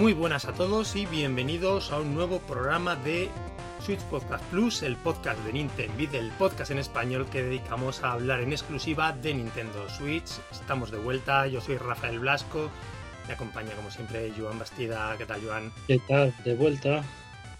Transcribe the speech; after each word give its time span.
Muy 0.00 0.14
buenas 0.14 0.46
a 0.46 0.54
todos 0.54 0.96
y 0.96 1.04
bienvenidos 1.04 1.92
a 1.92 2.00
un 2.00 2.14
nuevo 2.14 2.38
programa 2.38 2.96
de 2.96 3.28
Switch 3.84 4.00
Podcast 4.04 4.42
Plus, 4.44 4.82
el 4.82 4.96
podcast 4.96 5.38
de 5.44 5.52
Nintendo, 5.52 6.16
el 6.16 6.30
podcast 6.38 6.70
en 6.70 6.78
español 6.78 7.28
que 7.30 7.42
dedicamos 7.42 8.02
a 8.02 8.12
hablar 8.12 8.40
en 8.40 8.50
exclusiva 8.50 9.12
de 9.12 9.34
Nintendo 9.34 9.90
Switch. 9.90 10.40
Estamos 10.52 10.90
de 10.90 10.96
vuelta, 10.96 11.46
yo 11.48 11.60
soy 11.60 11.76
Rafael 11.76 12.18
Blasco, 12.18 12.70
me 13.28 13.34
acompaña 13.34 13.74
como 13.74 13.90
siempre 13.90 14.32
Joan 14.34 14.58
Bastida. 14.58 15.14
¿Qué 15.18 15.26
tal, 15.26 15.42
Joan? 15.44 15.70
¿Qué 15.86 16.00
tal? 16.08 16.34
De 16.44 16.54
vuelta. 16.54 17.04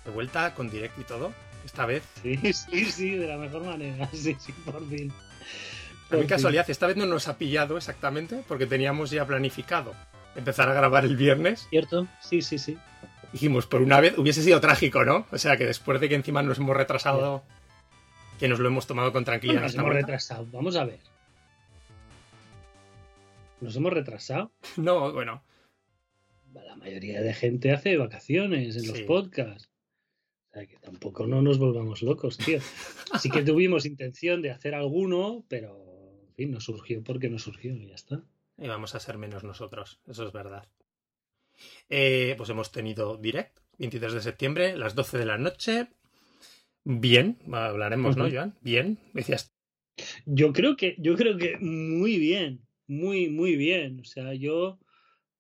De 0.07 0.11
vuelta 0.11 0.55
con 0.55 0.71
directo 0.71 0.99
y 0.99 1.05
todo, 1.05 1.35
esta 1.67 1.85
vez. 1.85 2.05
Sí, 2.23 2.37
sí, 2.55 2.87
sí, 2.87 3.17
de 3.17 3.27
la 3.27 3.37
mejor 3.37 3.65
manera, 3.65 4.09
sí, 4.15 4.35
sí, 4.41 4.53
por 4.65 4.89
fin. 4.89 5.13
Por 6.09 6.27
casualidad, 6.27 6.71
esta 6.71 6.87
vez 6.87 6.97
no 6.97 7.05
nos 7.05 7.29
ha 7.29 7.37
pillado 7.37 7.77
exactamente 7.77 8.43
porque 8.49 8.65
teníamos 8.65 9.11
ya 9.11 9.27
planificado 9.27 9.93
empezar 10.41 10.69
a 10.69 10.75
grabar 10.75 11.05
el 11.05 11.17
viernes. 11.17 11.67
¿Cierto? 11.71 12.07
Sí, 12.21 12.43
sí, 12.43 12.59
sí. 12.59 12.77
Dijimos, 13.33 13.67
por 13.67 13.81
una 13.81 14.01
vez 14.01 14.19
hubiese 14.19 14.43
sido 14.43 14.61
trágico, 14.61 15.05
¿no? 15.05 15.27
O 15.31 15.39
sea, 15.39 15.57
que 15.57 15.65
después 15.65 16.01
de 16.01 16.09
que 16.09 16.17
encima 16.17 16.43
nos 16.43 16.59
hemos 16.59 16.77
retrasado, 16.77 17.45
que 18.39 18.49
nos 18.49 18.59
lo 18.59 18.69
hemos 18.69 18.87
tomado 18.87 19.13
con 19.13 19.25
tranquilidad. 19.25 19.63
nos 19.63 19.75
hemos 19.75 19.93
retrasado, 19.93 20.47
vamos 20.53 20.77
a 20.77 20.85
ver. 20.85 21.01
¿Nos 23.61 23.77
hemos 23.77 23.93
retrasado? 23.93 24.53
No, 24.77 25.13
bueno. 25.13 25.43
La 26.53 26.75
mayoría 26.75 27.21
de 27.21 27.33
gente 27.33 27.71
hace 27.71 27.97
vacaciones 27.97 28.77
en 28.77 28.89
los 28.89 29.03
podcasts. 29.03 29.71
O 30.49 30.53
sea, 30.53 30.67
que 30.67 30.79
tampoco 30.79 31.29
no 31.29 31.43
nos 31.43 31.59
volvamos 31.59 32.03
locos, 32.03 32.39
tío. 32.39 32.59
Sí 33.21 33.31
que 33.31 33.43
tuvimos 33.45 33.87
intención 33.87 34.43
de 34.43 34.51
hacer 34.51 34.75
alguno, 34.75 35.45
pero 35.49 36.19
en 36.29 36.35
fin, 36.35 36.51
no 36.51 36.61
surgió 36.61 37.05
porque 37.05 37.29
no 37.29 37.39
surgió 37.39 37.77
y 37.77 37.87
ya 37.87 37.95
está. 37.95 38.25
Y 38.61 38.69
vamos 38.69 38.95
a 38.95 39.01
ser 39.01 39.17
menos 39.17 39.43
nosotros, 39.43 40.01
eso 40.07 40.27
es 40.27 40.33
verdad. 40.33 40.69
Eh, 41.89 42.35
pues 42.37 42.51
hemos 42.51 42.71
tenido 42.71 43.17
direct, 43.17 43.59
23 43.79 44.13
de 44.13 44.21
septiembre, 44.21 44.77
las 44.77 44.95
12 44.95 45.19
de 45.19 45.27
la 45.27 45.39
noche. 45.39 45.89
Bien, 46.85 47.39
hablaremos, 47.51 48.17
¿no, 48.17 48.31
Joan? 48.31 48.55
Bien, 48.61 48.99
decías. 49.15 49.53
Yo 50.27 50.53
creo 50.53 50.77
que, 50.77 50.95
yo 50.99 51.17
creo 51.17 51.39
que 51.39 51.57
muy 51.59 52.19
bien, 52.19 52.67
muy, 52.87 53.29
muy 53.29 53.57
bien. 53.57 54.01
O 54.01 54.05
sea, 54.05 54.35
yo 54.35 54.79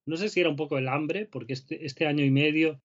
no 0.07 0.17
sé 0.17 0.29
si 0.29 0.41
era 0.41 0.49
un 0.49 0.57
poco 0.57 0.79
el 0.79 0.89
hambre, 0.89 1.27
porque 1.27 1.53
este, 1.53 1.85
este 1.85 2.07
año 2.07 2.25
y 2.25 2.31
medio 2.31 2.81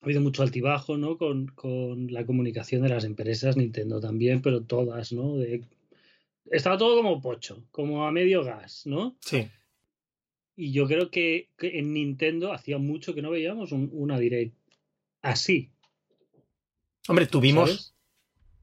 ha 0.00 0.06
habido 0.06 0.20
mucho 0.20 0.42
altibajo, 0.42 0.96
¿no? 0.96 1.18
Con, 1.18 1.48
con, 1.48 2.12
la 2.12 2.24
comunicación 2.24 2.82
de 2.82 2.88
las 2.88 3.04
empresas, 3.04 3.56
Nintendo 3.56 4.00
también, 4.00 4.42
pero 4.42 4.64
todas, 4.64 5.12
¿no? 5.12 5.36
De, 5.36 5.64
estaba 6.50 6.78
todo 6.78 6.96
como 6.96 7.20
pocho, 7.20 7.64
como 7.70 8.06
a 8.06 8.12
medio 8.12 8.44
gas, 8.44 8.86
¿no? 8.86 9.16
Sí. 9.20 9.48
Y 10.56 10.72
yo 10.72 10.86
creo 10.86 11.10
que, 11.10 11.48
en 11.58 11.94
Nintendo 11.94 12.52
hacía 12.52 12.78
mucho 12.78 13.14
que 13.14 13.22
no 13.22 13.30
veíamos 13.30 13.72
una 13.72 14.18
Direct 14.18 14.54
así. 15.22 15.70
Hombre, 17.08 17.26
tuvimos 17.26 17.92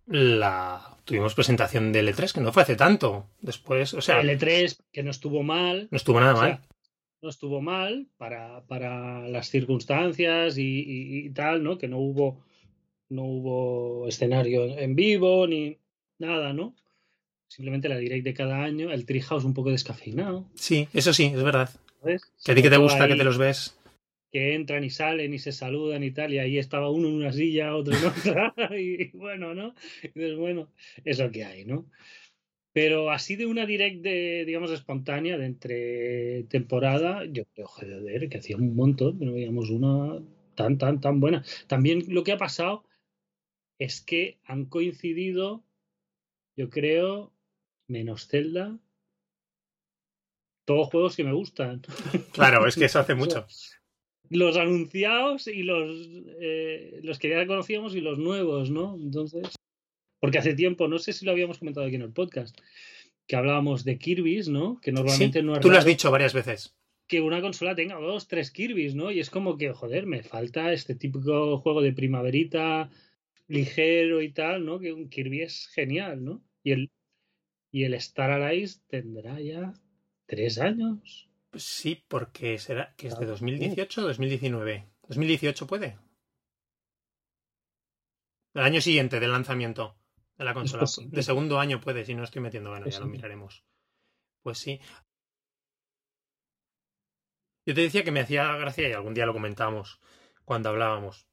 la 0.05 0.97
tuvimos 1.05 1.35
presentación 1.35 1.91
de 1.91 2.03
L3 2.03 2.33
que 2.33 2.41
no 2.41 2.51
fue 2.51 2.63
hace 2.63 2.75
tanto. 2.75 3.29
Después, 3.41 3.93
o 3.93 4.01
sea, 4.01 4.21
L3 4.21 4.77
que 4.91 5.03
no 5.03 5.11
estuvo 5.11 5.43
mal. 5.43 5.87
No 5.91 5.97
estuvo 5.97 6.19
nada 6.19 6.33
mal. 6.33 6.61
no 7.21 7.29
estuvo 7.29 7.61
mal 7.61 8.07
para, 8.17 8.65
para 8.65 9.27
las 9.27 9.49
circunstancias 9.49 10.55
y, 10.57 11.29
tal, 11.31 11.63
¿no? 11.63 11.77
Que 11.77 11.87
no 11.87 11.97
hubo 11.97 12.43
no 13.09 13.23
hubo 13.23 14.07
escenario 14.07 14.65
en 14.77 14.95
vivo 14.95 15.47
ni 15.47 15.79
nada, 16.19 16.53
¿no? 16.53 16.75
Simplemente 17.49 17.89
la 17.89 17.97
direct 17.97 18.23
de 18.23 18.33
cada 18.33 18.63
año, 18.63 18.91
el 18.91 19.05
Treehouse 19.05 19.43
un 19.43 19.53
poco 19.53 19.71
descafeinado. 19.71 20.45
Sí, 20.55 20.87
eso 20.93 21.11
sí, 21.11 21.25
es 21.25 21.43
verdad. 21.43 21.69
Que 22.45 22.51
a 22.51 22.55
ti 22.55 22.61
que 22.61 22.69
te 22.69 22.77
gusta 22.77 23.07
que 23.07 23.15
te 23.15 23.23
los 23.23 23.37
ves. 23.37 23.77
Que 24.31 24.53
entran 24.53 24.83
y 24.83 24.91
salen 24.91 25.33
y 25.33 25.39
se 25.39 25.51
saludan 25.51 26.03
y 26.03 26.11
tal, 26.11 26.33
y 26.33 26.37
ahí 26.37 26.57
estaba 26.59 26.89
uno 26.91 27.07
en 27.09 27.15
una 27.15 27.33
silla, 27.33 27.75
otro 27.75 27.97
en 27.97 28.05
otra, 28.05 28.53
y 28.79 29.09
bueno, 29.17 29.55
¿no? 29.55 29.73
Y 30.03 30.35
bueno, 30.35 30.69
es 31.03 31.19
lo 31.19 31.31
que 31.31 31.43
hay, 31.43 31.65
¿no? 31.65 31.87
Pero 32.71 33.09
así 33.09 33.35
de 33.35 33.47
una 33.47 33.65
direct 33.65 34.01
de, 34.03 34.45
digamos, 34.45 34.69
espontánea, 34.69 35.37
de 35.37 35.45
entre 35.47 36.43
temporada, 36.43 37.25
yo 37.25 37.45
creo, 37.45 37.67
joder, 37.67 38.29
que 38.29 38.37
hacía 38.37 38.57
un 38.57 38.75
montón 38.75 39.17
no 39.19 39.33
veíamos 39.33 39.71
una 39.71 40.21
tan, 40.53 40.77
tan, 40.77 41.01
tan 41.01 41.19
buena. 41.19 41.43
También 41.67 42.03
lo 42.09 42.23
que 42.23 42.31
ha 42.31 42.37
pasado 42.37 42.83
es 43.79 44.01
que 44.01 44.37
han 44.43 44.65
coincidido, 44.65 45.63
yo 46.55 46.69
creo, 46.69 47.33
menos 47.89 48.27
Zelda, 48.27 48.77
todos 50.65 50.87
juegos 50.89 51.15
que 51.15 51.23
me 51.23 51.33
gustan. 51.33 51.81
Claro, 52.33 52.67
es 52.67 52.75
que 52.75 52.85
eso 52.85 52.99
hace 52.99 53.15
mucho. 53.21 53.47
los 54.29 54.55
anunciados 54.57 55.47
y 55.47 55.63
los, 55.63 56.07
eh, 56.39 56.99
los 57.03 57.17
que 57.17 57.29
ya 57.29 57.47
conocíamos 57.47 57.95
y 57.95 58.01
los 58.01 58.19
nuevos, 58.19 58.69
¿no? 58.69 58.95
Entonces, 58.95 59.55
porque 60.19 60.37
hace 60.37 60.53
tiempo, 60.53 60.87
no 60.87 60.99
sé 60.99 61.13
si 61.13 61.25
lo 61.25 61.31
habíamos 61.31 61.59
comentado 61.59 61.87
aquí 61.87 61.95
en 61.95 62.03
el 62.03 62.13
podcast, 62.13 62.57
que 63.27 63.35
hablábamos 63.35 63.83
de 63.83 63.97
Kirby's, 63.97 64.47
¿no? 64.47 64.79
Que 64.81 64.91
normalmente 64.91 65.41
no 65.41 65.55
es 65.55 65.61
Tú 65.61 65.71
lo 65.71 65.77
has 65.77 65.85
dicho 65.85 66.11
varias 66.11 66.33
veces. 66.33 66.75
Que 67.07 67.21
una 67.21 67.41
consola 67.41 67.73
tenga 67.73 67.95
dos, 67.95 68.27
tres 68.27 68.51
Kirby's, 68.51 68.93
¿no? 68.93 69.09
Y 69.09 69.19
es 69.19 69.31
como 69.31 69.57
que, 69.57 69.73
joder, 69.73 70.05
me 70.05 70.21
falta 70.21 70.71
este 70.71 70.93
típico 70.93 71.57
juego 71.57 71.81
de 71.81 71.93
primaverita 71.93 72.91
ligero 73.47 74.21
y 74.21 74.31
tal, 74.31 74.65
¿no? 74.65 74.79
Que 74.79 74.93
un 74.93 75.09
Kirby 75.09 75.41
es 75.41 75.67
genial, 75.73 76.23
¿no? 76.23 76.43
Y 76.63 76.71
el, 76.73 76.91
y 77.71 77.83
el 77.83 77.93
Star 77.95 78.31
Allies 78.31 78.83
tendrá 78.87 79.39
ya 79.39 79.73
tres 80.25 80.59
años. 80.59 81.29
Pues 81.49 81.63
sí, 81.63 82.03
porque 82.07 82.57
será 82.59 82.93
que 82.95 83.07
es 83.07 83.19
de 83.19 83.25
2018 83.25 84.01
o 84.01 84.07
2019. 84.07 84.87
2018 85.07 85.67
puede. 85.67 85.97
El 88.53 88.61
año 88.61 88.81
siguiente 88.81 89.19
del 89.19 89.31
lanzamiento 89.31 89.97
de 90.37 90.45
la 90.45 90.53
consola. 90.53 90.85
De 91.07 91.23
segundo 91.23 91.59
año 91.59 91.79
puede, 91.79 92.05
si 92.05 92.15
no 92.15 92.23
estoy 92.23 92.41
metiendo. 92.41 92.69
Bueno, 92.69 92.87
ya 92.87 92.99
lo 92.99 93.07
miraremos. 93.07 93.63
Pues 94.41 94.57
sí. 94.57 94.79
Yo 97.65 97.75
te 97.75 97.81
decía 97.81 98.03
que 98.03 98.11
me 98.11 98.21
hacía 98.21 98.55
gracia 98.55 98.89
y 98.89 98.93
algún 98.93 99.13
día 99.13 99.25
lo 99.25 99.33
comentamos 99.33 99.99
cuando 100.43 100.69
hablábamos 100.69 101.28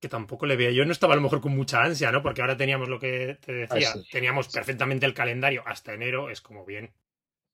que 0.00 0.08
tampoco 0.08 0.46
le 0.46 0.56
veía. 0.56 0.70
Yo 0.70 0.84
no 0.84 0.92
estaba 0.92 1.12
a 1.12 1.16
lo 1.16 1.22
mejor 1.22 1.40
con 1.40 1.54
mucha 1.54 1.82
ansia, 1.82 2.10
¿no? 2.10 2.22
Porque 2.22 2.40
ahora 2.40 2.56
teníamos 2.56 2.88
lo 2.88 2.98
que 2.98 3.38
te 3.44 3.52
decía, 3.52 3.92
ah, 3.94 4.00
teníamos 4.10 4.48
perfectamente 4.48 5.06
el 5.06 5.14
calendario 5.14 5.62
hasta 5.66 5.92
enero, 5.92 6.30
es 6.30 6.40
como 6.40 6.64
bien. 6.64 6.92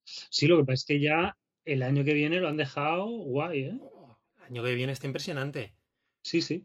Sí, 0.05 0.47
lo 0.47 0.59
que 0.59 0.65
pasa 0.65 0.75
es 0.75 0.85
que 0.85 1.01
ya 1.01 1.37
el 1.65 1.83
año 1.83 2.05
que 2.05 2.15
viene 2.15 2.41
lo 2.41 2.49
han 2.49 2.57
dejado 2.57 3.07
guay, 3.07 3.65
¿eh? 3.65 3.79
Oh, 3.81 4.17
el 4.39 4.45
año 4.45 4.63
que 4.63 4.75
viene 4.75 4.93
está 4.93 5.09
impresionante. 5.09 5.75
Sí, 6.23 6.41
sí. 6.41 6.65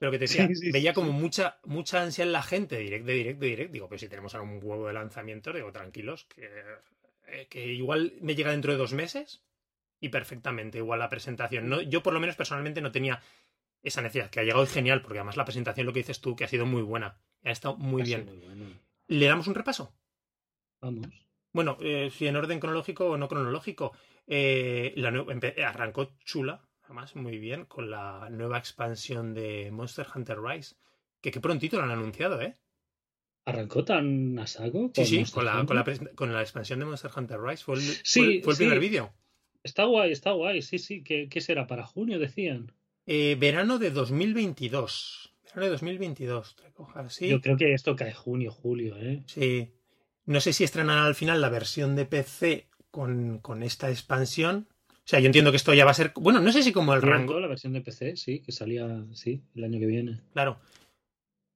Pero 0.00 0.10
que 0.10 0.18
te 0.18 0.24
decía, 0.26 0.48
veía 0.72 0.94
como 0.94 1.12
mucha, 1.12 1.58
mucha 1.64 2.02
ansia 2.02 2.24
en 2.24 2.32
la 2.32 2.42
gente, 2.42 2.78
direct, 2.78 3.04
de 3.04 3.12
direct, 3.12 3.40
de 3.40 3.46
direct. 3.46 3.72
Digo, 3.72 3.88
pues 3.88 4.00
si 4.00 4.08
tenemos 4.08 4.34
ahora 4.34 4.50
un 4.50 4.60
huevo 4.62 4.86
de 4.86 4.94
lanzamiento, 4.94 5.52
digo, 5.52 5.70
tranquilos, 5.72 6.24
que, 6.24 6.48
eh, 7.26 7.46
que 7.50 7.66
igual 7.66 8.14
me 8.22 8.34
llega 8.34 8.52
dentro 8.52 8.72
de 8.72 8.78
dos 8.78 8.94
meses 8.94 9.44
y 10.00 10.08
perfectamente 10.08 10.78
igual 10.78 11.00
la 11.00 11.08
presentación. 11.10 11.68
No, 11.68 11.82
yo 11.82 12.02
por 12.02 12.14
lo 12.14 12.20
menos 12.20 12.36
personalmente 12.36 12.80
no 12.80 12.92
tenía 12.92 13.20
esa 13.82 14.02
necesidad, 14.02 14.30
que 14.30 14.40
ha 14.40 14.44
llegado 14.44 14.66
genial, 14.66 15.02
porque 15.02 15.18
además 15.18 15.36
la 15.36 15.44
presentación, 15.44 15.86
lo 15.86 15.92
que 15.92 16.00
dices 16.00 16.20
tú, 16.20 16.36
que 16.36 16.44
ha 16.44 16.48
sido 16.48 16.66
muy 16.66 16.82
buena. 16.82 17.20
Ha 17.44 17.50
estado 17.50 17.76
muy 17.76 18.02
bien. 18.02 18.80
¿Le 19.06 19.26
damos 19.26 19.46
un 19.46 19.54
repaso? 19.54 19.94
Vamos. 20.80 21.06
Bueno, 21.52 21.78
eh, 21.80 22.10
si 22.10 22.26
en 22.26 22.36
orden 22.36 22.60
cronológico 22.60 23.06
o 23.06 23.16
no 23.16 23.28
cronológico, 23.28 23.92
eh, 24.26 24.92
la 24.96 25.08
arrancó 25.66 26.16
chula, 26.24 26.68
además 26.82 27.16
muy 27.16 27.38
bien, 27.38 27.64
con 27.64 27.90
la 27.90 28.28
nueva 28.30 28.58
expansión 28.58 29.34
de 29.34 29.70
Monster 29.70 30.06
Hunter 30.14 30.38
Rise, 30.40 30.76
que 31.20 31.30
qué 31.30 31.40
prontito 31.40 31.78
lo 31.78 31.84
han 31.84 31.90
anunciado, 31.90 32.40
¿eh? 32.40 32.54
¿Arrancó 33.44 33.82
tan 33.82 34.38
a 34.38 34.46
saco? 34.46 34.90
Sí, 34.94 35.06
sí, 35.06 35.32
con 35.32 35.46
la, 35.46 35.64
con 36.14 36.32
la, 36.32 36.42
expansión 36.42 36.80
de 36.80 36.84
Monster 36.84 37.10
Hunter 37.16 37.40
Rise. 37.40 37.64
Fue 37.64 37.76
el, 37.76 37.80
fue, 38.42 38.52
el 38.52 38.56
primer 38.58 38.78
vídeo. 38.78 39.14
Está 39.62 39.84
guay, 39.84 40.12
está 40.12 40.32
guay, 40.32 40.60
sí, 40.60 40.78
sí. 40.78 41.02
¿Qué, 41.02 41.30
¿Qué 41.30 41.40
será? 41.40 41.66
¿Para 41.66 41.86
junio 41.86 42.18
decían? 42.18 42.74
Eh, 43.10 43.36
verano 43.40 43.78
de 43.78 43.90
2022. 43.90 45.32
Verano 45.42 45.64
de 45.64 45.70
2022. 45.70 46.56
¿sí? 47.08 47.28
Yo 47.28 47.40
creo 47.40 47.56
que 47.56 47.72
esto 47.72 47.96
cae 47.96 48.12
junio, 48.12 48.52
julio, 48.52 48.98
¿eh? 48.98 49.22
Sí. 49.24 49.72
No 50.26 50.42
sé 50.42 50.52
si 50.52 50.62
estrenan 50.62 50.98
al 50.98 51.14
final 51.14 51.40
la 51.40 51.48
versión 51.48 51.96
de 51.96 52.04
PC 52.04 52.68
con, 52.90 53.38
con, 53.38 53.62
esta 53.62 53.88
expansión. 53.88 54.68
O 54.90 55.06
sea, 55.06 55.20
yo 55.20 55.26
entiendo 55.26 55.50
que 55.50 55.56
esto 55.56 55.72
ya 55.72 55.86
va 55.86 55.92
a 55.92 55.94
ser. 55.94 56.12
Bueno, 56.16 56.40
no 56.40 56.52
sé 56.52 56.62
si 56.62 56.70
como 56.70 56.92
el 56.92 57.00
rango. 57.00 57.40
La 57.40 57.48
versión 57.48 57.72
de 57.72 57.80
PC, 57.80 58.16
sí, 58.18 58.40
que 58.40 58.52
salía, 58.52 59.06
sí, 59.14 59.42
el 59.54 59.64
año 59.64 59.78
que 59.78 59.86
viene. 59.86 60.20
Claro. 60.34 60.60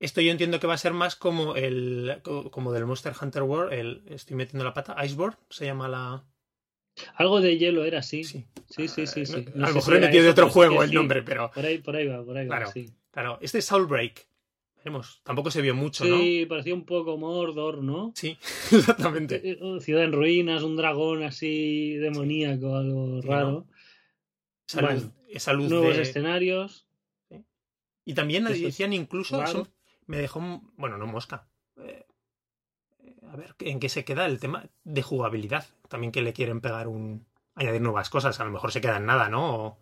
Esto 0.00 0.22
yo 0.22 0.32
entiendo 0.32 0.58
que 0.58 0.66
va 0.66 0.74
a 0.74 0.78
ser 0.78 0.94
más 0.94 1.16
como 1.16 1.54
el. 1.54 2.22
como 2.22 2.72
del 2.72 2.86
Monster 2.86 3.12
Hunter 3.20 3.42
World. 3.42 3.74
El, 3.74 4.02
estoy 4.06 4.38
metiendo 4.38 4.64
la 4.64 4.72
pata. 4.72 4.96
Iceborne 5.04 5.36
se 5.50 5.66
llama 5.66 5.86
la, 5.86 6.24
algo 7.14 7.40
de 7.40 7.58
hielo 7.58 7.84
era, 7.84 8.00
así. 8.00 8.24
Sí, 8.24 8.44
sí, 8.68 8.88
sí. 8.88 9.26
sí, 9.26 9.46
a 9.54 9.68
lo 9.68 9.74
mejor 9.74 9.96
he 9.96 10.00
metido 10.00 10.24
de 10.24 10.30
otro 10.30 10.48
juego 10.48 10.82
el 10.82 10.92
nombre, 10.92 11.22
pero. 11.22 11.50
Por 11.50 11.64
ahí, 11.64 11.78
por 11.78 11.96
ahí 11.96 12.06
va, 12.06 12.24
por 12.24 12.36
ahí 12.36 12.46
claro, 12.46 12.66
va. 12.66 12.72
Sí. 12.72 12.90
Claro, 13.10 13.38
este 13.40 13.58
es 13.58 13.66
Soulbreak. 13.66 14.26
Veremos. 14.78 15.20
Tampoco 15.22 15.50
se 15.50 15.62
vio 15.62 15.74
mucho, 15.74 16.04
¿no? 16.04 16.18
Sí, 16.18 16.44
parecía 16.48 16.74
un 16.74 16.84
poco 16.84 17.16
Mordor, 17.16 17.82
¿no? 17.82 18.12
Sí, 18.16 18.36
exactamente. 18.72 19.40
Eh, 19.44 19.80
ciudad 19.80 20.04
en 20.04 20.12
ruinas, 20.12 20.62
un 20.62 20.76
dragón 20.76 21.22
así 21.22 21.94
demoníaco, 21.96 22.76
algo 22.76 23.20
raro. 23.22 23.66
esa 25.28 25.52
luz 25.52 25.70
nuevos 25.70 25.96
de... 25.96 26.02
escenarios. 26.02 26.86
Y 28.04 28.14
también 28.14 28.44
decían 28.44 28.92
incluso, 28.92 29.42
eso 29.42 29.68
me 30.06 30.18
dejó, 30.18 30.40
bueno, 30.76 30.98
no 30.98 31.06
mosca. 31.06 31.46
Eh, 31.76 32.04
a 33.32 33.36
ver, 33.36 33.54
¿en 33.60 33.80
qué 33.80 33.88
se 33.88 34.04
queda 34.04 34.26
el 34.26 34.38
tema 34.38 34.66
de 34.84 35.02
jugabilidad? 35.02 35.66
También 35.88 36.12
que 36.12 36.20
le 36.20 36.34
quieren 36.34 36.60
pegar 36.60 36.86
un... 36.86 37.24
añadir 37.54 37.80
nuevas 37.80 38.10
cosas, 38.10 38.38
a 38.38 38.44
lo 38.44 38.50
mejor 38.50 38.72
se 38.72 38.82
queda 38.82 38.98
en 38.98 39.06
nada, 39.06 39.30
¿no? 39.30 39.78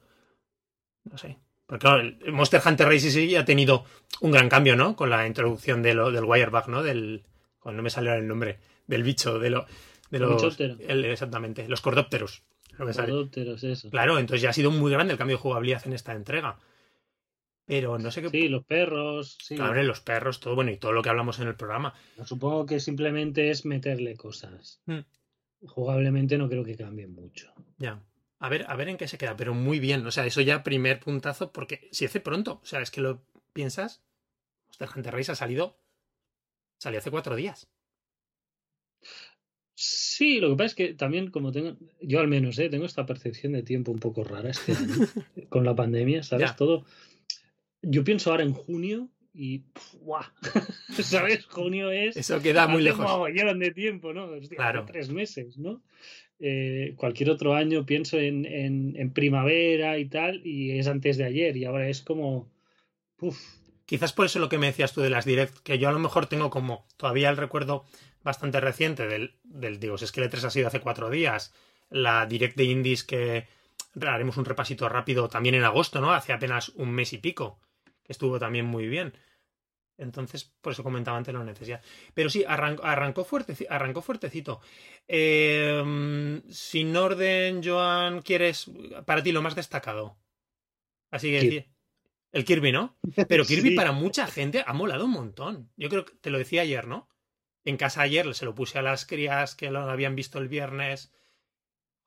no 1.02 1.18
sé. 1.18 1.36
Porque 1.66 1.82
claro, 1.82 2.00
el 2.00 2.32
Monster 2.32 2.62
Hunter 2.64 2.88
Rise 2.88 3.10
sí 3.10 3.34
ha 3.34 3.44
tenido 3.44 3.84
un 4.20 4.30
gran 4.30 4.48
cambio, 4.48 4.76
¿no? 4.76 4.94
Con 4.94 5.10
la 5.10 5.26
introducción 5.26 5.82
de 5.82 5.94
lo, 5.94 6.12
del 6.12 6.24
Wirebug, 6.24 6.68
¿no? 6.68 6.82
Del... 6.84 7.24
Cuando 7.58 7.78
no 7.78 7.82
me 7.82 7.90
salió 7.90 8.14
el 8.14 8.28
nombre. 8.28 8.60
Del 8.86 9.02
bicho, 9.02 9.40
de 9.40 9.50
lo... 9.50 9.66
De 10.10 10.18
los, 10.18 10.58
el, 10.60 11.04
exactamente, 11.04 11.68
los 11.68 11.80
cordópteros. 11.80 12.42
Cordópteros, 12.76 13.62
eso. 13.64 13.90
Claro, 13.90 14.18
entonces 14.18 14.42
ya 14.42 14.50
ha 14.50 14.52
sido 14.52 14.70
muy 14.70 14.90
grande 14.92 15.12
el 15.12 15.18
cambio 15.18 15.36
de 15.36 15.42
jugabilidad 15.42 15.82
en 15.86 15.92
esta 15.92 16.12
entrega. 16.14 16.58
Pero 17.70 18.00
no 18.00 18.10
sé 18.10 18.20
qué. 18.20 18.30
Sí, 18.30 18.48
los 18.48 18.64
perros. 18.64 19.38
Sí. 19.40 19.54
Claro, 19.54 19.80
los 19.84 20.00
perros, 20.00 20.40
todo, 20.40 20.56
bueno, 20.56 20.72
y 20.72 20.76
todo 20.76 20.90
lo 20.90 21.02
que 21.02 21.08
hablamos 21.08 21.38
en 21.38 21.46
el 21.46 21.54
programa. 21.54 21.94
Supongo 22.24 22.66
que 22.66 22.80
simplemente 22.80 23.50
es 23.50 23.64
meterle 23.64 24.16
cosas. 24.16 24.82
Hmm. 24.86 25.02
Jugablemente 25.64 26.36
no 26.36 26.48
creo 26.48 26.64
que 26.64 26.74
cambie 26.74 27.06
mucho. 27.06 27.52
Ya. 27.78 28.02
A 28.40 28.48
ver, 28.48 28.64
a 28.66 28.74
ver 28.74 28.88
en 28.88 28.96
qué 28.96 29.06
se 29.06 29.18
queda, 29.18 29.36
pero 29.36 29.54
muy 29.54 29.78
bien. 29.78 30.04
O 30.04 30.10
sea, 30.10 30.26
eso 30.26 30.40
ya 30.40 30.64
primer 30.64 30.98
puntazo, 30.98 31.52
porque 31.52 31.88
si 31.92 32.04
hace 32.04 32.18
pronto. 32.18 32.58
O 32.60 32.66
sea, 32.66 32.80
es 32.80 32.90
que 32.90 33.02
lo 33.02 33.22
piensas. 33.52 34.02
Monster 34.66 34.88
Hunter 34.96 35.14
Rise 35.14 35.30
ha 35.30 35.36
salido. 35.36 35.78
Salió 36.78 36.98
hace 36.98 37.12
cuatro 37.12 37.36
días. 37.36 37.70
Sí, 39.76 40.40
lo 40.40 40.50
que 40.50 40.56
pasa 40.56 40.66
es 40.66 40.74
que 40.74 40.94
también, 40.94 41.30
como 41.30 41.52
tengo, 41.52 41.76
yo 42.02 42.18
al 42.18 42.26
menos, 42.26 42.58
¿eh? 42.58 42.68
tengo 42.68 42.84
esta 42.84 43.06
percepción 43.06 43.52
de 43.52 43.62
tiempo 43.62 43.92
un 43.92 44.00
poco 44.00 44.24
rara 44.24 44.50
este 44.50 44.74
con 45.48 45.64
la 45.64 45.76
pandemia, 45.76 46.24
¿sabes? 46.24 46.56
Todo 46.56 46.84
yo 47.82 48.04
pienso 48.04 48.30
ahora 48.30 48.42
en 48.42 48.52
junio 48.52 49.08
y 49.32 49.64
¡guau! 50.00 50.24
¿Sabes? 51.02 51.46
Junio 51.46 51.90
es. 51.90 52.16
Eso 52.16 52.40
queda 52.40 52.66
muy 52.66 52.82
lejos. 52.82 53.06
Un 53.06 53.58
de 53.58 53.70
tiempo, 53.70 54.12
¿no? 54.12 54.28
claro. 54.50 54.84
Tres 54.86 55.10
meses, 55.10 55.58
¿no? 55.58 55.82
Eh, 56.38 56.94
cualquier 56.96 57.30
otro 57.30 57.54
año 57.54 57.84
pienso 57.84 58.18
en, 58.18 58.46
en, 58.46 59.12
primavera 59.12 59.98
y 59.98 60.06
tal, 60.06 60.44
y 60.46 60.78
es 60.78 60.86
antes 60.88 61.18
de 61.18 61.24
ayer, 61.24 61.56
y 61.56 61.64
ahora 61.64 61.88
es 61.88 62.00
como. 62.02 62.50
Uf. 63.20 63.38
Quizás 63.84 64.12
por 64.12 64.26
eso 64.26 64.38
lo 64.38 64.48
que 64.48 64.58
me 64.58 64.66
decías 64.66 64.92
tú 64.92 65.00
de 65.00 65.10
las 65.10 65.24
direct, 65.24 65.58
que 65.58 65.78
yo 65.78 65.88
a 65.88 65.92
lo 65.92 65.98
mejor 65.98 66.26
tengo 66.26 66.48
como 66.48 66.86
todavía 66.96 67.28
el 67.28 67.36
recuerdo 67.36 67.84
bastante 68.22 68.60
reciente 68.60 69.06
del, 69.06 69.34
del 69.42 69.80
digo, 69.80 69.96
es 69.96 70.12
que 70.12 70.22
el 70.22 70.30
3 70.30 70.44
ha 70.44 70.50
sido 70.50 70.68
hace 70.68 70.80
cuatro 70.80 71.10
días, 71.10 71.52
la 71.90 72.24
direct 72.26 72.56
de 72.56 72.64
indies 72.64 73.02
que 73.02 73.48
haremos 74.00 74.36
un 74.36 74.44
repasito 74.44 74.88
rápido 74.88 75.28
también 75.28 75.56
en 75.56 75.64
agosto, 75.64 76.00
¿no? 76.00 76.12
Hace 76.12 76.32
apenas 76.32 76.68
un 76.70 76.92
mes 76.92 77.12
y 77.12 77.18
pico 77.18 77.58
estuvo 78.10 78.38
también 78.38 78.66
muy 78.66 78.88
bien. 78.88 79.14
Entonces, 79.96 80.44
por 80.62 80.72
eso 80.72 80.82
comentaba 80.82 81.18
antes 81.18 81.34
la 81.34 81.44
necesidad. 81.44 81.82
Pero 82.14 82.30
sí, 82.30 82.44
arrancó, 82.46 82.84
arrancó, 82.84 83.26
arrancó 83.68 84.02
fuertecito. 84.02 84.60
Em, 85.06 86.42
sin 86.48 86.96
orden, 86.96 87.62
Joan, 87.62 88.22
¿quieres 88.22 88.70
para 89.04 89.22
ti 89.22 89.30
lo 89.30 89.42
más 89.42 89.54
destacado? 89.54 90.16
Así 91.10 91.30
que 91.30 91.70
el 92.32 92.44
Kirby, 92.44 92.72
¿no? 92.72 92.96
Pero 93.28 93.44
Kirby 93.44 93.74
para 93.76 93.92
mucha 93.92 94.26
gente 94.26 94.64
ha 94.66 94.72
molado 94.72 95.04
un 95.04 95.10
montón. 95.10 95.70
Yo 95.76 95.88
creo 95.88 96.04
que 96.04 96.14
te 96.14 96.30
lo 96.30 96.38
decía 96.38 96.62
ayer, 96.62 96.86
¿no? 96.86 97.08
En 97.64 97.76
casa 97.76 98.00
ayer 98.00 98.34
se 98.34 98.46
lo 98.46 98.54
puse 98.54 98.78
a 98.78 98.82
las 98.82 99.04
crías 99.04 99.54
que 99.54 99.70
lo 99.70 99.80
habían 99.80 100.16
visto 100.16 100.38
el 100.38 100.48
viernes. 100.48 101.12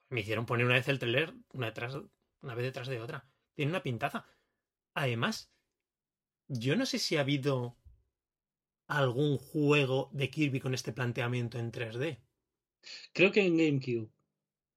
Me 0.10 0.22
hicieron 0.22 0.48
poner 0.48 0.66
una 0.66 0.76
vez 0.76 0.88
el 0.88 0.98
trailer, 1.00 1.36
una, 1.54 1.68
detrás, 1.68 1.96
una 2.42 2.56
vez 2.56 2.66
detrás 2.66 2.88
de 2.88 3.00
otra. 3.00 3.28
Tiene 3.54 3.72
una 3.72 3.84
pintaza. 3.84 4.26
Además, 4.96 5.53
yo 6.48 6.76
no 6.76 6.86
sé 6.86 7.00
si 7.00 7.18
ha 7.18 7.22
habido 7.22 7.78
algún 8.88 9.38
juego 9.38 10.10
de 10.14 10.30
Kirby 10.30 10.60
con 10.60 10.74
este 10.74 10.94
planteamiento 10.94 11.58
en 11.58 11.72
3D. 11.72 12.20
Creo 13.14 13.32
que 13.32 13.46
en 13.46 13.58
GameCube 13.58 14.10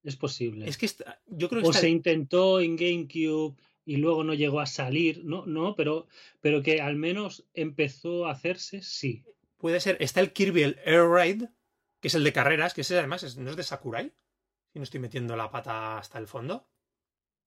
es 0.02 0.16
posible. 0.16 0.68
Es 0.68 0.78
que 0.78 0.88
yo 1.26 1.48
creo 1.48 1.62
que 1.62 1.68
o 1.68 1.72
se 1.72 1.88
intentó 1.88 2.60
en 2.60 2.76
GameCube 2.76 3.56
y 3.84 3.96
luego 3.96 4.24
no 4.24 4.34
llegó 4.34 4.60
a 4.60 4.66
salir, 4.66 5.24
no, 5.24 5.46
no, 5.46 5.74
pero, 5.76 6.06
pero 6.40 6.62
que 6.62 6.80
al 6.80 6.96
menos 6.96 7.46
empezó 7.54 8.26
a 8.26 8.32
hacerse, 8.32 8.82
sí. 8.82 9.24
Puede 9.58 9.80
ser. 9.80 9.96
Está 10.00 10.20
el 10.20 10.32
Kirby 10.32 10.62
el 10.62 10.78
Air 10.84 11.08
Ride, 11.08 11.50
que 12.00 12.08
es 12.08 12.14
el 12.14 12.24
de 12.24 12.32
carreras, 12.32 12.74
que 12.74 12.82
ese 12.82 12.98
además 12.98 13.36
no 13.36 13.50
es 13.50 13.56
de 13.56 13.62
Sakurai. 13.62 14.12
Si 14.72 14.78
no 14.78 14.82
estoy 14.82 15.00
metiendo 15.00 15.36
la 15.36 15.50
pata 15.50 15.98
hasta 15.98 16.18
el 16.18 16.26
fondo. 16.26 16.68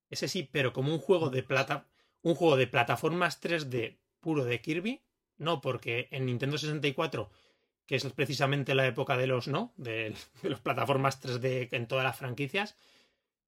Ese 0.09 0.27
sí, 0.27 0.49
pero 0.51 0.73
como 0.73 0.91
un 0.91 0.99
juego 0.99 1.29
de 1.29 1.43
plata, 1.43 1.87
un 2.23 2.35
juego 2.35 2.57
de 2.57 2.67
plataformas 2.67 3.41
3D 3.41 3.99
puro 4.19 4.45
de 4.45 4.61
Kirby, 4.61 5.01
no, 5.37 5.61
porque 5.61 6.07
en 6.11 6.25
Nintendo 6.25 6.57
64, 6.57 7.29
que 7.85 7.95
es 7.95 8.05
precisamente 8.05 8.75
la 8.75 8.85
época 8.85 9.17
de 9.17 9.27
los, 9.27 9.47
¿no? 9.47 9.73
De, 9.77 10.13
las 10.43 10.59
plataformas 10.59 11.21
3D 11.21 11.69
en 11.71 11.87
todas 11.87 12.03
las 12.03 12.17
franquicias, 12.17 12.75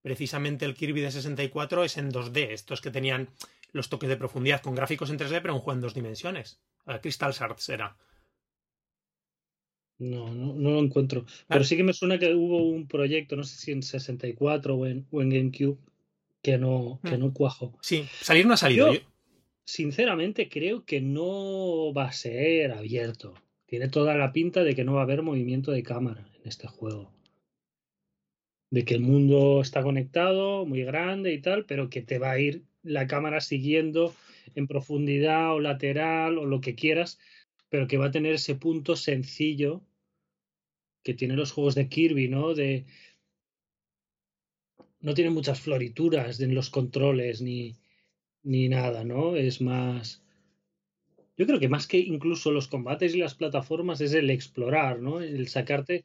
precisamente 0.02 0.66
el 0.66 0.74
Kirby 0.74 1.02
de 1.02 1.12
64 1.12 1.84
es 1.84 1.98
en 1.98 2.12
2D, 2.12 2.50
estos 2.52 2.82
que 2.82 2.92
tenían 2.92 3.30
los 3.72 3.90
toques 3.90 4.10
de 4.10 4.18
profundidad 4.18 4.62
con 4.62 4.76
gráficos 4.76 5.10
en 5.10 5.20
3D, 5.20 5.42
pero 5.42 5.54
un 5.54 5.62
juego 5.62 5.78
en 5.78 5.82
dos 5.82 5.94
dimensiones. 5.94 6.60
Crystal 7.02 7.32
Shards 7.32 7.70
era. 7.70 7.96
No, 10.00 10.34
no, 10.34 10.54
no, 10.56 10.72
lo 10.72 10.80
encuentro. 10.80 11.26
Pero 11.48 11.62
ah. 11.62 11.64
sí 11.64 11.78
que 11.78 11.84
me 11.84 11.94
suena 11.94 12.18
que 12.18 12.34
hubo 12.34 12.64
un 12.64 12.88
proyecto, 12.88 13.36
no 13.36 13.44
sé 13.44 13.58
si 13.58 13.72
en 13.72 13.84
64 13.84 14.76
o 14.76 14.86
en, 14.88 15.06
o 15.12 15.22
en 15.22 15.30
GameCube, 15.30 15.78
que 16.42 16.58
no, 16.58 17.00
que 17.04 17.18
mm. 17.18 17.20
no 17.20 17.34
cuajo. 17.34 17.78
Sí, 17.82 18.08
salir 18.20 18.48
no 18.48 18.56
ha 18.56 18.58
salido 18.58 18.92
sinceramente 19.72 20.50
creo 20.50 20.84
que 20.84 21.00
no 21.00 21.94
va 21.94 22.06
a 22.06 22.12
ser 22.12 22.74
abierto. 22.74 23.36
Tiene 23.66 23.88
toda 23.88 24.16
la 24.16 24.34
pinta 24.34 24.66
de 24.66 24.76
que 24.76 24.84
no 24.84 24.96
va 24.96 25.00
a 25.00 25.04
haber 25.04 25.22
movimiento 25.22 25.72
de 25.72 25.82
cámara 25.82 26.28
en 26.36 26.50
este 26.50 26.68
juego. 26.68 27.14
De 28.70 28.84
que 28.84 28.96
el 28.96 29.00
mundo 29.00 29.62
está 29.62 29.82
conectado, 29.82 30.66
muy 30.66 30.84
grande 30.84 31.32
y 31.32 31.40
tal, 31.40 31.66
pero 31.66 31.90
que 31.90 32.02
te 32.02 32.20
va 32.20 32.32
a 32.32 32.40
ir 32.40 32.64
la 32.84 33.08
cámara 33.08 33.40
siguiendo 33.40 34.14
en 34.56 34.68
profundidad 34.68 35.54
o 35.54 35.62
lateral 35.62 36.38
o 36.38 36.46
lo 36.46 36.60
que 36.60 36.76
quieras, 36.76 37.18
pero 37.70 37.88
que 37.88 37.98
va 37.98 38.08
a 38.08 38.12
tener 38.12 38.34
ese 38.34 38.56
punto 38.56 38.98
sencillo 38.98 39.82
que 41.02 41.14
tienen 41.14 41.38
los 41.38 41.54
juegos 41.54 41.76
de 41.76 41.88
Kirby, 41.88 42.28
¿no? 42.28 42.54
De 42.54 42.86
no 45.00 45.14
tiene 45.14 45.30
muchas 45.30 45.62
florituras 45.62 46.42
en 46.42 46.54
los 46.54 46.70
controles 46.70 47.42
ni 47.42 47.81
ni 48.44 48.70
nada, 48.70 49.04
¿no? 49.04 49.36
Es 49.36 49.62
más... 49.62 50.24
Yo 51.38 51.48
creo 51.48 51.60
que 51.60 51.70
más 51.70 51.88
que 51.88 51.98
incluso 51.98 52.52
los 52.52 52.68
combates 52.68 53.16
y 53.16 53.20
las 53.20 53.36
plataformas 53.36 54.02
es 54.02 54.14
el 54.14 54.30
explorar, 54.30 55.00
¿no? 55.00 55.22
El 55.22 55.48
sacarte 55.48 56.04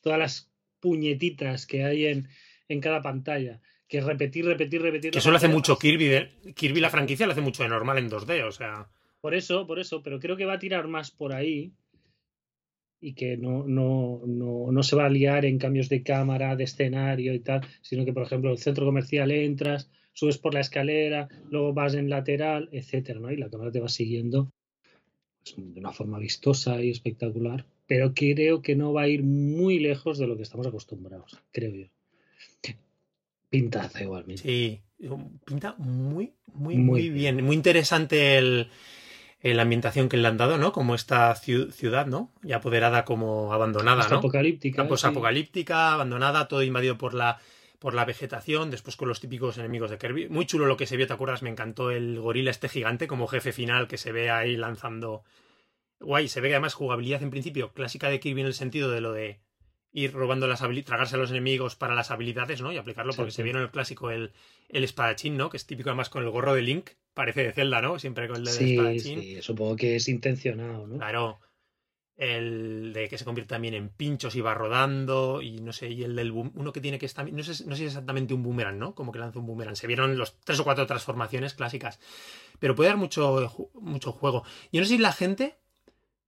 todas 0.00 0.18
las 0.18 0.50
puñetitas 0.80 1.66
que 1.66 1.84
hay 1.84 2.06
en, 2.06 2.28
en 2.68 2.80
cada 2.80 3.02
pantalla. 3.02 3.60
Que 3.88 4.00
repetir, 4.00 4.44
repetir, 4.44 4.80
repetir. 4.80 5.10
Que 5.10 5.18
eso 5.18 5.30
lo 5.30 5.36
hace 5.36 5.48
mucho 5.48 5.78
Kirby. 5.78 6.52
Kirby 6.54 6.80
la 6.80 6.90
franquicia 6.90 7.26
lo 7.26 7.32
hace 7.32 7.40
mucho 7.40 7.62
de 7.62 7.68
normal 7.68 7.98
en 7.98 8.10
2D, 8.10 8.46
o 8.46 8.52
sea. 8.52 8.88
Por 9.20 9.34
eso, 9.34 9.66
por 9.66 9.78
eso, 9.78 10.02
pero 10.02 10.20
creo 10.20 10.36
que 10.36 10.44
va 10.44 10.54
a 10.54 10.58
tirar 10.58 10.86
más 10.86 11.10
por 11.10 11.32
ahí 11.32 11.72
y 13.00 13.14
que 13.14 13.36
no, 13.36 13.64
no, 13.66 14.22
no, 14.26 14.72
no 14.72 14.82
se 14.82 14.96
va 14.96 15.06
a 15.06 15.10
liar 15.10 15.44
en 15.44 15.58
cambios 15.58 15.88
de 15.88 16.02
cámara, 16.02 16.56
de 16.56 16.64
escenario 16.64 17.34
y 17.34 17.40
tal, 17.40 17.62
sino 17.80 18.04
que, 18.04 18.12
por 18.12 18.24
ejemplo, 18.24 18.50
el 18.50 18.58
centro 18.58 18.84
comercial 18.84 19.30
entras, 19.30 19.90
subes 20.18 20.36
por 20.36 20.52
la 20.52 20.58
escalera, 20.58 21.28
luego 21.48 21.72
vas 21.72 21.94
en 21.94 22.10
lateral, 22.10 22.68
etcétera, 22.72 23.20
¿no? 23.20 23.30
Y 23.30 23.36
la 23.36 23.48
cámara 23.48 23.70
te 23.70 23.78
va 23.78 23.88
siguiendo 23.88 24.50
pues, 25.44 25.54
de 25.56 25.78
una 25.78 25.92
forma 25.92 26.18
vistosa 26.18 26.82
y 26.82 26.90
espectacular, 26.90 27.66
pero 27.86 28.14
creo 28.14 28.60
que 28.60 28.74
no 28.74 28.92
va 28.92 29.02
a 29.02 29.08
ir 29.08 29.22
muy 29.22 29.78
lejos 29.78 30.18
de 30.18 30.26
lo 30.26 30.36
que 30.36 30.42
estamos 30.42 30.66
acostumbrados, 30.66 31.40
creo 31.52 31.72
yo. 31.72 31.86
Pintaza 33.48 34.02
igualmente. 34.02 34.42
Sí, 34.42 34.80
pinta 35.44 35.76
muy, 35.78 36.34
muy, 36.52 36.76
muy, 36.78 37.10
bien. 37.10 37.42
Muy 37.44 37.54
interesante 37.54 38.38
el, 38.38 38.68
la 39.40 39.62
ambientación 39.62 40.08
que 40.08 40.16
le 40.16 40.26
han 40.26 40.36
dado, 40.36 40.58
¿no? 40.58 40.72
Como 40.72 40.96
esta 40.96 41.32
ciudad, 41.36 42.06
¿no? 42.06 42.32
Ya 42.42 42.56
apoderada 42.56 43.04
como 43.04 43.52
abandonada, 43.52 44.08
¿no? 44.08 44.16
Apocalíptica. 44.16 44.82
apocalíptica, 44.82 45.92
abandonada, 45.92 46.48
todo 46.48 46.64
invadido 46.64 46.98
por 46.98 47.14
la 47.14 47.38
por 47.78 47.94
la 47.94 48.04
vegetación, 48.04 48.70
después 48.70 48.96
con 48.96 49.08
los 49.08 49.20
típicos 49.20 49.58
enemigos 49.58 49.90
de 49.90 49.98
Kirby. 49.98 50.28
Muy 50.28 50.46
chulo 50.46 50.66
lo 50.66 50.76
que 50.76 50.86
se 50.86 50.96
vio, 50.96 51.06
¿te 51.06 51.12
acuerdas? 51.12 51.42
Me 51.42 51.50
encantó 51.50 51.90
el 51.90 52.18
gorila 52.18 52.50
este 52.50 52.68
gigante 52.68 53.06
como 53.06 53.28
jefe 53.28 53.52
final 53.52 53.86
que 53.88 53.98
se 53.98 54.12
ve 54.12 54.30
ahí 54.30 54.56
lanzando. 54.56 55.22
Guay, 56.00 56.28
se 56.28 56.40
ve 56.40 56.48
que 56.48 56.54
además 56.54 56.74
jugabilidad 56.74 57.22
en 57.22 57.30
principio 57.30 57.72
clásica 57.72 58.08
de 58.08 58.20
Kirby 58.20 58.40
en 58.40 58.46
el 58.48 58.54
sentido 58.54 58.90
de 58.90 59.00
lo 59.00 59.12
de 59.12 59.40
ir 59.92 60.12
robando 60.12 60.46
las 60.46 60.62
habilidades, 60.62 60.86
tragarse 60.86 61.16
a 61.16 61.18
los 61.18 61.30
enemigos 61.30 61.76
para 61.76 61.94
las 61.94 62.10
habilidades, 62.10 62.60
¿no? 62.60 62.72
Y 62.72 62.76
aplicarlo, 62.76 63.12
porque 63.14 63.32
se 63.32 63.42
vio 63.42 63.52
en 63.52 63.62
el 63.62 63.70
clásico 63.70 64.10
el, 64.10 64.32
el 64.68 64.84
espadachín, 64.84 65.36
¿no? 65.36 65.48
Que 65.48 65.56
es 65.56 65.66
típico 65.66 65.88
además 65.90 66.10
con 66.10 66.22
el 66.22 66.30
gorro 66.30 66.54
de 66.54 66.62
Link, 66.62 66.90
parece 67.14 67.42
de 67.42 67.52
Zelda, 67.52 67.80
¿no? 67.80 67.98
Siempre 67.98 68.28
con 68.28 68.36
el 68.36 68.44
de 68.44 68.50
sí, 68.50 68.72
espadachín. 68.72 69.20
Sí, 69.20 69.42
supongo 69.42 69.76
que 69.76 69.96
es 69.96 70.08
intencionado, 70.08 70.86
¿no? 70.86 70.98
Claro. 70.98 71.40
El 72.18 72.92
de 72.92 73.08
que 73.08 73.16
se 73.16 73.24
convierte 73.24 73.54
también 73.54 73.74
en 73.74 73.90
pinchos 73.90 74.34
y 74.34 74.40
va 74.40 74.52
rodando, 74.52 75.40
y 75.40 75.60
no 75.60 75.72
sé, 75.72 75.88
y 75.88 76.02
el 76.02 76.16
del 76.16 76.32
uno 76.32 76.72
que 76.72 76.80
tiene 76.80 76.98
que 76.98 77.06
estar, 77.06 77.32
no 77.32 77.42
sé, 77.44 77.64
no 77.64 77.76
sé 77.76 77.86
exactamente 77.86 78.34
un 78.34 78.42
boomerang, 78.42 78.76
¿no? 78.76 78.94
Como 78.96 79.12
que 79.12 79.20
lanza 79.20 79.38
un 79.38 79.46
boomerang. 79.46 79.76
Se 79.76 79.86
vieron 79.86 80.18
los 80.18 80.38
tres 80.40 80.58
o 80.58 80.64
cuatro 80.64 80.84
transformaciones 80.86 81.54
clásicas, 81.54 82.00
pero 82.58 82.74
puede 82.74 82.90
dar 82.90 82.98
mucho, 82.98 83.70
mucho 83.74 84.10
juego. 84.10 84.42
Yo 84.72 84.80
no 84.80 84.86
sé 84.86 84.96
si 84.96 84.98
la 84.98 85.12
gente, 85.12 85.60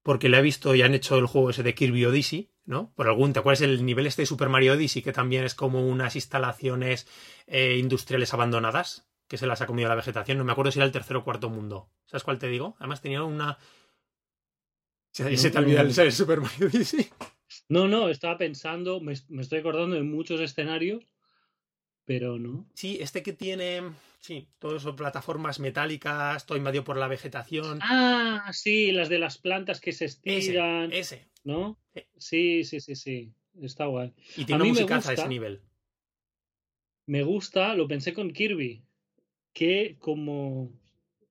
porque 0.05 0.29
le 0.29 0.37
ha 0.37 0.41
visto 0.41 0.77
y 0.77 0.83
han 0.83 0.95
hecho 0.95 1.19
el 1.19 1.27
juego 1.27 1.51
ese 1.51 1.65
de 1.65 1.75
Kirby 1.75 2.05
Odyssey, 2.05 2.53
¿no? 2.65 2.93
Por 2.95 3.09
algún, 3.09 3.33
¿te 3.33 3.41
acuerdas 3.41 3.63
el 3.63 3.85
nivel 3.85 4.07
este 4.07 4.23
de 4.23 4.27
Super 4.27 4.49
Mario 4.49 4.75
Odyssey, 4.75 5.03
que 5.03 5.13
también 5.13 5.43
es 5.43 5.57
como 5.57 5.85
unas 5.85 6.15
instalaciones 6.15 7.09
eh, 7.49 7.77
industriales 7.79 8.33
abandonadas? 8.33 9.11
que 9.27 9.39
se 9.39 9.47
las 9.47 9.61
ha 9.61 9.67
comido 9.67 9.89
la 9.89 9.95
vegetación. 9.95 10.39
No 10.39 10.45
me 10.45 10.51
acuerdo 10.51 10.73
si 10.73 10.81
era 10.81 10.87
el 10.87 10.91
tercer 10.91 11.17
o 11.17 11.23
cuarto 11.23 11.49
mundo. 11.49 11.89
¿Sabes 12.05 12.25
cuál 12.25 12.41
te 12.41 12.49
digo? 12.49 12.75
Además 12.81 13.01
tenía 13.01 13.23
una, 13.23 13.59
se, 15.13 15.51
te 15.51 15.59
olvida 15.59 15.81
el, 15.83 16.13
Super 16.13 16.41
Mario 16.41 16.69
Odyssey. 16.69 17.07
No, 17.69 17.89
no, 17.89 18.09
estaba 18.09 18.39
pensando, 18.39 19.01
me, 19.01 19.13
estoy 19.13 19.59
acordando 19.59 19.97
de 19.97 20.03
muchos 20.03 20.41
escenarios, 20.41 21.05
pero 22.05 22.39
no. 22.39 22.69
Sí, 22.75 22.99
este 23.01 23.23
que 23.23 23.33
tiene, 23.33 23.83
sí, 24.21 24.49
todas 24.59 24.83
son 24.83 24.97
plataformas 24.97 25.61
metálicas, 25.61 26.47
todo 26.47 26.59
invadido 26.59 26.85
por 26.85 26.97
la 26.97 27.09
vegetación. 27.09 27.79
Ah, 27.83 28.51
sí, 28.53 28.93
las 28.93 29.09
de 29.09 29.19
las 29.19 29.39
plantas 29.39 29.81
que 29.81 29.93
se 29.93 30.07
estiran. 30.07 30.93
Ese. 30.93 31.29
¿No? 31.45 31.81
Sí, 32.19 32.65
sí, 32.65 32.81
sí, 32.81 32.95
sí. 32.97 33.33
Está 33.61 33.87
guay. 33.87 34.13
Y 34.37 34.45
tiene 34.45 34.63
una 34.63 34.73
musicaza 34.73 35.11
a 35.11 35.15
ese 35.15 35.29
nivel. 35.29 35.61
Me 37.07 37.23
gusta, 37.23 37.75
lo 37.75 37.89
pensé 37.89 38.13
con 38.13 38.33
Kirby, 38.33 38.85
que 39.53 39.97
como 39.99 40.73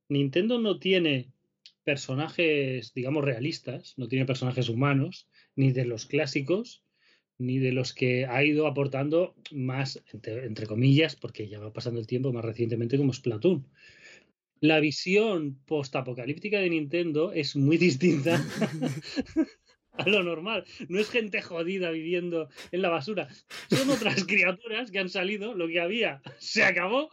Nintendo 0.09 0.59
no 0.59 0.79
tiene 0.79 1.31
personajes, 1.89 2.93
digamos, 2.93 3.25
realistas, 3.25 3.95
no 3.97 4.07
tiene 4.07 4.27
personajes 4.27 4.69
humanos, 4.69 5.27
ni 5.55 5.71
de 5.71 5.85
los 5.85 6.05
clásicos, 6.05 6.83
ni 7.39 7.57
de 7.57 7.71
los 7.71 7.95
que 7.95 8.27
ha 8.27 8.43
ido 8.43 8.67
aportando 8.67 9.33
más, 9.49 9.99
entre, 10.13 10.67
comillas, 10.67 11.15
porque 11.15 11.47
ya 11.47 11.57
va 11.59 11.73
pasando 11.73 11.99
el 11.99 12.05
tiempo 12.05 12.31
más 12.31 12.45
recientemente 12.45 12.95
como 12.95 13.11
Splatoon. 13.11 13.67
La 14.59 14.79
visión 14.79 15.57
post-apocalíptica 15.65 16.59
de 16.59 16.69
Nintendo 16.69 17.31
es 17.31 17.55
muy 17.55 17.77
distinta 17.77 18.39
a 19.93 20.07
lo 20.07 20.21
normal. 20.21 20.65
No 20.89 20.99
es 20.99 21.09
gente 21.09 21.41
jodida 21.41 21.89
viviendo 21.89 22.49
en 22.71 22.83
la 22.83 22.89
basura. 22.89 23.29
Son 23.71 23.89
otras 23.89 24.25
criaturas 24.25 24.91
que 24.91 24.99
han 24.99 25.09
salido, 25.09 25.55
lo 25.55 25.67
que 25.67 25.79
había 25.79 26.21
se 26.37 26.63
acabó, 26.63 27.09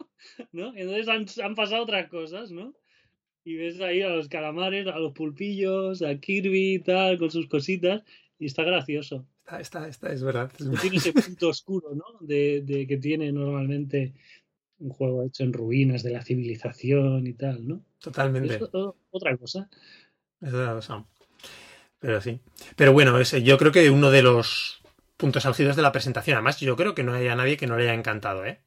¿no? 0.51 0.71
Entonces 0.75 1.07
han, 1.07 1.25
han 1.43 1.55
pasado 1.55 1.81
otras 1.81 2.09
cosas, 2.09 2.51
¿no? 2.51 2.75
Y 3.47 3.55
ves 3.55 3.79
ahí 3.79 4.01
a 4.01 4.09
los 4.09 4.27
calamares, 4.27 4.87
a 4.87 4.99
los 4.99 5.13
pulpillos, 5.13 6.01
a 6.01 6.13
Kirby 6.17 6.73
y 6.73 6.79
tal, 6.79 7.17
con 7.17 7.31
sus 7.31 7.47
cositas, 7.47 8.03
y 8.37 8.45
está 8.45 8.63
gracioso. 8.63 9.25
Está, 9.57 9.87
está, 9.87 10.11
es 10.11 10.21
verdad. 10.21 10.51
Tiene 10.81 10.97
ese 10.97 11.13
punto 11.13 11.47
oscuro, 11.47 11.95
¿no? 11.95 12.03
De, 12.19 12.85
que 12.85 12.97
tiene 12.97 13.31
normalmente 13.31 14.13
un 14.79 14.89
juego 14.89 15.23
hecho 15.23 15.45
en 15.45 15.53
ruinas 15.53 16.03
de 16.03 16.11
la 16.11 16.23
civilización 16.23 17.25
y 17.25 17.35
tal, 17.35 17.65
¿no? 17.65 17.85
Totalmente. 18.01 18.55
Es 18.55 18.61
otra 19.11 19.37
cosa. 19.37 19.69
Es 20.41 20.53
otra 20.53 20.73
cosa. 20.73 21.05
Pero 21.99 22.19
sí. 22.19 22.41
Pero 22.75 22.91
bueno, 22.91 23.17
ese, 23.17 23.43
yo 23.43 23.57
creo 23.57 23.71
que 23.71 23.89
uno 23.89 24.11
de 24.11 24.23
los 24.23 24.81
puntos 25.15 25.45
álgidos 25.45 25.77
de 25.77 25.83
la 25.83 25.93
presentación, 25.93 26.35
además, 26.35 26.59
yo 26.59 26.75
creo 26.75 26.93
que 26.95 27.03
no 27.03 27.13
haya 27.13 27.33
nadie 27.33 27.55
que 27.55 27.65
no 27.65 27.77
le 27.77 27.83
haya 27.83 27.93
encantado, 27.93 28.45
¿eh? 28.45 28.59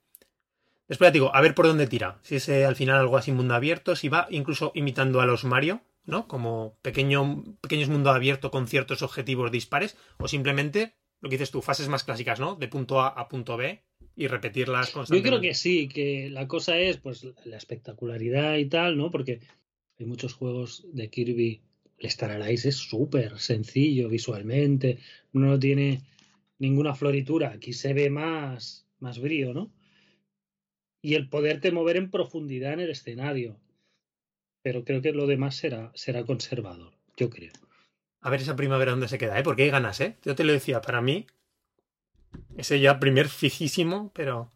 Después 0.91 1.07
ya 1.07 1.13
digo, 1.13 1.33
a 1.33 1.41
ver 1.41 1.55
por 1.55 1.69
dónde 1.69 1.87
tira. 1.87 2.19
Si 2.23 2.35
es 2.35 2.49
eh, 2.49 2.65
al 2.65 2.75
final 2.75 2.97
algo 2.99 3.17
así 3.17 3.31
mundo 3.31 3.55
abierto, 3.55 3.95
si 3.95 4.09
va 4.09 4.27
incluso 4.29 4.73
imitando 4.75 5.21
a 5.21 5.25
los 5.25 5.45
Mario, 5.45 5.83
¿no? 6.05 6.27
Como 6.27 6.79
pequeño, 6.83 7.45
pequeños 7.61 7.89
mundo 7.89 8.11
abierto 8.11 8.51
con 8.51 8.67
ciertos 8.67 9.01
objetivos 9.03 9.53
dispares, 9.53 9.97
o 10.19 10.27
simplemente, 10.27 10.97
lo 11.21 11.31
que 11.31 11.37
dices 11.37 11.53
tú, 11.53 11.63
fases 11.63 11.87
más 11.87 12.03
clásicas, 12.03 12.41
¿no? 12.41 12.57
De 12.57 12.67
punto 12.67 13.01
A 13.01 13.07
a 13.07 13.29
punto 13.29 13.57
B 13.57 13.85
y 14.17 14.27
repetirlas 14.27 14.91
constantemente. 14.91 15.31
Yo 15.31 15.39
creo 15.39 15.41
que 15.41 15.55
sí, 15.55 15.87
que 15.87 16.29
la 16.29 16.49
cosa 16.49 16.77
es 16.77 16.97
pues 16.97 17.25
la 17.45 17.57
espectacularidad 17.57 18.57
y 18.57 18.65
tal, 18.65 18.99
¿no? 18.99 19.13
Porque 19.13 19.39
hay 19.97 20.07
muchos 20.07 20.35
juegos 20.35 20.85
de 20.93 21.09
Kirby. 21.09 21.63
El 21.99 22.07
Star 22.07 22.33
Allies 22.33 22.65
es 22.65 22.77
súper 22.77 23.39
sencillo 23.39 24.09
visualmente, 24.09 24.99
no 25.33 25.57
tiene 25.57 26.03
ninguna 26.59 26.97
floritura, 26.97 27.53
aquí 27.53 27.75
se 27.75 27.95
ve 27.95 28.11
más, 28.11 28.89
más 28.99 29.21
brío, 29.21 29.55
¿no? 29.55 29.71
Y 31.03 31.15
el 31.15 31.29
poderte 31.29 31.73
mover 31.73 31.97
en 31.97 32.11
profundidad 32.11 32.75
en 32.75 32.81
el 32.81 32.91
escenario. 32.91 33.57
Pero 34.63 34.85
creo 34.85 35.01
que 35.01 35.13
lo 35.13 35.27
demás 35.27 35.57
será, 35.57 35.91
será 35.95 36.25
conservador, 36.25 36.93
yo 37.17 37.31
creo. 37.31 37.53
A 38.21 38.29
ver 38.29 38.41
esa 38.41 38.57
primavera 38.57 38.91
dónde 38.91 39.09
se 39.09 39.19
queda, 39.19 39.39
¿eh? 39.39 39.43
Porque 39.43 39.63
hay 39.63 39.71
ganas, 39.71 40.01
¿eh? 40.01 40.17
Yo 40.23 40.35
te 40.35 40.45
lo 40.45 40.53
decía, 40.53 40.83
para 40.83 41.01
mí, 41.01 41.27
ese 42.57 42.79
ya 42.81 43.01
primer 43.01 43.29
fijísimo, 43.29 44.13
pero... 44.15 44.51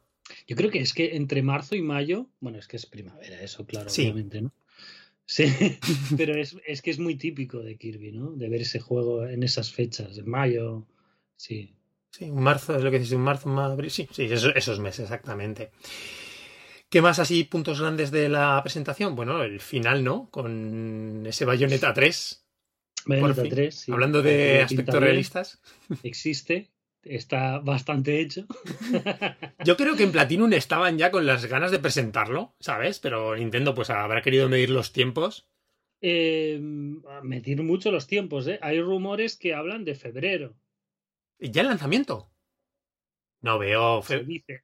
Yo 0.46 0.56
creo 0.56 0.70
que 0.70 0.80
es 0.80 0.92
que 0.92 1.16
entre 1.16 1.42
marzo 1.42 1.74
y 1.74 1.82
mayo, 1.82 2.26
bueno, 2.40 2.58
es 2.58 2.66
que 2.66 2.76
es 2.76 2.86
primavera, 2.86 3.40
eso 3.40 3.66
claro, 3.66 3.90
obviamente, 3.90 4.42
¿no? 4.42 4.52
Sí, 5.26 5.46
pero 6.16 6.34
es, 6.34 6.56
es, 6.66 6.82
que 6.82 6.90
es 6.90 6.98
muy 6.98 7.16
típico 7.16 7.60
de 7.60 7.76
Kirby, 7.76 8.12
¿no? 8.12 8.32
De 8.32 8.48
ver 8.48 8.62
ese 8.62 8.80
juego 8.80 9.26
en 9.26 9.42
esas 9.42 9.72
fechas, 9.72 10.18
en 10.18 10.28
mayo, 10.28 10.86
sí. 11.36 11.74
Sí, 12.10 12.26
un 12.26 12.42
marzo, 12.42 12.76
es 12.76 12.82
lo 12.82 12.90
que 12.90 12.98
dices, 12.98 13.14
un 13.14 13.22
marzo, 13.22 13.48
abril, 13.58 13.90
sí, 13.90 14.06
sí, 14.12 14.24
esos, 14.24 14.54
esos 14.54 14.78
meses, 14.80 15.04
exactamente. 15.04 15.70
¿Qué 16.94 17.02
más 17.02 17.18
así 17.18 17.42
puntos 17.42 17.80
grandes 17.80 18.12
de 18.12 18.28
la 18.28 18.62
presentación? 18.62 19.16
Bueno, 19.16 19.42
el 19.42 19.58
final, 19.58 20.04
¿no? 20.04 20.30
Con 20.30 21.24
ese 21.26 21.44
Bayonetta 21.44 21.92
3. 21.92 22.46
Bayonetta 23.06 23.42
3, 23.42 23.74
sí. 23.74 23.90
Hablando 23.90 24.22
de 24.22 24.62
aspectos 24.62 25.00
realistas. 25.00 25.60
Existe, 26.04 26.70
está 27.02 27.58
bastante 27.58 28.20
hecho. 28.20 28.46
Yo 29.64 29.76
creo 29.76 29.96
que 29.96 30.04
en 30.04 30.12
Platinum 30.12 30.52
estaban 30.52 30.96
ya 30.96 31.10
con 31.10 31.26
las 31.26 31.46
ganas 31.46 31.72
de 31.72 31.80
presentarlo, 31.80 32.54
¿sabes? 32.60 33.00
Pero 33.00 33.34
Nintendo 33.34 33.74
pues 33.74 33.90
habrá 33.90 34.22
querido 34.22 34.48
medir 34.48 34.70
los 34.70 34.92
tiempos. 34.92 35.48
Eh, 36.00 36.60
medir 37.24 37.60
mucho 37.64 37.90
los 37.90 38.06
tiempos, 38.06 38.46
¿eh? 38.46 38.60
Hay 38.62 38.80
rumores 38.80 39.36
que 39.36 39.52
hablan 39.52 39.84
de 39.84 39.96
febrero. 39.96 40.54
¿Ya 41.40 41.62
el 41.62 41.66
lanzamiento? 41.66 42.30
No 43.44 43.58
veo. 43.58 44.02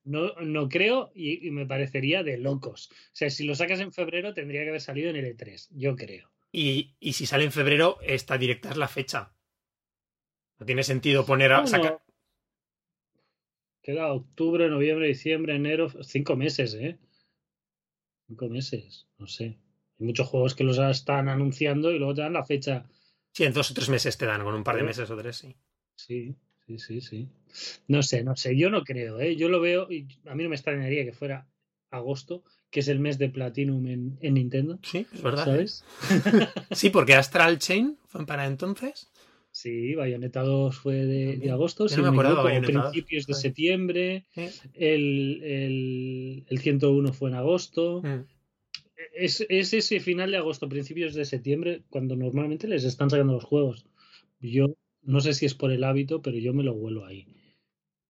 No, 0.05 0.33
no 0.41 0.69
creo 0.71 1.13
y, 1.15 1.51
me 1.51 1.67
parecería 1.67 2.23
de 2.23 2.39
locos. 2.39 2.89
O 2.91 3.11
sea, 3.13 3.29
si 3.29 3.45
lo 3.45 3.55
sacas 3.55 3.79
en 3.81 3.93
febrero 3.93 4.33
tendría 4.33 4.63
que 4.63 4.71
haber 4.71 4.81
salido 4.81 5.11
en 5.11 5.17
el 5.17 5.37
E3, 5.37 5.69
yo 5.73 5.97
creo. 5.97 6.31
Y, 6.51 6.97
si 7.13 7.27
sale 7.27 7.45
en 7.45 7.53
febrero, 7.53 7.99
esta 8.01 8.39
directa 8.39 8.71
es 8.71 8.79
la 8.79 8.89
fecha. 8.89 9.35
No 10.59 10.65
tiene 10.65 10.83
sentido 10.83 11.27
poner 11.27 11.53
a. 11.53 11.63
Queda 13.83 14.15
octubre, 14.15 14.71
noviembre, 14.71 15.09
diciembre, 15.09 15.57
enero. 15.57 15.91
Cinco 16.03 16.37
meses, 16.37 16.73
¿eh? 16.73 16.99
Cinco 18.29 18.49
meses, 18.49 19.09
no 19.19 19.27
sé. 19.27 19.59
Hay 19.99 20.07
muchos 20.07 20.27
juegos 20.27 20.55
que 20.55 20.65
los 20.65 20.79
están 20.79 21.29
anunciando 21.29 21.91
y 21.91 21.99
luego 21.99 22.15
te 22.15 22.23
dan 22.23 22.33
la 22.33 22.47
fecha. 22.47 22.89
Sí, 23.33 23.45
en 23.45 23.53
dos 23.53 23.73
o 23.73 23.75
tres 23.75 23.91
meses 23.91 24.17
te 24.17 24.25
dan, 24.25 24.43
con 24.43 24.55
un 24.55 24.65
par 24.65 24.77
de 24.77 24.85
meses 24.85 25.11
o 25.11 25.17
tres, 25.19 25.37
sí. 25.37 25.55
Sí, 25.95 26.35
sí, 26.79 27.01
sí, 27.01 27.01
sí. 27.01 27.29
No 27.89 28.03
sé, 28.03 28.23
no 28.23 28.37
sé, 28.37 28.57
yo 28.57 28.71
no 28.71 28.85
creo, 28.85 29.21
¿eh? 29.21 29.37
Yo 29.37 29.49
lo 29.49 29.61
veo 29.61 29.91
y 29.91 30.07
a 30.27 30.35
mí 30.35 30.43
no 30.43 30.51
me 30.51 30.57
extrañaría 30.57 31.05
que 31.05 31.13
fuera 31.13 31.49
agosto, 31.91 32.45
que 32.71 32.81
es 32.81 32.89
el 32.89 33.01
mes 33.01 33.19
de 33.19 33.29
Platinum 33.29 33.87
en, 33.87 34.35
Nintendo. 34.35 34.79
Sí, 34.83 35.07
es 35.13 35.23
verdad. 35.23 35.45
¿Sabes? 35.45 35.85
sí, 36.71 36.91
porque 36.91 37.15
Astral 37.15 37.59
Chain 37.59 37.99
fue 38.07 38.25
para 38.27 38.47
entonces. 38.47 39.11
Sí, 39.53 39.97
Bayonetta 39.97 40.43
2 40.43 40.77
fue 40.77 40.95
de, 40.95 41.51
agosto, 41.51 41.89
si 41.89 41.97
no 41.97 42.03
me 42.03 42.09
acuerdo, 42.11 42.45
principios 42.63 43.27
de 43.27 43.35
septiembre, 43.35 44.25
el, 44.75 45.43
el, 45.43 46.45
el, 46.49 46.59
101 46.61 47.13
fue 47.13 47.31
en 47.31 47.35
agosto. 47.35 48.01
Mm. 48.03 48.27
Es, 49.15 49.45
es, 49.49 49.75
ese 49.75 49.99
final 49.99 50.31
de 50.31 50.37
agosto, 50.37 50.69
principios 50.69 51.15
de 51.15 51.25
septiembre, 51.25 51.83
cuando 51.91 52.15
normalmente 52.15 52.69
les 52.69 52.85
están 52.85 53.11
sacando 53.11 53.33
los 53.33 53.45
juegos. 53.45 53.87
Yo 54.41 54.77
no 55.03 55.21
sé 55.21 55.35
si 55.35 55.47
es 55.47 55.55
por 55.55 55.73
el 55.73 55.85
hábito, 55.85 56.23
pero 56.23 56.39
yo 56.39 56.53
me 56.53 56.63
lo 56.63 56.75
vuelo 56.75 57.07
ahí. 57.07 57.27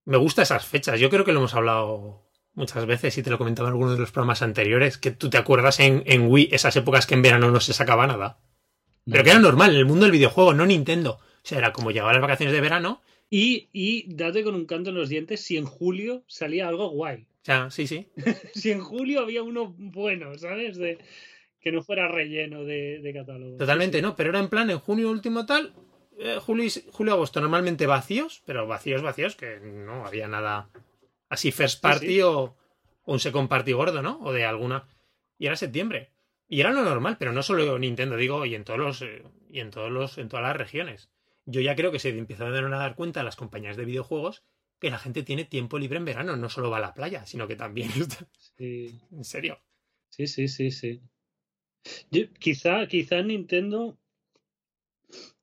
Me 0.05 0.17
gustan 0.17 0.45
esas 0.45 0.67
fechas. 0.67 0.99
Yo 0.99 1.11
creo 1.11 1.25
que 1.25 1.33
lo 1.33 1.39
hemos 1.39 1.55
hablado 1.55 2.31
muchas 2.55 2.85
veces 2.87 3.17
y 3.17 3.23
te 3.23 3.31
lo 3.31 3.39
comentaba 3.39 3.69
en 3.69 3.75
algunos 3.75 3.95
de 3.95 4.01
los 4.01 4.11
programas 4.11 4.43
anteriores, 4.43 4.99
que 4.99 5.11
tú 5.11 5.31
te 5.31 5.39
acuerdas 5.39 5.81
en, 5.81 6.03
en 6.07 6.31
Wii 6.31 6.49
esas 6.53 6.77
épocas 6.77 7.07
que 7.07 7.15
en 7.15 7.23
verano 7.23 7.51
no 7.51 7.61
se 7.61 7.73
sacaba 7.73 8.07
nada. 8.07 8.41
Pero 9.07 9.25
que 9.25 9.31
era 9.31 9.39
normal 9.39 9.71
en 9.73 9.79
el 9.79 9.87
mundo 9.87 10.05
del 10.05 10.13
videojuego, 10.13 10.53
no 10.53 10.67
Nintendo. 10.67 11.13
O 11.13 11.43
sea, 11.43 11.59
era 11.59 11.73
como 11.73 11.91
llegaban 11.91 12.15
las 12.15 12.23
vacaciones 12.23 12.53
de 12.53 12.61
verano. 12.61 13.01
Y, 13.31 13.69
y 13.73 14.13
date 14.15 14.43
con 14.43 14.55
un 14.55 14.67
canto 14.67 14.91
en 14.91 14.97
los 14.97 15.09
dientes 15.09 15.41
si 15.41 15.57
en 15.57 15.65
julio 15.65 16.25
salía 16.27 16.69
algo 16.69 16.91
guay. 16.91 17.27
Sea, 17.43 17.71
sí, 17.71 17.87
sí. 17.87 18.09
si 18.55 18.71
en 18.73 18.81
julio 18.81 19.21
había 19.21 19.43
uno 19.43 19.75
bueno, 19.79 20.37
¿sabes? 20.37 20.77
De, 20.77 20.99
que 21.61 21.73
no 21.73 21.83
fuera 21.83 22.09
relleno 22.09 22.65
de, 22.65 23.01
de 23.01 23.13
catálogo. 23.13 23.57
Totalmente, 23.57 24.03
no, 24.03 24.17
pero 24.17 24.31
era 24.31 24.41
en 24.41 24.49
plan 24.49 24.71
en 24.71 24.79
junio 24.79 25.11
último 25.11 25.47
tal, 25.47 25.75
eh, 26.23 26.39
julio, 26.39 26.71
julio, 26.93 27.15
agosto 27.15 27.41
normalmente 27.41 27.87
vacíos, 27.87 28.43
pero 28.45 28.67
vacíos, 28.67 29.01
vacíos, 29.01 29.37
que 29.37 29.59
no 29.61 30.07
había 30.07 30.29
nada 30.29 30.71
así 31.31 31.51
first 31.51 31.81
party 31.81 32.21
O, 32.21 32.57
un 33.07 33.19
second 33.19 33.49
party 33.49 33.73
gordo, 33.73 34.03
¿no? 34.03 34.21
O 34.21 34.33
de 34.33 34.45
alguna. 34.45 34.87
Y 35.39 35.47
era 35.47 35.57
septiembre. 35.57 36.11
Y 36.47 36.61
era 36.61 36.73
lo 36.73 36.83
normal, 36.83 37.17
pero 37.19 37.33
no 37.33 37.43
solo 37.43 37.79
Nintendo, 37.79 38.17
digo, 38.17 38.45
y 38.45 38.55
en 38.55 38.65
todos 38.65 38.79
los. 38.79 39.03
Eh, 39.03 39.23
y 39.49 39.61
en 39.61 39.71
todos 39.71 39.91
los. 39.91 40.19
en 40.19 40.29
todas 40.29 40.45
las 40.45 40.57
regiones. 40.57 41.11
yo 41.47 41.61
ya 41.61 41.75
creo 41.75 41.91
que 41.91 41.99
se 41.99 42.11
empezaron 42.11 42.75
a 42.75 42.79
dar 42.79 42.97
cuenta 42.97 43.23
las 43.23 43.37
compañías 43.37 43.77
de 43.77 43.87
videojuegos 43.87 44.45
que 44.79 44.91
la 44.91 44.99
gente 44.99 45.23
tiene 45.23 45.45
tiempo 45.45 45.79
libre 45.79 45.99
en 45.99 46.07
verano, 46.07 46.37
no 46.37 46.49
solo 46.49 46.71
va 46.71 46.79
a 46.79 46.81
la 46.81 46.95
playa, 46.95 47.27
sino 47.27 47.47
que 47.47 47.57
también 47.57 47.91
está... 48.01 48.27
Sí. 48.57 48.99
En 49.13 49.25
serio. 49.25 49.61
Sí, 50.09 50.27
sí, 50.27 50.49
sí, 50.49 50.71
sí. 50.71 51.03
quizá, 52.39 52.87
quizá 52.87 53.23
Nintendo 53.23 54.00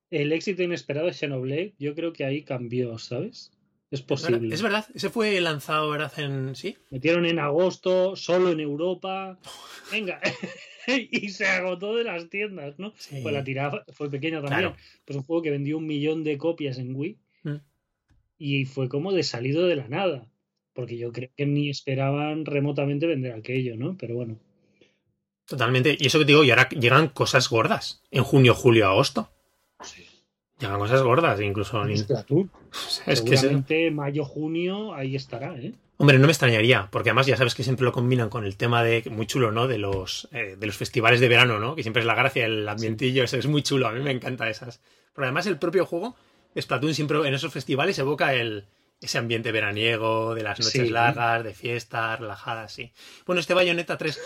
el 0.10 0.32
éxito 0.32 0.64
inesperado 0.64 1.08
de 1.08 1.14
Xenoblade, 1.14 1.74
yo 1.80 1.96
creo 1.96 2.14
que 2.14 2.26
ahí 2.26 2.44
cambió, 2.44 2.98
¿sabes? 2.98 3.52
Es 3.90 4.02
posible. 4.02 4.54
Es 4.54 4.62
verdad, 4.62 4.86
ese 4.94 5.10
fue 5.10 5.40
lanzado, 5.40 5.90
¿verdad? 5.90 6.12
En... 6.18 6.56
Sí. 6.56 6.76
Metieron 6.92 7.26
en 7.26 7.40
agosto, 7.40 8.16
solo 8.16 8.52
en 8.52 8.60
Europa. 8.60 9.40
Venga. 9.92 10.20
y 11.12 11.30
se 11.30 11.48
agotó 11.48 11.96
de 11.96 12.04
las 12.04 12.30
tiendas, 12.30 12.78
¿no? 12.80 12.94
Pues 13.22 13.34
la 13.34 13.44
tirada 13.44 13.86
fue 13.94 14.10
pequeña 14.10 14.42
también. 14.42 14.74
Pues 15.06 15.18
un 15.18 15.24
juego 15.24 15.42
que 15.42 15.52
vendió 15.52 15.78
un 15.78 15.88
millón 15.88 16.24
de 16.26 16.38
copias 16.38 16.78
en 16.80 16.96
Wii. 16.96 17.18
Mm. 17.44 17.56
Y 18.38 18.66
fue 18.66 18.90
como 18.90 19.14
de 19.14 19.24
salido 19.24 19.68
de 19.68 19.78
la 19.78 19.88
nada. 19.88 20.28
Porque 20.74 20.98
yo 20.98 21.14
creo 21.14 21.30
que 21.36 21.46
ni 21.46 21.70
esperaban 21.70 22.46
remotamente 22.46 23.08
vender 23.08 23.32
aquello, 23.32 23.78
¿no? 23.78 23.98
Pero 23.98 24.16
bueno. 24.16 24.38
Totalmente. 25.46 25.96
Y 25.98 26.08
eso 26.08 26.20
que 26.20 26.26
te 26.26 26.34
digo, 26.34 26.44
y 26.44 26.50
ahora 26.50 26.68
llegan 26.70 27.08
cosas 27.08 27.50
gordas. 27.50 28.04
En 28.12 28.24
junio, 28.24 28.54
julio, 28.54 28.88
agosto. 28.88 29.32
Sí. 29.82 30.06
Llegan 30.60 30.80
cosas 30.80 31.04
gordas, 31.04 31.40
incluso. 31.42 31.84
Splatoon. 31.96 32.52
Es 33.06 33.20
Seguramente 33.20 33.92
mayo, 33.92 34.26
junio, 34.26 34.94
ahí 34.94 35.16
estará, 35.16 35.56
¿eh? 35.58 35.74
Hombre, 36.00 36.20
no 36.20 36.28
me 36.28 36.32
extrañaría, 36.32 36.90
porque 36.92 37.10
además 37.10 37.26
ya 37.26 37.38
sabes 37.38 37.56
que 37.56 37.64
siempre 37.64 37.84
lo 37.84 37.92
combinan 37.92 38.30
con 38.30 38.46
el 38.46 38.56
tema 38.56 38.84
de, 38.84 39.04
muy 39.10 39.26
chulo, 39.26 39.52
¿no? 39.52 39.68
De 39.68 39.80
los, 39.80 40.28
eh, 40.32 40.56
de 40.60 40.68
los 40.68 40.78
festivales 40.78 41.20
de 41.20 41.28
verano, 41.28 41.60
¿no? 41.60 41.76
Que 41.76 41.82
siempre 41.82 42.02
es 42.02 42.06
la 42.06 42.14
gracia, 42.14 42.46
el 42.46 42.70
ambientillo, 42.70 43.24
eso 43.24 43.38
es 43.38 43.48
muy 43.48 43.64
chulo, 43.64 43.88
a 43.88 43.92
mí 43.92 44.02
me 44.02 44.12
encanta 44.12 44.48
esas. 44.48 44.80
Pero 45.14 45.26
además 45.26 45.48
el 45.48 45.58
propio 45.58 45.88
juego, 45.88 46.16
Splatoon 46.60 46.94
siempre 46.94 47.18
en 47.28 47.34
esos 47.34 47.52
festivales 47.52 47.98
evoca 47.98 48.36
el, 48.36 48.66
ese 49.02 49.18
ambiente 49.18 49.52
veraniego, 49.52 50.36
de 50.36 50.44
las 50.44 50.60
noches 50.60 50.92
largas, 50.92 51.44
de 51.44 51.56
fiestas, 51.56 52.20
relajadas, 52.20 52.72
sí. 52.72 52.92
Bueno, 53.26 53.40
este 53.40 53.56
Bayonetta 53.56 53.98
3... 53.98 54.20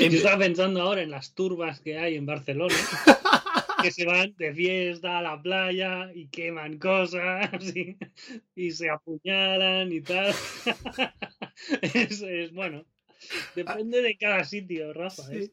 Yo 0.00 0.06
estaba 0.06 0.38
pensando 0.38 0.82
ahora 0.82 1.02
en 1.02 1.12
las 1.12 1.34
turbas 1.34 1.80
que 1.80 1.98
hay 1.98 2.16
en 2.16 2.26
Barcelona. 2.26 2.74
que 3.82 3.90
se 3.90 4.04
van 4.04 4.34
de 4.36 4.54
fiesta 4.54 5.18
a 5.18 5.22
la 5.22 5.40
playa 5.40 6.10
y 6.14 6.28
queman 6.28 6.78
cosas 6.78 7.50
y, 8.54 8.70
se 8.70 8.90
apuñalan 8.90 9.92
y 9.92 10.00
tal. 10.00 10.34
es, 11.82 12.52
bueno. 12.52 12.84
Depende 13.54 14.02
de 14.02 14.16
cada 14.16 14.44
sitio, 14.44 14.92
Rafa. 14.92 15.22
¿eh? 15.32 15.50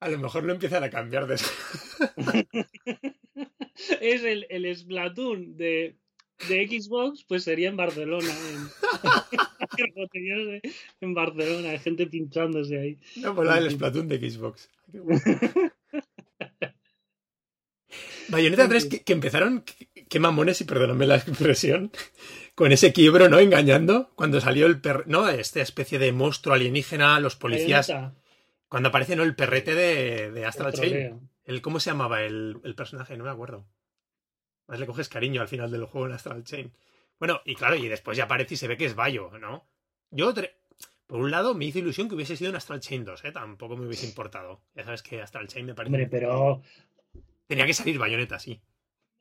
A 0.00 0.08
lo 0.08 0.18
mejor 0.18 0.44
lo 0.44 0.52
empiezan 0.52 0.82
a 0.84 0.90
cambiar 0.90 1.26
de 1.26 1.36
Es 4.00 4.22
el, 4.22 4.46
el 4.48 4.76
Splatoon 4.76 5.56
de, 5.56 5.96
de 6.48 6.68
Xbox, 6.68 7.24
pues 7.24 7.44
sería 7.44 7.68
en 7.68 7.76
Barcelona. 7.76 8.28
En, 9.76 10.60
en 11.00 11.14
Barcelona, 11.14 11.70
hay 11.70 11.78
gente 11.78 12.06
pinchándose 12.06 12.78
ahí. 12.78 12.98
No, 13.16 13.34
pues 13.34 13.50
el 13.50 13.70
Splatoon 13.70 14.08
de 14.08 14.30
Xbox. 14.30 14.70
Bayonetta 18.28 18.68
3 18.68 18.86
que, 19.04 19.12
empezaron, 19.12 19.64
qué 20.08 20.20
mamones, 20.20 20.60
y 20.60 20.64
perdóname 20.64 21.06
la 21.06 21.16
expresión, 21.16 21.90
con 22.54 22.72
ese 22.72 22.92
quiebro, 22.92 23.28
¿no? 23.28 23.38
Engañando, 23.38 24.10
cuando 24.14 24.40
salió 24.40 24.66
el 24.66 24.80
per... 24.80 25.06
¿no? 25.06 25.28
Esta 25.28 25.60
especie 25.60 25.98
de 25.98 26.12
monstruo 26.12 26.54
alienígena, 26.54 27.20
los 27.20 27.36
policías... 27.36 27.92
Cuando 28.68 28.88
aparece, 28.88 29.14
¿no? 29.14 29.22
El 29.22 29.36
perrete 29.36 29.74
de, 29.74 30.32
de 30.32 30.46
Astral 30.46 30.72
Chain. 30.72 31.30
El, 31.44 31.62
¿Cómo 31.62 31.78
se 31.78 31.90
llamaba 31.90 32.22
el, 32.22 32.74
personaje? 32.76 33.16
No 33.16 33.22
me 33.22 33.30
acuerdo. 33.30 33.66
Más 34.66 34.80
le 34.80 34.86
coges 34.86 35.08
cariño 35.08 35.42
al 35.42 35.48
final 35.48 35.70
del 35.70 35.84
juego 35.84 36.06
en 36.08 36.12
Astral 36.12 36.42
Chain. 36.42 36.72
Bueno, 37.20 37.40
y 37.44 37.54
claro, 37.54 37.76
y 37.76 37.86
después 37.86 38.16
ya 38.16 38.24
aparece 38.24 38.54
y 38.54 38.56
se 38.56 38.66
ve 38.66 38.76
que 38.76 38.86
es 38.86 38.96
Bayo, 38.96 39.30
¿no? 39.38 39.68
Yo, 40.10 40.34
por 41.06 41.20
un 41.20 41.30
lado, 41.30 41.54
me 41.54 41.66
hizo 41.66 41.78
ilusión 41.78 42.08
que 42.08 42.16
hubiese 42.16 42.36
sido 42.36 42.50
un 42.50 42.56
Astral 42.56 42.80
Chain 42.80 43.04
2, 43.04 43.24
¿eh? 43.26 43.32
Tampoco 43.32 43.76
me 43.76 43.86
hubiese 43.86 44.06
importado. 44.06 44.62
Ya 44.74 44.84
sabes 44.84 45.02
que 45.02 45.20
Astral 45.20 45.46
Chain 45.46 45.66
me 45.66 45.74
parece... 45.74 45.94
Hombre, 45.94 46.08
pero 46.10 46.62
Tenía 47.46 47.66
que 47.66 47.74
salir 47.74 47.98
Bayonetta, 47.98 48.38
sí. 48.38 48.60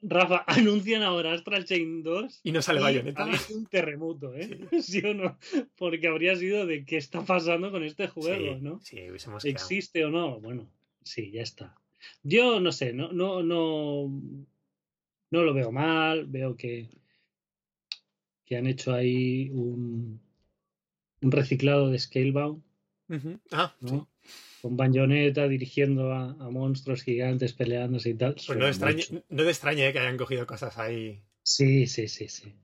Rafa, 0.01 0.43
anuncian 0.47 1.01
ahora 1.03 1.33
Astral 1.33 1.65
Chain 1.65 2.03
2. 2.03 2.41
Y 2.43 2.51
no 2.51 2.62
sale 2.62 2.81
Bayonetta. 2.81 3.25
un 3.53 3.65
terremoto, 3.67 4.33
¿eh? 4.36 4.67
Sí. 4.81 5.01
o 5.05 5.13
no? 5.13 5.38
Porque 5.77 6.07
habría 6.07 6.36
sido 6.36 6.65
de 6.65 6.86
qué 6.86 6.97
está 6.97 7.25
pasando 7.25 7.71
con 7.71 7.83
este 7.83 8.07
juego, 8.07 8.57
¿no? 8.59 8.79
Sí, 8.81 9.09
hubiésemos 9.09 9.45
¿Existe 9.45 10.05
o 10.05 10.09
no? 10.09 10.39
Bueno, 10.39 10.69
sí, 11.03 11.31
ya 11.31 11.41
está. 11.41 11.75
Yo 12.21 12.59
no 12.59 12.71
sé, 12.71 12.91
no, 12.93 13.13
no, 13.13 13.43
no, 13.43 14.21
no 15.31 15.43
lo 15.43 15.53
veo 15.53 15.71
mal. 15.71 16.25
Veo 16.25 16.57
que, 16.57 16.89
que 18.45 18.57
han 18.57 18.67
hecho 18.67 18.93
ahí 18.93 19.49
un, 19.51 20.19
un 21.21 21.31
reciclado 21.31 21.89
de 21.89 21.99
Scalebound. 21.99 22.62
Ah, 23.51 23.73
sí 23.86 24.01
con 24.63 24.78
Bayonetta 24.78 25.49
dirigiendo 25.49 26.13
a, 26.13 26.49
monstruos 26.49 27.04
gigantes 27.04 27.52
peleándose 27.52 28.12
y 28.12 28.13
tal. 28.13 28.36
Pues 28.36 28.58
no, 28.58 28.65
extrañe, 28.65 29.04
no 29.28 29.43
te 29.43 29.49
extrañe 29.49 29.91
que 29.91 29.99
hayan 29.99 30.15
cogido 30.15 30.47
cosas 30.47 30.78
ahí. 30.78 31.21
Sí, 31.43 31.86
sí, 31.86 32.08
sí, 32.08 32.30
sí. 32.30 32.56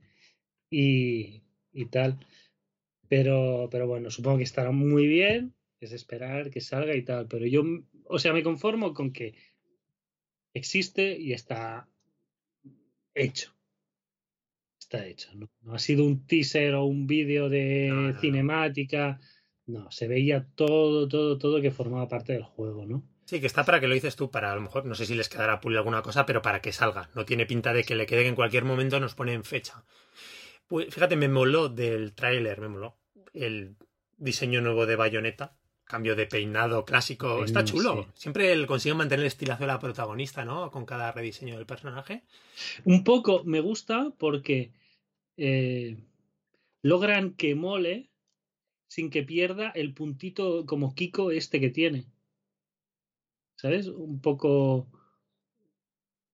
Y, 0.70 1.44
y 1.74 1.86
tal. 1.88 2.26
Pero, 3.10 3.68
pero 3.70 3.86
bueno, 3.86 4.12
supongo 4.12 4.38
que 4.38 4.46
estará 4.46 4.72
muy 4.72 5.08
bien. 5.08 5.54
Es 5.82 5.92
esperar 5.92 6.50
que 6.50 6.62
salga 6.62 6.96
y 6.96 7.02
tal. 7.02 7.28
Pero 7.28 7.46
yo, 7.46 7.66
o 8.06 8.18
sea, 8.18 8.32
me 8.32 8.44
conformo 8.44 8.94
con 8.94 9.12
que 9.12 9.36
existe 10.54 11.20
y 11.20 11.34
está 11.34 11.90
hecho. 13.14 13.54
Está 14.80 15.06
hecho. 15.06 15.32
No, 15.36 15.50
no 15.64 15.74
ha 15.74 15.80
sido 15.80 16.06
un 16.06 16.26
teaser 16.26 16.76
o 16.76 16.86
un 16.86 17.08
vídeo 17.08 17.50
de 17.50 18.16
cinemática. 18.22 19.20
No, 19.70 19.92
se 19.92 20.08
veía 20.08 20.48
todo, 20.56 21.08
todo, 21.08 21.38
todo 21.38 21.62
que 21.62 21.70
formaba 21.70 22.08
parte 22.08 22.34
del 22.34 22.42
juego, 22.42 22.88
¿no? 22.88 23.04
Sí, 23.26 23.40
que 23.40 23.46
está 23.46 23.64
para 23.64 23.80
que 23.80 23.88
lo 23.88 23.94
dices 23.94 24.16
tú, 24.16 24.32
para 24.32 24.52
a 24.52 24.56
lo 24.56 24.62
mejor, 24.62 24.86
no 24.86 24.96
sé 24.96 25.06
si 25.06 25.14
les 25.14 25.30
quedará 25.30 25.62
pulir 25.62 25.78
alguna 25.78 26.02
cosa, 26.02 26.26
pero 26.26 26.42
para 26.42 26.60
que 26.60 26.72
salga. 26.72 27.12
No 27.14 27.24
tiene 27.24 27.46
pinta 27.46 27.72
de 27.72 27.84
que 27.84 27.94
le 27.96 28.08
quede 28.08 28.24
que 28.24 28.30
en 28.30 28.36
cualquier 28.36 28.66
momento 28.66 29.00
nos 29.00 29.14
ponen 29.14 29.44
fecha. 29.44 29.84
Pues 30.68 30.92
fíjate, 30.92 31.16
me 31.16 31.30
moló 31.30 31.70
del 31.70 32.16
tráiler, 32.16 32.60
me 32.60 32.70
moló. 32.70 32.98
El 33.32 33.76
diseño 34.18 34.62
nuevo 34.62 34.88
de 34.88 34.96
Bayonetta, 34.96 35.56
cambio 35.84 36.16
de 36.16 36.26
peinado 36.26 36.84
clásico, 36.84 37.44
está 37.44 37.64
chulo. 37.64 38.08
Siempre 38.16 38.52
él 38.52 38.66
consigue 38.66 38.96
mantener 38.96 39.22
el 39.22 39.28
estilazo 39.28 39.62
de 39.62 39.68
la 39.68 39.80
protagonista, 39.80 40.44
¿no? 40.44 40.72
Con 40.72 40.88
cada 40.88 41.12
rediseño 41.12 41.56
del 41.58 41.68
personaje. 41.68 42.24
Un 42.86 43.04
poco 43.04 43.44
me 43.44 43.62
gusta 43.62 44.12
porque 44.18 44.72
eh, 45.38 45.98
logran 46.82 47.36
que 47.36 47.54
mole 47.54 48.09
sin 48.90 49.10
que 49.10 49.24
pierda 49.24 49.70
el 49.70 49.94
puntito 49.94 50.66
como 50.66 50.94
Kiko 50.94 51.32
este 51.32 51.62
que 51.62 51.70
tiene. 51.70 52.06
¿Sabes? 53.56 53.88
Un 53.88 54.20
poco 54.20 54.88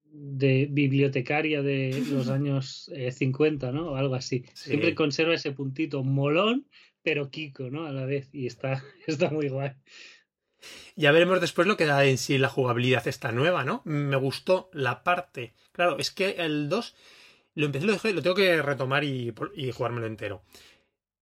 de 0.05 0.67
bibliotecaria 0.71 1.61
de 1.61 2.01
los 2.09 2.29
años 2.29 2.89
50, 3.11 3.69
eh, 3.69 3.73
¿no? 3.73 3.91
O 3.91 3.95
algo 3.95 4.15
así. 4.15 4.45
Siempre 4.53 4.95
conserva 4.95 5.35
ese 5.35 5.51
puntito 5.51 6.03
molón, 6.03 6.67
pero 7.03 7.29
Kiko, 7.29 7.69
¿no? 7.69 7.85
A 7.85 7.91
la 7.91 8.05
vez. 8.05 8.29
Y 8.31 8.47
está, 8.47 8.83
está 9.07 9.29
muy 9.29 9.49
guay. 9.49 9.73
Ya 10.95 11.11
veremos 11.11 11.41
después 11.41 11.67
lo 11.67 11.77
que 11.77 11.85
da 11.85 12.05
en 12.05 12.17
sí 12.17 12.37
la 12.37 12.49
jugabilidad 12.49 13.07
esta 13.07 13.33
nueva, 13.33 13.65
¿no? 13.65 13.81
Me 13.83 14.15
gustó 14.15 14.69
la 14.71 15.03
parte. 15.03 15.53
Claro, 15.73 15.97
es 15.99 16.09
que 16.09 16.37
el 16.39 16.69
2 16.69 16.95
lo 17.55 17.65
empecé, 17.65 17.85
lo 17.85 17.93
dejé, 17.93 18.13
lo 18.13 18.21
tengo 18.21 18.35
que 18.35 18.61
retomar 18.61 19.03
y, 19.03 19.33
y 19.55 19.71
jugármelo 19.71 20.07
entero. 20.07 20.41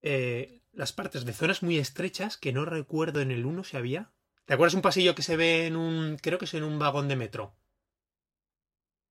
Eh, 0.04 0.63
las 0.74 0.92
partes 0.92 1.24
de 1.24 1.34
zonas 1.34 1.64
muy 1.64 1.78
estrechas 1.78 2.38
que 2.38 2.52
no 2.52 2.66
recuerdo 2.66 3.22
en 3.22 3.32
el 3.32 3.46
1 3.46 3.64
si 3.64 3.78
había. 3.78 4.12
¿Te 4.46 4.54
acuerdas 4.54 4.74
un 4.74 4.82
pasillo 4.82 5.16
que 5.16 5.22
se 5.22 5.38
ve 5.38 5.68
en 5.68 5.76
un. 5.76 6.18
creo 6.22 6.38
que 6.38 6.46
es 6.46 6.54
en 6.54 6.64
un 6.64 6.80
vagón 6.80 7.08
de 7.08 7.16
metro? 7.16 7.56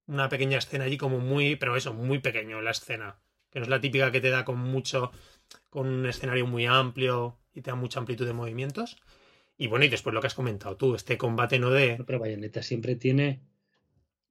Una 0.07 0.29
pequeña 0.29 0.59
escena 0.59 0.85
allí 0.85 0.99
como 0.99 1.19
muy. 1.19 1.57
pero 1.57 1.77
eso, 1.77 1.95
muy 1.95 2.19
pequeño 2.19 2.61
la 2.61 2.73
escena. 2.73 3.21
Que 3.51 3.61
no 3.61 3.65
es 3.65 3.71
la 3.71 3.81
típica 3.81 4.11
que 4.11 4.21
te 4.21 4.31
da 4.31 4.45
con 4.45 4.59
mucho. 4.59 5.13
con 5.71 5.89
un 5.89 6.07
escenario 6.07 6.47
muy 6.47 6.67
amplio 6.67 7.39
y 7.55 7.63
te 7.63 7.71
da 7.71 7.77
mucha 7.77 8.01
amplitud 8.01 8.27
de 8.27 8.33
movimientos. 8.33 8.99
Y 9.57 9.69
bueno, 9.69 9.85
y 9.85 9.89
después 9.89 10.13
lo 10.13 10.21
que 10.21 10.27
has 10.27 10.35
comentado 10.35 10.77
tú, 10.77 10.95
este 10.95 11.17
combate 11.17 11.59
no 11.59 11.71
de. 11.71 12.03
Pero 12.07 12.19
Bayonetta 12.19 12.63
siempre 12.63 12.97
tiene. 12.97 13.43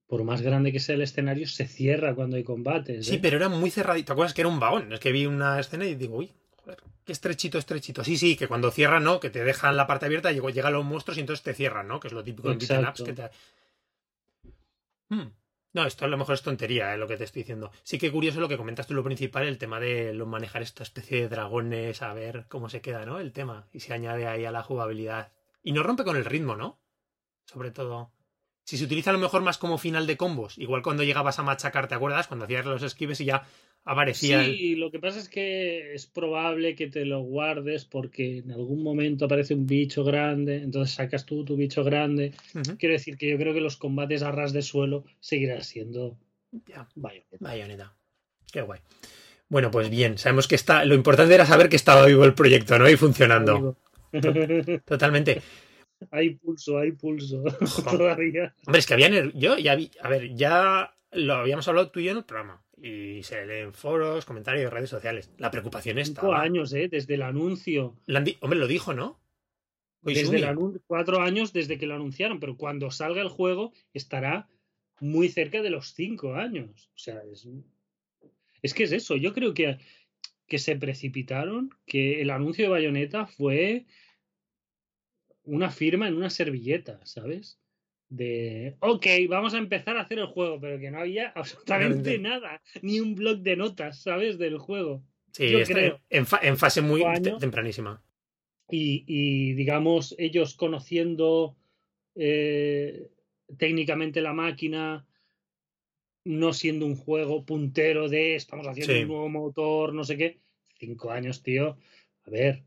Por 0.05 0.25
más 0.25 0.41
grande 0.41 0.73
que 0.73 0.81
sea 0.81 0.95
el 0.95 1.01
escenario, 1.03 1.47
se 1.47 1.65
cierra 1.65 2.13
cuando 2.13 2.35
hay 2.35 2.43
combates. 2.43 3.07
Sí, 3.07 3.15
¿eh? 3.15 3.19
pero 3.21 3.37
era 3.37 3.47
muy 3.47 3.71
cerradito. 3.71 4.07
¿Te 4.07 4.11
acuerdas 4.11 4.33
que 4.33 4.41
era 4.41 4.49
un 4.49 4.59
vagón? 4.59 4.91
Es 4.91 4.99
que 4.99 5.13
vi 5.13 5.25
una 5.25 5.57
escena 5.57 5.85
y 5.85 5.95
digo, 5.95 6.17
uy, 6.17 6.33
qué 7.05 7.11
estrechito, 7.11 7.57
estrechito. 7.57 8.03
Sí, 8.03 8.17
sí, 8.17 8.35
que 8.35 8.47
cuando 8.47 8.71
cierran, 8.71 9.03
¿no? 9.03 9.19
Que 9.19 9.29
te 9.29 9.43
dejan 9.43 9.77
la 9.77 9.87
parte 9.87 10.05
abierta 10.05 10.31
llegan 10.31 10.73
los 10.73 10.85
monstruos 10.85 11.17
y 11.17 11.21
entonces 11.21 11.43
te 11.43 11.53
cierran, 11.53 11.87
¿no? 11.87 11.99
Que 11.99 12.07
es 12.07 12.13
lo 12.13 12.23
típico 12.23 12.51
en 12.51 12.57
beat'em 12.57 12.87
ups 12.87 13.03
que 13.03 13.13
te... 13.13 13.29
Hmm. 15.09 15.31
No, 15.73 15.85
esto 15.85 16.03
a 16.03 16.07
lo 16.09 16.17
mejor 16.17 16.35
es 16.35 16.41
tontería, 16.41 16.93
¿eh? 16.93 16.97
lo 16.97 17.07
que 17.07 17.15
te 17.15 17.23
estoy 17.23 17.43
diciendo. 17.43 17.71
Sí 17.83 17.97
que 17.97 18.11
curioso 18.11 18.41
lo 18.41 18.49
que 18.49 18.57
comentas 18.57 18.87
tú 18.87 18.93
lo 18.93 19.03
principal, 19.03 19.47
el 19.47 19.57
tema 19.57 19.79
de 19.79 20.13
lo 20.13 20.25
manejar 20.25 20.61
esta 20.61 20.83
especie 20.83 21.21
de 21.21 21.29
dragones, 21.29 22.01
a 22.01 22.13
ver 22.13 22.45
cómo 22.49 22.69
se 22.69 22.81
queda, 22.81 23.05
¿no? 23.05 23.19
El 23.19 23.31
tema. 23.31 23.67
Y 23.71 23.79
se 23.79 23.93
añade 23.93 24.27
ahí 24.27 24.43
a 24.43 24.51
la 24.51 24.63
jugabilidad. 24.63 25.31
Y 25.63 25.71
no 25.71 25.83
rompe 25.83 26.03
con 26.03 26.17
el 26.17 26.25
ritmo, 26.25 26.55
¿no? 26.57 26.81
Sobre 27.45 27.71
todo. 27.71 28.11
Si 28.71 28.77
se 28.77 28.85
utiliza 28.85 29.09
a 29.09 29.13
lo 29.13 29.19
mejor 29.19 29.41
más 29.41 29.57
como 29.57 29.77
final 29.77 30.07
de 30.07 30.15
combos, 30.15 30.57
igual 30.57 30.81
cuando 30.81 31.03
llegabas 31.03 31.37
a 31.39 31.43
machacar, 31.43 31.89
¿te 31.89 31.95
acuerdas? 31.95 32.27
Cuando 32.27 32.45
hacías 32.45 32.65
los 32.65 32.81
esquives 32.81 33.19
y 33.19 33.25
ya 33.25 33.43
aparecía. 33.83 34.45
Sí, 34.45 34.77
lo 34.77 34.91
que 34.91 34.99
pasa 34.99 35.19
es 35.19 35.27
que 35.27 35.93
es 35.93 36.07
probable 36.07 36.73
que 36.75 36.87
te 36.87 37.03
lo 37.03 37.19
guardes 37.19 37.83
porque 37.83 38.37
en 38.37 38.49
algún 38.49 38.81
momento 38.81 39.25
aparece 39.25 39.55
un 39.55 39.67
bicho 39.67 40.05
grande, 40.05 40.63
entonces 40.63 40.95
sacas 40.95 41.25
tú 41.25 41.43
tu 41.43 41.57
bicho 41.57 41.83
grande. 41.83 42.31
Quiero 42.79 42.93
decir 42.93 43.17
que 43.17 43.29
yo 43.31 43.37
creo 43.37 43.53
que 43.53 43.59
los 43.59 43.75
combates 43.75 44.23
a 44.23 44.31
ras 44.31 44.53
de 44.53 44.61
suelo 44.61 45.03
seguirán 45.19 45.63
siendo 45.63 46.15
ya. 46.65 46.87
Bayonetta. 46.95 47.93
Qué 48.53 48.61
guay. 48.61 48.79
Bueno, 49.49 49.69
pues 49.69 49.89
bien, 49.89 50.17
sabemos 50.17 50.47
que 50.47 50.55
está. 50.55 50.85
Lo 50.85 50.95
importante 50.95 51.35
era 51.35 51.45
saber 51.45 51.67
que 51.67 51.75
estaba 51.75 52.05
vivo 52.05 52.23
el 52.23 52.35
proyecto, 52.35 52.79
¿no? 52.79 52.89
Y 52.89 52.95
funcionando. 52.95 53.75
Totalmente. 54.85 55.41
Hay 56.09 56.35
pulso, 56.35 56.77
hay 56.77 56.91
pulso. 56.93 57.43
Todavía. 57.89 58.55
Hombre, 58.65 58.79
es 58.79 58.87
que 58.87 58.93
habían. 58.93 59.31
Yo 59.33 59.57
ya 59.57 59.75
vi. 59.75 59.91
A 60.01 60.09
ver, 60.09 60.33
ya 60.35 60.95
lo 61.11 61.33
habíamos 61.35 61.67
hablado 61.67 61.91
tú 61.91 61.99
y 61.99 62.05
yo 62.05 62.11
en 62.11 62.17
el 62.17 62.25
programa. 62.25 62.63
Y 62.81 63.21
se 63.23 63.45
leen 63.45 63.73
foros, 63.73 64.25
comentarios, 64.25 64.73
redes 64.73 64.89
sociales. 64.89 65.29
La 65.37 65.51
preocupación 65.51 65.99
está. 65.99 66.21
Cinco 66.21 66.33
años, 66.33 66.73
¿eh? 66.73 66.87
Desde 66.89 67.13
el 67.13 67.21
anuncio. 67.21 67.97
Hombre, 68.39 68.59
lo 68.59 68.67
dijo, 68.67 68.93
¿no? 68.93 69.19
Desde 70.01 70.37
el 70.37 70.81
cuatro 70.87 71.21
años 71.21 71.53
desde 71.53 71.77
que 71.77 71.85
lo 71.85 71.93
anunciaron, 71.93 72.39
pero 72.39 72.57
cuando 72.57 72.89
salga 72.89 73.21
el 73.21 73.29
juego 73.29 73.71
estará 73.93 74.49
muy 74.99 75.29
cerca 75.29 75.61
de 75.61 75.69
los 75.69 75.93
cinco 75.93 76.33
años. 76.33 76.89
O 76.95 76.97
sea, 76.97 77.21
es, 77.31 77.47
es 78.63 78.73
que 78.73 78.83
es 78.83 78.91
eso. 78.93 79.15
Yo 79.15 79.33
creo 79.33 79.53
que, 79.53 79.77
que 80.47 80.57
se 80.57 80.75
precipitaron, 80.75 81.69
que 81.85 82.21
el 82.21 82.31
anuncio 82.31 82.65
de 82.65 82.71
Bayonetta 82.71 83.27
fue 83.27 83.85
una 85.53 85.69
firma 85.69 86.07
en 86.07 86.15
una 86.15 86.29
servilleta, 86.29 86.99
¿sabes? 87.05 87.61
de, 88.11 88.75
ok, 88.81 89.05
vamos 89.29 89.53
a 89.53 89.57
empezar 89.57 89.95
a 89.95 90.01
hacer 90.01 90.19
el 90.19 90.27
juego, 90.27 90.59
pero 90.59 90.77
que 90.79 90.91
no 90.91 90.99
había 90.99 91.29
absolutamente 91.35 92.19
nada, 92.19 92.61
ni 92.81 92.99
un 92.99 93.15
blog 93.15 93.39
de 93.39 93.55
notas, 93.55 94.01
¿sabes? 94.03 94.37
Del 94.37 94.57
juego. 94.59 95.01
Sí, 95.31 95.49
Yo 95.49 95.63
creo. 95.63 96.01
En, 96.09 96.25
fase 96.25 96.81
muy 96.81 97.03
tempranísima. 97.39 98.03
Y, 98.69 99.53
digamos, 99.53 100.15
ellos 100.17 100.55
conociendo 100.55 101.57
eh, 102.15 103.09
técnicamente 103.57 104.21
la 104.21 104.33
máquina, 104.33 105.05
no 106.25 106.53
siendo 106.53 106.85
un 106.85 106.95
juego 106.95 107.45
puntero 107.45 108.07
de 108.07 108.35
estamos 108.35 108.67
haciendo 108.67 108.93
un 108.93 109.07
nuevo 109.07 109.29
motor, 109.29 109.93
no 109.93 110.03
sé 110.03 110.17
qué. 110.17 110.39
Cinco 110.77 111.11
años, 111.11 111.43
tío. 111.43 111.77
A 112.25 112.29
ver, 112.29 112.63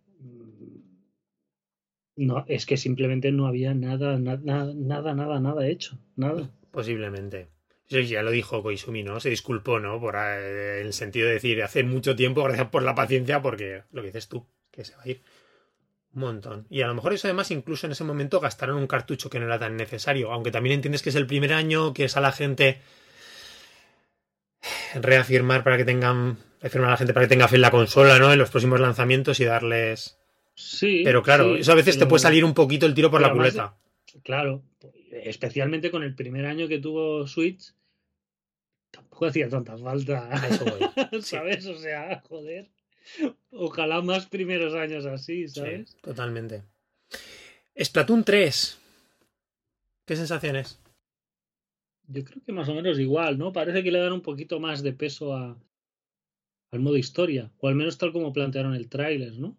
no, 2.17 2.45
es 2.49 2.67
que 2.67 2.77
simplemente 2.77 3.33
no 3.33 3.47
había 3.47 3.75
nada, 3.75 4.19
nada, 4.19 4.73
nada, 4.75 5.15
nada, 5.15 5.41
nada 5.41 5.67
hecho. 5.67 5.99
Nada. 6.17 6.49
Posiblemente. 6.71 7.49
ya 7.89 8.23
lo 8.23 8.31
dijo 8.31 8.63
Koizumi, 8.63 9.03
¿no? 9.03 9.21
Se 9.21 9.31
disculpó, 9.31 9.81
¿no? 9.81 10.01
Por 10.01 10.17
eh, 10.17 10.81
el 10.81 10.93
sentido 10.93 11.27
de 11.27 11.35
decir, 11.35 11.63
hace 11.63 11.83
mucho 11.83 12.15
tiempo, 12.15 12.45
gracias 12.45 12.69
por 12.69 12.83
la 12.83 12.95
paciencia, 12.95 13.43
porque 13.43 13.83
lo 13.93 14.03
que 14.03 14.09
dices 14.09 14.29
tú, 14.29 14.47
que 14.71 14.85
se 14.85 14.95
va 14.97 15.03
a 15.03 15.09
ir. 15.09 15.23
Un 16.15 16.21
montón. 16.21 16.67
Y 16.71 16.83
a 16.83 16.87
lo 16.87 16.95
mejor 16.95 17.13
eso 17.13 17.27
además 17.27 17.51
incluso 17.51 17.87
en 17.87 17.93
ese 17.93 18.05
momento 18.05 18.39
gastaron 18.39 18.77
un 18.77 18.87
cartucho 18.87 19.29
que 19.29 19.41
no 19.41 19.47
era 19.47 19.59
tan 19.59 19.77
necesario. 19.77 20.31
Aunque 20.31 20.53
también 20.53 20.75
entiendes 20.75 21.03
que 21.03 21.11
es 21.11 21.17
el 21.17 21.27
primer 21.27 21.53
año, 21.53 21.93
que 21.93 22.05
es 22.05 22.17
a 22.17 22.21
la 22.21 22.31
gente 22.31 22.81
reafirmar 24.95 25.65
para 25.65 25.77
que 25.77 25.85
tengan, 25.85 26.39
reafirmar 26.61 26.91
a 26.91 26.93
la 26.93 26.97
gente 26.97 27.15
para 27.15 27.27
que 27.27 27.31
tenga 27.31 27.49
fe 27.49 27.57
en 27.57 27.63
la 27.63 27.73
consola, 27.73 28.21
¿no? 28.21 28.33
En 28.33 28.39
los 28.39 28.51
próximos 28.51 28.79
lanzamientos 28.79 29.41
y 29.41 29.45
darles 29.45 30.17
Sí. 30.55 31.03
Pero 31.05 31.23
claro, 31.23 31.57
eso 31.57 31.73
a 31.73 31.77
veces 31.77 31.99
te 31.99 32.07
puede 32.07 32.21
salir 32.21 32.45
un 32.45 32.55
poquito 32.55 32.87
el 32.87 32.95
tiro 32.95 33.11
por 33.11 33.21
la 33.21 33.33
culeta. 33.33 33.77
Claro, 34.23 34.63
especialmente 35.11 35.91
con 35.91 36.03
el 36.03 36.15
primer 36.15 36.47
año 36.47 36.69
que 36.69 36.79
tuvo 36.79 37.27
Switch, 37.27 37.75
tampoco 38.91 39.27
hacía 39.27 39.49
tanta 39.49 39.77
falta. 39.77 40.31
¿Sabes? 41.21 41.67
O 41.67 41.77
sea, 41.77 42.23
joder. 42.29 42.71
Ojalá 43.51 44.01
más 44.01 44.27
primeros 44.27 44.75
años 44.75 45.05
así, 45.05 45.49
¿sabes? 45.49 45.97
totalmente. 46.01 46.63
Splatoon 47.79 48.25
3. 48.25 48.79
¿Qué 50.07 50.17
sensaciones? 50.17 50.81
Yo 52.07 52.25
creo 52.25 52.43
que 52.45 52.53
más 52.53 52.69
o 52.69 52.75
menos 52.75 52.99
igual, 52.99 53.39
¿no? 53.39 53.53
Parece 53.53 53.83
que 53.83 53.91
le 53.91 53.99
dan 53.99 54.13
un 54.13 54.21
poquito 54.21 54.61
más 54.61 54.83
de 54.83 54.93
peso 54.93 55.35
a, 55.35 55.57
al 56.71 56.81
modo 56.81 56.97
historia, 56.97 57.51
o 57.59 57.69
al 57.69 57.75
menos 57.75 57.99
tal 57.99 58.13
como 58.13 58.33
plantearon 58.33 58.75
el 58.75 58.89
tráiler, 58.89 59.35
¿no? 59.35 59.57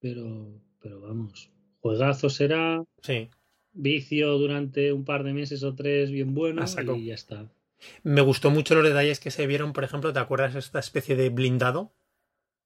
Pero, 0.00 0.60
pero 0.80 1.00
vamos, 1.00 1.50
juegazo 1.80 2.30
será. 2.30 2.84
Sí. 3.02 3.30
Vicio 3.72 4.36
durante 4.38 4.92
un 4.92 5.04
par 5.04 5.22
de 5.22 5.32
meses 5.32 5.62
o 5.62 5.74
tres 5.74 6.10
bien 6.10 6.34
bueno 6.34 6.64
y 6.96 7.04
ya 7.06 7.14
está. 7.14 7.48
Me 8.02 8.20
gustó 8.20 8.50
mucho 8.50 8.74
los 8.74 8.84
detalles 8.84 9.20
que 9.20 9.30
se 9.30 9.46
vieron, 9.46 9.72
por 9.72 9.84
ejemplo, 9.84 10.12
¿te 10.12 10.18
acuerdas 10.18 10.54
esta 10.54 10.80
especie 10.80 11.16
de 11.16 11.30
blindado? 11.30 11.92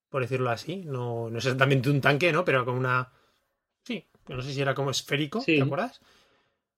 Por 0.08 0.22
decirlo 0.22 0.50
así. 0.50 0.84
No, 0.84 1.30
no 1.30 1.38
es 1.38 1.44
exactamente 1.44 1.90
un 1.90 2.00
tanque, 2.00 2.32
¿no? 2.32 2.44
Pero 2.44 2.64
con 2.64 2.76
una. 2.76 3.12
Sí, 3.82 4.06
no 4.28 4.40
sé 4.42 4.52
si 4.52 4.60
era 4.60 4.74
como 4.74 4.90
esférico, 4.90 5.42
¿te 5.44 5.60
acuerdas? 5.60 6.00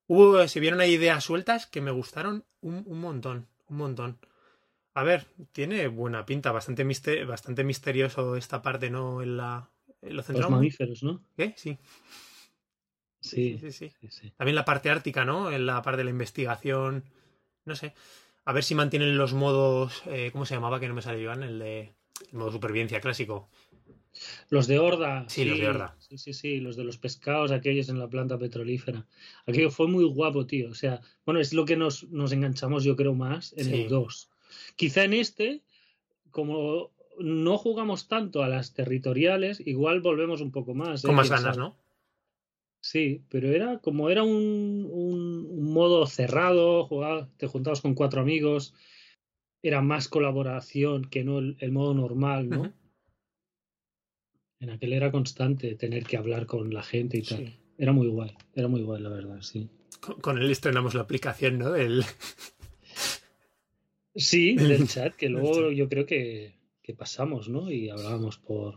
Hubo, 0.07 0.47
se 0.47 0.59
vieron 0.59 0.79
ahí 0.81 0.93
ideas 0.93 1.23
sueltas 1.23 1.67
que 1.67 1.81
me 1.81 1.91
gustaron 1.91 2.45
un, 2.61 2.83
un 2.85 2.99
montón, 2.99 3.47
un 3.69 3.77
montón. 3.77 4.19
A 4.93 5.03
ver, 5.03 5.27
tiene 5.51 5.87
buena 5.87 6.25
pinta, 6.25 6.51
bastante, 6.51 6.83
bastante 7.25 7.63
misterioso 7.63 8.35
esta 8.35 8.61
parte, 8.61 8.89
¿no? 8.89 9.21
En 9.21 9.37
la, 9.37 9.69
los 10.11 10.49
mamíferos, 10.49 11.03
¿no? 11.03 11.23
¿Qué? 11.35 11.53
Sí. 11.57 11.77
Sí. 13.19 13.59
Sí, 13.59 13.71
sí, 13.71 14.31
También 14.37 14.55
la 14.55 14.65
parte 14.65 14.89
ártica, 14.89 15.25
¿no? 15.25 15.51
En 15.51 15.65
la 15.65 15.81
parte 15.81 15.97
de 15.97 16.03
la 16.05 16.09
investigación. 16.11 17.03
No 17.65 17.75
sé. 17.75 17.93
A 18.45 18.53
ver 18.53 18.63
si 18.63 18.75
mantienen 18.75 19.17
los 19.17 19.33
modos. 19.33 20.03
Eh, 20.05 20.29
¿Cómo 20.31 20.45
se 20.45 20.55
llamaba? 20.55 20.79
Que 20.79 20.87
no 20.87 20.93
me 20.93 21.01
salió 21.01 21.33
El 21.33 21.59
de. 21.59 21.93
El 22.31 22.37
modo 22.37 22.51
supervivencia 22.51 22.99
clásico. 22.99 23.49
Los 24.49 24.67
de 24.67 24.79
Horda. 24.79 25.25
Sí, 25.27 25.45
los 25.45 25.59
de 25.59 25.67
Horda. 25.67 25.95
Sí, 25.99 26.17
sí, 26.17 26.33
sí. 26.33 26.59
Los 26.59 26.75
de 26.75 26.83
los 26.83 26.97
pescados, 26.97 27.51
aquellos 27.51 27.89
en 27.89 27.99
la 27.99 28.07
planta 28.07 28.37
petrolífera. 28.37 29.05
Aquello 29.45 29.69
fue 29.69 29.87
muy 29.87 30.05
guapo, 30.05 30.47
tío. 30.47 30.69
O 30.69 30.73
sea, 30.73 31.01
bueno, 31.25 31.39
es 31.39 31.53
lo 31.53 31.65
que 31.65 31.75
nos, 31.75 32.09
nos 32.09 32.31
enganchamos, 32.31 32.83
yo 32.83 32.95
creo, 32.95 33.13
más 33.13 33.53
en 33.57 33.73
el 33.73 33.89
2. 33.89 34.29
Quizá 34.75 35.03
en 35.03 35.13
este, 35.13 35.63
como 36.31 36.91
no 37.19 37.57
jugamos 37.57 38.07
tanto 38.07 38.43
a 38.43 38.49
las 38.49 38.73
territoriales, 38.73 39.61
igual 39.65 40.01
volvemos 40.01 40.41
un 40.41 40.51
poco 40.51 40.73
más. 40.73 41.03
¿eh? 41.03 41.07
Con 41.07 41.15
más 41.15 41.29
ganas, 41.29 41.57
¿no? 41.57 41.77
Sí, 42.79 43.23
pero 43.29 43.49
era 43.49 43.79
como 43.79 44.09
era 44.09 44.23
un, 44.23 44.87
un, 44.89 45.73
modo 45.73 46.05
cerrado, 46.05 46.85
jugaba, 46.85 47.29
te 47.37 47.47
juntabas 47.47 47.81
con 47.81 47.95
cuatro 47.95 48.21
amigos, 48.21 48.73
era 49.61 49.81
más 49.81 50.07
colaboración 50.07 51.05
que 51.05 51.23
no 51.23 51.39
el, 51.39 51.71
modo 51.71 51.93
normal, 51.93 52.49
¿no? 52.49 52.73
En 54.59 54.69
aquel 54.69 54.93
era 54.93 55.11
constante 55.11 55.75
tener 55.75 56.05
que 56.05 56.17
hablar 56.17 56.45
con 56.45 56.73
la 56.73 56.83
gente 56.83 57.17
y 57.17 57.23
tal. 57.23 57.59
Era 57.77 57.91
muy 57.91 58.07
guay, 58.07 58.35
era 58.55 58.67
muy 58.67 58.81
guay, 58.81 59.01
la 59.01 59.09
verdad, 59.09 59.41
sí. 59.41 59.69
Con, 59.99 60.37
él 60.37 60.49
estrenamos 60.49 60.93
la 60.93 61.01
aplicación, 61.01 61.57
¿no? 61.57 61.75
El... 61.75 62.03
Sí, 64.15 64.55
del 64.55 64.87
chat, 64.87 65.15
que 65.15 65.29
luego 65.29 65.71
yo 65.71 65.89
creo 65.89 66.05
que 66.05 66.56
que 66.87 66.93
pasamos, 66.93 67.49
¿no? 67.49 67.69
Y 67.69 67.89
hablábamos 67.89 68.37
por. 68.37 68.75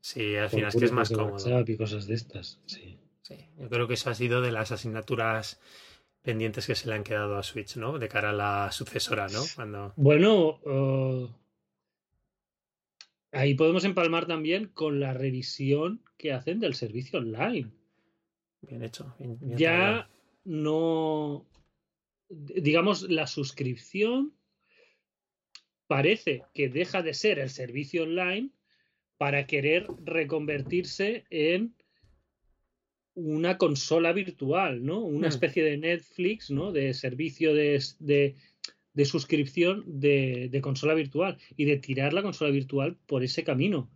Sí, 0.00 0.36
al 0.36 0.50
final 0.50 0.68
es 0.68 0.76
que 0.76 0.84
es 0.84 0.92
más 0.92 1.10
cómodo. 1.10 1.64
Y 1.66 1.76
cosas 1.78 2.06
de 2.06 2.14
estas, 2.14 2.60
sí. 2.66 2.98
Sí, 3.22 3.48
yo 3.58 3.70
creo 3.70 3.88
que 3.88 3.94
eso 3.94 4.10
ha 4.10 4.14
sido 4.14 4.42
de 4.42 4.52
las 4.52 4.72
asignaturas 4.72 5.58
pendientes 6.20 6.66
que 6.66 6.74
se 6.74 6.86
le 6.86 6.94
han 6.94 7.02
quedado 7.02 7.38
a 7.38 7.42
Switch, 7.42 7.76
¿no? 7.76 7.98
De 7.98 8.08
cara 8.08 8.30
a 8.30 8.34
la 8.34 8.70
sucesora, 8.72 9.26
¿no? 9.28 9.42
Cuando... 9.56 9.94
Bueno, 9.96 10.60
uh, 10.64 11.28
ahí 13.32 13.54
podemos 13.54 13.84
empalmar 13.84 14.26
también 14.26 14.66
con 14.66 15.00
la 15.00 15.14
revisión 15.14 16.02
que 16.18 16.32
hacen 16.34 16.60
del 16.60 16.74
servicio 16.74 17.18
online. 17.18 17.72
Bien 18.60 18.82
hecho. 18.82 19.16
ya 19.40 20.08
no, 20.44 21.46
digamos, 22.28 23.08
la 23.08 23.26
suscripción 23.26 24.34
parece 25.86 26.42
que 26.54 26.68
deja 26.68 27.02
de 27.02 27.14
ser 27.14 27.38
el 27.38 27.50
servicio 27.50 28.02
online 28.04 28.50
para 29.18 29.46
querer 29.46 29.86
reconvertirse 30.04 31.24
en 31.30 31.74
una 33.14 33.56
consola 33.56 34.12
virtual, 34.12 34.84
¿no? 34.84 35.00
Una 35.00 35.28
hmm. 35.28 35.30
especie 35.30 35.64
de 35.64 35.78
Netflix, 35.78 36.50
¿no? 36.50 36.70
De 36.70 36.92
servicio 36.92 37.54
de, 37.54 37.82
de, 37.98 39.04
suscripción 39.04 39.84
de, 39.86 40.60
consola 40.62 40.94
virtual 40.94 41.38
y 41.56 41.64
de 41.64 41.78
tirar 41.78 42.12
la 42.12 42.22
consola 42.22 42.50
virtual 42.50 42.96
por 43.06 43.24
ese 43.24 43.42
camino. 43.42 43.88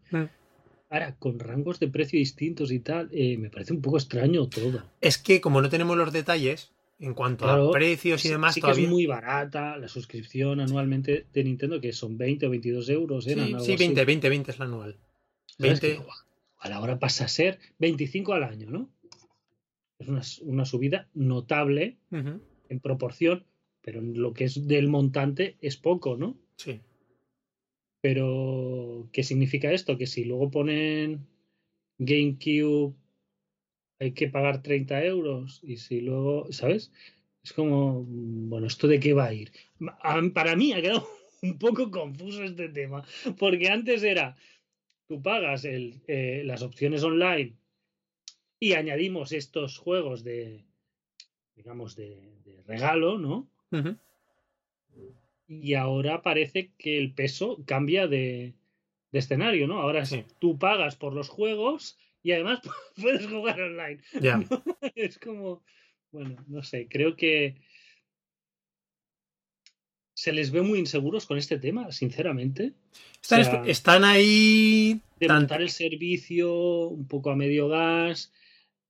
Ahora, 0.88 1.14
con 1.18 1.38
rangos 1.38 1.78
de 1.78 1.88
precio 1.88 2.18
distintos 2.18 2.72
y 2.72 2.80
tal, 2.80 3.10
eh, 3.12 3.36
me 3.36 3.50
parece 3.50 3.74
un 3.74 3.82
poco 3.82 3.98
extraño 3.98 4.48
todo. 4.48 4.82
Es 5.00 5.18
que 5.18 5.40
como 5.40 5.60
no 5.60 5.68
tenemos 5.68 5.96
los 5.96 6.12
detalles, 6.12 6.72
en 7.00 7.14
cuanto 7.14 7.46
a 7.46 7.72
precios 7.72 8.24
y 8.26 8.28
demás, 8.28 8.54
sí 8.54 8.60
que 8.60 8.70
es 8.70 8.88
muy 8.88 9.06
barata 9.06 9.76
la 9.78 9.88
suscripción 9.88 10.60
anualmente 10.60 11.26
de 11.32 11.44
Nintendo, 11.44 11.80
que 11.80 11.92
son 11.92 12.18
20 12.18 12.46
o 12.46 12.50
22 12.50 12.88
euros. 12.90 13.24
sí, 13.24 13.34
sí 13.60 13.76
20, 13.76 14.04
20, 14.04 14.28
20 14.28 14.50
es 14.50 14.58
la 14.58 14.64
anual. 14.66 14.98
20. 15.58 16.00
a 16.58 16.68
la 16.68 16.80
hora 16.80 16.98
pasa 16.98 17.24
a 17.24 17.28
ser 17.28 17.58
25 17.78 18.34
al 18.34 18.44
año, 18.44 18.70
¿no? 18.70 18.90
es 19.98 20.40
una, 20.40 20.64
subida 20.64 21.08
notable 21.14 21.98
en 22.10 22.80
proporción, 22.80 23.44
pero 23.82 24.00
lo 24.00 24.32
que 24.32 24.44
es 24.44 24.66
del 24.66 24.88
montante 24.88 25.56
es 25.60 25.76
poco, 25.76 26.16
¿no? 26.16 26.38
Sí. 26.56 26.80
Pero, 28.00 29.08
¿qué 29.12 29.22
significa 29.22 29.72
esto? 29.72 29.98
Que 29.98 30.06
si 30.06 30.24
luego 30.24 30.50
ponen 30.50 31.26
GameCube 31.98 32.94
hay 34.00 34.12
que 34.12 34.28
pagar 34.28 34.62
30 34.62 35.04
euros 35.04 35.60
y 35.62 35.76
si 35.76 36.00
luego, 36.00 36.50
¿sabes? 36.50 36.90
Es 37.44 37.52
como, 37.52 38.02
bueno, 38.04 38.66
¿esto 38.66 38.88
de 38.88 38.98
qué 38.98 39.12
va 39.12 39.26
a 39.26 39.34
ir? 39.34 39.52
Para 40.34 40.56
mí 40.56 40.72
ha 40.72 40.80
quedado 40.80 41.06
un 41.42 41.58
poco 41.58 41.90
confuso 41.90 42.42
este 42.42 42.70
tema, 42.70 43.04
porque 43.38 43.68
antes 43.68 44.02
era, 44.02 44.36
tú 45.06 45.22
pagas 45.22 45.64
el, 45.64 46.00
eh, 46.08 46.42
las 46.44 46.62
opciones 46.62 47.04
online 47.04 47.54
y 48.58 48.72
añadimos 48.72 49.32
estos 49.32 49.78
juegos 49.78 50.24
de, 50.24 50.64
digamos, 51.54 51.94
de, 51.94 52.30
regalo, 52.66 53.18
¿no? 53.18 53.48
Y 55.48 55.74
ahora 55.74 56.22
parece 56.22 56.70
que 56.78 56.98
el 56.98 57.12
peso 57.12 57.58
cambia 57.66 58.06
de, 58.06 58.54
escenario, 59.12 59.66
¿no? 59.66 59.80
Ahora 59.80 60.04
tú 60.38 60.58
pagas 60.58 60.94
por 60.96 61.14
los 61.14 61.28
juegos 61.28 61.98
y 62.22 62.32
además 62.32 62.60
puedes 63.00 63.26
jugar 63.26 63.60
online. 63.60 64.00
Es 64.94 65.18
como, 65.18 65.62
bueno, 66.12 66.36
no 66.48 66.62
sé, 66.62 66.88
creo 66.88 67.16
que 67.16 67.56
se 70.14 70.32
les 70.32 70.50
ve 70.50 70.60
muy 70.60 70.78
inseguros 70.78 71.24
con 71.24 71.38
este 71.38 71.58
tema, 71.58 71.90
sinceramente. 71.92 72.74
Están, 73.66 74.04
ahí. 74.04 75.00
De 75.18 75.28
montar 75.28 75.62
el 75.62 75.70
servicio 75.70 76.88
un 76.88 77.06
poco 77.08 77.30
a 77.30 77.36
medio 77.36 77.68
gas, 77.68 78.30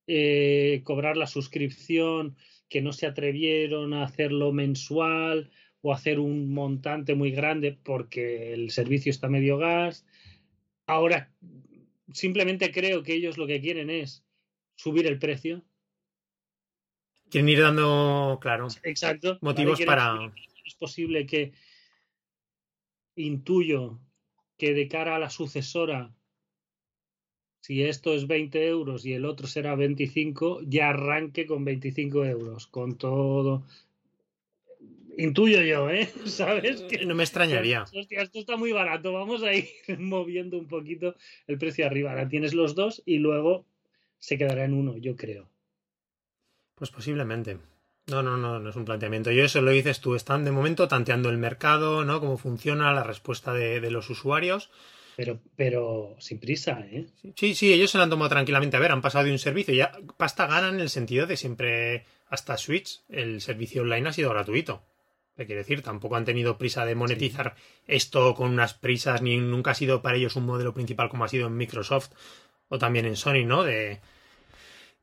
eh, 0.07 0.81
cobrar 0.83 1.15
la 1.15 1.27
suscripción, 1.27 2.35
que 2.67 2.81
no 2.81 2.91
se 2.91 3.05
atrevieron 3.05 3.93
a 3.93 4.03
hacerlo 4.03 4.51
mensual 4.51 5.51
o 5.81 5.93
hacer 5.93 6.19
un 6.19 6.53
montante 6.53 7.15
muy 7.15 7.31
grande 7.31 7.77
porque 7.81 8.53
el 8.53 8.71
servicio 8.71 9.09
está 9.09 9.27
a 9.27 9.29
medio 9.29 9.57
gas. 9.57 10.05
Ahora, 10.85 11.31
simplemente 12.13 12.71
creo 12.71 13.03
que 13.03 13.13
ellos 13.13 13.37
lo 13.37 13.47
que 13.47 13.61
quieren 13.61 13.89
es 13.89 14.23
subir 14.75 15.07
el 15.07 15.19
precio. 15.19 15.63
Quieren 17.29 17.49
ir 17.49 17.61
dando, 17.61 18.39
claro, 18.41 18.67
Exacto. 18.83 19.37
motivos 19.41 19.79
para 19.81 20.33
es 20.65 20.75
posible 20.75 21.25
que 21.25 21.53
intuyo 23.15 23.99
que 24.57 24.73
de 24.73 24.87
cara 24.87 25.15
a 25.15 25.19
la 25.19 25.29
sucesora, 25.29 26.13
si 27.61 27.83
esto 27.83 28.13
es 28.13 28.27
20 28.27 28.67
euros 28.67 29.05
y 29.05 29.13
el 29.13 29.25
otro 29.25 29.47
será 29.47 29.75
25, 29.75 30.61
ya 30.63 30.89
arranque 30.89 31.45
con 31.45 31.63
25 31.63 32.25
euros, 32.25 32.67
con 32.67 32.97
todo. 32.97 33.65
Intuyo 35.17 35.61
yo, 35.61 35.89
¿eh? 35.89 36.09
¿Sabes? 36.25 36.81
Que, 36.81 37.05
no 37.05 37.15
me 37.15 37.23
extrañaría. 37.23 37.83
Hostia, 37.83 38.21
esto 38.21 38.39
está 38.39 38.57
muy 38.57 38.71
barato, 38.71 39.13
vamos 39.13 39.43
a 39.43 39.53
ir 39.53 39.67
moviendo 39.99 40.57
un 40.57 40.67
poquito 40.67 41.15
el 41.47 41.57
precio 41.57 41.85
arriba. 41.85 42.11
Ahora 42.11 42.29
tienes 42.29 42.53
los 42.53 42.75
dos 42.75 43.01
y 43.05 43.17
luego 43.17 43.65
se 44.19 44.37
quedará 44.37 44.65
en 44.65 44.73
uno, 44.73 44.97
yo 44.97 45.15
creo. 45.15 45.49
Pues 46.75 46.91
posiblemente. 46.91 47.57
No, 48.07 48.23
no, 48.23 48.37
no, 48.37 48.59
no 48.59 48.69
es 48.69 48.75
un 48.75 48.85
planteamiento. 48.85 49.31
Yo 49.31 49.43
eso 49.43 49.61
lo 49.61 49.71
dices 49.71 50.01
tú. 50.01 50.15
Están 50.15 50.43
de 50.43 50.51
momento 50.51 50.87
tanteando 50.87 51.29
el 51.29 51.37
mercado, 51.37 52.03
¿no? 52.03 52.19
Cómo 52.19 52.37
funciona 52.37 52.91
la 52.93 53.03
respuesta 53.03 53.53
de, 53.53 53.91
los 53.91 54.09
usuarios. 54.09 54.71
Pero, 55.15 55.39
pero 55.55 56.15
sin 56.19 56.39
prisa, 56.39 56.79
¿eh? 56.89 57.07
Sí, 57.35 57.53
sí, 57.53 57.71
ellos 57.71 57.91
se 57.91 57.97
lo 57.97 58.03
han 58.03 58.09
tomado 58.09 58.29
tranquilamente. 58.29 58.77
A 58.77 58.79
ver, 58.79 58.91
han 58.91 59.01
pasado 59.01 59.25
de 59.25 59.31
un 59.31 59.39
servicio. 59.39 59.73
Ya 59.73 59.91
pasta 60.17 60.47
ganan 60.47 60.75
en 60.75 60.81
el 60.81 60.89
sentido 60.89 61.27
de 61.27 61.37
siempre, 61.37 62.05
hasta 62.27 62.57
Switch, 62.57 63.01
el 63.09 63.41
servicio 63.41 63.83
online 63.83 64.09
ha 64.09 64.13
sido 64.13 64.31
gratuito. 64.31 64.81
¿Qué 65.35 65.45
quiere 65.45 65.61
decir? 65.61 65.81
Tampoco 65.81 66.15
han 66.15 66.25
tenido 66.25 66.57
prisa 66.57 66.85
de 66.85 66.95
monetizar 66.95 67.55
esto 67.87 68.35
con 68.35 68.51
unas 68.51 68.73
prisas, 68.73 69.21
ni 69.21 69.37
nunca 69.37 69.71
ha 69.71 69.75
sido 69.75 70.01
para 70.01 70.17
ellos 70.17 70.35
un 70.35 70.45
modelo 70.45 70.73
principal 70.73 71.09
como 71.09 71.23
ha 71.23 71.29
sido 71.29 71.47
en 71.47 71.57
Microsoft 71.57 72.11
o 72.69 72.77
también 72.77 73.05
en 73.05 73.15
Sony, 73.15 73.45
¿no? 73.45 73.63
De, 73.63 74.01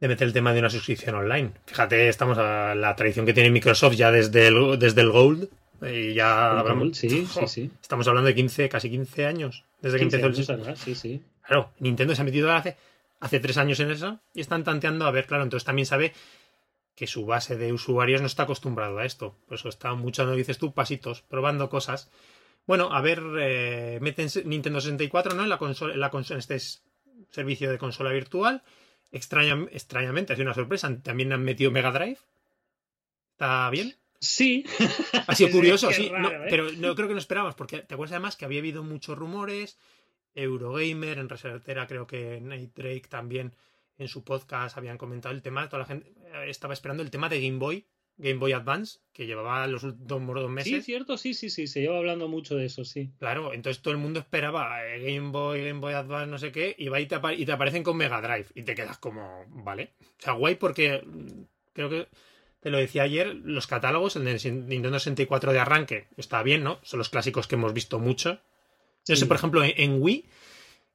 de 0.00 0.08
meter 0.08 0.26
el 0.26 0.32
tema 0.32 0.52
de 0.52 0.60
una 0.60 0.70
suscripción 0.70 1.14
online. 1.14 1.52
Fíjate, 1.66 2.08
estamos 2.08 2.38
a 2.38 2.74
la 2.74 2.94
tradición 2.94 3.26
que 3.26 3.32
tiene 3.32 3.50
Microsoft 3.50 3.94
ya 3.94 4.10
desde 4.10 4.48
el, 4.48 4.78
desde 4.78 5.00
el 5.00 5.10
Gold. 5.10 5.48
Y 5.82 6.14
ya 6.14 6.64
sí, 6.92 7.26
sí, 7.32 7.46
sí. 7.46 7.70
Estamos 7.80 8.06
hablando 8.08 8.26
de 8.26 8.34
15, 8.34 8.68
casi 8.68 8.90
15 8.90 9.26
años. 9.26 9.64
Desde 9.80 9.98
que 9.98 10.04
empezó 10.04 10.26
el 10.26 10.34
sistema. 10.34 10.76
Sí, 10.76 10.94
sí. 10.94 11.22
Claro, 11.42 11.72
Nintendo 11.78 12.14
se 12.14 12.22
ha 12.22 12.24
metido 12.24 12.52
hace, 12.52 12.76
hace 13.20 13.40
tres 13.40 13.56
años 13.58 13.80
en 13.80 13.90
eso 13.90 14.20
y 14.34 14.40
están 14.40 14.64
tanteando 14.64 15.06
a 15.06 15.10
ver, 15.10 15.26
claro, 15.26 15.44
entonces 15.44 15.64
también 15.64 15.86
sabe 15.86 16.12
que 16.98 17.06
su 17.06 17.24
base 17.24 17.56
de 17.56 17.72
usuarios 17.72 18.20
no 18.20 18.26
está 18.26 18.42
acostumbrado 18.42 18.98
a 18.98 19.04
esto. 19.04 19.36
Por 19.46 19.54
eso 19.54 19.68
está 19.68 19.94
mucho, 19.94 20.26
no 20.26 20.34
dices 20.34 20.58
tú, 20.58 20.74
pasitos, 20.74 21.22
probando 21.22 21.70
cosas. 21.70 22.10
Bueno, 22.66 22.92
a 22.92 23.00
ver, 23.00 23.22
eh, 23.38 23.98
meten 24.02 24.28
Nintendo 24.46 24.80
64, 24.80 25.34
¿no? 25.34 25.44
En 25.44 25.48
la 25.48 25.58
consola, 25.58 25.94
en 25.94 26.00
la 26.00 26.10
consola, 26.10 26.38
en 26.38 26.40
este 26.40 26.58
servicio 27.30 27.70
de 27.70 27.78
consola 27.78 28.10
virtual 28.10 28.64
extrañamente, 29.12 30.32
ha 30.32 30.36
sido 30.36 30.46
una 30.46 30.54
sorpresa. 30.54 30.92
También 31.00 31.32
han 31.32 31.44
metido 31.44 31.70
Mega 31.70 31.92
Drive. 31.92 32.18
¿Está 33.30 33.70
bien? 33.70 33.94
Sí. 34.18 34.66
Ha 35.28 35.36
sido 35.36 35.50
curioso, 35.52 35.92
sí. 35.92 36.06
¿eh? 36.06 36.46
Pero 36.50 36.72
no 36.72 36.96
creo 36.96 37.06
que 37.06 37.14
no 37.14 37.20
esperábamos, 37.20 37.54
porque 37.54 37.78
te 37.78 37.94
acuerdas 37.94 38.14
además 38.14 38.34
que 38.34 38.44
había 38.44 38.58
habido 38.58 38.82
muchos 38.82 39.16
rumores. 39.16 39.78
Eurogamer, 40.34 41.18
en 41.18 41.28
Resertera, 41.28 41.86
creo 41.86 42.08
que 42.08 42.40
Nate 42.40 42.72
Drake 42.74 43.06
también 43.08 43.54
en 43.98 44.08
su 44.08 44.24
podcast 44.24 44.76
habían 44.78 44.98
comentado 44.98 45.34
el 45.34 45.42
tema. 45.42 45.68
Toda 45.68 45.80
la 45.80 45.86
gente 45.86 46.12
eh, 46.32 46.44
estaba 46.48 46.74
esperando 46.74 47.02
el 47.02 47.10
tema 47.10 47.28
de 47.28 47.40
Game 47.40 47.58
Boy 47.58 47.86
Game 48.18 48.38
Boy 48.38 48.52
Advance, 48.52 48.98
que 49.12 49.26
llevaba 49.26 49.66
los 49.68 49.84
últimos 49.84 50.34
dos 50.34 50.50
meses. 50.50 50.72
Sí, 50.72 50.82
cierto, 50.82 51.16
sí, 51.16 51.34
sí, 51.34 51.50
sí, 51.50 51.68
se 51.68 51.80
lleva 51.80 51.98
hablando 51.98 52.28
mucho 52.28 52.56
de 52.56 52.66
eso, 52.66 52.84
sí. 52.84 53.12
Claro, 53.18 53.54
entonces 53.54 53.80
todo 53.80 53.92
el 53.92 53.98
mundo 53.98 54.18
esperaba 54.18 54.84
eh, 54.84 55.14
Game 55.14 55.30
Boy, 55.30 55.64
Game 55.64 55.78
Boy 55.78 55.94
Advance, 55.94 56.28
no 56.28 56.38
sé 56.38 56.50
qué, 56.50 56.74
y, 56.76 56.88
va 56.88 57.00
y, 57.00 57.06
te, 57.06 57.16
y 57.36 57.46
te 57.46 57.52
aparecen 57.52 57.84
con 57.84 57.96
Mega 57.96 58.20
Drive, 58.20 58.46
y 58.56 58.64
te 58.64 58.74
quedas 58.74 58.98
como, 58.98 59.44
vale. 59.48 59.92
O 60.00 60.22
sea, 60.22 60.32
guay 60.32 60.56
porque 60.56 61.00
mm, 61.06 61.42
creo 61.72 61.88
que 61.88 62.08
te 62.60 62.70
lo 62.70 62.78
decía 62.78 63.04
ayer, 63.04 63.36
los 63.36 63.68
catálogos, 63.68 64.16
el 64.16 64.24
de 64.24 64.32
Nintendo 64.50 64.98
64 64.98 65.52
de 65.52 65.60
arranque, 65.60 66.08
está 66.16 66.42
bien, 66.42 66.64
¿no? 66.64 66.80
Son 66.82 66.98
los 66.98 67.10
clásicos 67.10 67.46
que 67.46 67.54
hemos 67.54 67.72
visto 67.72 68.00
mucho. 68.00 68.40
Yo 69.06 69.14
sé, 69.14 69.26
por 69.26 69.36
ejemplo, 69.36 69.62
en, 69.64 70.02
Wii, 70.02 70.26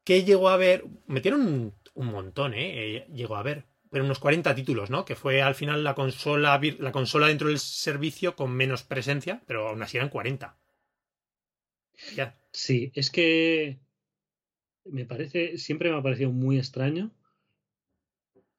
que 0.03 0.23
llegó 0.23 0.49
a 0.49 0.57
ver, 0.57 0.85
metieron 1.07 1.41
un, 1.41 1.73
un 1.93 2.07
montón, 2.07 2.53
¿eh? 2.53 2.97
¿eh? 2.97 3.07
Llegó 3.13 3.35
a 3.35 3.43
ver 3.43 3.65
pero 3.93 4.05
unos 4.05 4.17
40 4.17 4.55
títulos, 4.55 4.89
¿no? 4.89 5.05
Que 5.05 5.15
fue 5.15 5.43
al 5.43 5.53
final 5.53 5.83
la 5.83 5.93
consola, 5.93 6.59
la 6.79 6.91
consola 6.91 7.27
dentro 7.27 7.49
del 7.49 7.59
servicio 7.59 8.35
con 8.35 8.51
menos 8.51 8.81
presencia, 8.81 9.43
pero 9.45 9.67
aún 9.67 9.83
así 9.83 9.97
eran 9.97 10.09
40. 10.09 10.57
Ya. 12.15 12.35
Sí, 12.51 12.91
es 12.95 13.11
que 13.11 13.77
me 14.85 15.05
parece, 15.05 15.59
siempre 15.59 15.91
me 15.91 15.97
ha 15.97 16.01
parecido 16.01 16.31
muy 16.31 16.57
extraño 16.57 17.11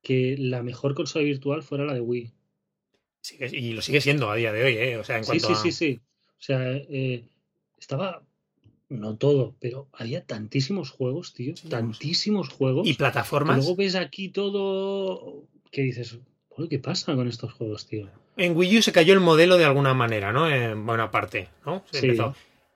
que 0.03 0.37
la 0.39 0.63
mejor 0.63 0.95
consola 0.95 1.25
virtual 1.25 1.65
fuera 1.65 1.85
la 1.85 1.95
de 1.95 2.01
Wii. 2.01 2.33
y 3.51 3.73
lo 3.73 3.83
sigue 3.83 4.01
siendo 4.01 4.31
a 4.31 4.37
día 4.37 4.53
de 4.53 4.63
hoy, 4.63 4.77
¿eh? 4.77 4.99
O 4.99 5.03
sea, 5.03 5.19
en 5.19 5.25
cuanto 5.25 5.49
sí, 5.49 5.55
sí, 5.57 5.73
sí, 5.73 5.73
sí. 5.73 6.01
O 6.39 6.43
sea, 6.43 6.77
eh, 6.77 7.25
estaba 7.77 8.23
no 8.89 9.17
todo, 9.17 9.55
pero 9.61 9.89
había 9.93 10.25
tantísimos 10.25 10.91
juegos, 10.91 11.35
tío, 11.35 11.55
tantísimos 11.69 12.49
juegos. 12.49 12.87
Y 12.87 12.95
plataformas. 12.95 13.59
luego 13.59 13.77
ves 13.77 13.95
aquí 13.95 14.29
todo 14.29 15.45
que 15.71 15.83
dices, 15.83 16.19
¿qué 16.71 16.79
pasa 16.79 17.15
con 17.15 17.29
estos 17.29 17.53
juegos, 17.53 17.87
tío? 17.87 18.09
En 18.37 18.57
Wii 18.57 18.79
U 18.79 18.83
se 18.83 18.93
cayó 18.93 19.15
el 19.15 19.21
modelo 19.21 19.57
de 19.57 19.65
alguna 19.65 19.95
manera, 19.95 20.33
¿no? 20.33 20.51
En 20.51 20.87
buena 20.87 21.11
parte, 21.11 21.49
¿no? 21.65 21.85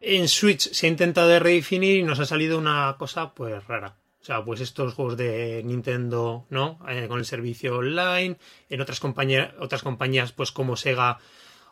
En 0.00 0.28
Switch 0.28 0.70
se 0.72 0.86
ha 0.86 0.90
intentado 0.90 1.38
redefinir 1.40 1.96
y 1.96 2.02
nos 2.02 2.20
ha 2.20 2.24
salido 2.24 2.58
una 2.58 2.94
cosa, 2.98 3.34
pues, 3.34 3.66
rara. 3.66 3.96
O 4.20 4.24
sea, 4.24 4.44
pues 4.44 4.60
estos 4.60 4.94
juegos 4.94 5.16
de 5.16 5.62
Nintendo, 5.64 6.46
¿no? 6.50 6.78
Eh, 6.88 7.06
con 7.08 7.18
el 7.18 7.24
servicio 7.24 7.78
online. 7.78 8.36
En 8.68 8.80
otras 8.80 9.00
compañías, 9.00 9.52
otras 9.58 9.82
compañías, 9.82 10.32
pues 10.32 10.52
como 10.52 10.76
Sega, 10.76 11.18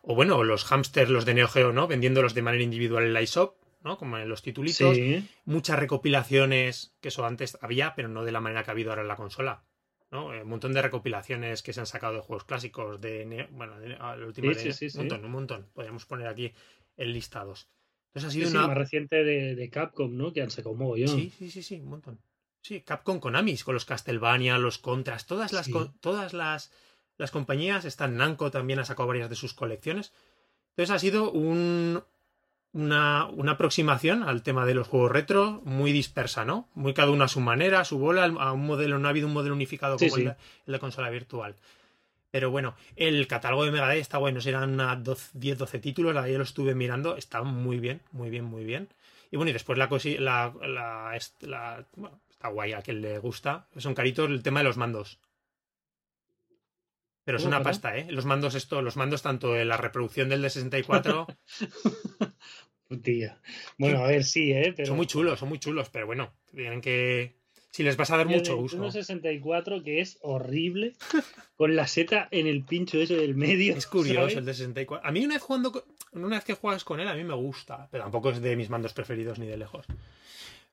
o 0.02 0.14
bueno, 0.14 0.42
los 0.42 0.64
hamsters, 0.64 1.10
los 1.10 1.24
de 1.24 1.34
Neo 1.34 1.48
Geo, 1.48 1.72
¿no? 1.72 1.86
Vendiéndolos 1.86 2.34
de 2.34 2.42
manera 2.42 2.64
individual 2.64 3.04
en 3.04 3.12
la 3.12 3.22
iShop. 3.22 3.54
¿No? 3.80 3.98
Como 3.98 4.18
en 4.18 4.28
los 4.28 4.42
titulitos. 4.42 4.96
Muchas 5.44 5.78
recopilaciones, 5.78 6.94
que 7.00 7.08
eso 7.08 7.24
antes 7.24 7.58
había, 7.60 7.94
pero 7.94 8.08
no 8.08 8.24
de 8.24 8.32
la 8.32 8.40
manera 8.40 8.64
que 8.64 8.70
ha 8.70 8.72
habido 8.72 8.90
ahora 8.90 9.02
en 9.02 9.08
la 9.08 9.16
consola. 9.16 9.64
¿no? 10.10 10.32
Eh, 10.32 10.42
un 10.42 10.48
montón 10.48 10.72
de 10.72 10.82
recopilaciones 10.82 11.62
que 11.62 11.72
se 11.72 11.80
han 11.80 11.86
sacado 11.86 12.14
de 12.14 12.20
juegos 12.20 12.44
clásicos, 12.44 13.00
de 13.00 13.48
bueno, 13.50 13.78
de, 13.80 13.96
ah, 13.98 14.16
la 14.16 14.26
última 14.26 14.52
de, 14.52 14.90
un 14.94 15.00
montón, 15.00 15.24
un 15.24 15.30
montón. 15.30 15.66
Podríamos 15.72 16.06
poner 16.06 16.28
aquí 16.28 16.52
el 16.96 17.12
listados. 17.12 17.68
Entonces 18.08 18.28
ha 18.28 18.32
sido 18.32 18.50
una 18.50 18.68
más 18.68 18.78
reciente 18.78 19.24
de, 19.24 19.70
Capcom, 19.70 20.16
¿no? 20.16 20.32
Que 20.32 20.42
han 20.42 20.50
sacado 20.50 20.70
un 20.70 20.78
mogollón. 20.78 21.08
Sí, 21.08 21.32
sí, 21.36 21.50
sí, 21.50 21.62
sí, 21.62 21.80
un 21.80 21.88
montón. 21.88 22.18
Sí, 22.62 22.80
Capcom 22.80 23.20
Konami, 23.20 23.56
con 23.58 23.74
los 23.74 23.84
Castlevania, 23.84 24.58
los 24.58 24.78
Contras, 24.78 25.26
todas 25.26 25.52
las 25.52 25.70
todas 26.00 26.32
las, 26.32 26.72
las 27.18 27.30
compañías, 27.30 27.84
están 27.84 28.16
Namco 28.16 28.50
también 28.50 28.78
ha 28.78 28.84
sacado 28.84 29.06
varias 29.06 29.28
de 29.28 29.36
sus 29.36 29.54
colecciones. 29.54 30.12
Entonces 30.70 30.94
ha 30.94 30.98
sido 30.98 31.30
un, 31.30 32.02
una, 32.76 33.26
una, 33.26 33.52
aproximación 33.52 34.22
al 34.22 34.42
tema 34.42 34.66
de 34.66 34.74
los 34.74 34.86
juegos 34.86 35.10
retro 35.10 35.62
muy 35.64 35.92
dispersa, 35.92 36.44
¿no? 36.44 36.68
Muy 36.74 36.92
cada 36.92 37.10
uno 37.10 37.24
a 37.24 37.28
su 37.28 37.40
manera, 37.40 37.80
a 37.80 37.84
su 37.86 37.98
bola, 37.98 38.24
a 38.24 38.52
un 38.52 38.66
modelo, 38.66 38.98
no 38.98 39.08
ha 39.08 39.10
habido 39.10 39.26
un 39.26 39.32
modelo 39.32 39.54
unificado 39.54 39.96
como 39.96 40.16
El, 40.16 40.36
de 40.66 40.78
consola 40.78 41.08
virtual. 41.08 41.56
Pero 42.30 42.50
bueno, 42.50 42.74
el 42.94 43.26
catálogo 43.26 43.64
de 43.64 43.70
Mega 43.70 43.86
Drive 43.86 44.02
está 44.02 44.18
bueno, 44.18 44.42
serán 44.42 44.74
unas 44.74 44.98
10-12 44.98 45.80
títulos, 45.80 46.14
la 46.14 46.28
yo 46.28 46.36
lo 46.36 46.44
estuve 46.44 46.74
mirando, 46.74 47.16
está 47.16 47.42
muy 47.42 47.78
bien, 47.78 48.02
muy 48.12 48.28
bien, 48.28 48.44
muy 48.44 48.64
bien. 48.64 48.88
Y 49.30 49.36
bueno, 49.36 49.50
y 49.50 49.52
después 49.54 49.78
la 49.78 49.88
cosa, 49.88 50.10
la, 50.18 50.52
la, 50.60 51.18
la, 51.40 51.86
bueno, 51.96 52.20
está 52.30 52.48
guay 52.48 52.74
a 52.74 52.82
quien 52.82 53.00
le 53.00 53.18
gusta. 53.18 53.68
Son 53.78 53.94
caritos 53.94 54.28
el 54.28 54.42
tema 54.42 54.60
de 54.60 54.64
los 54.64 54.76
mandos. 54.76 55.18
Pero 57.24 57.38
es 57.38 57.44
una 57.44 57.62
pasta, 57.62 57.96
¿eh? 57.96 58.06
Los 58.10 58.24
mandos, 58.24 58.54
esto, 58.54 58.82
los 58.82 58.96
mandos 58.96 59.22
tanto 59.22 59.52
de 59.52 59.64
la 59.64 59.76
reproducción 59.76 60.28
del 60.28 60.42
de 60.42 60.50
64. 60.50 61.26
Bueno, 63.78 64.04
a 64.04 64.08
ver, 64.08 64.24
sí, 64.24 64.52
¿eh? 64.52 64.72
Pero... 64.76 64.86
Son 64.86 64.96
muy 64.96 65.06
chulos, 65.06 65.38
son 65.38 65.48
muy 65.48 65.58
chulos, 65.58 65.88
pero 65.90 66.06
bueno, 66.06 66.32
tienen 66.54 66.80
que. 66.80 67.36
Si 67.70 67.82
les 67.82 67.96
vas 67.96 68.10
a 68.10 68.16
dar 68.16 68.26
mucho 68.26 68.56
uso. 68.56 68.82
Un 68.82 68.90
64 68.90 69.82
que 69.82 70.00
es 70.00 70.18
horrible, 70.22 70.94
con 71.56 71.76
la 71.76 71.86
seta 71.86 72.26
en 72.30 72.46
el 72.46 72.64
pincho 72.64 72.98
ese 72.98 73.16
del 73.16 73.34
medio. 73.34 73.76
Es 73.76 73.86
curioso 73.86 74.38
el 74.38 74.46
de 74.46 74.54
64. 74.54 75.06
A 75.06 75.12
mí 75.12 75.24
una 75.24 75.34
vez 75.34 75.42
jugando, 75.42 75.84
una 76.12 76.36
vez 76.36 76.44
que 76.44 76.54
juegas 76.54 76.84
con 76.84 77.00
él, 77.00 77.08
a 77.08 77.14
mí 77.14 77.24
me 77.24 77.34
gusta, 77.34 77.88
pero 77.90 78.04
tampoco 78.04 78.30
es 78.30 78.40
de 78.40 78.56
mis 78.56 78.70
mandos 78.70 78.94
preferidos 78.94 79.38
ni 79.38 79.46
de 79.46 79.58
lejos. 79.58 79.84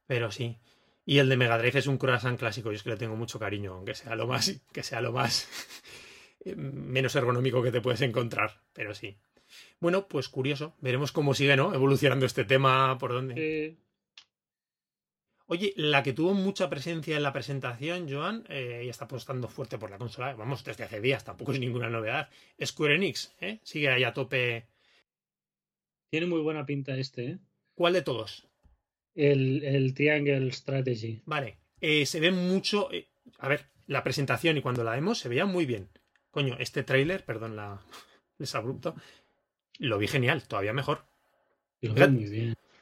Pero 0.08 0.32
sí. 0.32 0.58
Y 1.06 1.18
el 1.18 1.28
de 1.28 1.36
Mega 1.36 1.58
Drive 1.58 1.80
es 1.80 1.88
un 1.88 1.98
croissant 1.98 2.40
clásico, 2.40 2.72
y 2.72 2.76
es 2.76 2.84
que 2.84 2.92
le 2.92 2.98
tengo 2.98 3.18
mucho 3.18 3.38
cariño, 3.38 3.74
aunque 3.74 3.94
sea 3.94 4.16
lo 4.16 4.26
más, 4.26 4.62
que 4.72 4.84
sea 4.84 5.02
lo 5.02 5.12
más 5.12 5.50
menos 6.56 7.16
ergonómico 7.16 7.62
que 7.62 7.72
te 7.72 7.82
puedes 7.82 8.02
encontrar, 8.02 8.62
pero 8.72 8.94
sí. 8.94 9.18
Bueno, 9.84 10.08
pues 10.08 10.30
curioso. 10.30 10.78
Veremos 10.80 11.12
cómo 11.12 11.34
sigue, 11.34 11.58
¿no? 11.58 11.74
Evolucionando 11.74 12.26
este 12.26 12.46
tema, 12.46 12.98
por 12.98 13.12
dónde. 13.12 13.76
Oye, 15.48 15.74
la 15.76 16.04
que 16.04 16.14
tuvo 16.14 16.34
mucha 16.34 16.70
presencia 16.70 17.18
en 17.18 17.24
la 17.24 17.34
presentación, 17.34 18.08
Joan, 18.10 18.46
eh, 18.48 18.84
y 18.86 18.88
está 18.88 19.04
apostando 19.04 19.50
fuerte 19.50 19.78
por 19.78 19.92
la 19.92 19.98
consola, 19.98 20.36
vamos, 20.36 20.64
desde 20.64 20.86
hace 20.86 21.02
días, 21.02 21.26
tampoco 21.26 21.52
es 21.52 21.60
ninguna 21.60 21.90
novedad. 21.90 22.30
Square 22.64 22.96
Enix, 22.96 23.36
¿eh? 23.42 23.60
Sigue 23.64 23.90
ahí 23.90 24.06
a 24.06 24.14
tope. 24.14 24.70
Tiene 26.10 26.28
muy 26.28 26.40
buena 26.40 26.66
pinta 26.66 26.96
este, 26.96 27.26
¿eh? 27.26 27.40
¿Cuál 27.76 27.92
de 27.92 28.04
todos? 28.04 28.48
El, 29.14 29.66
el 29.66 29.94
Triangle 29.94 30.50
Strategy. 30.54 31.24
Vale. 31.26 31.58
Eh, 31.82 32.06
se 32.06 32.22
ve 32.22 32.32
mucho. 32.32 32.90
Eh, 32.94 33.10
a 33.38 33.50
ver, 33.50 33.66
la 33.88 34.02
presentación 34.02 34.56
y 34.56 34.62
cuando 34.62 34.86
la 34.86 34.92
vemos 34.92 35.20
se 35.20 35.28
veía 35.28 35.46
muy 35.46 35.66
bien. 35.66 35.90
Coño, 36.32 36.56
este 36.58 36.84
tráiler, 36.84 37.26
perdón 37.26 37.58
la 37.58 37.82
es 38.40 38.56
abrupto, 38.56 38.96
lo 39.84 39.98
vi 39.98 40.08
genial, 40.08 40.44
todavía 40.44 40.74
mejor. 40.74 41.06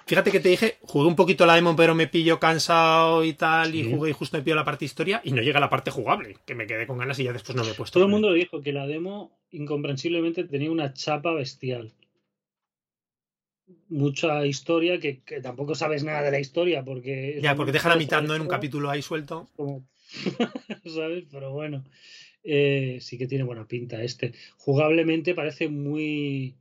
Fíjate, 0.06 0.32
que 0.32 0.40
te 0.40 0.50
dije, 0.50 0.78
jugué 0.82 1.08
un 1.08 1.16
poquito 1.16 1.46
la 1.46 1.56
demo, 1.56 1.76
pero 1.76 1.96
me 1.96 2.08
pillo 2.08 2.40
cansado 2.40 3.24
y 3.24 3.34
tal, 3.34 3.74
y 3.74 3.90
jugué 3.90 4.12
y 4.12 4.14
justo 4.14 4.38
me 4.38 4.44
pillo 4.44 4.56
la 4.56 4.66
parte 4.66 4.86
historia 4.86 5.22
y 5.24 5.32
no 5.32 5.42
llega 5.42 5.60
la 5.60 5.70
parte 5.70 5.90
jugable, 5.90 6.38
que 6.46 6.56
me 6.56 6.68
quedé 6.68 6.86
con 6.86 6.98
ganas 6.98 7.18
y 7.20 7.24
ya 7.24 7.34
después 7.34 7.56
no 7.56 7.64
me 7.64 7.72
he 7.72 7.74
puesto. 7.74 7.94
Todo 7.94 8.06
el 8.06 8.12
mundo 8.12 8.34
dijo 8.34 8.62
que 8.62 8.74
la 8.74 8.86
demo 8.88 9.40
incomprensiblemente 9.52 10.44
tenía 10.44 10.72
una 10.72 10.94
chapa 10.94 11.34
bestial. 11.34 11.94
Mucha 13.88 14.46
historia 14.46 15.00
que, 15.00 15.22
tampoco 15.42 15.76
sabes 15.76 16.04
nada 16.04 16.22
de 16.22 16.32
la 16.32 16.40
historia 16.40 16.84
porque... 16.84 17.40
Ya, 17.42 17.56
porque 17.56 17.72
deja 17.72 17.90
la 17.90 17.96
mitad, 17.96 18.22
¿no? 18.22 18.36
En 18.36 18.42
un 18.42 18.48
capítulo 18.48 18.90
ahí 18.90 19.02
suelto. 19.02 19.50
¿Sabes? 20.86 21.26
Pero 21.32 21.52
bueno. 21.52 21.84
Eh, 22.44 22.98
sí 23.02 23.18
que 23.18 23.28
tiene 23.28 23.44
buena 23.44 23.68
pinta 23.68 24.02
este. 24.02 24.34
Jugablemente 24.58 25.36
parece 25.36 25.68
muy... 25.70 26.56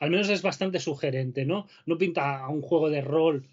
Al 0.00 0.10
menos 0.10 0.30
es 0.30 0.42
bastante 0.42 0.80
sugerente, 0.80 1.44
¿no? 1.44 1.68
No 1.86 1.98
pinta 1.98 2.38
a 2.38 2.48
un 2.48 2.62
juego 2.62 2.88
de 2.90 3.02
rol 3.02 3.46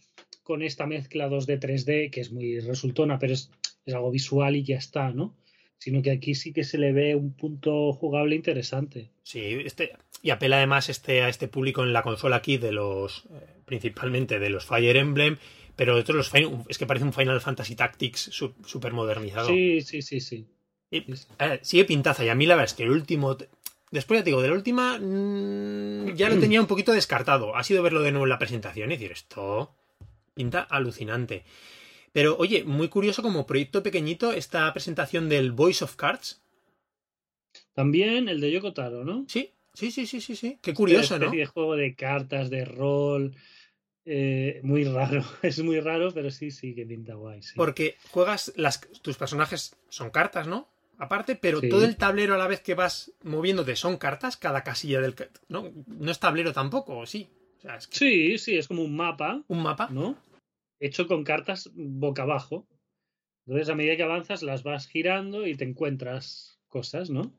con 0.44 0.64
esta 0.64 0.88
mezcla 0.88 1.30
2D, 1.30 1.60
3D, 1.60 2.10
que 2.10 2.22
es 2.22 2.32
muy 2.32 2.60
resultona, 2.62 3.20
pero 3.20 3.34
es, 3.34 3.52
algo 3.86 4.12
visual 4.12 4.56
y 4.56 4.64
ya 4.64 4.78
está, 4.78 5.12
¿no? 5.12 5.36
Sino 5.78 6.02
que 6.02 6.12
aquí 6.12 6.36
sí 6.36 6.54
que 6.54 6.64
se 6.64 6.78
le 6.78 6.92
ve 6.94 7.16
un 7.16 7.34
punto 7.34 7.94
jugable 7.94 8.36
interesante. 8.36 9.12
Sí, 9.24 9.42
este, 9.66 9.92
y 10.22 10.32
apela 10.32 10.58
además 10.58 10.90
este, 10.90 11.22
a 11.22 11.30
este 11.30 11.48
público 11.48 11.84
en 11.84 11.94
la 11.94 12.02
consola 12.02 12.38
aquí 12.38 12.58
de 12.58 12.72
los, 12.72 13.26
eh, 13.26 13.46
principalmente 13.66 14.40
de 14.40 14.50
los 14.50 14.66
Fire 14.66 14.96
Emblem, 14.96 15.38
pero 15.76 15.96
de 15.96 16.02
otros 16.02 16.34
los 16.34 16.66
es 16.68 16.78
que 16.78 16.86
parece 16.86 17.06
un 17.06 17.14
Final 17.14 17.40
Fantasy 17.40 17.76
Tactics 17.76 18.32
súper 18.32 18.94
modernizado. 18.94 19.50
Sí, 19.50 19.82
sí, 19.82 20.02
sí, 20.02 20.20
sí. 20.22 20.48
Y, 20.90 21.04
sigue 21.62 21.86
pintaza. 21.86 22.24
Y 22.24 22.30
a 22.30 22.36
mí 22.36 22.46
la 22.46 22.56
verdad 22.56 22.72
es 22.72 22.74
que 22.74 22.84
el 22.84 22.92
último. 22.92 23.38
Después 23.92 24.20
ya 24.20 24.24
te 24.24 24.30
digo, 24.30 24.42
de 24.42 24.50
la 24.50 24.54
última 24.54 24.98
mm, 25.00 26.16
ya 26.16 26.30
lo 26.30 26.40
tenía 26.40 26.62
un 26.62 26.68
poquito 26.68 26.92
descartado. 26.92 27.56
Ha 27.56 27.64
sido 27.64 27.84
verlo 27.84 28.02
de 28.02 28.12
nuevo 28.12 28.26
en 28.26 28.30
la 28.30 28.40
presentación 28.40 28.92
y 28.92 28.96
decir, 28.96 29.12
esto 29.12 29.76
pinta 30.34 30.62
alucinante. 30.62 31.44
Pero 32.12 32.38
oye, 32.38 32.64
muy 32.64 32.90
curioso 32.90 33.22
como 33.22 33.46
proyecto 33.46 33.84
pequeñito 33.84 34.32
esta 34.32 34.72
presentación 34.74 35.30
del 35.30 35.52
Voice 35.52 35.84
of 35.84 35.96
Cards. 35.96 36.42
También 37.74 38.30
el 38.30 38.42
de 38.42 38.52
Yoko 38.52 38.74
Taro, 38.74 39.04
¿no? 39.04 39.26
Sí, 39.28 39.52
sí, 39.74 39.92
sí, 39.92 40.06
sí, 40.06 40.22
sí, 40.22 40.36
sí. 40.36 40.60
Qué 40.62 40.74
curioso, 40.74 41.20
¿no? 41.20 41.32
de 41.32 41.46
juego 41.46 41.76
de 41.76 41.96
cartas, 41.96 42.50
de 42.50 42.66
rol. 42.66 43.36
Eh, 44.06 44.62
muy 44.64 44.86
raro, 44.86 45.24
es 45.42 45.62
muy 45.62 45.80
raro, 45.80 46.12
pero 46.14 46.32
sí, 46.32 46.50
sí, 46.50 46.74
que 46.74 46.86
pinta 46.86 47.16
guay. 47.16 47.42
Porque 47.56 47.98
juegas, 48.10 48.54
las, 48.56 48.80
tus 49.02 49.18
personajes 49.18 49.76
son 49.90 50.12
cartas, 50.12 50.48
¿no? 50.48 50.70
Aparte, 50.98 51.36
pero 51.36 51.62
todo 51.62 51.86
el 51.86 51.98
tablero 51.98 52.34
a 52.34 52.38
la 52.38 52.48
vez 52.48 52.62
que 52.62 52.76
vas 52.76 53.14
moviéndote 53.24 53.76
son 53.76 53.98
cartas, 53.98 54.38
cada 54.38 54.64
casilla 54.64 55.02
del... 55.02 55.16
No, 55.48 55.72
no 55.88 56.12
es 56.12 56.20
tablero 56.20 56.54
tampoco, 56.54 57.06
sí. 57.06 57.30
Sí, 57.90 58.38
sí, 58.38 58.58
es 58.58 58.68
como 58.68 58.84
un 58.84 58.96
mapa. 58.96 59.44
Un 59.48 59.62
mapa. 59.62 59.90
¿No? 59.92 60.18
Hecho 60.80 61.08
con 61.08 61.24
cartas 61.24 61.70
boca 61.74 62.24
abajo. 62.24 62.68
Entonces, 63.46 63.70
a 63.70 63.76
medida 63.76 63.96
que 63.96 64.04
avanzas, 64.04 64.44
las 64.44 64.64
vas 64.64 64.88
girando 64.88 65.48
y 65.48 65.56
te 65.56 65.64
encuentras 65.64 66.60
cosas, 66.68 67.10
¿no? 67.10 67.34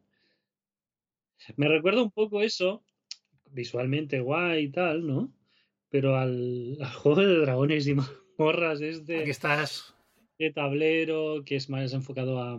Me 1.56 1.68
recuerda 1.68 2.02
un 2.02 2.10
poco 2.10 2.42
eso, 2.42 2.82
visualmente 3.50 4.20
guay 4.20 4.64
y 4.64 4.70
tal, 4.70 5.06
¿no? 5.06 5.32
Pero 5.90 6.16
al, 6.16 6.78
juego 7.02 7.20
de 7.20 7.38
dragones 7.38 7.86
y 7.86 7.94
mazmorras 7.94 8.80
este... 8.80 9.20
Aquí 9.20 9.30
estás... 9.30 9.94
De 10.38 10.52
tablero, 10.52 11.42
que 11.44 11.56
es 11.56 11.68
más 11.68 11.92
enfocado 11.92 12.40
a, 12.40 12.56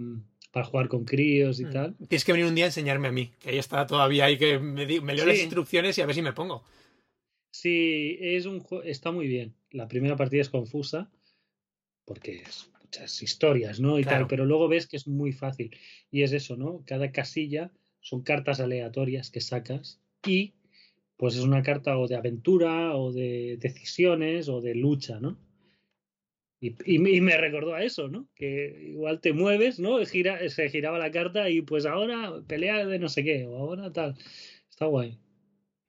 para 0.52 0.66
jugar 0.66 0.88
con 0.88 1.06
críos 1.06 1.60
y 1.60 1.66
mm. 1.66 1.70
tal. 1.72 1.96
Tienes 2.08 2.26
que 2.26 2.32
venir 2.32 2.48
un 2.48 2.56
día 2.56 2.66
a 2.66 2.68
enseñarme 2.68 3.08
a 3.08 3.12
mí, 3.12 3.32
que 3.40 3.50
ahí 3.50 3.58
está 3.58 3.86
todavía 3.86 4.26
ahí 4.26 4.38
que 4.38 4.60
me, 4.60 4.86
me 5.02 5.16
leo 5.16 5.26
las 5.26 5.40
instrucciones 5.40 5.98
y 5.98 6.02
a 6.02 6.06
ver 6.06 6.16
si 6.16 6.22
me 6.22 6.34
pongo. 6.34 6.64
Sí, 7.52 8.18
es 8.20 8.46
un 8.46 8.66
está 8.84 9.12
muy 9.12 9.28
bien. 9.28 9.56
La 9.72 9.88
primera 9.88 10.16
partida 10.16 10.42
es 10.42 10.50
confusa 10.50 11.12
porque 12.06 12.42
es 12.42 12.72
muchas 12.82 13.22
historias, 13.22 13.80
¿no? 13.80 14.00
Y 14.00 14.04
tal, 14.04 14.28
pero 14.28 14.46
luego 14.46 14.68
ves 14.68 14.88
que 14.88 14.98
es 14.98 15.08
muy 15.08 15.32
fácil. 15.32 15.76
Y 16.10 16.24
es 16.24 16.32
eso, 16.32 16.58
¿no? 16.58 16.84
Cada 16.86 17.12
casilla 17.12 17.72
son 18.02 18.24
cartas 18.24 18.60
aleatorias 18.60 19.30
que 19.30 19.42
sacas 19.42 20.02
y 20.26 20.54
pues 21.18 21.36
es 21.36 21.42
una 21.42 21.62
carta 21.62 21.98
o 21.98 22.08
de 22.08 22.16
aventura 22.16 22.96
o 22.96 23.12
de 23.12 23.58
decisiones 23.60 24.48
o 24.48 24.62
de 24.62 24.74
lucha, 24.74 25.20
¿no? 25.20 25.38
Y, 26.62 27.00
me 27.00 27.38
recordó 27.38 27.74
a 27.74 27.84
eso, 27.84 28.10
¿no? 28.10 28.28
Que 28.36 28.90
igual 28.90 29.22
te 29.22 29.32
mueves, 29.32 29.80
¿no? 29.80 30.04
Gira, 30.06 30.48
se 30.50 30.70
giraba 30.70 31.00
la 31.00 31.12
carta 31.12 31.50
y 31.50 31.62
pues 31.62 31.86
ahora 31.86 32.42
pelea 32.48 32.86
de 32.86 33.00
no 33.00 33.08
sé 33.08 33.24
qué, 33.24 33.46
o 33.46 33.56
ahora 33.58 33.94
tal. 33.94 34.18
Está 34.70 34.86
guay. 34.86 35.18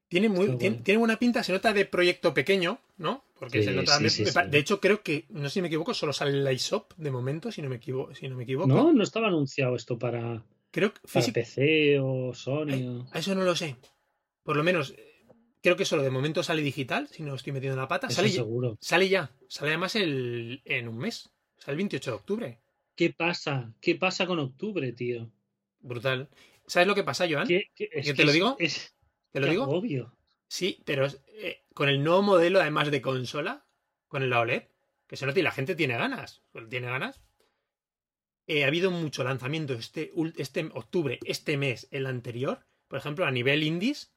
Tiene, 0.07 0.29
muy, 0.29 0.57
tiene, 0.59 0.97
buena 0.97 1.19
pinta, 1.19 1.43
se 1.43 1.53
nota 1.53 1.73
de 1.73 1.85
proyecto 1.85 2.35
pequeño, 2.35 2.81
¿no? 2.99 3.25
Porque 3.39 3.63
se 3.63 3.73
nota. 3.73 3.99
de, 3.99 4.59
hecho, 4.59 4.81
creo 4.81 5.03
que, 5.03 5.25
no 5.31 5.49
sé 5.49 5.55
si 5.55 5.61
me 5.63 5.69
equivoco, 5.69 5.95
solo 5.95 6.13
sale 6.13 6.33
la 6.33 6.53
ISOP 6.53 6.95
de 6.97 7.11
momento, 7.11 7.53
si 7.53 7.63
no 7.63 7.69
me 7.69 7.77
equivoco. 7.77 8.15
Si 8.15 8.29
no, 8.29 8.37
me 8.37 8.43
equivoco. 8.43 8.67
no, 8.69 8.93
no 8.93 9.03
estaba 9.03 9.29
anunciado 9.29 9.77
esto 9.77 9.99
para, 9.99 10.45
creo 10.71 10.93
que, 10.93 11.01
para 11.13 11.27
PC 11.33 11.99
o 12.01 12.35
Sony. 12.35 13.07
Eso 13.15 13.35
no 13.35 13.45
lo 13.45 13.55
sé. 13.55 13.77
Por 14.43 14.57
lo 14.57 14.65
menos, 14.65 14.95
Creo 15.63 15.77
que 15.77 15.85
solo 15.85 16.03
de 16.03 16.11
momento 16.11 16.43
sale 16.43 16.63
digital, 16.63 17.09
si 17.09 17.23
no 17.23 17.35
estoy 17.35 17.53
metiendo 17.53 17.75
en 17.75 17.83
la 17.83 17.89
pata. 17.89 18.09
sale 18.11 18.31
seguro. 18.31 18.79
sale 18.81 19.09
ya. 19.09 19.31
Sale 19.49 19.71
además 19.71 19.95
el, 19.95 20.63
en 20.65 20.89
un 20.89 20.99
mes. 20.99 21.31
Sale 21.59 21.73
el 21.73 21.77
28 21.77 22.11
de 22.11 22.17
octubre. 22.17 22.61
¿Qué 22.95 23.11
pasa? 23.11 23.73
¿Qué 23.81 23.95
pasa 23.95 24.27
con 24.27 24.39
octubre, 24.39 24.93
tío? 24.93 25.31
Brutal. 25.81 26.29
¿Sabes 26.67 26.89
lo 26.89 26.95
que 26.95 27.05
pasa, 27.05 27.27
Joan? 27.31 27.47
¿Qué, 27.47 27.71
te 27.77 28.25
lo 28.25 28.33
digo? 28.33 28.57
¿Te 29.33 29.41
lo 29.41 29.47
digo? 29.49 29.65
Obvio. 29.65 30.17
Sí, 30.49 30.83
pero 30.85 31.07
eh, 31.29 31.65
con 31.75 31.89
el 31.89 32.03
nuevo 32.03 32.23
modelo, 32.23 32.61
además 32.61 32.91
de 32.91 33.03
consola, 33.03 33.67
con 34.09 34.23
el 34.23 34.33
OLED, 34.33 34.65
que 35.07 35.17
se 35.17 35.27
nota 35.27 35.41
y 35.41 35.43
la 35.43 35.53
gente 35.53 35.75
tiene 35.75 35.97
ganas. 35.97 36.43
Tiene 36.69 36.89
ganas. 36.89 37.21
Eh, 38.47 38.65
ha 38.65 38.69
habido 38.69 38.91
mucho 38.91 39.25
lanzamiento 39.25 39.75
este, 39.75 40.11
este 40.37 40.71
octubre, 40.75 41.21
este 41.25 41.57
mes, 41.57 41.87
el 41.91 42.07
anterior. 42.07 42.67
Por 42.89 42.99
ejemplo, 42.99 43.25
a 43.25 43.31
nivel 43.31 43.63
indies, 43.63 44.13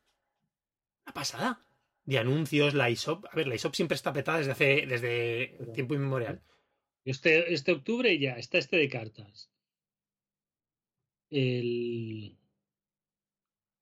una 1.05 1.13
pasada 1.13 1.59
de 2.05 2.17
anuncios, 2.17 2.73
la 2.73 2.89
ISOP. 2.89 3.25
A 3.31 3.35
ver, 3.35 3.47
la 3.47 3.55
ISOP 3.55 3.75
siempre 3.75 3.95
está 3.95 4.13
petada 4.13 4.39
desde 4.39 4.51
hace 4.51 4.85
desde 4.87 5.57
tiempo 5.73 5.93
inmemorial. 5.93 6.41
Este, 7.05 7.53
este 7.53 7.71
octubre 7.71 8.17
ya 8.17 8.33
está 8.33 8.57
este 8.57 8.77
de 8.77 8.89
cartas. 8.89 9.49
El. 11.29 12.37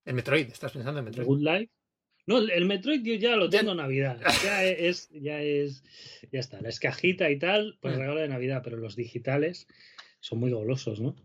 El 0.05 0.13
Metroid, 0.15 0.47
¿estás 0.47 0.71
pensando 0.71 0.99
en 0.99 1.05
Metroid? 1.05 1.27
Good 1.27 1.41
Life. 1.41 1.71
No, 2.25 2.39
el 2.39 2.65
Metroid 2.65 3.03
yo 3.03 3.15
ya 3.15 3.35
lo 3.35 3.49
tengo 3.49 3.71
en 3.71 3.77
Navidad. 3.77 4.19
Ya 4.43 4.63
es, 4.65 5.09
ya 5.09 5.41
es, 5.41 5.83
ya 6.31 6.39
está. 6.39 6.61
La 6.61 6.69
escajita 6.69 7.29
y 7.29 7.37
tal, 7.37 7.77
pues 7.81 7.95
mm. 7.95 7.99
regalo 7.99 8.19
de 8.19 8.27
Navidad, 8.27 8.61
pero 8.63 8.77
los 8.77 8.95
digitales 8.95 9.67
son 10.19 10.39
muy 10.39 10.51
golosos, 10.51 11.01
¿no? 11.01 11.15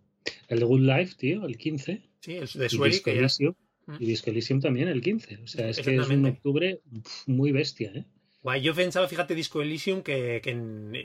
El 0.49 0.59
de 0.59 0.65
Good 0.65 0.81
Life, 0.81 1.15
tío, 1.17 1.47
el 1.47 1.57
15. 1.57 2.03
Sí, 2.21 2.37
el 2.37 2.47
de 2.47 2.69
Sueri. 2.69 2.95
Y 2.95 3.11
Disco, 3.11 3.11
Mm. 3.11 3.66
Y 3.99 4.07
Disco 4.07 4.31
Elysium 4.31 4.61
también 4.61 4.89
el 4.89 5.01
15. 5.01 5.39
O 5.43 5.47
sea, 5.47 5.69
es 5.69 5.81
que 5.81 5.97
es 5.97 6.09
un 6.09 6.27
octubre 6.27 6.81
muy 7.27 7.53
bestia, 7.53 7.93
¿eh? 7.95 8.05
Guay, 8.43 8.63
yo 8.63 8.75
pensaba, 8.75 9.09
fíjate, 9.09 9.35
Disco 9.35 9.61
Elysium, 9.61 10.03
que, 10.03 10.41
que, 10.41 10.53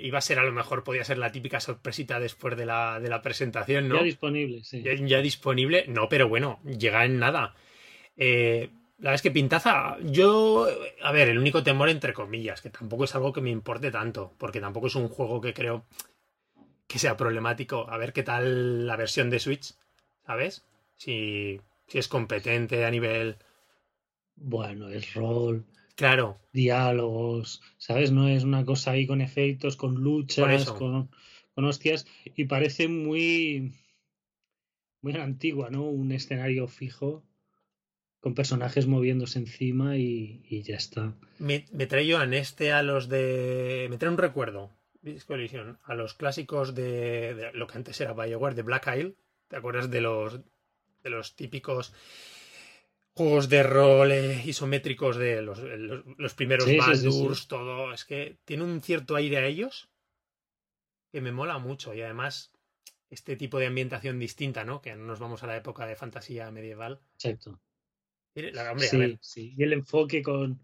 iba 0.04 0.20
a 0.20 0.22
ser 0.22 0.38
a 0.38 0.44
lo 0.44 0.52
mejor, 0.52 0.84
podía 0.84 1.04
ser 1.04 1.18
la 1.18 1.32
típica 1.32 1.60
sorpresita 1.60 2.20
después 2.20 2.56
de 2.56 2.68
la, 2.68 3.00
de 3.00 3.10
la 3.10 3.24
presentación, 3.24 3.90
¿no? 3.90 3.96
Ya 3.96 4.04
disponible, 4.04 4.64
sí. 4.64 4.84
Ya, 4.84 4.94
ya, 4.94 5.22
disponible, 5.22 5.86
no, 5.88 6.08
pero 6.08 6.30
bueno, 6.30 6.60
llega 6.64 7.04
en 7.04 7.18
nada. 7.18 7.56
Eh, 8.16 8.70
la 9.00 9.10
verdad 9.10 9.16
es 9.16 9.22
que 9.24 9.32
Pintaza, 9.32 9.98
yo, 10.04 10.68
a 11.02 11.12
ver, 11.12 11.30
el 11.30 11.40
único 11.40 11.64
temor 11.64 11.90
entre 11.90 12.14
comillas, 12.14 12.62
que 12.62 12.70
tampoco 12.70 13.06
es 13.06 13.16
algo 13.16 13.34
que 13.34 13.42
me 13.42 13.50
importe 13.50 13.90
tanto, 13.90 14.36
porque 14.38 14.62
tampoco 14.62 14.86
es 14.86 14.96
un 14.96 15.08
juego 15.08 15.42
que 15.42 15.56
creo 15.56 15.86
que 16.86 17.00
sea 17.00 17.18
problemático. 17.18 17.90
A 17.90 17.98
ver 17.98 18.14
qué 18.14 18.22
tal 18.22 18.86
la 18.86 18.98
versión 18.98 19.32
de 19.32 19.40
Switch, 19.40 19.74
¿sabes? 20.28 20.64
Si, 20.98 21.60
si 21.92 21.98
es 21.98 22.08
competente 22.08 22.86
a 22.86 22.92
nivel... 22.92 23.36
Bueno, 24.36 24.88
es 24.88 25.14
rol. 25.14 25.66
Claro. 25.96 26.40
Diálogos, 26.54 27.62
¿sabes? 27.78 28.12
No 28.12 28.30
es 28.30 28.46
una 28.46 28.64
cosa 28.64 28.92
ahí 28.92 29.06
con 29.06 29.20
efectos, 29.20 29.76
con 29.76 29.96
luchas, 29.96 30.72
con, 30.72 31.12
con 31.54 31.66
hostias, 31.66 32.08
y 32.24 32.46
parece 32.46 32.88
muy... 32.88 33.74
Muy 35.02 35.18
antigua, 35.18 35.70
¿no? 35.70 35.84
Un 35.84 36.14
escenario 36.14 36.68
fijo 36.70 37.26
con 38.22 38.36
personajes 38.36 38.88
moviéndose 38.88 39.40
encima 39.40 39.98
y, 39.98 40.44
y 40.48 40.62
ya 40.62 40.78
está. 40.78 41.14
Me, 41.40 41.66
me 41.74 41.88
trae 41.88 42.08
yo 42.08 42.22
en 42.22 42.36
este 42.36 42.72
a 42.72 42.84
los 42.84 43.10
de. 43.10 43.88
Me 43.90 43.98
trae 43.98 44.12
un 44.12 44.20
recuerdo, 44.20 44.72
a 45.84 45.96
los 45.96 46.14
clásicos 46.14 46.76
de, 46.76 47.34
de, 47.34 47.52
lo 47.54 47.66
que 47.66 47.78
antes 47.80 48.00
era 48.00 48.14
Bioware, 48.14 48.54
de 48.54 48.62
Black 48.62 48.88
Isle. 48.96 49.16
¿Te 49.48 49.56
acuerdas 49.56 49.90
de 49.90 50.02
los, 50.02 50.40
de 51.04 51.10
los 51.10 51.36
típicos 51.36 51.94
juegos 53.14 53.50
de 53.50 53.64
rol 53.64 54.12
eh, 54.12 54.42
isométricos 54.46 55.16
de 55.18 55.42
los, 55.42 55.60
los, 55.60 56.04
los 56.18 56.34
primeros 56.34 56.66
Sí, 56.66 56.78
Baldur's, 56.78 57.40
sí, 57.40 57.44
sí. 57.44 57.48
todo? 57.48 57.94
Es 57.94 58.06
que 58.06 58.38
tiene 58.46 58.64
un 58.64 58.82
cierto 58.82 59.16
aire 59.16 59.38
a 59.38 59.46
ellos 59.46 59.90
que 61.12 61.22
me 61.22 61.32
mola 61.32 61.58
mucho 61.58 61.94
y 61.94 62.02
además 62.02 62.52
este 63.10 63.36
tipo 63.36 63.60
de 63.60 63.68
ambientación 63.68 64.20
distinta, 64.20 64.64
¿no? 64.64 64.82
Que 64.82 64.96
no 64.96 65.04
nos 65.06 65.20
vamos 65.20 65.44
a 65.44 65.48
la 65.48 65.58
época 65.58 65.86
de 65.86 65.96
fantasía 65.96 66.50
medieval. 66.52 67.00
Exacto. 67.16 67.60
La- 68.36 68.72
hombre, 68.72 68.88
a 68.88 68.90
sí, 68.90 68.98
ver, 68.98 69.18
sí. 69.22 69.54
Y 69.58 69.64
el 69.64 69.74
enfoque 69.74 70.22
con, 70.22 70.60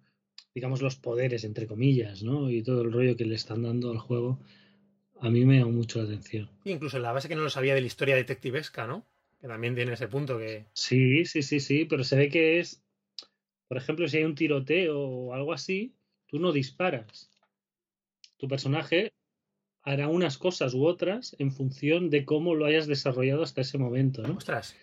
digamos, 0.56 0.82
los 0.82 0.96
poderes, 0.96 1.44
entre 1.44 1.68
comillas, 1.68 2.24
¿no? 2.24 2.50
Y 2.50 2.64
todo 2.64 2.82
el 2.82 2.92
rollo 2.92 3.18
que 3.18 3.26
le 3.26 3.36
están 3.36 3.64
dando 3.64 3.92
al 3.92 3.98
juego, 4.00 4.40
a 5.22 5.30
mí 5.30 5.46
me 5.46 5.60
llama 5.60 5.72
mucho 5.72 6.00
la 6.00 6.06
atención. 6.06 6.50
incluso 6.66 7.00
la 7.00 7.12
base 7.14 7.28
que 7.28 7.36
no 7.36 7.42
lo 7.42 7.50
sabía 7.50 7.74
de 7.74 7.82
la 7.82 7.88
historia 7.88 8.16
detectivesca, 8.16 8.86
¿no? 8.86 9.08
Que 9.40 9.48
también 9.48 9.76
tiene 9.76 9.94
ese 9.94 10.08
punto 10.08 10.38
que. 10.38 10.66
Sí, 10.74 11.26
sí, 11.26 11.44
sí, 11.44 11.60
sí, 11.60 11.86
pero 11.86 12.04
se 12.04 12.16
ve 12.16 12.30
que 12.30 12.60
es, 12.60 12.84
por 13.68 13.78
ejemplo, 13.78 14.08
si 14.08 14.18
hay 14.18 14.24
un 14.24 14.36
tiroteo 14.36 15.00
o 15.00 15.34
algo 15.34 15.54
así, 15.54 15.94
tú 16.26 16.40
no 16.40 16.52
disparas. 16.52 17.30
Tu 18.38 18.48
personaje 18.48 19.14
hará 19.84 20.10
unas 20.10 20.38
cosas 20.38 20.74
u 20.74 20.86
otras 20.86 21.36
en 21.40 21.52
función 21.52 22.10
de 22.10 22.26
cómo 22.26 22.56
lo 22.56 22.66
hayas 22.66 22.88
desarrollado 22.88 23.44
hasta 23.44 23.62
ese 23.62 23.78
momento, 23.78 24.22
¿no? 24.22 24.36
Ostras. 24.36 24.76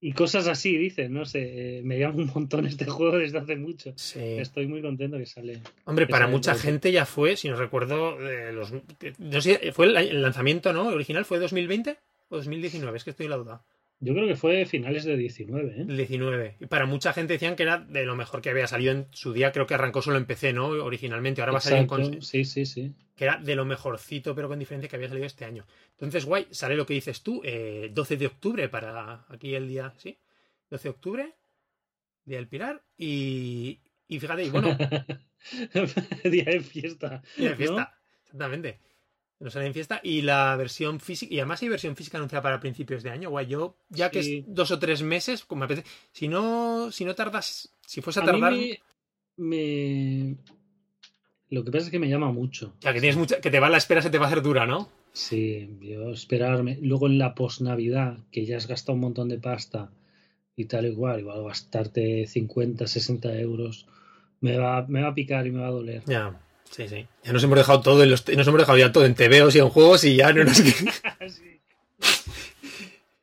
Y 0.00 0.12
cosas 0.12 0.46
así, 0.46 0.76
dicen, 0.76 1.12
no 1.12 1.24
sé, 1.24 1.78
eh, 1.78 1.82
me 1.82 1.98
llama 1.98 2.22
un 2.22 2.30
montón 2.32 2.66
este 2.66 2.84
juego 2.86 3.18
desde 3.18 3.38
hace 3.38 3.56
mucho. 3.56 3.92
Sí. 3.96 4.20
Estoy 4.20 4.68
muy 4.68 4.80
contento 4.80 5.18
que 5.18 5.26
sale. 5.26 5.60
Hombre, 5.84 6.06
que 6.06 6.12
para 6.12 6.26
sale 6.26 6.36
mucha 6.36 6.54
gente 6.54 6.92
ya 6.92 7.04
fue, 7.04 7.36
si 7.36 7.48
no 7.48 7.56
recuerdo, 7.56 8.16
de 8.16 8.52
los. 8.52 8.72
No 9.18 9.40
sé, 9.40 9.72
¿fue 9.72 9.86
el, 9.86 9.96
el 9.96 10.22
lanzamiento, 10.22 10.72
¿no? 10.72 10.86
¿Original 10.86 11.24
fue 11.24 11.40
2020 11.40 11.98
o 12.28 12.36
2019? 12.36 12.96
Es 12.96 13.04
que 13.04 13.10
estoy 13.10 13.26
en 13.26 13.30
la 13.30 13.36
duda. 13.36 13.64
Yo 14.00 14.14
creo 14.14 14.28
que 14.28 14.36
fue 14.36 14.64
finales 14.64 15.04
de 15.04 15.16
19, 15.16 15.70
¿eh? 15.72 15.80
El 15.88 15.96
19. 15.96 16.56
Y 16.60 16.66
para 16.66 16.86
mucha 16.86 17.12
gente 17.12 17.32
decían 17.32 17.56
que 17.56 17.64
era 17.64 17.78
de 17.78 18.04
lo 18.04 18.14
mejor 18.14 18.40
que 18.40 18.50
había 18.50 18.68
salido 18.68 18.92
en 18.92 19.08
su 19.10 19.32
día. 19.32 19.50
Creo 19.50 19.66
que 19.66 19.74
arrancó 19.74 20.02
solo 20.02 20.18
en 20.18 20.24
PC, 20.26 20.52
¿no? 20.52 20.68
Originalmente. 20.68 21.40
Ahora 21.40 21.52
va 21.52 21.58
a 21.58 21.60
salir 21.60 21.78
en 21.78 21.84
Exacto, 21.86 22.10
cons- 22.12 22.20
Sí, 22.22 22.44
sí, 22.44 22.64
sí. 22.64 22.94
que 23.16 23.24
era 23.24 23.38
de 23.38 23.56
lo 23.56 23.64
mejorcito, 23.64 24.34
pero 24.36 24.46
con 24.48 24.58
diferencia 24.60 24.88
que 24.88 24.94
había 24.94 25.08
salido 25.08 25.26
este 25.26 25.44
año. 25.44 25.66
Entonces, 25.92 26.24
guay, 26.26 26.46
sale 26.50 26.76
lo 26.76 26.86
que 26.86 26.94
dices 26.94 27.22
tú, 27.24 27.40
eh, 27.44 27.90
12 27.92 28.16
de 28.16 28.26
octubre 28.26 28.68
para 28.68 29.24
aquí 29.28 29.54
el 29.56 29.66
día, 29.66 29.92
¿sí? 29.96 30.16
12 30.70 30.84
de 30.84 30.90
octubre, 30.90 31.34
Día 32.24 32.36
del 32.36 32.46
Pilar, 32.48 32.84
y, 32.96 33.80
y 34.06 34.20
fíjate, 34.20 34.44
y 34.44 34.50
bueno, 34.50 34.76
Día 36.24 36.44
de 36.44 36.60
fiesta. 36.60 37.22
día 37.36 37.46
de 37.48 37.50
¿no? 37.50 37.56
fiesta, 37.56 37.98
exactamente. 38.24 38.78
Nos 39.40 39.52
sale 39.52 39.66
en 39.66 39.74
fiesta, 39.74 40.00
y 40.02 40.22
la 40.22 40.56
versión 40.56 40.98
física, 40.98 41.32
y 41.32 41.38
además 41.38 41.62
hay 41.62 41.68
versión 41.68 41.94
física 41.94 42.18
anunciada 42.18 42.42
para 42.42 42.58
principios 42.58 43.04
de 43.04 43.10
año, 43.10 43.30
guay, 43.30 43.46
yo, 43.46 43.76
ya 43.88 44.10
que 44.10 44.22
Sí. 44.22 44.38
es 44.38 44.54
dos 44.54 44.70
o 44.72 44.78
tres 44.80 45.02
meses, 45.02 45.44
como 45.44 45.60
me 45.60 45.64
apetece, 45.66 45.86
si 46.12 46.26
no, 46.26 46.90
si 46.90 47.04
no 47.04 47.14
tardas, 47.14 47.72
si 47.86 48.00
fuese 48.00 48.18
a 48.18 48.24
A 48.24 48.26
mí 48.26 48.32
tardar, 48.40 48.52
me, 48.52 48.78
me- 49.36 50.36
Lo 51.50 51.64
que 51.64 51.70
pasa 51.70 51.84
es 51.86 51.90
que 51.90 51.98
me 52.00 52.08
llama 52.08 52.30
mucho. 52.32 52.74
ya 52.80 52.92
que 52.92 53.00
tienes 53.00 53.16
mucha, 53.16 53.40
que 53.40 53.50
te 53.50 53.60
va 53.60 53.70
la 53.70 53.78
espera, 53.78 54.02
se 54.02 54.10
te 54.10 54.18
va 54.18 54.24
a 54.24 54.28
hacer 54.28 54.42
dura, 54.42 54.66
¿no? 54.66 54.90
Sí, 55.12 55.78
yo 55.80 56.10
esperarme. 56.10 56.78
Luego 56.82 57.06
en 57.06 57.18
la 57.18 57.34
post-Navidad, 57.34 58.18
que 58.30 58.44
ya 58.44 58.56
has 58.56 58.66
gastado 58.66 58.94
un 58.94 59.00
montón 59.00 59.28
de 59.28 59.38
pasta 59.38 59.90
y 60.56 60.66
tal 60.66 60.86
igual, 60.86 61.20
igual 61.20 61.44
gastarte 61.44 62.26
50, 62.26 62.86
60 62.86 63.34
euros, 63.38 63.86
me 64.40 64.58
va, 64.58 64.84
me 64.88 65.00
va 65.02 65.08
a 65.08 65.14
picar 65.14 65.46
y 65.46 65.50
me 65.52 65.60
va 65.60 65.68
a 65.68 65.72
doler. 65.72 66.02
Ya, 66.06 66.38
sí, 66.70 66.88
sí. 66.88 67.06
Ya 67.24 67.32
nos 67.32 67.42
hemos 67.44 67.58
dejado 67.58 67.80
todo 67.80 68.02
en 68.02 68.10
los, 68.10 68.26
nos 68.28 68.46
hemos 68.46 68.60
dejado 68.60 68.78
ya 68.78 68.92
todo 68.92 69.04
en 69.04 69.14
TVOs 69.14 69.54
y 69.56 69.58
en 69.58 69.68
juegos 69.68 70.04
y 70.04 70.16
ya 70.16 70.32
no 70.32 70.44
nos 70.44 70.56
Sí. 71.28 71.60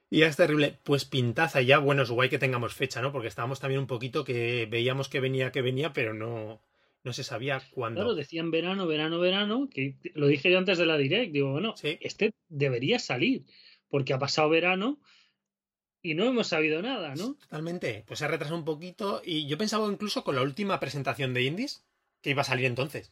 Y 0.10 0.20
ya 0.20 0.28
es 0.28 0.36
terrible. 0.38 0.78
Pues 0.84 1.04
pintaza 1.06 1.62
ya, 1.62 1.80
bueno, 1.80 2.04
es 2.04 2.10
guay 2.12 2.30
que 2.30 2.38
tengamos 2.40 2.74
fecha, 2.74 3.02
¿no? 3.02 3.12
Porque 3.12 3.28
estábamos 3.28 3.60
también 3.60 3.82
un 3.82 3.88
poquito 3.88 4.24
que 4.24 4.68
veíamos 4.70 5.10
que 5.10 5.20
venía, 5.20 5.52
que 5.52 5.62
venía, 5.62 5.94
pero 5.94 6.14
no, 6.14 6.62
no 7.04 7.14
se 7.14 7.24
sabía 7.24 7.62
cuándo. 7.72 8.02
Claro, 8.02 8.16
decían 8.16 8.52
verano, 8.52 8.88
verano, 8.88 9.20
verano, 9.20 9.68
que 9.70 9.96
lo 10.14 10.28
dije 10.28 10.52
yo 10.52 10.58
antes 10.58 10.78
de 10.78 10.86
la 10.86 10.98
direct, 10.98 11.34
digo, 11.34 11.52
bueno, 11.52 11.76
Sí. 11.76 11.98
este 12.02 12.34
debería 12.48 13.00
salir, 13.00 13.46
porque 13.90 14.14
ha 14.14 14.20
pasado 14.20 14.48
verano 14.50 15.00
y 16.02 16.14
no 16.14 16.26
hemos 16.26 16.48
sabido 16.48 16.82
nada, 16.84 17.16
¿no? 17.16 17.34
Totalmente. 17.36 18.04
Pues 18.08 18.20
se 18.20 18.26
ha 18.26 18.28
retrasado 18.30 18.58
un 18.60 18.66
poquito 18.66 19.22
y 19.26 19.48
yo 19.48 19.58
pensaba 19.58 19.92
incluso 19.92 20.24
con 20.24 20.36
la 20.36 20.44
última 20.44 20.80
presentación 20.80 21.34
de 21.34 21.42
Indies 21.42 21.84
que 22.22 22.30
iba 22.30 22.44
a 22.44 22.46
salir 22.46 22.66
entonces. 22.66 23.12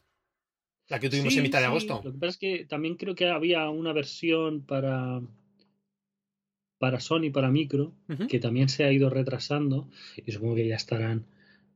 La 0.89 0.99
que 0.99 1.09
tuvimos 1.09 1.33
Sí, 1.33 1.39
en 1.39 1.43
mitad 1.43 1.59
de 1.59 1.65
sí, 1.65 1.69
agosto. 1.69 2.01
Lo 2.03 2.11
que 2.11 2.17
pasa 2.19 2.29
es 2.31 2.37
que 2.37 2.65
también 2.65 2.95
creo 2.95 3.15
que 3.15 3.27
había 3.29 3.69
una 3.69 3.93
versión 3.93 4.61
para 4.65 5.21
para 6.77 6.99
Sony, 6.99 7.31
para 7.31 7.49
micro, 7.49 7.93
que 8.27 8.39
también 8.39 8.67
se 8.67 8.83
ha 8.83 8.91
ido 8.91 9.09
retrasando 9.09 9.89
y 10.25 10.33
supongo 10.33 10.55
que 10.55 10.67
ya 10.67 10.75
estarán 10.75 11.25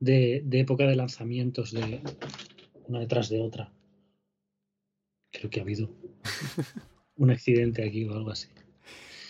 de, 0.01 0.41
de 0.43 0.59
época 0.59 0.85
de 0.85 0.97
lanzamientos 0.97 1.71
de 1.71 2.01
una 2.87 2.99
detrás 2.99 3.29
de 3.29 3.39
otra. 3.39 3.71
Creo 5.31 5.49
que 5.49 5.61
ha 5.61 5.63
habido 5.63 5.89
un 7.15 7.31
accidente 7.31 7.87
aquí 7.87 8.03
o 8.03 8.13
algo 8.15 8.31
así. 8.31 8.49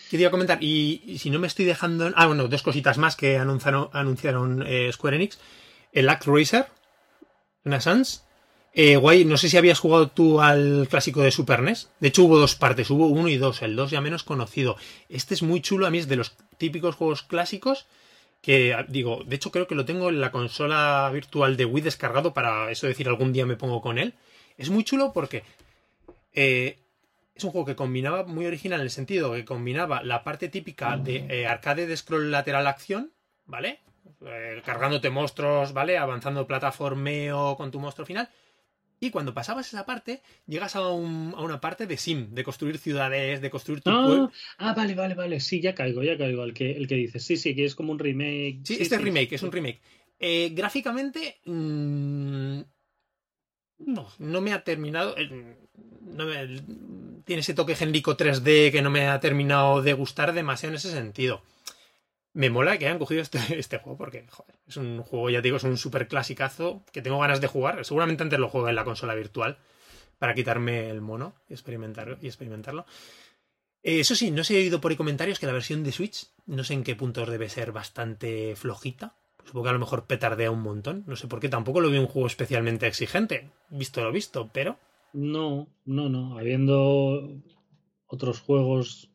Quería 0.10 0.32
comentar, 0.32 0.58
y, 0.64 1.04
y 1.06 1.20
si 1.20 1.30
no 1.30 1.38
me 1.38 1.46
estoy 1.48 1.66
dejando. 1.66 2.12
Ah, 2.16 2.26
bueno, 2.26 2.48
dos 2.48 2.64
cositas 2.64 2.98
más 2.98 3.16
que 3.16 3.38
anunciaron, 3.38 3.90
anunciaron 3.92 4.64
eh, 4.66 4.90
Square 4.92 5.18
Enix. 5.18 5.38
El 5.92 6.10
Act 6.10 6.26
Racer, 6.26 6.66
Renaissance. 7.64 8.22
Eh, 8.80 8.96
guay, 8.96 9.26
no 9.26 9.38
sé 9.38 9.50
si 9.50 9.58
habías 9.58 9.80
jugado 9.80 10.08
tú 10.08 10.40
al 10.40 10.88
clásico 10.88 11.24
de 11.24 11.32
Super 11.32 11.64
NES. 11.64 11.90
De 12.00 12.10
hecho, 12.10 12.26
hubo 12.26 12.38
dos 12.38 12.54
partes, 12.54 12.92
hubo 12.92 13.08
uno 13.08 13.28
y 13.28 13.36
dos. 13.36 13.64
El 13.64 13.76
dos 13.76 13.90
ya 13.90 14.02
menos 14.02 14.22
conocido. 14.22 14.78
Este 15.10 15.34
es 15.34 15.42
muy 15.42 15.62
chulo, 15.62 15.88
a 15.88 15.90
mí 15.90 15.98
es 15.98 16.08
de 16.08 16.16
los 16.16 16.38
típicos 16.60 16.94
juegos 16.94 17.24
clásicos. 17.24 17.88
Que 18.40 18.76
ah, 18.76 18.86
digo, 18.88 19.24
de 19.26 19.36
hecho, 19.36 19.50
creo 19.50 19.66
que 19.66 19.74
lo 19.74 19.84
tengo 19.84 20.10
en 20.10 20.22
la 20.22 20.32
consola 20.32 21.10
virtual 21.12 21.58
de 21.58 21.66
Wii 21.66 21.86
descargado 21.86 22.36
para 22.36 22.70
eso 22.70 22.86
decir 22.86 23.08
algún 23.08 23.34
día 23.34 23.48
me 23.48 23.56
pongo 23.56 23.82
con 23.82 23.98
él. 23.98 24.14
Es 24.58 24.70
muy 24.70 24.84
chulo 24.84 25.12
porque 25.12 25.42
eh, 26.34 26.78
es 27.34 27.44
un 27.44 27.50
juego 27.50 27.66
que 27.66 27.76
combinaba 27.76 28.26
muy 28.26 28.46
original 28.46 28.82
en 28.82 28.84
el 28.84 28.92
sentido 28.92 29.34
que 29.34 29.44
combinaba 29.44 30.04
la 30.04 30.24
parte 30.24 30.50
típica 30.50 30.98
de 30.98 31.26
eh, 31.30 31.48
arcade 31.48 31.88
de 31.88 31.98
scroll 31.98 32.30
lateral 32.30 32.68
acción, 32.68 33.12
¿vale? 33.48 33.80
Eh, 34.24 34.62
cargándote 34.64 35.10
monstruos, 35.10 35.74
¿vale? 35.74 35.98
Avanzando 35.98 36.46
plataformeo 36.46 37.58
con 37.58 37.72
tu 37.72 37.80
monstruo 37.80 38.06
final. 38.06 38.30
Y 39.00 39.12
cuando 39.12 39.34
pasabas 39.34 39.68
esa 39.68 39.86
parte, 39.86 40.22
llegas 40.48 40.76
a, 40.76 40.90
un- 40.90 41.34
a 41.38 41.42
una 41.42 41.62
parte 41.62 41.86
de 41.86 41.98
sim, 41.98 42.34
de 42.34 42.44
construir 42.44 42.80
ciudades, 42.80 43.42
de 43.42 43.50
construir 43.52 43.82
tu 43.82 43.92
pueblo. 43.92 44.32
Ah, 44.58 44.70
ah, 44.70 44.74
vale, 44.74 44.96
vale, 44.96 45.14
vale. 45.14 45.40
Sí, 45.40 45.62
ya 45.62 45.76
caigo, 45.76 46.02
ya 46.04 46.18
caigo. 46.18 46.44
El 46.44 46.54
que, 46.54 46.72
el 46.72 46.88
que 46.88 46.96
dices. 46.96 47.24
Sí, 47.24 47.38
sí, 47.38 47.54
que 47.56 47.66
es 47.66 47.76
como 47.76 47.92
un 47.92 48.00
remake. 48.00 48.62
Sí, 48.64 48.78
este 48.80 48.96
es 48.96 49.02
remake, 49.02 49.34
es 49.34 49.44
un 49.44 49.52
remake. 49.52 49.80
Eh, 50.20 50.50
gráficamente, 50.54 51.40
mm, 51.46 52.62
no, 53.80 54.08
no 54.20 54.42
me 54.42 54.54
ha 54.54 54.64
terminado. 54.64 55.16
eh, 55.18 55.58
no 56.02 56.26
me- 56.26 56.62
tiene 57.26 57.42
ese 57.42 57.54
toque 57.54 57.76
genérico 57.76 58.16
3D 58.16 58.72
que 58.72 58.82
no 58.82 58.90
me 58.90 59.08
ha 59.08 59.20
terminado 59.20 59.82
de 59.82 59.94
gustar 59.94 60.34
demasiado 60.34 60.72
en 60.72 60.78
ese 60.78 60.90
sentido. 60.92 61.44
Me 62.38 62.52
mola 62.52 62.78
que 62.78 62.86
hayan 62.86 63.00
cogido 63.00 63.24
este, 63.24 63.40
este 63.58 63.80
juego 63.80 63.98
porque, 63.98 64.28
joder, 64.30 64.56
es 64.68 64.78
un 64.78 65.02
juego, 65.02 65.32
ya 65.32 65.40
te 65.40 65.48
digo, 65.48 65.58
es 65.58 65.64
un 65.64 65.76
super 65.76 66.08
clasicazo 66.08 66.84
que 66.92 67.02
tengo 67.02 67.18
ganas 67.18 67.42
de 67.42 67.48
jugar. 67.48 67.84
Seguramente 67.84 68.22
antes 68.22 68.38
lo 68.38 68.48
juego 68.48 68.70
en 68.70 68.76
la 68.76 68.84
consola 68.84 69.16
virtual 69.16 69.58
para 70.20 70.36
quitarme 70.36 70.92
el 70.92 71.02
mono 71.02 71.34
y, 71.50 71.54
y 71.54 72.28
experimentarlo. 72.28 72.86
Eh, 73.82 74.02
eso 74.02 74.14
sí, 74.14 74.30
no 74.30 74.44
sé, 74.44 74.54
he 74.54 74.60
oído 74.60 74.80
por 74.80 74.92
ahí 74.92 74.98
comentarios 74.98 75.40
que 75.40 75.48
la 75.48 75.52
versión 75.52 75.84
de 75.84 75.92
Switch, 75.92 76.28
no 76.46 76.64
sé 76.64 76.76
en 76.76 76.84
qué 76.84 76.96
puntos 76.96 77.28
debe 77.28 77.50
ser 77.50 77.72
bastante 77.72 78.56
flojita. 78.56 79.16
Supongo 79.44 79.64
que 79.64 79.70
a 79.70 79.74
lo 79.74 79.80
mejor 79.80 80.06
petardea 80.06 80.52
un 80.52 80.62
montón. 80.62 81.06
No 81.08 81.16
sé 81.16 81.28
por 81.28 81.40
qué, 81.40 81.50
tampoco 81.50 81.82
lo 81.82 81.90
vi 81.90 81.98
un 81.98 82.06
juego 82.06 82.28
especialmente 82.28 82.86
exigente. 82.86 83.50
Visto 83.70 84.04
lo 84.04 84.12
visto, 84.12 84.52
pero. 84.54 84.78
No, 85.12 85.70
no, 85.86 86.08
no. 86.08 86.38
Habiendo 86.38 87.42
otros 88.06 88.42
juegos, 88.42 89.10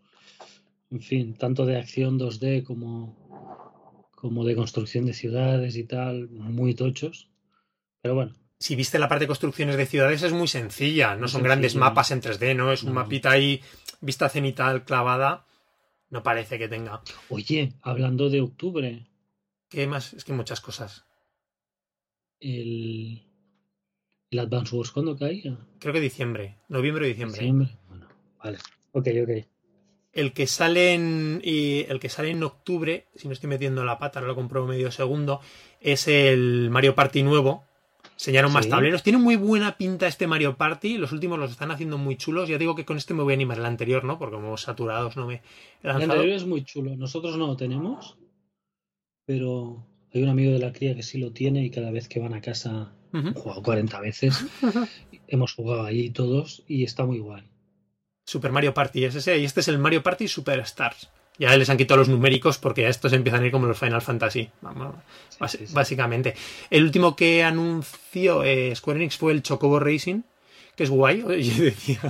en 0.93 1.01
fin, 1.01 1.35
tanto 1.35 1.67
de 1.67 1.79
acción 1.79 2.19
2D 2.19 2.63
como, 2.63 4.09
como 4.15 4.45
de 4.45 4.55
construcción 4.55 5.07
de 5.07 5.15
ciudades 5.15 5.77
y 5.77 5.85
tal, 5.85 6.29
muy 6.29 6.75
tochos. 6.75 7.31
Pero 8.01 8.15
bueno. 8.15 8.35
Si 8.59 8.77
viste 8.77 9.01
la 9.01 9.09
parte 9.09 9.25
de 9.25 9.29
construcciones 9.29 9.77
de 9.77 9.87
ciudades 9.87 10.23
es 10.23 10.33
muy 10.33 10.47
sencilla, 10.47 11.17
no 11.17 11.27
son 11.27 11.43
grandes 11.43 11.75
mapas 11.75 12.13
en 12.13 12.21
3D, 12.21 12.55
¿no? 12.55 12.71
Es 12.71 12.85
un 12.85 12.93
mapita 12.93 13.33
ahí, 13.33 13.61
vista 14.01 14.29
cenital 14.29 14.85
clavada. 14.85 15.47
No 16.11 16.23
parece 16.23 16.59
que 16.59 16.69
tenga. 16.69 17.03
Oye, 17.29 17.73
hablando 17.83 18.29
de 18.29 18.43
octubre, 18.43 19.09
¿Qué 19.73 19.87
más? 19.87 20.13
Es 20.13 20.25
que 20.25 20.35
muchas 20.35 20.61
cosas. 20.61 21.07
El, 22.41 23.23
el 24.31 24.39
Advance 24.39 24.77
Wars, 24.77 24.91
¿cuándo 24.91 25.17
caía? 25.17 25.57
Creo 25.79 25.95
que 25.95 26.01
diciembre. 26.01 26.59
Noviembre 26.69 27.07
o 27.07 27.09
diciembre. 27.09 27.41
Diciembre. 27.41 27.79
Bueno, 27.89 28.07
vale. 28.37 28.59
Ok, 28.93 29.09
ok. 29.23 29.52
El 30.13 30.33
que 30.33 30.47
sale 30.47 30.95
en. 30.95 31.41
Y 31.43 31.87
el 31.89 32.01
que 32.01 32.09
sale 32.09 32.31
en 32.31 32.43
octubre, 32.43 33.07
si 33.15 33.29
no 33.29 33.35
estoy 33.35 33.49
metiendo 33.49 33.85
la 33.85 33.99
pata, 33.99 34.19
ahora 34.19 34.29
lo 34.29 34.35
compro 34.35 34.67
medio 34.67 34.91
segundo. 34.91 35.41
Es 35.81 36.09
el 36.09 36.69
Mario 36.71 36.95
Party 36.95 37.23
nuevo. 37.23 37.65
Enseñaron 38.15 38.53
más 38.53 38.69
tableros. 38.69 39.03
Tiene 39.03 39.19
muy 39.19 39.37
buena 39.37 39.77
pinta 39.77 40.07
este 40.07 40.27
Mario 40.27 40.57
Party. 40.57 40.97
Los 40.99 41.13
últimos 41.13 41.39
los 41.39 41.51
están 41.51 41.71
haciendo 41.71 41.99
muy 41.99 42.17
chulos. 42.17 42.49
Ya 42.49 42.59
digo 42.59 42.75
que 42.75 42.85
con 42.85 42.97
este 42.97 43.15
me 43.15 43.23
voy 43.23 43.33
a 43.33 43.37
animar. 43.37 43.59
El 43.59 43.65
anterior, 43.65 44.05
¿no? 44.05 44.19
Porque 44.19 44.37
como 44.37 44.57
saturados 44.57 45.17
no 45.17 45.27
me. 45.27 45.43
El 45.83 45.91
anterior 45.91 46.29
es 46.29 46.45
muy 46.45 46.63
chulo. 46.63 46.95
Nosotros 46.95 47.37
no 47.37 47.47
lo 47.47 47.57
tenemos 47.57 48.17
pero 49.25 49.87
hay 50.13 50.23
un 50.23 50.29
amigo 50.29 50.53
de 50.53 50.59
la 50.59 50.73
cría 50.73 50.95
que 50.95 51.03
sí 51.03 51.19
lo 51.19 51.33
tiene 51.33 51.65
y 51.65 51.71
cada 51.71 51.91
vez 51.91 52.09
que 52.09 52.21
van 52.21 52.35
a 52.35 52.41
casa, 52.41 52.93
uh 53.13 53.17
-huh. 53.17 53.35
jugado 53.35 53.63
40 53.63 54.01
veces, 54.01 54.45
hemos 55.29 55.55
jugado 55.55 55.85
allí 55.85 56.11
todos 56.11 56.65
y 56.67 56.85
está 56.85 57.07
muy 57.07 57.19
guay. 57.19 57.45
Super 58.25 58.53
Mario 58.53 58.75
Party 58.75 59.05
es 59.05 59.15
ese, 59.15 59.39
y 59.39 59.45
este 59.45 59.61
es 59.61 59.69
el 59.69 59.79
Mario 59.79 60.03
Party 60.03 60.29
Superstars. 60.29 61.09
Ya 61.39 61.57
les 61.57 61.69
han 61.71 61.77
quitado 61.77 61.99
los 61.99 62.09
numéricos 62.09 62.59
porque 62.59 62.87
estos 62.87 63.13
empiezan 63.13 63.43
a 63.43 63.47
ir 63.47 63.53
como 63.53 63.67
los 63.67 63.79
Final 63.79 64.03
Fantasy. 64.03 64.51
Vamos, 64.61 64.95
sí, 65.31 65.59
sí, 65.59 65.67
sí. 65.67 65.75
Básicamente. 65.75 66.35
El 66.71 66.85
último 66.85 67.17
que 67.17 67.43
anunció 67.43 68.45
eh, 68.45 68.75
Square 68.77 69.01
Enix 69.01 69.17
fue 69.17 69.33
el 69.33 69.43
Chocobo 69.43 69.81
Racing, 69.81 70.23
que 70.77 70.85
es 70.85 70.91
guay. 70.91 71.21
Yo 71.43 71.65
decía. 71.65 72.01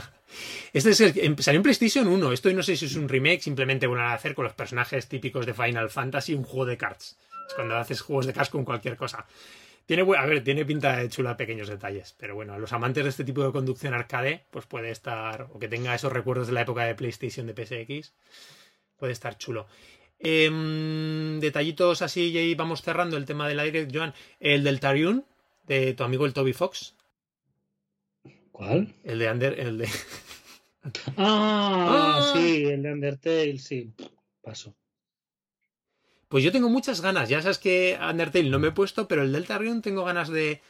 Este 0.72 0.90
es 0.90 1.00
el, 1.00 1.36
salió 1.42 1.58
en 1.58 1.62
PlayStation 1.62 2.08
1. 2.08 2.32
Esto 2.32 2.52
no 2.52 2.62
sé 2.62 2.76
si 2.76 2.86
es 2.86 2.96
un 2.96 3.08
remake, 3.08 3.42
simplemente 3.42 3.86
van 3.86 4.00
a 4.00 4.14
hacer 4.14 4.34
con 4.34 4.44
los 4.44 4.54
personajes 4.54 5.06
típicos 5.08 5.46
de 5.46 5.54
Final 5.54 5.88
Fantasy 5.90 6.34
un 6.34 6.42
juego 6.42 6.66
de 6.66 6.76
cards. 6.76 7.16
Es 7.48 7.54
cuando 7.54 7.76
haces 7.76 8.00
juegos 8.00 8.26
de 8.26 8.32
cards 8.32 8.50
con 8.50 8.64
cualquier 8.64 8.96
cosa. 8.96 9.26
Tiene, 9.86 10.02
a 10.16 10.26
ver, 10.26 10.44
tiene 10.44 10.64
pinta 10.64 10.96
de 10.96 11.08
chula 11.08 11.36
pequeños 11.36 11.68
detalles, 11.68 12.14
pero 12.18 12.34
bueno, 12.34 12.54
a 12.54 12.58
los 12.58 12.72
amantes 12.72 13.02
de 13.02 13.10
este 13.10 13.24
tipo 13.24 13.42
de 13.44 13.52
conducción 13.52 13.94
arcade, 13.94 14.46
pues 14.50 14.66
puede 14.66 14.90
estar, 14.90 15.48
o 15.52 15.58
que 15.58 15.68
tenga 15.68 15.94
esos 15.94 16.12
recuerdos 16.12 16.46
de 16.46 16.52
la 16.52 16.62
época 16.62 16.84
de 16.84 16.94
PlayStation 16.94 17.46
de 17.46 17.54
PSX, 17.54 18.14
puede 18.96 19.12
estar 19.12 19.36
chulo. 19.38 19.66
Eh, 20.20 21.38
detallitos 21.40 22.00
así, 22.00 22.30
y 22.30 22.38
ahí 22.38 22.54
vamos 22.54 22.82
cerrando 22.82 23.16
el 23.16 23.24
tema 23.24 23.48
de 23.48 23.54
la 23.54 23.64
Direct, 23.64 23.94
Joan. 23.94 24.14
El 24.38 24.62
del 24.62 24.78
Tariun, 24.78 25.24
de 25.66 25.94
tu 25.94 26.04
amigo 26.04 26.26
el 26.26 26.32
Toby 26.32 26.52
Fox. 26.52 26.94
¿Cuál? 28.52 28.94
El 29.02 29.18
de 29.18 29.30
Under, 29.30 29.58
el 29.58 29.78
de. 29.78 29.88
ah, 31.16 32.20
ah, 32.22 32.32
sí, 32.34 32.64
el 32.66 32.82
de 32.82 32.92
Undertale, 32.92 33.58
sí. 33.58 33.92
Paso. 34.42 34.74
Pues 36.32 36.42
yo 36.42 36.50
tengo 36.50 36.70
muchas 36.70 37.02
ganas. 37.02 37.28
Ya 37.28 37.42
sabes 37.42 37.58
que 37.58 37.98
Undertale 38.00 38.48
no 38.48 38.58
me 38.58 38.68
he 38.68 38.72
puesto, 38.72 39.06
pero 39.06 39.20
el 39.20 39.32
Deltarion 39.32 39.82
tengo 39.82 40.02
ganas 40.02 40.30
de. 40.30 40.62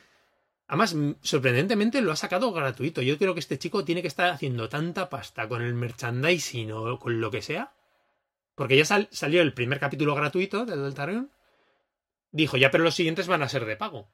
Además, 0.66 0.96
sorprendentemente 1.20 2.00
lo 2.00 2.10
ha 2.10 2.16
sacado 2.16 2.52
gratuito. 2.52 3.00
Yo 3.00 3.16
creo 3.16 3.32
que 3.32 3.38
este 3.38 3.60
chico 3.60 3.84
tiene 3.84 4.02
que 4.02 4.08
estar 4.08 4.28
haciendo 4.28 4.68
tanta 4.68 5.08
pasta 5.08 5.46
con 5.46 5.62
el 5.62 5.74
merchandising 5.74 6.72
o 6.72 6.98
con 6.98 7.20
lo 7.20 7.30
que 7.30 7.42
sea. 7.42 7.72
Porque 8.56 8.76
ya 8.76 8.84
sal, 8.84 9.06
salió 9.12 9.40
el 9.40 9.54
primer 9.54 9.78
capítulo 9.78 10.16
gratuito 10.16 10.66
del 10.66 10.82
Deltarion. 10.82 11.30
Dijo, 12.32 12.56
ya, 12.56 12.72
pero 12.72 12.82
los 12.82 12.96
siguientes 12.96 13.28
van 13.28 13.44
a 13.44 13.48
ser 13.48 13.64
de 13.64 13.76
pago. 13.76 14.08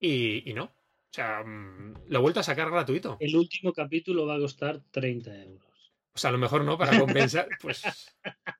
Y, 0.00 0.50
y 0.50 0.54
no. 0.54 0.64
O 0.64 1.12
sea, 1.12 1.42
lo 1.44 2.18
he 2.18 2.22
vuelto 2.22 2.40
a 2.40 2.44
sacar 2.44 2.70
gratuito. 2.70 3.18
El 3.20 3.36
último 3.36 3.74
capítulo 3.74 4.26
va 4.26 4.36
a 4.36 4.40
costar 4.40 4.80
30 4.90 5.36
euros. 5.42 5.92
O 6.14 6.18
sea, 6.18 6.30
a 6.30 6.32
lo 6.32 6.38
mejor 6.38 6.64
no, 6.64 6.78
para 6.78 6.98
compensar, 6.98 7.46
pues. 7.60 7.82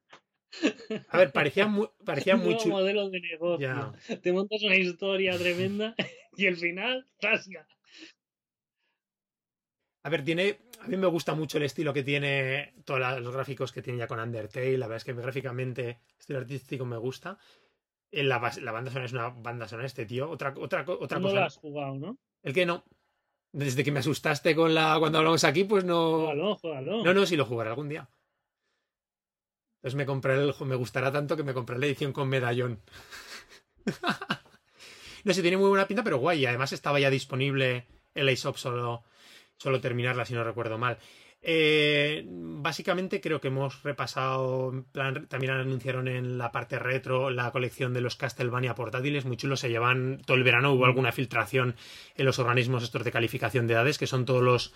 A 1.09 1.19
ver, 1.19 1.33
parecía 1.33 1.67
muy, 1.67 1.89
parecía 2.05 2.37
muy 2.37 2.55
nuevo 2.55 2.69
modelo 2.69 3.11
de 3.11 3.21
negocio. 3.21 3.93
Ya. 4.09 4.17
Te 4.17 4.33
montas 4.33 4.63
una 4.63 4.77
historia 4.77 5.37
tremenda 5.39 5.95
y 6.37 6.47
el 6.47 6.57
final, 6.57 7.07
¡trasca! 7.19 7.67
A 10.03 10.11
ver, 10.11 10.25
tiene. 10.25 10.59
A 10.81 10.87
mí 10.87 10.97
me 10.97 11.07
gusta 11.07 11.35
mucho 11.35 11.59
el 11.59 11.65
estilo 11.65 11.93
que 11.93 12.05
tiene, 12.05 12.75
todos 12.85 13.21
los 13.21 13.35
gráficos 13.35 13.73
que 13.73 13.83
tiene 13.83 13.99
ya 13.99 14.07
con 14.07 14.21
Undertale. 14.21 14.79
La 14.79 14.87
verdad 14.87 14.99
es 14.99 15.05
que 15.05 15.13
gráficamente, 15.13 15.99
estilo 16.19 16.39
artístico 16.39 16.85
me 16.85 16.97
gusta. 16.97 17.37
La, 18.13 18.41
la, 18.63 18.73
banda 18.73 18.91
sonora 18.91 19.07
es 19.07 19.13
una 19.13 19.29
banda 19.29 19.69
sonora 19.69 19.87
este 19.87 20.07
tío. 20.07 20.31
Otra, 20.31 20.55
otra, 20.57 20.85
otra 20.87 21.19
no 21.19 21.27
cosa. 21.27 21.41
No 21.41 21.47
has 21.47 21.57
jugado, 21.57 21.95
¿no? 21.97 22.19
El 22.43 22.55
que 22.55 22.65
no. 22.65 22.85
Desde 23.53 23.83
que 23.83 23.91
me 23.91 23.99
asustaste 23.99 24.55
con 24.55 24.73
la 24.73 24.97
cuando 24.99 25.19
hablamos 25.19 25.45
aquí, 25.45 25.65
pues 25.65 25.85
no. 25.85 26.21
Júgalo, 26.21 26.57
júgalo. 26.57 27.05
No, 27.05 27.13
no, 27.13 27.27
sí 27.27 27.37
lo 27.37 27.45
jugaré 27.45 27.71
algún 27.71 27.89
día. 27.89 28.09
Entonces 29.79 29.97
me 29.97 30.07
compré 30.07 30.35
el. 30.35 30.55
Me 30.67 30.75
gustará 30.75 31.13
tanto 31.13 31.37
que 31.37 31.45
me 31.45 31.55
compré 31.55 31.79
la 31.79 31.87
edición 31.87 32.13
con 32.13 32.29
medallón. 32.29 32.81
no 35.25 35.33
sé, 35.33 35.43
tiene 35.43 35.57
muy 35.57 35.69
buena 35.69 35.87
pinta, 35.87 36.03
pero 36.03 36.19
guay. 36.19 36.45
Además 36.47 36.73
estaba 36.73 36.99
ya 36.99 37.11
disponible 37.11 37.87
el 38.15 38.29
iShop 38.29 38.57
solo, 38.57 39.05
solo 39.57 39.81
terminarla, 39.81 40.25
si 40.25 40.35
no 40.35 40.43
recuerdo 40.43 40.79
mal. 40.79 40.99
Eh, 41.41 42.25
básicamente 42.27 43.21
creo 43.21 43.41
que 43.41 43.49
hemos 43.49 43.83
repasado, 43.85 44.71
en 44.73 44.85
plan, 44.85 45.27
también 45.29 45.53
anunciaron 45.53 46.09
en 46.09 46.37
la 46.37 46.51
parte 46.51 46.81
retro 46.81 47.31
la 47.31 47.53
colección 47.53 47.95
de 47.95 48.01
los 48.01 48.17
Castlevania 48.17 48.75
portátiles, 48.75 49.25
muy 49.25 49.37
chulos, 49.37 49.61
se 49.61 49.69
llevan 49.69 50.21
todo 50.27 50.37
el 50.37 50.43
verano, 50.43 50.73
hubo 50.73 50.85
alguna 50.85 51.13
filtración 51.13 51.77
en 52.17 52.27
los 52.27 52.41
organismos 52.41 52.83
estos 52.83 53.05
de 53.05 53.13
calificación 53.13 53.69
de 53.69 53.75
edades, 53.75 53.99
que 53.99 54.09
son 54.09 54.25
todos 54.25 54.43
los, 54.43 54.75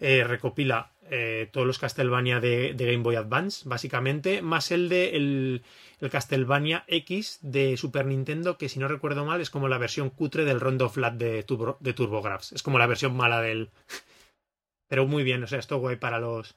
eh, 0.00 0.24
recopila 0.24 0.92
eh, 1.10 1.48
todos 1.52 1.66
los 1.66 1.78
Castlevania 1.78 2.40
de, 2.40 2.74
Game 2.76 3.02
Boy 3.02 3.16
Advance, 3.16 3.68
básicamente, 3.68 4.40
más 4.40 4.70
el 4.70 4.88
de 4.88 5.16
el, 5.16 5.62
el, 6.00 6.10
Castlevania 6.10 6.84
X 6.86 7.38
de 7.42 7.76
Super 7.76 8.06
Nintendo, 8.06 8.56
que 8.56 8.68
si 8.68 8.78
no 8.78 8.88
recuerdo 8.88 9.24
mal 9.24 9.40
es 9.40 9.50
como 9.50 9.68
la 9.68 9.78
versión 9.78 10.10
cutre 10.10 10.44
del 10.44 10.60
Rondo 10.60 10.88
Flat 10.88 11.14
de, 11.14 11.42
Turbo, 11.42 11.76
de 11.80 11.92
TurboGrafx, 11.92 12.52
es 12.52 12.62
como 12.62 12.78
la 12.78 12.86
versión 12.86 13.16
mala 13.16 13.42
del... 13.42 13.70
Pero 14.88 15.06
muy 15.06 15.22
bien, 15.22 15.42
o 15.42 15.46
sea, 15.46 15.58
esto 15.58 15.78
guay 15.78 15.96
para 15.96 16.18
los. 16.18 16.54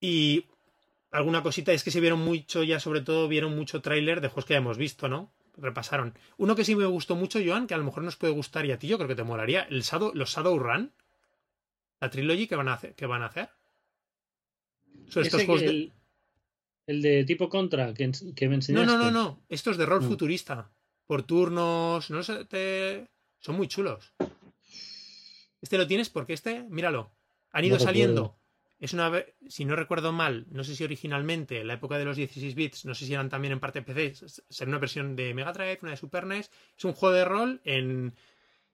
Y 0.00 0.46
alguna 1.10 1.42
cosita 1.42 1.72
es 1.72 1.82
que 1.82 1.90
se 1.90 2.00
vieron 2.00 2.20
mucho, 2.20 2.62
ya 2.62 2.80
sobre 2.80 3.00
todo 3.00 3.28
vieron 3.28 3.56
mucho 3.56 3.80
tráiler 3.80 4.20
de 4.20 4.28
juegos 4.28 4.44
que 4.44 4.54
ya 4.54 4.58
hemos 4.58 4.78
visto, 4.78 5.08
¿no? 5.08 5.32
Repasaron. 5.56 6.14
Uno 6.36 6.56
que 6.56 6.64
sí 6.64 6.74
me 6.74 6.86
gustó 6.86 7.14
mucho, 7.14 7.38
Joan, 7.44 7.66
que 7.66 7.74
a 7.74 7.78
lo 7.78 7.84
mejor 7.84 8.02
nos 8.02 8.16
puede 8.16 8.32
gustar 8.32 8.66
y 8.66 8.72
a 8.72 8.78
ti 8.78 8.88
yo 8.88 8.96
creo 8.96 9.08
que 9.08 9.14
te 9.14 9.22
molaría, 9.22 9.62
el 9.70 9.82
Shadow, 9.82 10.12
los 10.14 10.30
Shadow 10.30 10.58
Run. 10.58 10.92
La 12.04 12.10
trilogy 12.10 12.46
que 12.46 12.54
van 12.54 12.68
a 12.68 12.74
hacer. 12.74 12.94
Que 12.94 13.06
van 13.06 13.22
a 13.22 13.26
hacer. 13.26 13.48
Son 15.08 15.22
estos 15.22 15.42
juegos 15.44 15.62
de... 15.62 15.68
el, 15.68 15.92
el, 16.86 17.00
de 17.00 17.24
tipo 17.24 17.48
contra 17.48 17.94
que, 17.94 18.12
que 18.36 18.46
me 18.46 18.56
enseñaste. 18.56 18.86
No, 18.86 18.98
no, 18.98 19.04
no, 19.04 19.10
no. 19.10 19.42
Estos 19.48 19.78
de 19.78 19.86
rol 19.86 20.02
no. 20.02 20.08
futurista. 20.08 20.70
Por 21.06 21.22
turnos. 21.22 22.10
No 22.10 22.22
sé, 22.22 22.44
te... 22.44 23.08
son 23.40 23.56
muy 23.56 23.68
chulos. 23.68 24.12
Este 25.62 25.78
lo 25.78 25.86
tienes 25.86 26.10
porque 26.10 26.34
este, 26.34 26.64
míralo, 26.64 27.10
han 27.52 27.64
ido 27.64 27.78
no 27.78 27.82
saliendo. 27.82 28.38
Es 28.78 28.92
una, 28.92 29.10
si 29.48 29.64
no 29.64 29.74
recuerdo 29.74 30.12
mal, 30.12 30.46
no 30.50 30.62
sé 30.62 30.76
si 30.76 30.84
originalmente, 30.84 31.62
en 31.62 31.68
la 31.68 31.74
época 31.74 31.96
de 31.96 32.04
los 32.04 32.18
16 32.18 32.54
bits, 32.54 32.84
no 32.84 32.94
sé 32.94 33.06
si 33.06 33.14
eran 33.14 33.30
también 33.30 33.52
en 33.52 33.60
parte 33.60 33.80
PC, 33.80 34.14
será 34.50 34.68
una 34.68 34.78
versión 34.78 35.16
de 35.16 35.32
Mega 35.32 35.54
Drive, 35.54 35.78
una 35.80 35.92
de 35.92 35.96
Super 35.96 36.26
NES. 36.26 36.50
Es 36.76 36.84
un 36.84 36.92
juego 36.92 37.14
de 37.14 37.24
rol 37.24 37.62
en, 37.64 38.14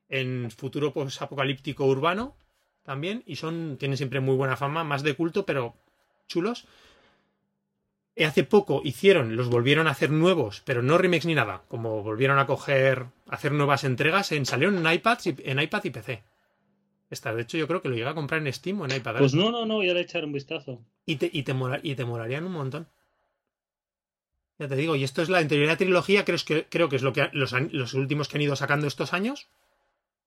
en 0.08 0.50
futuro 0.50 0.92
apocalíptico 1.20 1.86
urbano 1.86 2.36
también, 2.82 3.22
y 3.26 3.36
son, 3.36 3.76
tienen 3.78 3.96
siempre 3.96 4.20
muy 4.20 4.36
buena 4.36 4.56
fama, 4.56 4.84
más 4.84 5.02
de 5.02 5.14
culto, 5.14 5.44
pero 5.46 5.74
chulos. 6.26 6.66
Hace 8.16 8.44
poco 8.44 8.82
hicieron, 8.84 9.36
los 9.36 9.48
volvieron 9.48 9.86
a 9.86 9.92
hacer 9.92 10.10
nuevos, 10.10 10.62
pero 10.64 10.82
no 10.82 10.98
remakes 10.98 11.26
ni 11.26 11.34
nada. 11.34 11.62
Como 11.68 12.02
volvieron 12.02 12.38
a 12.38 12.46
coger, 12.46 13.06
a 13.28 13.34
hacer 13.34 13.52
nuevas 13.52 13.84
entregas, 13.84 14.32
en, 14.32 14.44
salieron 14.44 14.84
en 14.84 14.92
iPad, 14.92 15.18
en 15.24 15.60
iPad 15.60 15.84
y 15.84 15.90
PC. 15.90 16.22
Esta, 17.08 17.34
de 17.34 17.42
hecho, 17.42 17.58
yo 17.58 17.66
creo 17.66 17.82
que 17.82 17.88
lo 17.88 17.96
llega 17.96 18.10
a 18.10 18.14
comprar 18.14 18.44
en 18.44 18.52
Steam 18.52 18.80
o 18.80 18.84
en 18.84 18.96
iPad. 18.96 19.18
Pues 19.18 19.34
no, 19.34 19.50
no, 19.50 19.66
no, 19.66 19.76
voy 19.76 19.88
a 19.88 19.98
echar 19.98 20.24
un 20.24 20.32
vistazo. 20.32 20.80
Y 21.06 21.16
te, 21.16 21.30
y 21.32 21.42
te, 21.42 21.54
mola, 21.54 21.80
y 21.82 21.94
te 21.94 22.04
molarían 22.04 22.44
un 22.44 22.52
montón. 22.52 22.88
Ya 24.58 24.68
te 24.68 24.76
digo, 24.76 24.94
y 24.94 25.04
esto 25.04 25.22
es 25.22 25.28
la 25.30 25.38
anterior 25.38 25.74
trilogía, 25.76 26.24
creo 26.24 26.38
que, 26.46 26.66
creo 26.66 26.88
que 26.88 26.96
es 26.96 27.02
lo 27.02 27.12
que 27.12 27.30
los, 27.32 27.52
los 27.72 27.94
últimos 27.94 28.28
que 28.28 28.36
han 28.36 28.42
ido 28.42 28.54
sacando 28.56 28.86
estos 28.86 29.12
años. 29.12 29.48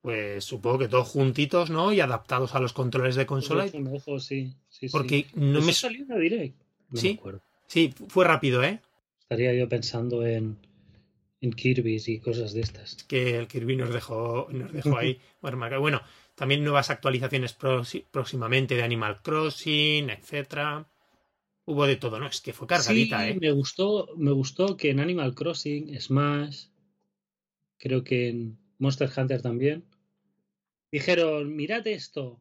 Pues 0.04 0.44
supongo 0.44 0.80
que 0.80 0.90
todos 0.90 1.08
juntitos, 1.08 1.70
¿no? 1.70 1.94
Y 1.94 2.02
adaptados 2.02 2.56
a 2.56 2.60
los 2.60 2.74
controles 2.74 3.16
de 3.16 3.26
consola. 3.26 3.66
Un 3.74 3.88
ojo, 3.88 4.20
sí, 4.20 4.54
sí, 4.68 4.90
Porque 4.90 5.28
no 5.34 5.62
me. 5.62 5.72
salió 5.72 6.04
una 6.04 6.18
direct. 6.18 6.62
No 6.90 7.00
sí, 7.00 7.18
sí, 7.68 7.94
fue 8.10 8.26
rápido, 8.26 8.62
¿eh? 8.66 8.82
Estaría 9.22 9.54
yo 9.54 9.70
pensando 9.70 10.26
en, 10.26 10.58
en 11.40 11.54
Kirby 11.54 12.04
y 12.06 12.20
cosas 12.20 12.52
de 12.52 12.60
estas. 12.60 13.06
Que 13.06 13.38
el 13.38 13.48
Kirby 13.48 13.78
nos 13.78 13.94
dejó, 13.94 14.50
nos 14.52 14.74
dejó 14.74 14.98
ahí. 14.98 15.22
bueno, 15.80 16.02
también 16.36 16.66
nuevas 16.66 16.90
actualizaciones 16.90 17.56
próximamente 18.12 18.76
de 18.76 18.84
Animal 18.84 19.22
Crossing, 19.22 20.10
etcétera. 20.10 20.86
Hubo 21.64 21.86
de 21.86 21.96
todo, 21.96 22.20
¿no? 22.20 22.28
Es 22.28 22.42
que 22.42 22.52
fue 22.52 22.68
cargadita, 22.68 23.26
¿eh? 23.30 23.38
Me 23.40 23.52
gustó, 23.52 24.10
me 24.18 24.32
gustó 24.32 24.76
que 24.76 24.90
en 24.90 25.00
Animal 25.00 25.34
Crossing, 25.34 25.98
Smash, 25.98 26.66
creo 27.78 28.04
que 28.04 28.28
en 28.28 28.58
Monster 28.80 29.10
Hunter 29.16 29.42
también, 29.42 29.86
dijeron, 30.94 31.56
mirad 31.56 31.86
esto, 31.88 32.40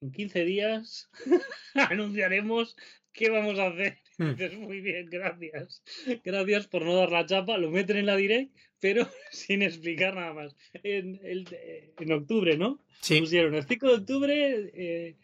en 0.00 0.10
15 0.10 0.44
días 0.46 1.10
anunciaremos 1.74 2.76
qué 3.12 3.28
vamos 3.28 3.58
a 3.58 3.68
hacer. 3.68 3.98
Hmm. 4.18 4.32
muy 4.60 4.80
bien, 4.80 5.10
gracias. 5.10 5.82
Gracias 6.24 6.66
por 6.66 6.82
no 6.82 6.94
dar 6.94 7.12
la 7.12 7.26
chapa, 7.26 7.58
lo 7.58 7.70
meten 7.70 7.98
en 7.98 8.06
la 8.06 8.16
direct, 8.16 8.56
pero 8.80 9.06
sin 9.30 9.60
explicar 9.62 10.14
nada 10.14 10.32
más. 10.32 10.56
En, 10.82 11.20
en 11.22 12.12
octubre, 12.12 12.56
¿no? 12.56 12.82
Sí. 13.02 13.20
Pusieron 13.20 13.54
el 13.54 13.64
5 13.64 13.86
de 13.86 13.94
octubre, 13.94 14.70
eh, 14.74 15.16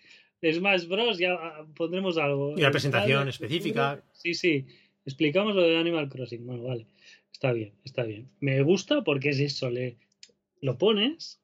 Smash 0.53 0.87
Bros, 0.89 1.19
ya 1.19 1.33
ah, 1.33 1.67
pondremos 1.75 2.19
algo. 2.19 2.55
Y 2.59 2.61
la 2.61 2.71
presentación 2.71 3.29
específica. 3.29 4.05
Sí, 4.13 4.35
sí. 4.35 4.67
Explicamos 5.07 5.55
lo 5.55 5.63
de 5.63 5.79
Animal 5.79 6.11
Crossing. 6.11 6.45
Bueno, 6.45 6.65
vale. 6.65 6.87
Está 7.33 7.55
bien, 7.55 7.73
está 7.85 8.03
bien. 8.05 8.29
Me 8.41 8.61
gusta 8.61 9.03
porque 9.03 9.31
es 9.31 9.41
eso, 9.41 9.71
le, 9.71 9.97
lo 10.61 10.77
pones, 10.77 11.42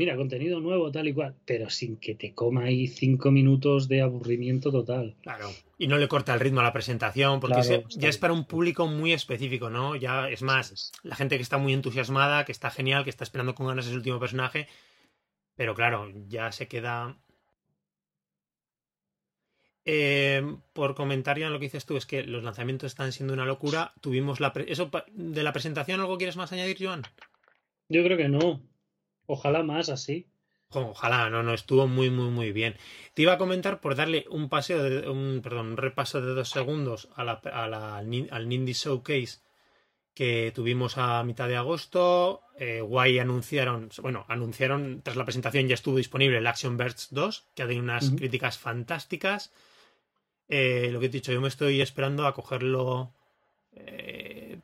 mira, 0.00 0.16
contenido 0.16 0.60
nuevo, 0.60 0.90
tal 0.90 1.08
y 1.08 1.12
cual, 1.12 1.34
pero 1.44 1.68
sin 1.68 1.98
que 1.98 2.14
te 2.14 2.32
coma 2.32 2.64
ahí 2.64 2.86
cinco 2.86 3.30
minutos 3.30 3.86
de 3.86 4.00
aburrimiento 4.00 4.72
total. 4.72 5.14
Claro. 5.20 5.50
Y 5.76 5.88
no 5.88 5.98
le 5.98 6.08
corta 6.08 6.32
el 6.32 6.40
ritmo 6.40 6.60
a 6.60 6.62
la 6.62 6.72
presentación, 6.72 7.38
porque 7.38 7.84
ya 7.90 8.08
es 8.08 8.16
para 8.16 8.32
un 8.32 8.46
público 8.46 8.86
muy 8.86 9.12
específico, 9.12 9.68
¿no? 9.68 9.96
Ya 9.96 10.30
es 10.30 10.40
más, 10.40 10.90
la 11.02 11.16
gente 11.16 11.36
que 11.36 11.42
está 11.42 11.58
muy 11.58 11.74
entusiasmada, 11.74 12.46
que 12.46 12.52
está 12.52 12.70
genial, 12.70 13.04
que 13.04 13.10
está 13.10 13.24
esperando 13.24 13.54
con 13.54 13.66
ganas 13.66 13.86
ese 13.86 13.94
último 13.94 14.18
personaje, 14.18 14.68
pero 15.54 15.74
claro, 15.74 16.10
ya 16.28 16.50
se 16.50 16.66
queda 16.66 17.18
eh, 19.84 20.42
por 20.72 20.94
comentario 20.94 21.46
en 21.46 21.52
lo 21.52 21.58
que 21.58 21.66
dices 21.66 21.84
tú, 21.84 21.98
es 21.98 22.06
que 22.06 22.22
los 22.22 22.42
lanzamientos 22.42 22.86
están 22.86 23.12
siendo 23.12 23.34
una 23.34 23.44
locura. 23.44 23.92
Tuvimos 24.00 24.40
la. 24.40 24.50
¿Eso 24.66 24.90
de 25.12 25.42
la 25.42 25.52
presentación 25.52 26.00
algo 26.00 26.16
quieres 26.16 26.38
más 26.38 26.52
añadir, 26.52 26.78
Joan? 26.80 27.02
Yo 27.90 28.02
creo 28.02 28.16
que 28.16 28.30
no. 28.30 28.62
Ojalá 29.32 29.62
más 29.62 29.88
así. 29.88 30.26
Ojalá, 30.70 31.30
no, 31.30 31.44
no, 31.44 31.54
estuvo 31.54 31.86
muy, 31.86 32.10
muy, 32.10 32.30
muy 32.30 32.50
bien. 32.50 32.76
Te 33.14 33.22
iba 33.22 33.34
a 33.34 33.38
comentar 33.38 33.80
por 33.80 33.94
darle 33.94 34.26
un 34.28 34.48
paseo, 34.48 34.82
de, 34.82 35.08
un, 35.08 35.40
perdón, 35.40 35.68
un 35.68 35.76
repaso 35.76 36.20
de 36.20 36.34
dos 36.34 36.50
segundos 36.50 37.08
a 37.14 37.22
la, 37.22 37.40
al 37.96 38.48
Nindy 38.48 38.72
Showcase 38.72 39.38
que 40.14 40.50
tuvimos 40.52 40.98
a 40.98 41.22
mitad 41.22 41.46
de 41.46 41.56
agosto. 41.56 42.42
Eh, 42.58 42.80
Guay 42.80 43.20
anunciaron, 43.20 43.88
bueno, 44.02 44.24
anunciaron, 44.28 45.02
tras 45.02 45.16
la 45.16 45.24
presentación 45.24 45.68
ya 45.68 45.74
estuvo 45.74 45.96
disponible 45.96 46.38
el 46.38 46.46
Action 46.48 46.76
Birds 46.76 47.08
2, 47.12 47.50
que 47.54 47.62
ha 47.62 47.66
tenido 47.66 47.84
unas 47.84 48.10
críticas 48.10 48.58
fantásticas. 48.58 49.52
Eh, 50.48 50.88
lo 50.92 50.98
que 50.98 51.06
he 51.06 51.08
dicho, 51.08 51.30
yo 51.32 51.40
me 51.40 51.48
estoy 51.48 51.80
esperando 51.80 52.26
a 52.26 52.34
cogerlo 52.34 53.14
eh, 53.70 54.58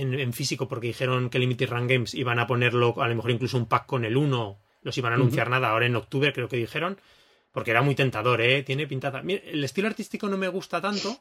en, 0.00 0.32
físico 0.32 0.68
porque 0.68 0.88
dijeron 0.88 1.30
que 1.30 1.38
Limited 1.38 1.70
Run 1.70 1.86
Games 1.86 2.14
iban 2.14 2.38
a 2.38 2.46
ponerlo, 2.46 3.00
a 3.02 3.08
lo 3.08 3.14
mejor 3.14 3.30
incluso 3.30 3.56
un 3.56 3.66
pack 3.66 3.86
con 3.86 4.04
el 4.04 4.16
1, 4.16 4.60
los 4.82 4.98
iban 4.98 5.12
a 5.12 5.16
anunciar 5.16 5.50
nada, 5.50 5.70
ahora 5.70 5.86
en 5.86 5.96
octubre 5.96 6.32
creo 6.32 6.48
que 6.48 6.56
dijeron, 6.56 6.98
porque 7.52 7.70
era 7.70 7.82
muy 7.82 7.94
tentador, 7.94 8.40
¿eh? 8.40 8.62
Tiene 8.62 8.86
pintada. 8.86 9.20
el 9.20 9.62
estilo 9.62 9.88
artístico 9.88 10.28
no 10.28 10.38
me 10.38 10.48
gusta 10.48 10.80
tanto. 10.80 11.20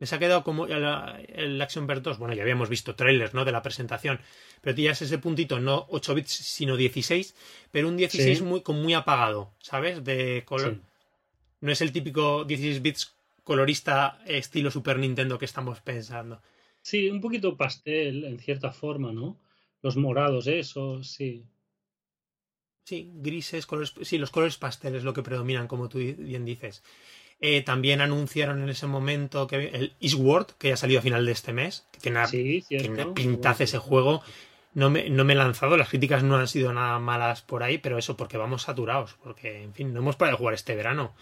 Me 0.00 0.06
se 0.08 0.16
ha 0.16 0.18
quedado 0.18 0.42
como 0.42 0.66
el, 0.66 1.62
Action 1.62 1.86
Bird 1.86 2.02
2. 2.02 2.18
Bueno, 2.18 2.34
ya 2.34 2.42
habíamos 2.42 2.68
visto 2.68 2.96
trailers, 2.96 3.32
¿no? 3.32 3.44
De 3.44 3.52
la 3.52 3.62
presentación. 3.62 4.20
Pero 4.60 4.76
ya 4.76 4.90
es 4.90 5.02
ese 5.02 5.18
puntito, 5.18 5.60
no 5.60 5.86
8 5.90 6.14
bits, 6.14 6.32
sino 6.32 6.76
16. 6.76 7.34
Pero 7.70 7.88
un 7.88 7.96
16 7.96 8.42
muy, 8.42 8.62
con 8.62 8.82
muy 8.82 8.94
apagado, 8.94 9.54
¿sabes? 9.60 10.02
De 10.02 10.42
color. 10.46 10.78
No 11.60 11.70
es 11.70 11.80
el 11.80 11.92
típico 11.92 12.44
16 12.44 12.82
bits 12.82 13.14
colorista 13.44 14.18
estilo 14.26 14.70
Super 14.70 14.98
Nintendo 14.98 15.38
que 15.38 15.44
estamos 15.44 15.80
pensando. 15.80 16.42
Sí, 16.84 17.08
un 17.08 17.22
poquito 17.22 17.56
pastel 17.56 18.24
en 18.24 18.38
cierta 18.38 18.70
forma, 18.70 19.10
¿no? 19.10 19.40
Los 19.80 19.96
morados, 19.96 20.46
eso, 20.46 21.02
sí. 21.02 21.46
Sí, 22.84 23.10
grises, 23.14 23.64
colores. 23.64 23.94
Sí, 24.02 24.18
los 24.18 24.30
colores 24.30 24.58
pasteles 24.58 25.02
lo 25.02 25.14
que 25.14 25.22
predominan, 25.22 25.66
como 25.66 25.88
tú 25.88 25.96
bien 25.98 26.44
dices. 26.44 26.82
Eh, 27.40 27.62
también 27.62 28.02
anunciaron 28.02 28.62
en 28.62 28.68
ese 28.68 28.86
momento 28.86 29.46
que 29.46 29.68
el 29.68 29.94
Eastward, 29.98 30.48
que 30.58 30.68
ya 30.68 30.76
salido 30.76 31.00
a 31.00 31.02
final 31.02 31.24
de 31.24 31.32
este 31.32 31.54
mes, 31.54 31.86
que 31.90 32.00
tiene, 32.00 32.18
una, 32.18 33.56
ese 33.58 33.78
juego. 33.78 34.22
No 34.74 34.90
me, 34.90 35.08
no 35.08 35.24
me 35.24 35.32
he 35.32 35.36
lanzado, 35.36 35.78
las 35.78 35.88
críticas 35.88 36.22
no 36.22 36.36
han 36.36 36.48
sido 36.48 36.74
nada 36.74 36.98
malas 36.98 37.40
por 37.40 37.62
ahí, 37.62 37.78
pero 37.78 37.96
eso 37.96 38.14
porque 38.18 38.36
vamos 38.36 38.62
saturados, 38.62 39.16
porque, 39.22 39.62
en 39.62 39.72
fin, 39.72 39.94
no 39.94 40.00
hemos 40.00 40.16
parado 40.16 40.36
de 40.36 40.38
jugar 40.38 40.54
este 40.54 40.74
verano. 40.74 41.14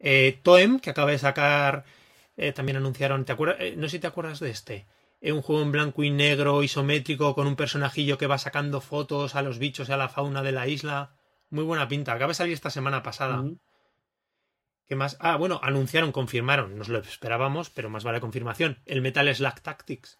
Eh, 0.00 0.38
Toem, 0.42 0.78
que 0.80 0.88
acaba 0.88 1.10
de 1.10 1.18
sacar, 1.18 1.84
eh, 2.36 2.52
también 2.52 2.76
anunciaron, 2.76 3.24
¿te 3.24 3.32
acuerdas? 3.32 3.56
Eh, 3.60 3.74
no 3.76 3.88
sé 3.88 3.96
si 3.96 4.00
te 4.00 4.06
acuerdas 4.06 4.40
de 4.40 4.50
este. 4.50 4.86
Es 5.20 5.32
un 5.32 5.42
juego 5.42 5.62
en 5.62 5.72
blanco 5.72 6.04
y 6.04 6.10
negro, 6.10 6.62
isométrico, 6.62 7.34
con 7.34 7.46
un 7.46 7.56
personajillo 7.56 8.18
que 8.18 8.26
va 8.26 8.38
sacando 8.38 8.80
fotos 8.80 9.34
a 9.34 9.42
los 9.42 9.58
bichos 9.58 9.88
y 9.88 9.92
a 9.92 9.96
la 9.96 10.08
fauna 10.08 10.42
de 10.42 10.52
la 10.52 10.68
isla. 10.68 11.16
Muy 11.48 11.64
buena 11.64 11.88
pinta. 11.88 12.12
Acaba 12.12 12.28
de 12.28 12.34
salir 12.34 12.52
esta 12.52 12.70
semana 12.70 13.02
pasada. 13.02 13.44
¿Qué 14.86 14.94
más? 14.94 15.16
Ah, 15.20 15.36
bueno, 15.36 15.58
anunciaron, 15.62 16.12
confirmaron, 16.12 16.78
nos 16.78 16.88
lo 16.88 16.98
esperábamos, 16.98 17.70
pero 17.70 17.90
más 17.90 18.04
vale 18.04 18.20
confirmación. 18.20 18.78
El 18.84 19.00
Metal 19.00 19.34
Slack 19.34 19.62
Tactics. 19.62 20.18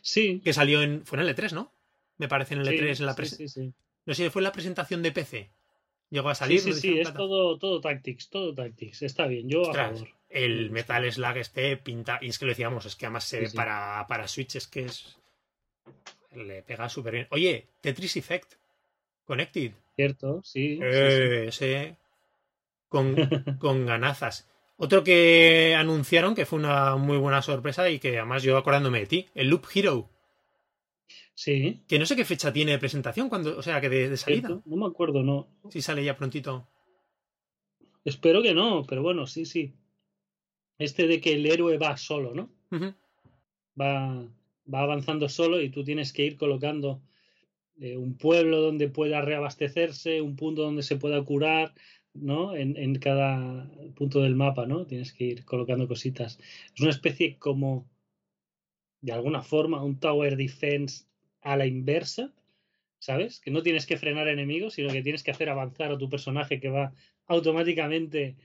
Sí. 0.00 0.40
Que 0.42 0.52
salió 0.52 0.82
en. 0.82 1.04
Fue 1.04 1.18
en 1.18 1.26
el 1.26 1.36
E3, 1.36 1.52
¿no? 1.52 1.72
Me 2.16 2.28
parece 2.28 2.54
en 2.54 2.60
el 2.60 2.68
E3 2.68 3.00
en 3.00 3.06
la 3.06 3.16
presentación. 3.16 3.74
No 4.06 4.14
sé, 4.14 4.30
fue 4.30 4.40
en 4.40 4.44
la 4.44 4.52
presentación 4.52 5.02
de 5.02 5.12
PC. 5.12 5.50
Llegó 6.10 6.28
a 6.28 6.34
salir. 6.34 6.60
Sí, 6.60 6.72
sí, 6.72 6.80
sí 6.80 6.98
es 7.00 7.12
todo, 7.12 7.58
todo 7.58 7.80
Tactics, 7.80 8.30
todo 8.30 8.54
Tactics. 8.54 9.02
Está 9.02 9.26
bien, 9.26 9.48
yo 9.48 9.70
a 9.70 9.74
favor. 9.74 10.08
El 10.34 10.70
Metal 10.70 11.10
Slack 11.10 11.36
este 11.36 11.76
pinta. 11.76 12.18
Y 12.20 12.28
es 12.28 12.38
que 12.38 12.44
lo 12.44 12.50
decíamos, 12.50 12.84
es 12.86 12.96
que 12.96 13.06
además 13.06 13.24
se 13.24 13.40
ve 13.40 13.50
para, 13.54 14.04
para 14.08 14.28
Switch, 14.28 14.56
es 14.56 14.66
que 14.66 14.86
es. 14.86 15.16
Le 16.34 16.62
pega 16.62 16.88
súper 16.88 17.14
bien. 17.14 17.26
Oye, 17.30 17.68
Tetris 17.80 18.16
Effect. 18.16 18.54
Connected. 19.24 19.72
Cierto, 19.96 20.42
sí. 20.42 20.78
Eh, 20.82 21.46
ese 21.48 21.96
con, 23.58 23.86
ganazas. 23.86 24.48
Otro 24.76 25.04
que 25.04 25.74
anunciaron 25.76 26.34
que 26.34 26.46
fue 26.46 26.58
una 26.58 26.96
muy 26.96 27.16
buena 27.16 27.42
sorpresa 27.42 27.88
y 27.90 27.98
que 27.98 28.18
además 28.18 28.42
yo 28.42 28.56
acordándome 28.56 29.00
de 29.00 29.06
ti, 29.06 29.28
el 29.34 29.48
Loop 29.48 29.66
Hero. 29.74 30.08
Sí. 31.34 31.82
Que 31.88 31.98
no 31.98 32.06
sé 32.06 32.16
qué 32.16 32.24
fecha 32.24 32.52
tiene 32.52 32.72
de 32.72 32.78
presentación, 32.78 33.28
cuando, 33.28 33.56
o 33.58 33.62
sea, 33.62 33.80
que 33.80 33.88
de, 33.88 34.16
salida. 34.16 34.60
No 34.64 34.76
me 34.76 34.86
acuerdo, 34.86 35.22
no. 35.22 35.48
Si 35.70 35.82
sale 35.82 36.04
ya 36.04 36.16
prontito. 36.16 36.66
Espero 38.04 38.42
que 38.42 38.54
no, 38.54 38.84
pero 38.84 39.02
bueno, 39.02 39.26
sí, 39.26 39.44
sí. 39.44 39.74
Este 40.78 41.06
de 41.06 41.20
que 41.20 41.34
el 41.34 41.46
héroe 41.46 41.78
va 41.78 41.96
solo, 41.96 42.34
¿no? 42.34 42.50
va, 43.80 44.28
va 44.72 44.80
avanzando 44.80 45.28
solo 45.28 45.60
y 45.60 45.70
tú 45.70 45.84
tienes 45.84 46.12
que 46.12 46.24
ir 46.24 46.36
colocando 46.36 47.02
eh, 47.80 47.96
un 47.96 48.16
pueblo 48.16 48.60
donde 48.60 48.88
pueda 48.88 49.20
reabastecerse, 49.20 50.20
un 50.20 50.36
punto 50.36 50.62
donde 50.62 50.82
se 50.82 50.96
pueda 50.96 51.22
curar, 51.24 51.74
¿no? 52.12 52.54
En, 52.54 52.76
en, 52.76 52.94
cada 52.96 53.68
punto 53.96 54.20
del 54.20 54.36
mapa, 54.36 54.66
¿no? 54.66 54.86
Tienes 54.86 55.12
que 55.12 55.24
ir 55.24 55.44
colocando 55.44 55.88
cositas. 55.88 56.38
Es 56.74 56.80
una 56.80 56.90
especie 56.90 57.36
como, 57.38 57.88
de 59.00 59.12
alguna 59.12 59.42
forma, 59.42 59.82
un 59.82 59.98
tower 59.98 60.36
defense 60.36 61.06
a 61.42 61.56
la 61.56 61.66
inversa, 61.66 62.32
¿sabes? 63.00 63.40
Que 63.40 63.50
no 63.50 63.62
tienes 63.62 63.86
que 63.86 63.96
frenar 63.98 64.28
enemigos, 64.28 64.74
sino 64.74 64.90
que 64.90 65.02
tienes 65.02 65.24
que 65.24 65.32
hacer 65.32 65.48
avanzar 65.48 65.90
a 65.90 65.98
tu 65.98 66.08
personaje 66.08 66.60
que 66.60 66.70
va 66.70 66.92
automáticamente 67.26 68.36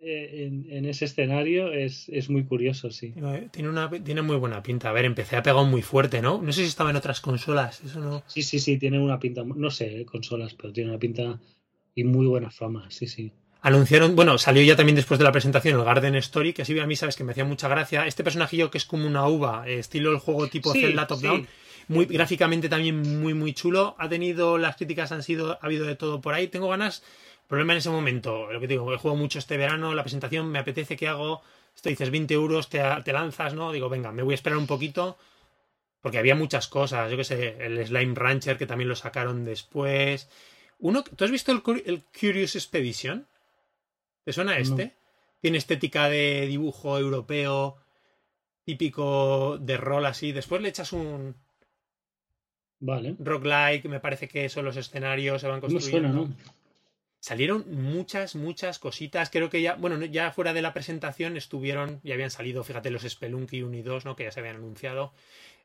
en, 0.00 0.66
en, 0.70 0.84
ese 0.86 1.06
escenario. 1.06 1.72
Es, 1.72 2.08
es, 2.08 2.28
muy 2.28 2.44
curioso, 2.44 2.90
sí. 2.90 3.14
Tiene, 3.50 3.68
una, 3.68 3.90
tiene 3.90 4.22
muy 4.22 4.36
buena 4.36 4.62
pinta. 4.62 4.90
A 4.90 4.92
ver, 4.92 5.04
empecé 5.04 5.36
a 5.36 5.42
pegar 5.42 5.64
muy 5.66 5.82
fuerte, 5.82 6.22
¿no? 6.22 6.40
No 6.42 6.52
sé 6.52 6.62
si 6.62 6.68
estaba 6.68 6.90
en 6.90 6.96
otras 6.96 7.20
consolas, 7.20 7.82
eso 7.84 8.00
no. 8.00 8.22
Sí, 8.26 8.42
sí, 8.42 8.58
sí, 8.58 8.78
tiene 8.78 8.98
una 8.98 9.18
pinta, 9.18 9.42
no 9.44 9.70
sé, 9.70 10.00
eh, 10.00 10.04
consolas, 10.04 10.54
pero 10.54 10.72
tiene 10.72 10.90
una 10.90 10.98
pinta 10.98 11.40
y 11.94 12.04
muy 12.04 12.26
buena 12.26 12.50
fama, 12.50 12.86
sí, 12.90 13.06
sí. 13.06 13.32
Anunciaron, 13.62 14.14
bueno, 14.14 14.38
salió 14.38 14.62
ya 14.62 14.76
también 14.76 14.94
después 14.94 15.18
de 15.18 15.24
la 15.24 15.32
presentación 15.32 15.76
el 15.78 15.84
Garden 15.84 16.14
Story, 16.16 16.52
que 16.52 16.62
así 16.62 16.78
a 16.78 16.86
mí 16.86 16.94
sabes 16.94 17.16
que 17.16 17.24
me 17.24 17.32
hacía 17.32 17.44
mucha 17.44 17.66
gracia. 17.68 18.06
Este 18.06 18.22
personajillo 18.22 18.70
que 18.70 18.78
es 18.78 18.84
como 18.84 19.06
una 19.06 19.26
uva, 19.26 19.64
eh, 19.66 19.80
estilo 19.80 20.12
el 20.12 20.18
juego 20.18 20.46
tipo 20.46 20.72
Zelda 20.72 21.08
Top 21.08 21.20
Down, 21.20 21.48
muy 21.88 22.04
gráficamente 22.04 22.68
también 22.68 23.20
muy 23.20 23.34
muy 23.34 23.54
chulo. 23.54 23.96
Ha 23.98 24.08
tenido 24.08 24.56
las 24.58 24.76
críticas 24.76 25.10
han 25.10 25.24
sido 25.24 25.52
ha 25.54 25.58
habido 25.62 25.84
de 25.84 25.96
todo 25.96 26.20
por 26.20 26.34
ahí. 26.34 26.46
Tengo 26.46 26.68
ganas. 26.68 27.02
Problema 27.46 27.74
en 27.74 27.78
ese 27.78 27.90
momento, 27.90 28.52
lo 28.52 28.58
que 28.58 28.66
te 28.66 28.74
digo, 28.74 28.92
he 28.92 28.98
jugado 28.98 29.16
mucho 29.16 29.38
este 29.38 29.56
verano, 29.56 29.94
la 29.94 30.02
presentación 30.02 30.48
me 30.48 30.58
apetece 30.58 30.96
que 30.96 31.06
hago. 31.06 31.42
Esto 31.74 31.88
dices 31.88 32.10
20 32.10 32.34
euros, 32.34 32.68
te, 32.68 32.80
te 33.04 33.12
lanzas, 33.12 33.54
¿no? 33.54 33.70
Digo, 33.70 33.88
venga, 33.88 34.10
me 34.10 34.22
voy 34.22 34.32
a 34.32 34.34
esperar 34.34 34.58
un 34.58 34.66
poquito 34.66 35.18
Porque 36.00 36.18
había 36.18 36.34
muchas 36.34 36.68
cosas, 36.68 37.10
yo 37.10 37.16
qué 37.16 37.24
sé, 37.24 37.56
el 37.60 37.84
Slime 37.86 38.14
Rancher 38.14 38.56
que 38.56 38.66
también 38.66 38.88
lo 38.88 38.96
sacaron 38.96 39.44
después. 39.44 40.28
Uno, 40.78 41.04
¿Tú 41.04 41.24
has 41.24 41.30
visto 41.30 41.52
el, 41.52 41.62
el 41.84 42.02
Curious 42.18 42.56
Expedition? 42.56 43.26
¿Te 44.24 44.32
suena 44.32 44.58
este? 44.58 44.96
Tiene 45.40 45.58
estética 45.58 46.08
de 46.08 46.46
dibujo 46.46 46.98
europeo, 46.98 47.76
típico 48.64 49.58
de 49.58 49.76
rol 49.76 50.06
así. 50.06 50.32
Después 50.32 50.60
le 50.62 50.68
echas 50.68 50.92
un. 50.92 51.36
Vale. 52.80 53.16
Roguelike, 53.18 53.88
me 53.88 54.00
parece 54.00 54.28
que 54.28 54.48
son 54.48 54.64
los 54.64 54.76
escenarios, 54.76 55.40
se 55.40 55.48
van 55.48 55.60
construyendo. 55.60 56.08
No 56.08 56.14
suena, 56.14 56.28
¿no? 56.28 56.55
Salieron 57.26 57.64
muchas, 57.68 58.36
muchas 58.36 58.78
cositas. 58.78 59.30
Creo 59.30 59.50
que 59.50 59.60
ya, 59.60 59.74
bueno, 59.74 59.98
ya 60.04 60.30
fuera 60.30 60.52
de 60.52 60.62
la 60.62 60.72
presentación 60.72 61.36
estuvieron, 61.36 62.00
ya 62.04 62.14
habían 62.14 62.30
salido, 62.30 62.62
fíjate, 62.62 62.92
los 62.92 63.02
Spelunky 63.02 63.62
1 63.62 63.78
y 63.78 63.82
2, 63.82 64.04
¿no? 64.04 64.14
Que 64.14 64.22
ya 64.22 64.30
se 64.30 64.38
habían 64.38 64.54
anunciado. 64.54 65.12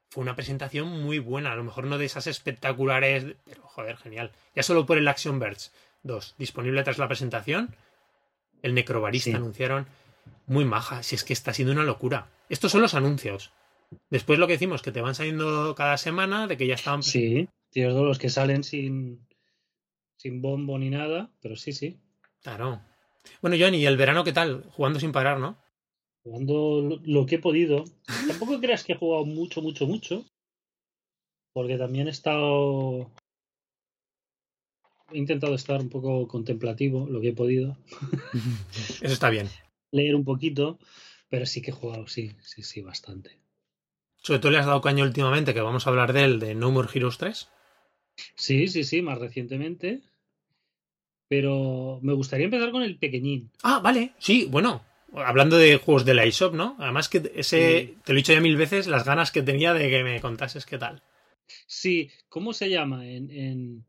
Fue 0.09 0.23
una 0.23 0.35
presentación 0.35 0.87
muy 0.87 1.19
buena, 1.19 1.51
a 1.51 1.55
lo 1.55 1.63
mejor 1.63 1.83
no 1.83 1.99
de 1.99 2.05
esas 2.05 2.25
espectaculares, 2.25 3.35
pero 3.45 3.61
joder, 3.61 3.95
genial. 3.97 4.31
Ya 4.55 4.63
solo 4.63 4.87
por 4.87 4.97
el 4.97 5.07
Action 5.07 5.39
Birds 5.39 5.71
2, 6.01 6.33
disponible 6.39 6.81
tras 6.81 6.97
la 6.97 7.07
presentación, 7.07 7.75
el 8.63 8.73
Necrobarista 8.73 9.37
anunciaron 9.37 9.85
muy 10.47 10.65
maja, 10.65 11.03
si 11.03 11.13
es 11.13 11.23
que 11.23 11.33
está 11.33 11.53
siendo 11.53 11.73
una 11.73 11.83
locura. 11.83 12.27
Estos 12.49 12.71
son 12.71 12.81
los 12.81 12.95
anuncios. 12.95 13.51
Después 14.09 14.39
lo 14.39 14.47
que 14.47 14.53
decimos, 14.53 14.81
que 14.81 14.91
te 14.91 15.01
van 15.01 15.13
saliendo 15.13 15.75
cada 15.75 15.99
semana, 15.99 16.47
de 16.47 16.57
que 16.57 16.65
ya 16.65 16.73
están... 16.73 17.03
Sí, 17.03 17.47
tienes 17.69 17.93
los 17.93 18.17
que 18.17 18.31
salen 18.31 18.63
sin, 18.63 19.19
sin 20.21 20.41
bombo 20.41 20.77
ni 20.77 20.91
nada, 20.91 21.31
pero 21.41 21.55
sí, 21.55 21.73
sí. 21.73 21.99
Claro. 22.41 22.79
Bueno, 23.41 23.57
Johnny, 23.59 23.77
¿y 23.77 23.85
el 23.87 23.97
verano 23.97 24.23
qué 24.23 24.33
tal? 24.33 24.63
Jugando 24.71 24.99
sin 24.99 25.11
parar, 25.11 25.39
¿no? 25.39 25.57
Jugando 26.23 26.99
lo 27.03 27.25
que 27.25 27.35
he 27.35 27.39
podido. 27.39 27.85
Tampoco 28.27 28.59
creas 28.59 28.83
que 28.83 28.93
he 28.93 28.97
jugado 28.97 29.25
mucho, 29.25 29.63
mucho, 29.63 29.87
mucho. 29.87 30.25
Porque 31.53 31.77
también 31.77 32.07
he 32.07 32.11
estado. 32.11 33.11
He 35.11 35.17
intentado 35.17 35.55
estar 35.55 35.81
un 35.81 35.89
poco 35.89 36.27
contemplativo, 36.27 37.07
lo 37.09 37.19
que 37.19 37.29
he 37.29 37.33
podido. 37.33 37.77
Eso 39.01 39.13
está 39.13 39.29
bien. 39.29 39.49
Leer 39.91 40.15
un 40.15 40.23
poquito, 40.23 40.79
pero 41.29 41.45
sí 41.45 41.61
que 41.61 41.71
he 41.71 41.73
jugado, 41.73 42.07
sí, 42.07 42.31
sí, 42.39 42.63
sí, 42.63 42.81
bastante. 42.81 43.37
Sobre 44.17 44.39
todo 44.39 44.51
le 44.51 44.59
has 44.59 44.67
dado 44.67 44.79
caño 44.81 45.03
últimamente, 45.03 45.53
que 45.53 45.61
vamos 45.61 45.85
a 45.85 45.89
hablar 45.89 46.13
de 46.13 46.23
él, 46.23 46.39
de 46.39 46.55
No 46.55 46.71
More 46.71 46.87
Heroes 46.93 47.17
3. 47.17 47.49
Sí, 48.35 48.67
sí, 48.67 48.83
sí, 48.83 49.01
más 49.01 49.17
recientemente. 49.17 50.01
Pero 51.31 51.99
me 52.01 52.11
gustaría 52.11 52.43
empezar 52.43 52.71
con 52.71 52.83
el 52.83 52.97
pequeñín. 52.97 53.51
Ah, 53.63 53.79
vale, 53.81 54.11
sí, 54.19 54.49
bueno. 54.51 54.83
Hablando 55.13 55.55
de 55.55 55.77
juegos 55.77 56.03
de 56.03 56.13
la 56.13 56.25
eShop, 56.25 56.53
¿no? 56.53 56.75
Además 56.77 57.07
que 57.07 57.31
ese, 57.33 57.93
te 58.03 58.11
lo 58.11 58.17
he 58.17 58.21
dicho 58.21 58.33
ya 58.33 58.41
mil 58.41 58.57
veces, 58.57 58.87
las 58.87 59.05
ganas 59.05 59.31
que 59.31 59.41
tenía 59.41 59.73
de 59.73 59.89
que 59.89 60.03
me 60.03 60.19
contases 60.19 60.65
qué 60.65 60.77
tal. 60.77 61.01
Sí, 61.67 62.09
¿cómo 62.27 62.51
se 62.51 62.69
llama? 62.69 63.07
En, 63.07 63.85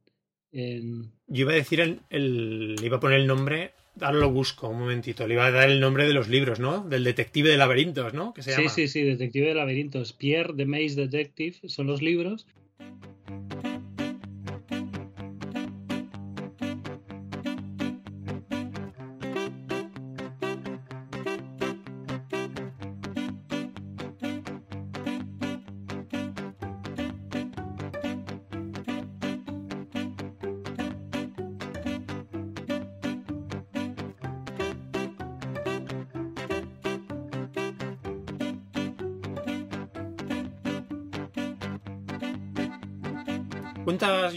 en, 0.53 1.11
Yo 1.27 1.41
iba 1.41 1.51
a 1.51 1.57
decir 1.57 1.81
el, 1.81 1.99
el, 2.11 2.77
Le 2.77 2.87
iba 2.87 2.99
a 2.99 3.01
poner 3.01 3.19
el 3.19 3.27
nombre. 3.27 3.73
Ahora 4.01 4.19
lo 4.19 4.31
busco, 4.31 4.69
un 4.69 4.79
momentito. 4.79 5.27
Le 5.27 5.35
iba 5.35 5.45
a 5.45 5.51
dar 5.51 5.69
el 5.69 5.81
nombre 5.81 6.07
de 6.07 6.13
los 6.13 6.29
libros, 6.29 6.61
¿no? 6.61 6.89
Del 6.89 7.03
Detective 7.03 7.51
de 7.51 7.57
Laberintos, 7.57 8.15
¿no? 8.15 8.35
sí, 8.39 8.69
sí, 8.69 8.87
sí, 8.87 9.03
Detective 9.03 9.49
de 9.49 9.55
Laberintos. 9.55 10.13
Pierre 10.13 10.55
the 10.55 10.65
Maze 10.65 10.95
Detective 10.95 11.69
son 11.69 11.89
los 11.89 12.03
libros. 12.03 12.47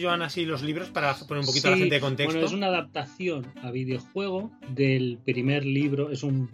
Joan, 0.05 0.21
así 0.21 0.45
los 0.45 0.61
libros 0.61 0.89
para 0.89 1.15
poner 1.15 1.39
un 1.39 1.47
poquito 1.47 1.67
a 1.67 1.71
la 1.71 1.77
gente 1.77 1.95
de 1.95 2.01
contexto. 2.01 2.33
Bueno, 2.33 2.47
es 2.47 2.53
una 2.53 2.67
adaptación 2.67 3.51
a 3.63 3.71
videojuego 3.71 4.51
del 4.69 5.17
primer 5.25 5.65
libro. 5.65 6.11
Es 6.11 6.21
un, 6.21 6.51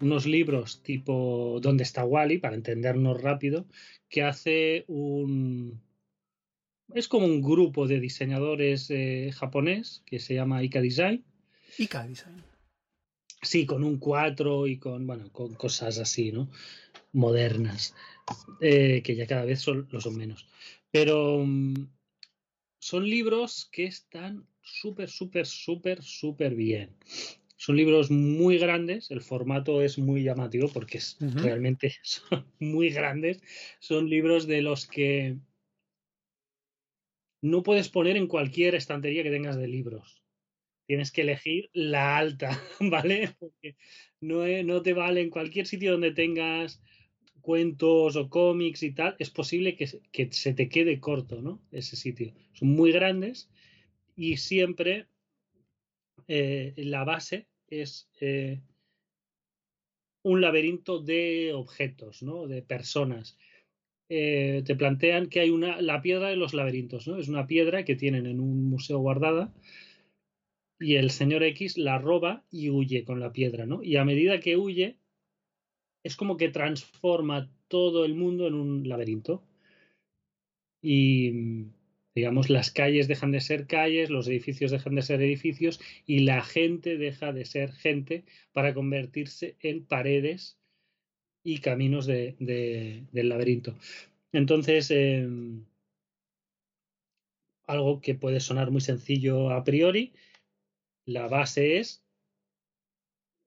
unos 0.00 0.26
libros 0.26 0.82
tipo 0.82 1.60
¿Dónde 1.62 1.84
está 1.84 2.04
Wally? 2.04 2.38
para 2.38 2.56
entendernos 2.56 3.22
rápido, 3.22 3.66
que 4.08 4.24
hace 4.24 4.84
un. 4.88 5.80
Es 6.92 7.06
como 7.06 7.26
un 7.26 7.40
grupo 7.40 7.86
de 7.86 8.00
diseñadores 8.00 8.90
eh, 8.90 9.30
japonés 9.32 10.02
que 10.04 10.18
se 10.18 10.34
llama 10.34 10.64
Ika 10.64 10.80
Design. 10.80 11.24
Ika 11.78 12.06
Design. 12.06 12.42
Sí, 13.40 13.64
con 13.64 13.84
un 13.84 13.98
4 13.98 14.66
y 14.66 14.78
con, 14.78 15.06
bueno, 15.06 15.30
con 15.30 15.54
cosas 15.54 15.98
así, 15.98 16.32
¿no? 16.32 16.50
Modernas, 17.12 17.94
eh, 18.60 19.02
que 19.04 19.14
ya 19.14 19.26
cada 19.26 19.44
vez 19.44 19.60
son, 19.60 19.86
lo 19.90 20.00
son 20.00 20.16
menos. 20.16 20.48
Pero 20.90 21.44
mm, 21.44 21.74
son 22.82 23.08
libros 23.08 23.68
que 23.70 23.84
están 23.84 24.44
súper, 24.60 25.08
súper, 25.08 25.46
súper, 25.46 26.02
súper 26.02 26.56
bien. 26.56 26.90
Son 27.56 27.76
libros 27.76 28.10
muy 28.10 28.58
grandes, 28.58 29.12
el 29.12 29.20
formato 29.20 29.82
es 29.82 29.98
muy 29.98 30.24
llamativo 30.24 30.68
porque 30.68 30.98
es, 30.98 31.16
realmente 31.20 31.94
son 32.02 32.44
muy 32.58 32.90
grandes. 32.90 33.40
Son 33.78 34.10
libros 34.10 34.48
de 34.48 34.62
los 34.62 34.88
que 34.88 35.36
no 37.40 37.62
puedes 37.62 37.88
poner 37.88 38.16
en 38.16 38.26
cualquier 38.26 38.74
estantería 38.74 39.22
que 39.22 39.30
tengas 39.30 39.56
de 39.56 39.68
libros. 39.68 40.20
Tienes 40.88 41.12
que 41.12 41.20
elegir 41.20 41.70
la 41.72 42.18
alta, 42.18 42.60
¿vale? 42.80 43.36
Porque 43.38 43.76
no, 44.20 44.44
no 44.64 44.82
te 44.82 44.92
vale 44.92 45.20
en 45.20 45.30
cualquier 45.30 45.68
sitio 45.68 45.92
donde 45.92 46.10
tengas 46.10 46.82
cuentos 47.42 48.16
o 48.16 48.30
cómics 48.30 48.82
y 48.82 48.92
tal, 48.92 49.16
es 49.18 49.30
posible 49.30 49.76
que, 49.76 49.86
se 49.86 50.54
te 50.54 50.68
quede 50.68 51.00
corto, 51.00 51.42
¿no? 51.42 51.60
Ese 51.70 51.96
sitio. 51.96 52.32
Son 52.52 52.68
muy 52.68 52.92
grandes 52.92 53.50
y 54.16 54.36
siempre 54.38 55.06
eh, 56.28 56.72
la 56.76 57.04
base 57.04 57.46
es 57.68 58.08
eh, 58.20 58.60
un 60.22 60.40
laberinto 60.40 61.00
de 61.00 61.52
objetos, 61.52 62.22
¿no? 62.22 62.46
De 62.46 62.62
personas. 62.62 63.36
Eh, 64.08 64.62
te 64.64 64.76
plantean 64.76 65.28
que 65.28 65.40
hay 65.40 65.50
una, 65.50 65.80
la 65.80 66.02
piedra 66.02 66.28
de 66.28 66.36
los 66.36 66.54
laberintos, 66.54 67.08
¿no? 67.08 67.18
Es 67.18 67.28
una 67.28 67.46
piedra 67.46 67.84
que 67.84 67.96
tienen 67.96 68.26
en 68.26 68.40
un 68.40 68.64
museo 68.68 68.98
guardada 68.98 69.52
y 70.78 70.96
el 70.96 71.10
señor 71.10 71.42
X 71.44 71.78
la 71.78 71.98
roba 71.98 72.44
y 72.50 72.70
huye 72.70 73.04
con 73.04 73.20
la 73.20 73.32
piedra, 73.32 73.66
¿no? 73.66 73.82
Y 73.82 73.96
a 73.96 74.04
medida 74.04 74.40
que 74.40 74.56
huye, 74.56 74.96
es 76.02 76.16
como 76.16 76.36
que 76.36 76.48
transforma 76.48 77.50
todo 77.68 78.04
el 78.04 78.14
mundo 78.14 78.46
en 78.46 78.54
un 78.54 78.88
laberinto. 78.88 79.42
Y, 80.82 81.66
digamos, 82.14 82.50
las 82.50 82.70
calles 82.70 83.08
dejan 83.08 83.30
de 83.30 83.40
ser 83.40 83.66
calles, 83.66 84.10
los 84.10 84.26
edificios 84.26 84.70
dejan 84.70 84.96
de 84.96 85.02
ser 85.02 85.22
edificios 85.22 85.80
y 86.06 86.20
la 86.20 86.42
gente 86.42 86.98
deja 86.98 87.32
de 87.32 87.44
ser 87.44 87.72
gente 87.72 88.24
para 88.52 88.74
convertirse 88.74 89.56
en 89.60 89.84
paredes 89.84 90.58
y 91.44 91.58
caminos 91.58 92.06
de, 92.06 92.36
del 92.38 93.28
laberinto. 93.28 93.76
Entonces, 94.32 94.90
em, 94.90 95.64
algo 97.66 98.00
que 98.00 98.14
puede 98.14 98.40
sonar 98.40 98.70
muy 98.70 98.80
sencillo 98.80 99.50
a 99.50 99.64
priori, 99.64 100.12
la 101.04 101.28
base 101.28 101.78
es 101.78 102.01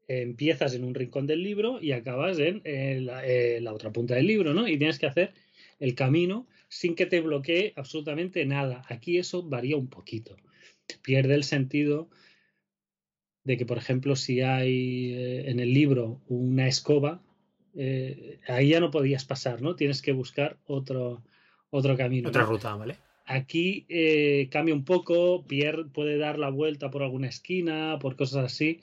empiezas 0.07 0.73
en 0.75 0.83
un 0.83 0.93
rincón 0.93 1.27
del 1.27 1.43
libro 1.43 1.79
y 1.81 1.91
acabas 1.91 2.37
en, 2.39 3.05
la, 3.05 3.73
otra 3.73 3.91
punta 3.91 4.15
del 4.15 4.27
libro, 4.27 4.53
¿no? 4.53 4.67
Y 4.67 4.77
tienes 4.77 4.99
que 4.99 5.07
hacer 5.07 5.33
el 5.79 5.95
camino 5.95 6.47
sin 6.67 6.95
que 6.95 7.05
te 7.05 7.21
bloquee 7.21 7.73
absolutamente 7.75 8.45
nada. 8.45 8.83
Aquí 8.89 9.17
eso 9.17 9.43
varía 9.43 9.77
un 9.77 9.87
poquito. 9.87 10.35
Pierde 11.01 11.35
el 11.35 11.43
sentido 11.43 12.09
de 13.43 13.57
que, 13.57 13.65
por 13.65 13.77
ejemplo, 13.77 14.15
si 14.15 14.41
hay 14.41 15.13
eh, 15.13 15.49
en 15.49 15.59
el 15.59 15.73
libro 15.73 16.21
una 16.27 16.67
escoba, 16.67 17.21
eh, 17.75 18.39
ahí 18.47 18.69
ya 18.69 18.79
no 18.79 18.91
podías 18.91 19.25
pasar, 19.25 19.61
¿no? 19.61 19.75
Tienes 19.75 20.01
que 20.01 20.11
buscar 20.11 20.57
otro, 20.65 21.23
otro 21.69 21.97
camino. 21.97 22.29
Otra 22.29 22.45
ruta, 22.45 22.75
¿vale? 22.75 22.97
Aquí 23.25 23.85
eh, 23.89 24.49
cambia 24.51 24.75
un 24.75 24.85
poco, 24.85 25.45
Pierre 25.47 25.85
puede 25.85 26.17
dar 26.17 26.37
la 26.37 26.49
vuelta 26.49 26.91
por 26.91 27.01
alguna 27.01 27.27
esquina, 27.27 27.97
por 27.99 28.15
cosas 28.15 28.45
así, 28.45 28.81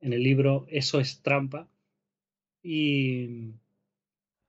en 0.00 0.12
el 0.12 0.22
libro 0.22 0.66
eso 0.70 1.00
es 1.00 1.22
trampa. 1.22 1.68
Y. 2.62 3.52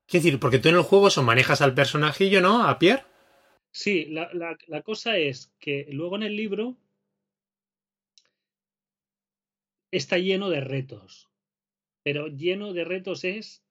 ¿Qué 0.08 0.18
decir? 0.18 0.40
Porque 0.40 0.60
tú 0.60 0.70
en 0.70 0.76
el 0.76 0.82
juego 0.82 1.08
eso 1.08 1.24
manejas 1.24 1.62
al 1.62 1.74
personajillo, 1.74 2.42
¿no? 2.42 2.68
A 2.68 2.80
Pierre. 2.80 3.06
Sí, 3.72 4.06
la, 4.06 4.30
la 4.68 4.82
cosa 4.84 5.18
es 5.18 5.52
que 5.60 5.88
luego 5.92 6.16
en 6.18 6.24
el 6.24 6.36
libro 6.36 6.78
está 9.92 10.18
lleno 10.18 10.50
de 10.50 10.62
retos. 10.62 11.30
Pero 12.04 12.28
lleno 12.28 12.74
de 12.74 12.84
retos 12.86 13.24
es 13.24 13.64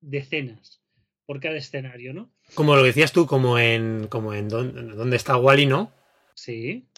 decenas. 0.00 0.80
por 1.26 1.40
cada 1.40 1.56
escenario, 1.56 2.14
¿no? 2.14 2.30
Como 2.54 2.74
lo 2.76 2.82
decías 2.82 3.12
tú, 3.12 3.26
como 3.26 3.58
en, 3.58 4.06
como 4.08 4.34
en 4.34 4.48
¿Dónde 4.48 5.16
está 5.16 5.36
Wally, 5.36 5.66
no? 5.66 5.92
Sí. 6.34 6.88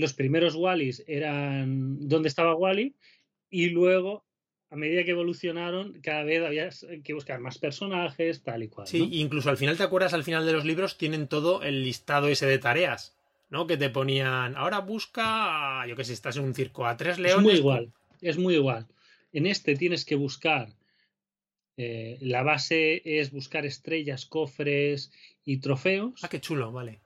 Los 0.00 0.14
primeros 0.14 0.54
Wallys 0.54 1.04
eran 1.06 2.08
¿Dónde 2.08 2.28
estaba 2.28 2.54
Wally? 2.54 2.94
Y 3.50 3.70
luego, 3.70 4.24
a 4.70 4.76
medida 4.76 5.04
que 5.04 5.10
evolucionaron, 5.10 6.00
cada 6.02 6.24
vez 6.24 6.42
había 6.42 6.70
que 7.04 7.12
buscar 7.12 7.40
más 7.40 7.58
personajes, 7.58 8.42
tal 8.42 8.62
y 8.62 8.68
cual. 8.68 8.86
Sí, 8.86 9.08
incluso 9.12 9.50
al 9.50 9.56
final, 9.56 9.76
¿te 9.76 9.82
acuerdas? 9.82 10.14
Al 10.14 10.24
final 10.24 10.46
de 10.46 10.52
los 10.52 10.64
libros 10.64 10.98
tienen 10.98 11.28
todo 11.28 11.62
el 11.62 11.84
listado 11.84 12.28
ese 12.28 12.46
de 12.46 12.58
tareas. 12.58 13.16
¿no? 13.50 13.66
Que 13.66 13.76
te 13.76 13.90
ponían, 13.90 14.56
ahora 14.56 14.78
busca, 14.78 15.84
yo 15.86 15.96
que 15.96 16.04
sé, 16.04 16.12
estás 16.12 16.36
en 16.36 16.44
un 16.44 16.54
circo 16.54 16.86
a 16.86 16.96
tres 16.96 17.18
leones. 17.18 17.38
Es 17.38 17.42
muy 17.42 17.54
igual, 17.58 17.92
es 18.20 18.38
muy 18.38 18.54
igual. 18.54 18.86
En 19.32 19.46
este 19.46 19.76
tienes 19.76 20.04
que 20.04 20.14
buscar 20.14 20.68
eh, 21.76 22.18
la 22.20 22.42
base 22.42 23.02
es 23.04 23.32
buscar 23.32 23.66
estrellas, 23.66 24.26
cofres 24.26 25.12
y 25.44 25.58
trofeos. 25.58 26.22
Ah, 26.22 26.28
qué 26.28 26.40
chulo, 26.40 26.72
vale. 26.72 27.00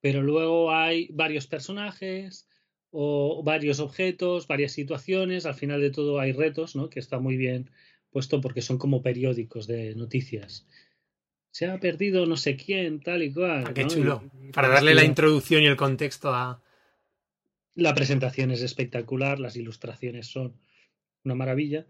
Pero 0.00 0.22
luego 0.22 0.72
hay 0.72 1.08
varios 1.12 1.46
personajes 1.46 2.48
o 2.90 3.42
varios 3.42 3.80
objetos, 3.80 4.46
varias 4.46 4.72
situaciones. 4.72 5.46
Al 5.46 5.54
final 5.54 5.80
de 5.80 5.90
todo 5.90 6.20
hay 6.20 6.32
retos, 6.32 6.76
¿no? 6.76 6.88
Que 6.88 7.00
está 7.00 7.18
muy 7.18 7.36
bien 7.36 7.70
puesto 8.10 8.40
porque 8.40 8.62
son 8.62 8.78
como 8.78 9.02
periódicos 9.02 9.66
de 9.66 9.94
noticias. 9.94 10.66
Se 11.50 11.66
ha 11.66 11.80
perdido 11.80 12.26
no 12.26 12.36
sé 12.36 12.56
quién, 12.56 13.00
tal 13.00 13.22
y 13.22 13.32
cual. 13.32 13.64
Ah, 13.66 13.74
qué 13.74 13.86
chulo. 13.86 14.30
Para 14.52 14.68
darle 14.68 14.94
la 14.94 15.04
introducción 15.04 15.62
y 15.62 15.66
el 15.66 15.76
contexto 15.76 16.32
a. 16.32 16.62
La 17.74 17.94
presentación 17.94 18.50
es 18.50 18.62
espectacular, 18.62 19.38
las 19.38 19.54
ilustraciones 19.56 20.26
son 20.26 20.58
una 21.24 21.36
maravilla. 21.36 21.86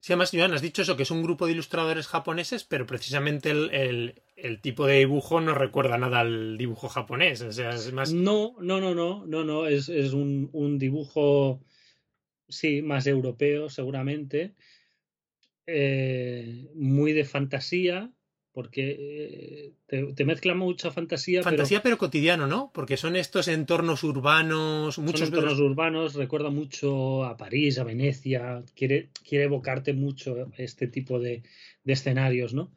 Sí, 0.00 0.12
además, 0.12 0.30
Joan, 0.32 0.52
has 0.52 0.62
dicho 0.62 0.82
eso, 0.82 0.96
que 0.96 1.02
es 1.02 1.10
un 1.10 1.22
grupo 1.22 1.46
de 1.46 1.52
ilustradores 1.52 2.06
japoneses, 2.06 2.64
pero 2.64 2.86
precisamente 2.86 3.50
el, 3.50 4.22
tipo 4.60 4.86
de 4.86 4.98
dibujo 4.98 5.40
no 5.40 5.54
recuerda 5.54 5.98
nada 5.98 6.20
al 6.20 6.58
dibujo 6.58 6.88
japonés. 6.88 7.42
O 7.42 7.52
sea, 7.52 7.70
es 7.70 7.92
más. 7.92 8.12
No, 8.12 8.56
no, 8.60 8.80
no, 8.80 8.94
no, 8.94 9.26
no, 9.26 9.44
no. 9.44 9.66
Es, 9.66 9.88
un, 9.88 10.78
dibujo, 10.78 11.60
sí, 12.48 12.82
más 12.82 13.06
europeo, 13.06 13.68
seguramente. 13.68 14.54
Eh, 15.66 16.70
muy 16.74 17.12
de 17.12 17.24
fantasía 17.24 18.10
porque 18.58 19.72
eh, 19.88 20.12
te, 20.16 20.24
mezcla 20.24 20.52
mucha 20.52 20.90
fantasía. 20.90 21.44
Fantasía 21.44 21.80
pero... 21.80 21.96
cotidiano, 21.96 22.48
¿no? 22.48 22.72
Porque 22.74 22.96
son 22.96 23.14
estos 23.14 23.46
entornos 23.46 24.02
urbanos, 24.02 24.98
muchos 24.98 25.28
entornos 25.28 25.60
urbanos, 25.60 26.14
recuerda 26.14 26.50
mucho 26.50 27.24
a 27.24 27.36
París, 27.36 27.78
a 27.78 27.84
Venecia, 27.84 28.64
quiere, 28.74 29.10
quiere 29.22 29.44
evocarte 29.44 29.92
mucho 29.92 30.48
este 30.56 30.88
tipo 30.88 31.20
de, 31.20 31.44
escenarios, 31.84 32.52
¿no? 32.52 32.72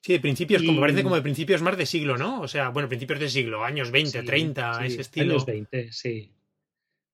Sí, 0.00 0.12
de 0.12 0.20
principios, 0.20 0.62
como 0.62 0.80
parece 0.80 1.02
como 1.02 1.16
de 1.16 1.22
principios 1.22 1.62
más 1.62 1.76
de 1.76 1.86
siglo, 1.86 2.16
¿no? 2.16 2.40
O 2.40 2.48
sea, 2.48 2.68
bueno, 2.68 2.88
principios 2.88 3.20
de 3.20 3.28
siglo, 3.28 3.64
años 3.64 3.90
20, 3.90 4.22
30, 4.22 4.86
ese 4.86 5.00
estilo. 5.00 5.34
Años 5.34 5.46
20, 5.46 5.92
sí. 5.92 6.32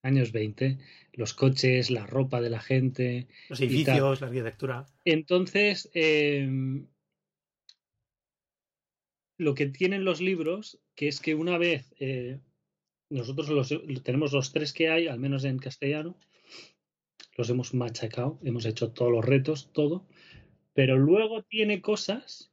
Años 0.03 0.33
20. 0.33 0.79
Los 1.13 1.35
coches, 1.35 1.91
la 1.91 2.07
ropa 2.07 2.41
de 2.41 2.51
la 2.51 2.61
gente. 2.61 3.29
Los 3.49 3.61
edificios, 3.61 4.21
la 4.21 4.27
arquitectura. 4.27 4.87
Entonces, 5.05 5.91
eh, 5.95 6.49
lo 9.39 9.55
que 9.55 9.67
tienen 9.67 10.05
los 10.05 10.21
libros, 10.21 10.81
que 10.95 11.09
es 11.09 11.21
que 11.21 11.35
una 11.35 11.59
vez 11.59 11.93
eh, 11.99 12.39
nosotros 13.11 13.49
los, 13.49 14.03
tenemos 14.03 14.33
los 14.33 14.53
tres 14.53 14.73
que 14.73 14.89
hay, 14.89 15.09
al 15.09 15.19
menos 15.19 15.45
en 15.45 15.59
castellano, 15.59 16.19
los 17.37 17.51
hemos 17.51 17.75
machacado, 17.75 18.39
hemos 18.43 18.65
hecho 18.65 18.93
todos 18.93 19.13
los 19.13 19.25
retos, 19.25 19.73
todo, 19.73 20.07
pero 20.75 20.97
luego 20.97 21.43
tiene 21.43 21.81
cosas 21.81 22.52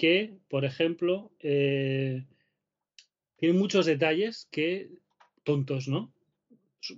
que, 0.00 0.38
por 0.48 0.64
ejemplo, 0.64 1.30
eh, 1.40 2.24
tiene 3.36 3.58
muchos 3.58 3.84
detalles 3.84 4.48
que 4.50 4.88
tontos, 5.44 5.88
¿no? 5.88 6.10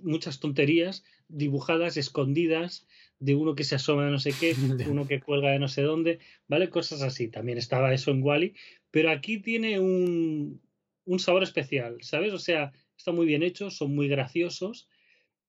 Muchas 0.03 0.39
tonterías 0.39 1.03
dibujadas, 1.27 1.97
escondidas, 1.97 2.87
de 3.19 3.35
uno 3.35 3.55
que 3.55 3.65
se 3.65 3.75
asoma 3.75 4.05
de 4.05 4.11
no 4.11 4.19
sé 4.19 4.31
qué, 4.39 4.55
uno 4.89 5.05
que 5.05 5.19
cuelga 5.19 5.51
de 5.51 5.59
no 5.59 5.67
sé 5.67 5.81
dónde, 5.81 6.19
¿vale? 6.47 6.69
Cosas 6.69 7.01
así. 7.01 7.27
También 7.27 7.57
estaba 7.57 7.93
eso 7.93 8.09
en 8.09 8.23
Wally, 8.23 8.53
pero 8.89 9.11
aquí 9.11 9.37
tiene 9.39 9.81
un, 9.81 10.61
un 11.03 11.19
sabor 11.19 11.43
especial, 11.43 11.97
¿sabes? 12.03 12.31
O 12.31 12.39
sea, 12.39 12.71
está 12.97 13.11
muy 13.11 13.25
bien 13.25 13.43
hecho, 13.43 13.69
son 13.69 13.93
muy 13.93 14.07
graciosos 14.07 14.87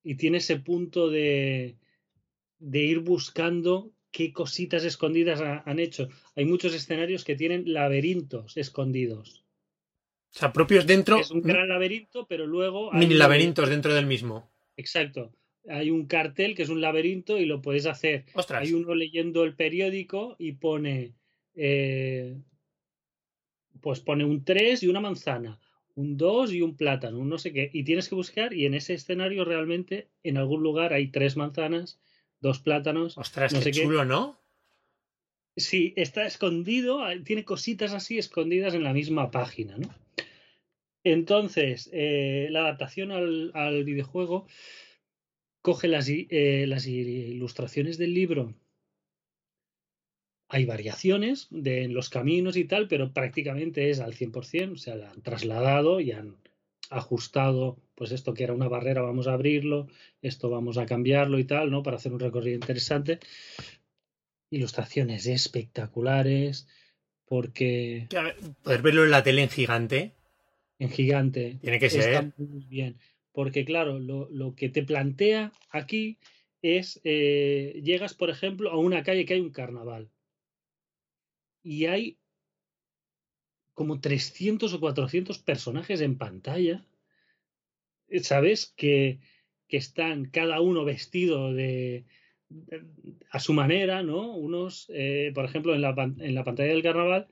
y 0.02 0.16
tiene 0.16 0.38
ese 0.38 0.56
punto 0.56 1.08
de, 1.08 1.76
de 2.58 2.78
ir 2.80 2.98
buscando 2.98 3.93
qué 4.14 4.32
cositas 4.32 4.84
escondidas 4.84 5.40
han 5.42 5.78
hecho. 5.80 6.08
Hay 6.36 6.44
muchos 6.44 6.72
escenarios 6.72 7.24
que 7.24 7.34
tienen 7.34 7.72
laberintos 7.72 8.56
escondidos. 8.56 9.44
O 10.34 10.38
sea, 10.38 10.52
propios 10.52 10.86
dentro. 10.86 11.18
Es 11.18 11.32
un 11.32 11.42
gran 11.42 11.68
laberinto, 11.68 12.26
pero 12.28 12.46
luego. 12.46 12.92
Mini 12.92 13.14
laberintos 13.14 13.68
dentro 13.68 13.92
del 13.92 14.06
mismo. 14.06 14.48
Exacto 14.76 15.32
hay 15.68 15.90
un 15.90 16.06
cartel 16.06 16.54
que 16.54 16.62
es 16.62 16.68
un 16.68 16.80
laberinto 16.80 17.38
y 17.38 17.46
lo 17.46 17.62
puedes 17.62 17.86
hacer. 17.86 18.24
Hay 18.50 18.72
uno 18.72 18.94
leyendo 18.94 19.44
el 19.44 19.54
periódico 19.54 20.36
y 20.38 20.52
pone, 20.52 21.14
eh, 21.54 22.36
pues 23.80 24.00
pone 24.00 24.24
un 24.24 24.44
3 24.44 24.82
y 24.82 24.88
una 24.88 25.00
manzana, 25.00 25.58
un 25.94 26.16
2 26.16 26.52
y 26.52 26.62
un 26.62 26.76
plátano, 26.76 27.18
un 27.18 27.28
no 27.28 27.38
sé 27.38 27.52
qué. 27.52 27.70
Y 27.72 27.84
tienes 27.84 28.08
que 28.08 28.14
buscar 28.14 28.52
y 28.52 28.66
en 28.66 28.74
ese 28.74 28.94
escenario 28.94 29.44
realmente 29.44 30.08
en 30.22 30.36
algún 30.36 30.62
lugar 30.62 30.92
hay 30.92 31.08
tres 31.08 31.36
manzanas, 31.36 31.98
dos 32.44 32.60
plátanos. 32.60 33.16
Ostras, 33.16 33.54
no 33.54 33.60
qué 33.60 33.72
chulo, 33.72 34.04
¿no? 34.04 34.38
Sí, 35.56 35.94
está 35.96 36.26
escondido, 36.26 37.00
tiene 37.24 37.44
cositas 37.44 37.92
así 37.92 38.18
escondidas 38.18 38.74
en 38.74 38.84
la 38.84 38.92
misma 38.92 39.30
página, 39.30 39.78
¿no? 39.78 39.88
Entonces, 41.04 41.90
eh, 41.92 42.48
la 42.50 42.60
adaptación 42.60 43.12
al 43.12 43.84
videojuego 43.84 44.46
coge 45.62 45.88
las, 45.88 46.08
eh, 46.10 46.66
las 46.68 46.86
ilustraciones 46.86 47.96
del 47.96 48.12
libro. 48.12 48.54
Hay 50.48 50.66
variaciones 50.66 51.48
de, 51.50 51.84
en 51.84 51.94
los 51.94 52.10
caminos 52.10 52.56
y 52.56 52.64
tal, 52.64 52.86
pero 52.88 53.12
prácticamente 53.12 53.88
es 53.88 54.00
al 54.00 54.14
100%, 54.14 54.72
o 54.72 54.76
sea, 54.76 54.96
la 54.96 55.10
han 55.10 55.22
trasladado 55.22 56.00
y 56.00 56.12
han 56.12 56.36
ajustado, 56.90 57.78
pues 57.94 58.12
esto 58.12 58.34
que 58.34 58.44
era 58.44 58.52
una 58.52 58.68
barrera, 58.68 59.02
vamos 59.02 59.26
a 59.26 59.32
abrirlo, 59.32 59.88
esto 60.22 60.50
vamos 60.50 60.78
a 60.78 60.86
cambiarlo 60.86 61.38
y 61.38 61.44
tal, 61.44 61.70
¿no? 61.70 61.82
Para 61.82 61.96
hacer 61.96 62.12
un 62.12 62.20
recorrido 62.20 62.54
interesante. 62.54 63.20
Ilustraciones 64.50 65.26
espectaculares, 65.26 66.68
porque... 67.24 68.08
Poder 68.62 68.82
verlo 68.82 69.04
en 69.04 69.10
la 69.10 69.22
tele 69.22 69.42
en 69.42 69.50
gigante. 69.50 70.14
En 70.78 70.90
gigante. 70.90 71.58
Tiene 71.62 71.78
que 71.78 71.90
ser. 71.90 72.32
muy 72.36 72.64
bien 72.66 72.98
porque 73.34 73.64
claro, 73.64 73.98
lo, 73.98 74.54
que 74.54 74.68
te 74.68 74.84
plantea 74.84 75.52
aquí 75.68 76.18
es, 76.62 77.00
eh, 77.02 77.80
llegas, 77.82 78.14
por 78.14 78.30
ejemplo, 78.30 78.70
a 78.70 78.78
una 78.78 79.02
calle 79.02 79.26
que 79.26 79.34
hay 79.34 79.40
un 79.40 79.50
carnaval 79.50 80.08
y 81.60 81.86
hay 81.86 82.16
como 83.74 84.00
300 84.00 84.72
o 84.72 84.80
400 84.80 85.38
personajes 85.38 86.00
en 86.00 86.16
pantalla, 86.16 86.86
¿sabes? 88.22 88.72
Que, 88.76 89.20
que 89.68 89.76
están 89.76 90.26
cada 90.26 90.60
uno 90.60 90.84
vestido 90.84 91.52
de, 91.52 92.06
a 93.30 93.40
su 93.40 93.52
manera, 93.52 94.02
¿no? 94.02 94.34
Unos, 94.36 94.86
eh, 94.90 95.32
por 95.34 95.44
ejemplo, 95.44 95.74
en 95.74 95.82
la, 95.82 95.90
en 96.18 96.34
la 96.34 96.44
pantalla 96.44 96.70
del 96.70 96.82
carnaval 96.82 97.28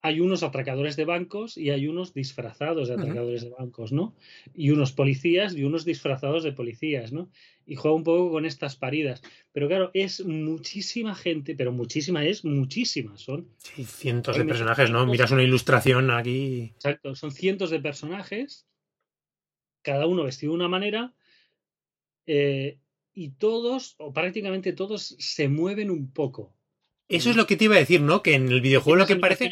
hay 0.00 0.20
unos 0.20 0.42
atracadores 0.42 0.96
de 0.96 1.04
bancos 1.04 1.56
y 1.56 1.70
hay 1.70 1.88
unos 1.88 2.14
disfrazados 2.14 2.88
de 2.88 2.94
atracadores 2.94 3.42
de 3.42 3.50
bancos, 3.50 3.92
¿no? 3.92 4.14
Y 4.54 4.70
unos 4.70 4.92
policías 4.92 5.56
y 5.56 5.64
unos 5.64 5.84
disfrazados 5.84 6.44
de 6.44 6.52
policías, 6.52 7.12
¿no? 7.12 7.30
Y 7.66 7.74
juega 7.74 7.96
un 7.96 8.04
poco 8.04 8.30
con 8.30 8.46
estas 8.46 8.76
paridas. 8.76 9.22
Pero 9.52 9.66
claro, 9.66 9.90
es 9.94 10.24
muchísima 10.24 11.14
gente, 11.14 11.56
pero 11.56 11.72
muchísima 11.72 12.24
es 12.24 12.44
muchísima, 12.44 13.16
son. 13.16 13.48
Sí, 13.58 13.84
cientos 13.84 14.36
de 14.36 14.44
personajes, 14.44 14.90
¿no? 14.90 15.04
Miras 15.04 15.32
una 15.32 15.42
ilustración 15.42 16.10
aquí. 16.10 16.72
Exacto, 16.74 17.16
son 17.16 17.32
cientos 17.32 17.70
de 17.70 17.80
personajes, 17.80 18.68
cada 19.82 20.06
uno 20.06 20.22
vestido 20.22 20.52
de 20.52 20.56
una 20.56 20.68
manera, 20.68 21.12
eh, 22.26 22.78
y 23.12 23.30
todos, 23.30 23.96
o 23.98 24.12
prácticamente 24.12 24.72
todos, 24.72 25.16
se 25.18 25.48
mueven 25.48 25.90
un 25.90 26.12
poco. 26.12 26.54
Eso 27.08 27.30
es 27.30 27.36
lo 27.36 27.46
que 27.46 27.56
te 27.56 27.64
iba 27.64 27.76
a 27.76 27.78
decir, 27.78 28.02
¿no? 28.02 28.22
Que 28.22 28.34
en 28.34 28.48
el 28.48 28.60
videojuego 28.60 28.96
lo 28.96 29.06
que 29.06 29.16
parece 29.16 29.50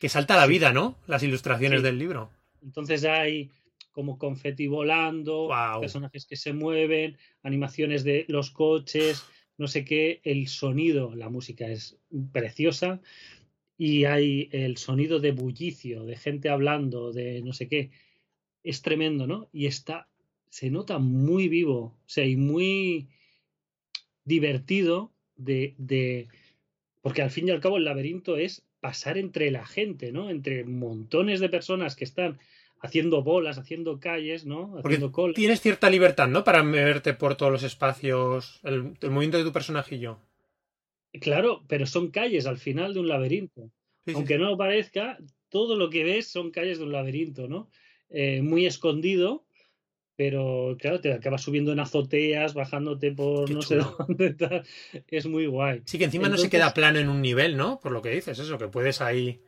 que 0.00 0.08
salta 0.08 0.36
la 0.36 0.46
vida, 0.46 0.72
¿no? 0.72 0.96
Las 1.06 1.22
ilustraciones 1.22 1.82
del 1.82 1.98
libro. 1.98 2.30
Entonces 2.62 3.04
hay 3.04 3.50
como 3.92 4.18
confeti 4.18 4.66
volando, 4.66 5.48
personajes 5.80 6.26
que 6.26 6.36
se 6.36 6.52
mueven, 6.52 7.16
animaciones 7.42 8.04
de 8.04 8.26
los 8.28 8.50
coches, 8.50 9.24
no 9.56 9.68
sé 9.68 9.86
qué, 9.86 10.20
el 10.24 10.48
sonido, 10.48 11.14
la 11.14 11.30
música 11.30 11.66
es 11.66 11.96
preciosa 12.30 13.00
y 13.78 14.04
hay 14.04 14.50
el 14.52 14.76
sonido 14.76 15.18
de 15.18 15.32
bullicio, 15.32 16.04
de 16.04 16.16
gente 16.16 16.50
hablando, 16.50 17.12
de 17.12 17.40
no 17.40 17.54
sé 17.54 17.68
qué, 17.68 17.90
es 18.64 18.82
tremendo, 18.82 19.26
¿no? 19.26 19.48
Y 19.52 19.64
está, 19.64 20.08
se 20.50 20.68
nota 20.68 20.98
muy 20.98 21.48
vivo, 21.48 21.78
o 21.78 22.04
sea, 22.04 22.26
y 22.26 22.36
muy 22.36 23.08
divertido 24.24 25.12
de 25.36 25.74
porque 27.06 27.22
al 27.22 27.30
fin 27.30 27.46
y 27.46 27.52
al 27.52 27.60
cabo 27.60 27.76
el 27.76 27.84
laberinto 27.84 28.36
es 28.36 28.66
pasar 28.80 29.16
entre 29.16 29.52
la 29.52 29.64
gente, 29.64 30.10
¿no? 30.10 30.28
Entre 30.28 30.64
montones 30.64 31.38
de 31.38 31.48
personas 31.48 31.94
que 31.94 32.02
están 32.02 32.40
haciendo 32.80 33.22
bolas, 33.22 33.58
haciendo 33.58 34.00
calles, 34.00 34.44
¿no? 34.44 34.76
Haciendo 34.76 35.12
Porque 35.12 35.34
tienes 35.34 35.60
cierta 35.60 35.88
libertad, 35.88 36.26
¿no? 36.26 36.42
Para 36.42 36.64
moverte 36.64 37.14
por 37.14 37.36
todos 37.36 37.52
los 37.52 37.62
espacios, 37.62 38.58
el, 38.64 38.96
movimiento 39.02 39.38
de 39.38 39.44
tu 39.44 39.52
personajillo. 39.52 40.18
Claro, 41.20 41.62
pero 41.68 41.86
son 41.86 42.10
calles 42.10 42.44
al 42.46 42.58
final 42.58 42.92
de 42.92 42.98
un 42.98 43.06
laberinto. 43.06 43.70
Aunque 44.12 44.36
no 44.36 44.46
lo 44.46 44.56
parezca, 44.56 45.16
todo 45.48 45.76
lo 45.76 45.90
que 45.90 46.02
ves 46.02 46.26
son 46.26 46.50
calles 46.50 46.78
de 46.78 46.86
un 46.86 46.90
laberinto, 46.90 47.46
¿no? 47.46 47.70
Eh, 48.08 48.42
muy 48.42 48.66
escondido, 48.66 49.45
pero 50.16 50.76
claro, 50.78 51.00
te 51.00 51.12
acabas 51.12 51.42
subiendo 51.42 51.72
en 51.72 51.80
azoteas, 51.80 52.54
bajándote 52.54 53.12
por 53.12 53.50
no 53.50 53.62
sé 53.62 53.76
dónde. 54.08 54.64
Es 55.08 55.26
muy 55.26 55.46
guay. 55.46 55.82
Sí, 55.84 55.98
que 55.98 56.04
encima 56.04 56.28
no 56.28 56.38
se 56.38 56.50
queda 56.50 56.74
plano 56.74 56.98
en 56.98 57.08
un 57.08 57.20
nivel, 57.20 57.56
¿no? 57.56 57.78
Por 57.80 57.92
lo 57.92 58.02
que 58.02 58.10
dices, 58.10 58.38
eso, 58.38 58.58
que 58.58 58.68
puedes 58.68 59.00
ahí. 59.00 59.40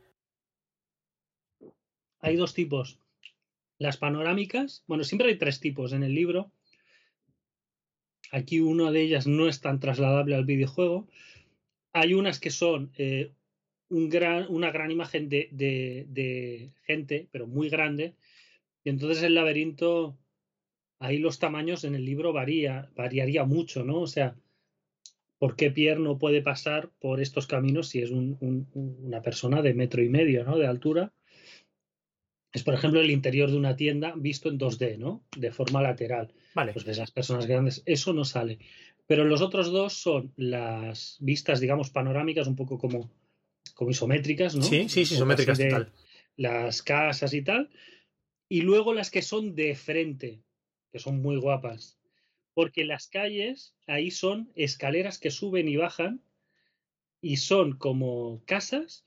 Hay 2.19 2.35
dos 2.35 2.53
tipos. 2.53 2.99
Las 3.77 3.97
panorámicas, 3.97 4.83
bueno, 4.87 5.03
siempre 5.03 5.29
hay 5.29 5.37
tres 5.37 5.59
tipos 5.59 5.93
en 5.93 6.03
el 6.03 6.13
libro. 6.13 6.51
Aquí 8.31 8.59
una 8.59 8.91
de 8.91 9.01
ellas 9.01 9.25
no 9.25 9.47
es 9.47 9.61
tan 9.61 9.79
trasladable 9.79 10.35
al 10.35 10.45
videojuego. 10.45 11.07
Hay 11.93 12.13
unas 12.13 12.39
que 12.39 12.51
son 12.51 12.91
eh, 12.97 13.31
un 13.89 14.09
gran, 14.09 14.45
una 14.49 14.71
gran 14.71 14.91
imagen 14.91 15.29
de, 15.29 15.49
de, 15.51 16.71
gente, 16.83 17.27
pero 17.31 17.47
muy 17.47 17.69
grande. 17.69 18.15
Y 18.83 18.89
entonces 18.89 19.23
el 19.23 19.35
laberinto, 19.35 20.17
ahí 20.99 21.17
los 21.17 21.39
tamaños 21.39 21.83
en 21.83 21.95
el 21.95 22.05
libro 22.05 22.33
varía, 22.33 22.89
variaría 22.95 23.45
mucho, 23.45 23.83
¿no? 23.83 24.01
O 24.01 24.07
sea, 24.07 24.35
¿por 25.37 25.55
qué 25.55 25.71
Pierre 25.71 25.99
no 25.99 26.17
puede 26.17 26.41
pasar 26.41 26.89
por 26.99 27.21
estos 27.21 27.47
caminos 27.47 27.89
si 27.89 28.01
es 28.01 28.11
una 28.11 29.21
persona 29.21 29.61
de 29.61 29.73
metro 29.73 30.03
y 30.03 30.09
medio, 30.09 30.43
¿no? 30.43 30.57
De 30.57 30.67
altura 30.67 31.11
es, 32.51 32.63
por 32.63 32.73
ejemplo, 32.73 32.99
el 32.99 33.11
interior 33.11 33.51
de 33.51 33.57
una 33.57 33.75
tienda 33.75 34.13
visto 34.15 34.49
en 34.49 34.57
2D, 34.57 34.97
¿no? 34.97 35.23
De 35.37 35.51
forma 35.51 35.81
lateral. 35.81 36.33
Vale. 36.55 36.73
Pues 36.73 36.85
ves 36.85 36.97
las 36.97 37.11
personas 37.11 37.45
grandes. 37.45 37.83
Eso 37.85 38.11
no 38.13 38.25
sale. 38.25 38.57
Pero 39.05 39.23
los 39.23 39.41
otros 39.41 39.71
dos 39.71 39.93
son 39.93 40.33
las 40.35 41.17
vistas, 41.19 41.59
digamos, 41.59 41.91
panorámicas, 41.91 42.47
un 42.47 42.55
poco 42.55 42.79
como, 42.79 43.11
como 43.75 43.91
isométricas, 43.91 44.55
¿no? 44.55 44.63
Sí, 44.63 44.89
sí, 44.89 45.05
sí, 45.05 45.15
isométricas 45.15 45.59
total. 45.59 45.91
Las 46.37 46.81
casas 46.81 47.33
y 47.33 47.43
tal. 47.43 47.69
Y 48.47 48.61
luego 48.61 48.93
las 48.93 49.11
que 49.11 49.21
son 49.21 49.55
de 49.55 49.75
frente, 49.75 50.39
que 50.91 50.99
son 50.99 51.21
muy 51.21 51.37
guapas. 51.37 51.99
Porque 52.53 52.85
las 52.85 53.07
calles 53.07 53.75
ahí 53.87 54.11
son 54.11 54.51
escaleras 54.55 55.19
que 55.19 55.31
suben 55.31 55.67
y 55.67 55.77
bajan 55.77 56.21
y 57.21 57.37
son 57.37 57.77
como 57.77 58.43
casas 58.45 59.05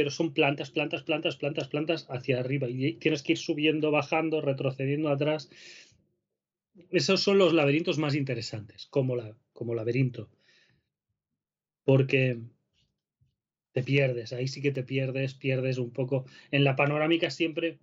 pero 0.00 0.10
son 0.10 0.32
plantas, 0.32 0.70
plantas, 0.70 1.02
plantas, 1.02 1.36
plantas, 1.36 1.68
plantas 1.68 2.06
hacia 2.08 2.40
arriba 2.40 2.70
y 2.70 2.94
tienes 2.94 3.22
que 3.22 3.32
ir 3.32 3.38
subiendo, 3.38 3.90
bajando, 3.90 4.40
retrocediendo 4.40 5.10
atrás. 5.10 5.50
Esos 6.90 7.20
son 7.20 7.36
los 7.36 7.52
laberintos 7.52 7.98
más 7.98 8.14
interesantes, 8.14 8.86
como, 8.86 9.14
la, 9.14 9.36
como 9.52 9.74
laberinto. 9.74 10.30
Porque 11.84 12.40
te 13.72 13.82
pierdes, 13.82 14.32
ahí 14.32 14.48
sí 14.48 14.62
que 14.62 14.72
te 14.72 14.84
pierdes, 14.84 15.34
pierdes 15.34 15.76
un 15.76 15.92
poco. 15.92 16.24
En 16.50 16.64
la 16.64 16.76
panorámica 16.76 17.28
siempre, 17.28 17.78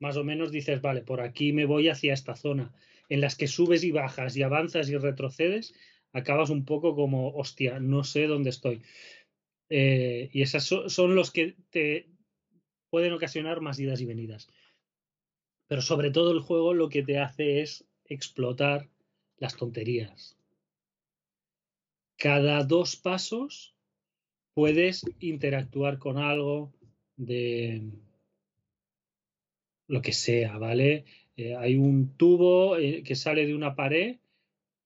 más 0.00 0.16
o 0.16 0.24
menos, 0.24 0.50
dices, 0.50 0.80
vale, 0.80 1.02
por 1.02 1.20
aquí 1.20 1.52
me 1.52 1.66
voy 1.66 1.88
hacia 1.88 2.14
esta 2.14 2.34
zona. 2.34 2.74
En 3.08 3.20
las 3.20 3.36
que 3.36 3.46
subes 3.46 3.84
y 3.84 3.92
bajas 3.92 4.36
y 4.36 4.42
avanzas 4.42 4.88
y 4.88 4.96
retrocedes, 4.96 5.74
acabas 6.12 6.50
un 6.50 6.64
poco 6.64 6.96
como, 6.96 7.34
hostia, 7.34 7.78
no 7.78 8.02
sé 8.02 8.26
dónde 8.26 8.50
estoy. 8.50 8.82
Eh, 9.68 10.30
y 10.32 10.42
esas 10.42 10.64
son, 10.64 11.14
los 11.14 11.30
que 11.30 11.54
te 11.70 12.08
pueden 12.88 13.12
ocasionar 13.12 13.60
más 13.60 13.78
idas 13.78 14.00
y 14.00 14.06
venidas. 14.06 14.48
Pero 15.68 15.82
sobre 15.82 16.10
todo 16.10 16.32
el 16.32 16.40
juego 16.40 16.74
lo 16.74 16.88
que 16.88 17.02
te 17.02 17.18
hace 17.18 17.60
es 17.60 17.84
explotar 18.04 18.88
las 19.36 19.56
tonterías. 19.56 20.36
Cada 22.16 22.64
dos 22.64 22.96
pasos 22.96 23.74
puedes 24.54 25.04
interactuar 25.20 25.98
con 25.98 26.18
algo 26.18 26.72
de 27.16 27.82
lo 29.90 30.02
que 30.02 30.12
sea, 30.12 30.56
¿vale? 30.56 31.04
Eh, 31.36 31.56
hay 31.56 31.76
un 31.76 32.16
tubo 32.16 32.76
eh, 32.76 33.02
que 33.02 33.16
sale 33.16 33.44
de 33.44 33.54
una 33.54 33.74
pared 33.74 34.18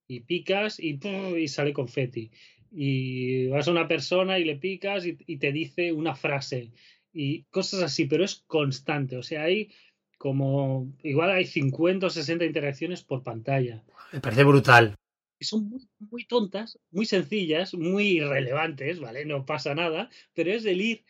y 0.08 0.20
picas 0.20 0.80
y, 0.80 0.98
y 1.38 1.48
sale 1.48 1.72
confeti 1.72 2.30
y 2.76 3.46
vas 3.48 3.68
a 3.68 3.70
una 3.70 3.86
persona 3.86 4.38
y 4.38 4.44
le 4.44 4.56
picas 4.56 5.06
y, 5.06 5.36
te 5.36 5.52
dice 5.52 5.92
una 5.92 6.16
frase 6.16 6.72
y 7.12 7.44
cosas 7.44 7.82
así, 7.82 8.06
pero 8.06 8.24
es 8.24 8.42
constante. 8.46 9.16
O 9.16 9.22
sea, 9.22 9.44
hay 9.44 9.70
como, 10.18 10.92
igual 11.04 11.30
hay 11.30 11.46
50 11.46 12.06
o 12.06 12.10
60 12.10 12.44
interacciones 12.44 13.04
por 13.04 13.22
pantalla. 13.22 13.84
Me 14.12 14.20
parece 14.20 14.42
brutal. 14.42 14.96
Y 15.38 15.44
son 15.44 15.68
muy, 15.68 15.86
muy 15.98 16.24
tontas, 16.24 16.78
muy 16.90 17.06
sencillas, 17.06 17.74
muy 17.74 18.18
irrelevantes, 18.18 18.98
¿vale? 18.98 19.24
No 19.24 19.46
pasa 19.46 19.74
nada, 19.74 20.10
pero 20.32 20.50
es 20.50 20.64
el 20.64 20.80
ir 20.80 21.04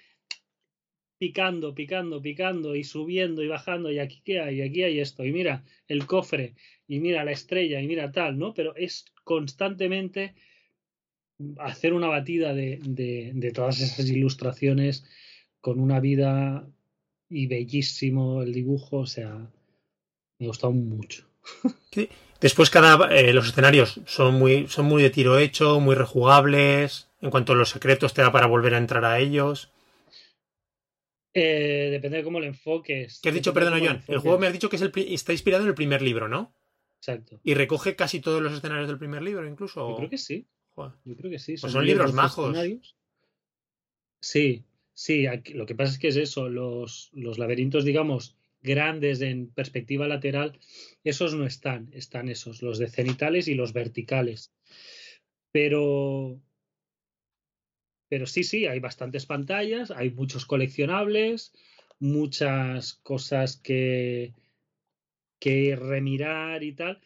picando, 1.18 1.74
picando, 1.74 2.20
picando 2.20 2.74
y 2.74 2.84
subiendo 2.84 3.42
y 3.42 3.48
bajando 3.48 3.90
y 3.90 3.98
aquí 3.98 4.20
qué 4.24 4.40
hay, 4.40 4.56
y 4.58 4.62
aquí 4.62 4.82
hay 4.82 5.00
esto, 5.00 5.24
y 5.24 5.32
mira 5.32 5.64
el 5.88 6.06
cofre, 6.06 6.54
y 6.86 7.00
mira 7.00 7.24
la 7.24 7.32
estrella, 7.32 7.80
y 7.80 7.86
mira 7.86 8.12
tal, 8.12 8.38
¿no? 8.38 8.54
Pero 8.54 8.74
es 8.76 9.06
constantemente 9.24 10.34
hacer 11.58 11.94
una 11.94 12.08
batida 12.08 12.54
de, 12.54 12.78
de, 12.82 13.50
todas 13.52 13.80
esas 13.80 14.08
ilustraciones 14.08 15.04
con 15.60 15.80
una 15.80 16.00
vida 16.00 16.68
y 17.28 17.46
bellísimo 17.46 18.42
el 18.42 18.52
dibujo, 18.52 18.98
o 18.98 19.06
sea, 19.06 19.50
me 20.38 20.46
gustado 20.46 20.72
mucho. 20.72 21.26
Después 22.40 22.70
cada 22.70 23.14
eh, 23.14 23.32
los 23.32 23.48
escenarios 23.48 24.00
son 24.06 24.34
muy 24.34 24.66
son 24.68 24.86
muy 24.86 25.02
de 25.02 25.10
tiro 25.10 25.38
hecho, 25.38 25.80
muy 25.80 25.94
rejugables. 25.94 27.08
En 27.20 27.30
cuanto 27.30 27.52
a 27.52 27.56
los 27.56 27.70
secretos 27.70 28.12
te 28.12 28.20
da 28.22 28.32
para 28.32 28.46
volver 28.46 28.74
a 28.74 28.78
entrar 28.78 29.04
a 29.04 29.18
ellos. 29.18 29.70
Eh, 31.36 31.88
depende 31.90 32.18
de 32.18 32.24
cómo 32.24 32.38
lo 32.38 32.46
enfoques. 32.46 33.20
¿Qué 33.20 33.28
has 33.28 33.34
dicho, 33.34 33.52
perdón, 33.52 33.80
John? 33.84 34.02
El 34.06 34.18
juego 34.18 34.38
me 34.38 34.46
has 34.46 34.52
dicho 34.52 34.70
que 34.70 34.76
es 34.76 34.82
el, 34.82 34.92
está 34.94 35.32
inspirado 35.32 35.64
en 35.64 35.68
el 35.68 35.74
primer 35.74 36.00
libro, 36.00 36.28
¿no? 36.28 36.54
Exacto. 36.98 37.40
¿Y 37.42 37.54
recoge 37.54 37.96
casi 37.96 38.20
todos 38.20 38.40
los 38.40 38.52
escenarios 38.52 38.88
del 38.88 38.98
primer 38.98 39.20
libro, 39.20 39.46
incluso? 39.46 39.90
Yo 39.90 39.96
creo 39.96 40.10
que 40.10 40.18
sí. 40.18 40.46
Yo 40.76 41.16
creo 41.16 41.30
que 41.30 41.38
sí. 41.38 41.56
Pues 41.60 41.72
son, 41.72 41.84
libros, 41.84 42.12
majos. 42.12 42.56
Sí, 44.20 44.64
sí. 44.92 45.26
lo 45.54 45.66
que 45.66 45.74
pasa 45.74 45.92
es 45.92 45.98
que 45.98 46.08
es 46.08 46.16
eso. 46.16 46.48
Los, 46.48 47.10
los 47.12 47.38
laberintos, 47.38 47.84
digamos, 47.84 48.36
grandes 48.62 49.20
en 49.20 49.48
perspectiva 49.48 50.08
lateral, 50.08 50.58
esos 51.02 51.34
no 51.34 51.46
están. 51.46 51.90
Están 51.92 52.28
esos, 52.28 52.62
los 52.62 52.78
de 52.78 52.88
cenitales 52.88 53.48
y 53.48 53.54
los 53.54 53.72
verticales. 53.72 54.52
Pero. 55.52 56.40
Pero 58.08 58.26
sí, 58.26 58.44
sí, 58.44 58.66
hay 58.66 58.80
bastantes 58.80 59.26
pantallas, 59.26 59.90
hay 59.90 60.10
muchos 60.10 60.46
coleccionables, 60.46 61.52
muchas 61.98 62.94
cosas 63.02 63.56
que, 63.56 64.32
que 65.38 65.76
remirar 65.76 66.62
y 66.62 66.72
tal 66.72 67.00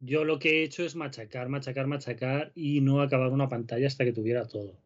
yo 0.00 0.24
lo 0.24 0.38
que 0.38 0.60
he 0.60 0.62
hecho 0.64 0.82
es 0.82 0.96
machacar, 0.96 1.48
machacar, 1.48 1.86
machacar 1.86 2.52
y 2.54 2.80
no 2.80 3.02
acabar 3.02 3.30
una 3.30 3.48
pantalla 3.48 3.86
hasta 3.86 4.04
que 4.04 4.12
tuviera 4.12 4.48
todo. 4.48 4.80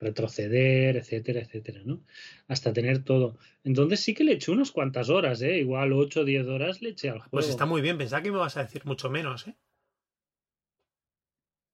Retroceder, 0.00 0.96
etcétera, 0.96 1.40
etcétera, 1.40 1.80
¿no? 1.84 2.02
Hasta 2.48 2.72
tener 2.72 3.04
todo. 3.04 3.38
Entonces 3.62 4.00
sí 4.00 4.12
que 4.12 4.24
le 4.24 4.32
eché 4.32 4.50
unas 4.50 4.72
cuantas 4.72 5.08
horas, 5.08 5.40
¿eh? 5.42 5.58
Igual 5.58 5.92
8 5.92 6.20
o 6.20 6.24
10 6.24 6.46
horas 6.46 6.82
le 6.82 6.90
eché 6.90 7.08
al 7.08 7.18
pues 7.18 7.30
juego. 7.30 7.30
Pues 7.30 7.48
está 7.48 7.66
muy 7.66 7.80
bien. 7.80 7.96
Pensaba 7.96 8.22
que 8.22 8.32
me 8.32 8.38
vas 8.38 8.56
a 8.56 8.64
decir 8.64 8.84
mucho 8.84 9.08
menos, 9.08 9.46
¿eh? 9.46 9.54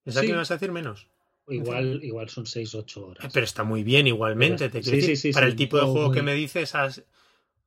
Pensaba 0.04 0.26
que 0.26 0.32
me 0.32 0.38
vas 0.38 0.50
a 0.50 0.54
decir 0.54 0.72
menos. 0.72 1.08
Igual, 1.50 2.00
igual 2.02 2.28
son 2.28 2.46
6 2.46 2.74
8 2.74 3.06
horas. 3.06 3.30
Pero 3.32 3.44
está 3.44 3.64
muy 3.64 3.82
bien 3.82 4.06
igualmente. 4.06 4.68
Te 4.68 4.82
sí, 4.82 5.02
sí, 5.02 5.16
sí, 5.16 5.32
para 5.32 5.46
el 5.46 5.56
tipo 5.56 5.76
de 5.76 5.84
juego 5.84 6.12
que 6.12 6.22
me 6.22 6.34
dices, 6.34 6.74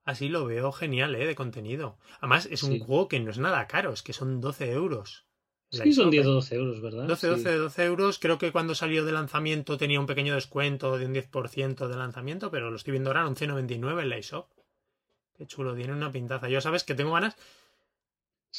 Así 0.06 0.28
lo 0.28 0.46
veo 0.46 0.72
genial, 0.72 1.16
¿eh? 1.16 1.26
De 1.26 1.36
contenido. 1.36 1.98
Además, 2.20 2.48
es 2.52 2.64
un 2.64 2.80
juego 2.80 3.08
que 3.08 3.20
no 3.20 3.32
es 3.32 3.38
nada 3.38 3.68
caro, 3.68 3.94
es 3.94 4.04
que 4.04 4.12
son 4.12 4.42
12 4.42 4.72
euros. 4.72 5.26
Sí, 5.70 5.94
son 5.94 6.12
10 6.12 6.26
o 6.28 6.34
12 6.34 6.56
euros, 6.56 6.82
¿verdad? 6.82 7.08
12, 7.08 7.28
12, 7.28 7.56
12 7.56 7.84
euros. 7.86 8.20
Creo 8.20 8.38
que 8.38 8.52
cuando 8.52 8.76
salió 8.76 9.06
de 9.06 9.12
lanzamiento 9.12 9.78
tenía 9.78 10.00
un 10.00 10.06
pequeño 10.06 10.36
descuento 10.36 10.98
de 10.98 11.06
un 11.06 11.14
10% 11.14 11.88
de 11.88 11.96
lanzamiento, 11.96 12.52
pero 12.52 12.70
lo 12.70 12.76
estoy 12.76 12.92
viendo 12.92 13.10
ahora 13.10 13.22
en 13.22 13.34
11.99 13.34 14.02
en 14.02 14.10
la 14.10 14.18
eShop. 14.18 14.50
Qué 15.36 15.48
chulo, 15.48 15.74
tiene 15.74 15.94
una 15.94 16.12
pintaza. 16.12 16.48
Yo 16.48 16.62
sabes 16.62 16.84
que 16.84 16.94
tengo 16.94 17.14
ganas. 17.14 17.36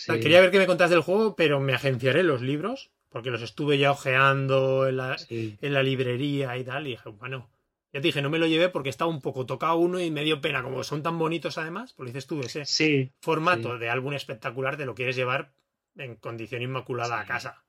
quería 0.07 0.41
ver 0.41 0.51
qué 0.51 0.59
me 0.59 0.67
contás 0.67 0.91
del 0.91 1.03
juego, 1.03 1.37
pero 1.37 1.61
me 1.61 1.75
agenciaré 1.75 2.25
los 2.25 2.43
libros, 2.43 2.91
porque 3.15 3.31
los 3.31 3.43
estuve 3.43 3.79
ya 3.79 3.93
ojeando 3.93 4.89
en 4.89 4.97
la, 4.97 5.17
en 5.31 5.73
la 5.73 5.85
librería 5.85 6.59
y 6.59 6.65
tal, 6.65 6.89
y 6.89 6.91
dije, 6.91 7.11
bueno, 7.11 7.49
ya 7.93 8.01
te 8.01 8.09
dije, 8.09 8.21
no 8.21 8.29
me 8.29 8.41
lo 8.41 8.49
llevé 8.49 8.71
porque 8.71 8.89
estaba 8.89 9.09
un 9.09 9.21
poco 9.21 9.47
tocado 9.47 9.77
uno 9.77 10.01
y 10.01 10.11
me 10.11 10.25
dio 10.25 10.41
pena. 10.41 10.65
Como 10.65 10.83
son 10.83 11.01
tan 11.05 11.17
bonitos 11.17 11.57
además, 11.57 11.93
pues 11.93 12.09
dices 12.09 12.27
tú, 12.27 12.41
ese 12.41 13.13
formato 13.21 13.79
de 13.79 13.89
álbum 13.89 14.15
espectacular 14.15 14.77
te 14.77 14.85
lo 14.85 14.97
quieres 14.97 15.15
llevar 15.15 15.55
en 15.95 16.17
condición 16.17 16.63
inmaculada 16.63 17.21
a 17.21 17.25
casa. 17.25 17.63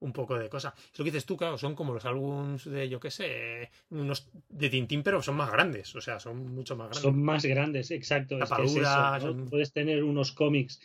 un 0.00 0.12
poco 0.12 0.38
de 0.38 0.50
cosa. 0.50 0.74
Es 0.76 0.98
lo 0.98 1.04
que 1.06 1.12
dices 1.12 1.24
tú, 1.24 1.38
claro, 1.38 1.56
son 1.56 1.74
como 1.74 1.94
los 1.94 2.04
álbums 2.04 2.66
de, 2.66 2.90
yo 2.90 3.00
qué 3.00 3.10
sé, 3.10 3.70
unos 3.88 4.28
de 4.50 4.68
Tintín, 4.68 5.02
pero 5.02 5.22
son 5.22 5.36
más 5.36 5.50
grandes, 5.50 5.96
o 5.96 6.02
sea, 6.02 6.20
son 6.20 6.54
mucho 6.54 6.76
más 6.76 6.88
grandes. 6.88 7.02
Son 7.02 7.22
más 7.22 7.42
grandes, 7.46 7.90
exacto. 7.90 8.38
Es 8.38 8.50
que 8.50 8.64
es 8.64 8.76
eso, 8.76 9.46
Puedes 9.48 9.72
tener 9.72 10.04
unos 10.04 10.32
cómics 10.32 10.78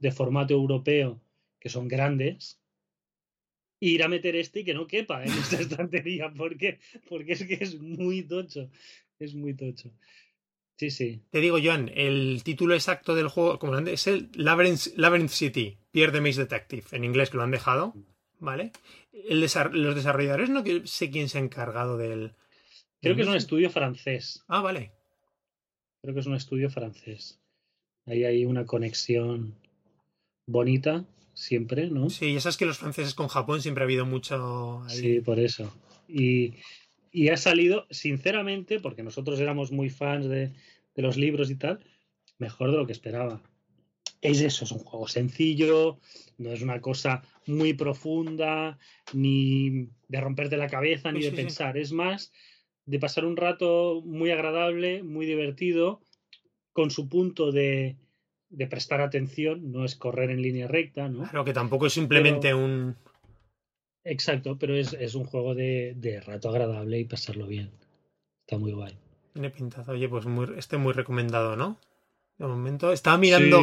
de 0.00 0.10
formato 0.10 0.54
europeo 0.54 1.20
que 1.60 1.68
son 1.68 1.86
grandes, 1.86 2.58
ir 3.90 4.02
a 4.02 4.08
meter 4.08 4.36
este 4.36 4.60
y 4.60 4.64
que 4.64 4.74
no 4.74 4.86
quepa 4.86 5.24
en 5.24 5.32
esta 5.32 5.56
estantería, 5.60 6.32
porque, 6.36 6.78
porque 7.08 7.32
es 7.32 7.44
que 7.44 7.54
es 7.54 7.80
muy 7.80 8.22
tocho, 8.22 8.70
es 9.18 9.34
muy 9.34 9.54
tocho. 9.54 9.90
Sí, 10.76 10.90
sí. 10.90 11.20
Te 11.30 11.40
digo, 11.40 11.58
Joan, 11.62 11.90
el 11.94 12.42
título 12.44 12.74
exacto 12.74 13.14
del 13.14 13.28
juego 13.28 13.58
como 13.58 13.78
es 13.78 14.06
el 14.06 14.30
Labyrinth, 14.34 15.28
City, 15.28 15.78
Pierre 15.90 16.12
de 16.12 16.20
Maze 16.20 16.40
Detective, 16.40 16.84
en 16.92 17.04
inglés 17.04 17.30
que 17.30 17.36
lo 17.36 17.42
han 17.42 17.50
dejado. 17.50 17.94
¿vale? 18.38 18.72
El 19.12 19.40
los 19.40 19.94
desarrolladores 19.94 20.50
no 20.50 20.64
sé 20.84 21.10
quién 21.10 21.28
se 21.28 21.38
ha 21.38 21.40
encargado 21.40 21.96
del... 21.96 22.34
Creo 23.00 23.16
que 23.16 23.22
es 23.22 23.28
un 23.28 23.36
estudio 23.36 23.70
francés. 23.70 24.44
Ah, 24.48 24.60
vale. 24.60 24.92
Creo 26.02 26.14
que 26.14 26.20
es 26.20 26.26
un 26.26 26.34
estudio 26.34 26.70
francés. 26.70 27.40
Ahí 28.06 28.24
hay 28.24 28.44
una 28.44 28.64
conexión 28.64 29.54
bonita, 30.46 31.04
siempre, 31.34 31.90
¿no? 31.90 32.10
Sí, 32.10 32.32
ya 32.34 32.40
sabes 32.40 32.56
que 32.56 32.66
los 32.66 32.78
franceses 32.78 33.14
con 33.14 33.28
Japón 33.28 33.62
siempre 33.62 33.82
ha 33.82 33.86
habido 33.86 34.06
mucho... 34.06 34.82
Sí, 34.88 35.20
por 35.20 35.38
eso. 35.38 35.72
Y, 36.08 36.54
y, 37.10 37.28
ha 37.28 37.36
salido, 37.36 37.86
sinceramente, 37.90 38.80
porque 38.80 39.02
nosotros 39.02 39.40
éramos 39.40 39.72
muy 39.72 39.90
fans 39.90 40.28
de, 40.28 40.52
de 40.94 41.02
los 41.02 41.16
libros 41.16 41.50
y 41.50 41.56
tal, 41.56 41.84
mejor 42.38 42.70
de 42.70 42.76
lo 42.76 42.86
que 42.86 42.92
esperaba 42.92 43.42
es 44.22 44.40
eso, 44.40 44.64
es 44.64 44.72
un 44.72 44.78
juego 44.78 45.08
sencillo, 45.08 45.98
no 46.38 46.52
es 46.52 46.62
una 46.62 46.80
cosa 46.80 47.22
muy 47.46 47.74
profunda, 47.74 48.78
ni 49.12 49.88
de 50.08 50.20
romperte 50.20 50.56
la 50.56 50.68
cabeza, 50.68 51.10
ni 51.10 51.22
de 51.22 51.32
pensar, 51.32 51.76
es 51.76 51.92
más 51.92 52.32
de 52.86 52.98
pasar 53.00 53.24
un 53.24 53.36
rato 53.36 54.00
muy 54.04 54.30
agradable, 54.30 55.02
muy 55.02 55.26
divertido, 55.26 56.00
con 56.72 56.90
su 56.90 57.08
punto 57.08 57.50
de, 57.50 57.96
de 58.52 58.66
prestar 58.66 59.00
atención, 59.00 59.72
no 59.72 59.84
es 59.84 59.96
correr 59.96 60.30
en 60.30 60.42
línea 60.42 60.68
recta, 60.68 61.08
¿no? 61.08 61.24
Claro, 61.24 61.44
que 61.44 61.52
tampoco 61.52 61.86
es 61.86 61.92
simplemente 61.92 62.54
un... 62.54 62.96
Exacto, 64.04 64.56
pero 64.58 64.76
es, 64.76 64.92
es 64.92 65.14
un 65.14 65.24
juego 65.24 65.54
de, 65.54 65.94
de, 65.96 66.20
rato 66.20 66.48
agradable 66.48 66.98
y 66.98 67.04
pasarlo 67.04 67.46
bien. 67.46 67.70
Está 68.40 68.58
muy 68.58 68.72
guay. 68.72 68.96
Tiene 69.32 69.50
pintado, 69.50 69.92
oye, 69.92 70.08
pues 70.08 70.26
muy, 70.26 70.46
este 70.56 70.76
muy 70.76 70.92
recomendado, 70.92 71.56
¿no? 71.56 71.78
de 72.38 72.46
momento. 72.46 72.92
Estaba 72.92 73.18
mirando 73.18 73.62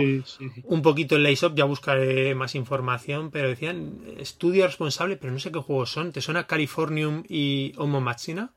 un 0.63 0.81
poquito 0.81 1.15
el 1.15 1.23
Lace 1.23 1.47
ya 1.55 1.65
buscaré 1.65 2.33
más 2.35 2.55
información, 2.55 3.31
pero 3.31 3.49
decían 3.49 4.01
estudio 4.17 4.65
responsable, 4.65 5.17
pero 5.17 5.33
no 5.33 5.39
sé 5.39 5.51
qué 5.51 5.59
juegos 5.59 5.91
son. 5.91 6.11
¿Te 6.11 6.21
suena 6.21 6.47
Californium 6.47 7.23
y 7.27 7.73
Homo 7.77 8.01
Machina? 8.01 8.53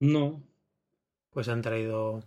No. 0.00 0.42
Pues 1.30 1.48
han 1.48 1.62
traído. 1.62 2.22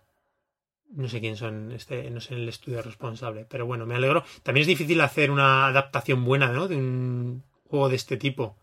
No 0.90 1.10
sé 1.10 1.20
quién 1.20 1.36
son, 1.36 1.72
este, 1.74 2.10
no 2.10 2.22
sé 2.22 2.36
el 2.36 2.48
estudio 2.48 2.82
responsable, 2.82 3.46
pero 3.50 3.66
bueno, 3.66 3.86
me 3.86 3.96
alegro. 3.96 4.24
También 4.44 4.62
es 4.62 4.68
difícil 4.68 5.02
hacer 5.02 5.32
una 5.32 5.68
adaptación 5.68 6.24
buena, 6.24 6.52
¿no? 6.52 6.68
De 6.68 6.78
un 6.78 7.44
juego 7.66 7.90
de 7.90 7.98
este 7.98 8.18
tipo. 8.18 8.58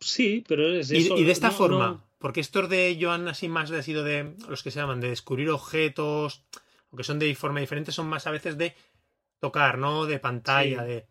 Sí, 0.00 0.44
pero 0.46 0.72
es 0.72 0.90
eso. 0.90 1.16
Y, 1.16 1.24
de 1.24 1.32
esta 1.32 1.50
forma, 1.50 2.04
porque 2.18 2.40
estos 2.40 2.68
de 2.68 2.96
Joan 3.00 3.28
así 3.28 3.48
más 3.48 3.70
ha 3.70 3.82
sido 3.82 4.04
de 4.04 4.34
los 4.48 4.62
que 4.62 4.70
se 4.70 4.80
llaman 4.80 5.00
de 5.00 5.08
descubrir 5.08 5.50
objetos, 5.50 6.44
aunque 6.90 7.04
son 7.04 7.18
de 7.18 7.34
forma 7.34 7.60
diferente, 7.60 7.92
son 7.92 8.08
más 8.08 8.26
a 8.26 8.30
veces 8.30 8.56
de 8.56 8.74
tocar, 9.40 9.78
¿no? 9.78 10.06
De 10.06 10.18
pantalla, 10.18 10.84
de... 10.84 11.06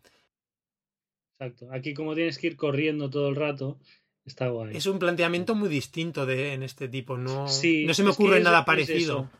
Exacto. 1.38 1.68
Aquí 1.72 1.94
como 1.94 2.14
tienes 2.14 2.38
que 2.38 2.48
ir 2.48 2.56
corriendo 2.56 3.10
todo 3.10 3.28
el 3.28 3.36
rato, 3.36 3.78
está 4.24 4.48
guay. 4.48 4.76
Es 4.76 4.86
un 4.86 4.98
planteamiento 4.98 5.54
muy 5.54 5.68
distinto 5.68 6.26
de, 6.26 6.52
en 6.52 6.62
este 6.62 6.88
tipo, 6.88 7.16
no, 7.16 7.44
no 7.44 7.48
se 7.48 8.02
me 8.02 8.10
ocurre 8.10 8.40
nada 8.40 8.64
parecido. 8.64 9.30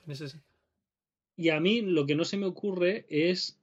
Y 1.39 1.49
a 1.49 1.59
mí 1.59 1.81
lo 1.81 2.05
que 2.05 2.15
no 2.15 2.27
se 2.27 2.37
me 2.37 2.45
ocurre 2.45 3.07
es 3.09 3.59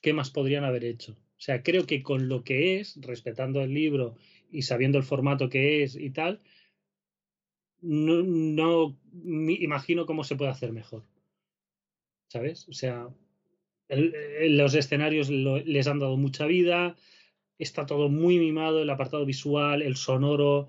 qué 0.00 0.12
más 0.12 0.30
podrían 0.30 0.62
haber 0.62 0.84
hecho. 0.84 1.12
O 1.12 1.40
sea, 1.40 1.64
creo 1.64 1.86
que 1.86 2.04
con 2.04 2.28
lo 2.28 2.44
que 2.44 2.78
es, 2.78 2.96
respetando 3.00 3.62
el 3.62 3.74
libro 3.74 4.14
y 4.52 4.62
sabiendo 4.62 4.98
el 4.98 5.04
formato 5.04 5.48
que 5.48 5.82
es 5.82 5.96
y 5.96 6.10
tal, 6.10 6.40
no, 7.80 8.22
no 8.22 8.96
imagino 9.10 10.06
cómo 10.06 10.22
se 10.22 10.36
puede 10.36 10.52
hacer 10.52 10.72
mejor. 10.72 11.02
¿sabes? 12.32 12.66
O 12.68 12.72
sea, 12.72 13.08
los 13.88 14.74
escenarios 14.74 15.28
les 15.28 15.86
han 15.86 15.98
dado 15.98 16.16
mucha 16.16 16.46
vida, 16.46 16.96
está 17.58 17.84
todo 17.84 18.08
muy 18.08 18.38
mimado, 18.38 18.80
el 18.80 18.88
apartado 18.88 19.26
visual, 19.26 19.82
el 19.82 19.96
sonoro, 19.96 20.68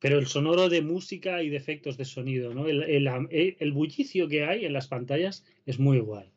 pero 0.00 0.18
el 0.18 0.26
sonoro 0.26 0.68
de 0.68 0.82
música 0.82 1.42
y 1.42 1.48
de 1.48 1.56
efectos 1.56 1.96
de 1.96 2.04
sonido, 2.04 2.54
¿no? 2.54 2.68
El, 2.68 2.82
el, 2.82 3.72
bullicio 3.72 4.28
que 4.28 4.44
hay 4.44 4.64
en 4.64 4.72
las 4.72 4.86
pantallas 4.86 5.44
es 5.66 5.78
muy 5.78 5.98
guay, 5.98 6.30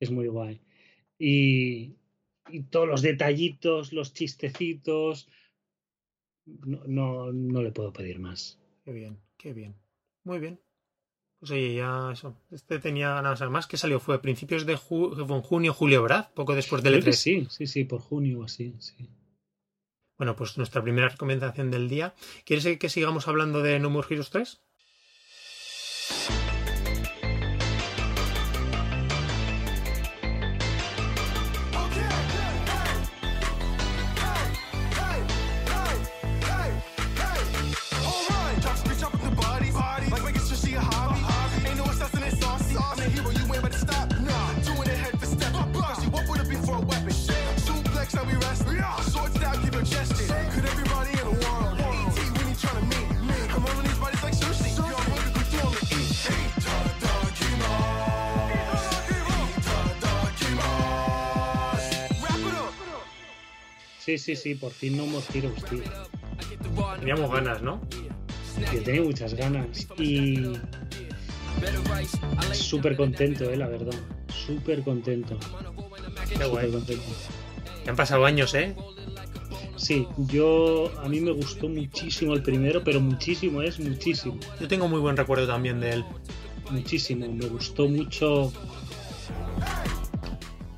es 0.00 0.10
muy 0.10 0.28
guay. 0.28 0.60
Y, 1.18 1.96
y 2.48 2.62
todos 2.70 2.88
los 2.88 3.02
detallitos, 3.02 3.92
los 3.92 4.12
chistecitos, 4.12 5.28
no, 6.44 6.82
no, 6.86 7.32
no 7.32 7.62
le 7.62 7.72
puedo 7.72 7.92
pedir 7.92 8.18
más. 8.18 8.58
Qué 8.84 8.92
bien, 8.92 9.18
qué 9.36 9.52
bien. 9.52 9.74
Muy 10.24 10.38
bien. 10.38 10.60
Pues 11.40 11.50
oye, 11.50 11.74
ya 11.74 12.10
eso. 12.12 12.36
Este 12.52 12.78
tenía 12.78 13.14
ganas 13.14 13.40
más. 13.50 13.66
que 13.66 13.76
salió? 13.76 13.98
Fue 13.98 14.14
a 14.14 14.22
principios 14.22 14.64
de 14.64 14.76
junio, 14.76 15.74
julio, 15.74 16.02
¿verdad? 16.02 16.30
Poco 16.34 16.54
después 16.54 16.84
del 16.84 17.02
E3. 17.02 17.12
Sí, 17.12 17.46
sí, 17.50 17.66
sí, 17.66 17.84
por 17.84 18.00
junio 18.00 18.40
o 18.40 18.44
así, 18.44 18.74
sí. 18.78 19.08
Bueno, 20.22 20.36
pues 20.36 20.56
nuestra 20.56 20.80
primera 20.80 21.08
recomendación 21.08 21.72
del 21.72 21.88
día. 21.88 22.14
¿Quieres 22.44 22.78
que 22.78 22.88
sigamos 22.88 23.26
hablando 23.26 23.60
de 23.60 23.80
No 23.80 23.90
More 23.90 24.06
Heroes 24.08 24.30
3? 24.30 24.60
Sí, 64.12 64.18
sí, 64.18 64.36
sí, 64.36 64.54
por 64.54 64.72
fin 64.72 64.94
no 64.98 65.04
hemos 65.04 65.26
tirado, 65.28 65.54
tío. 65.70 65.80
Teníamos 66.98 67.32
ganas, 67.32 67.62
¿no? 67.62 67.80
Yo 68.74 68.82
tenía 68.82 69.00
muchas 69.00 69.32
ganas 69.32 69.88
y 69.98 70.52
súper 72.52 72.94
contento, 72.94 73.50
eh, 73.50 73.56
la 73.56 73.68
verdad. 73.68 73.94
Súper 74.28 74.82
contento. 74.82 75.38
Qué 76.28 76.44
guay. 76.44 76.70
han 77.86 77.96
pasado 77.96 78.26
años, 78.26 78.52
¿eh? 78.52 78.76
Sí, 79.76 80.06
yo 80.18 80.92
a 81.02 81.08
mí 81.08 81.18
me 81.20 81.30
gustó 81.30 81.70
muchísimo 81.70 82.34
el 82.34 82.42
primero, 82.42 82.84
pero 82.84 83.00
muchísimo 83.00 83.62
es 83.62 83.80
muchísimo. 83.80 84.38
Yo 84.60 84.68
tengo 84.68 84.88
muy 84.88 85.00
buen 85.00 85.16
recuerdo 85.16 85.46
también 85.46 85.80
de 85.80 85.90
él. 85.92 86.04
Muchísimo, 86.70 87.26
me 87.28 87.46
gustó 87.46 87.88
mucho 87.88 88.52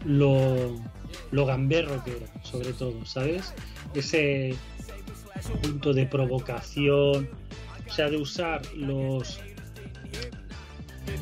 lo 0.05 0.94
lo 1.35 1.47
gamberro 1.47 2.03
que 2.05 2.13
era, 2.13 2.27
sobre 2.43 2.73
todo, 2.73 3.05
¿sabes? 3.05 3.55
Ese 3.95 4.55
punto 5.63 5.93
de 5.93 6.07
provocación, 6.07 7.29
o 7.87 7.93
sea, 7.93 8.09
de 8.09 8.17
usar 8.17 8.63
los 8.75 9.41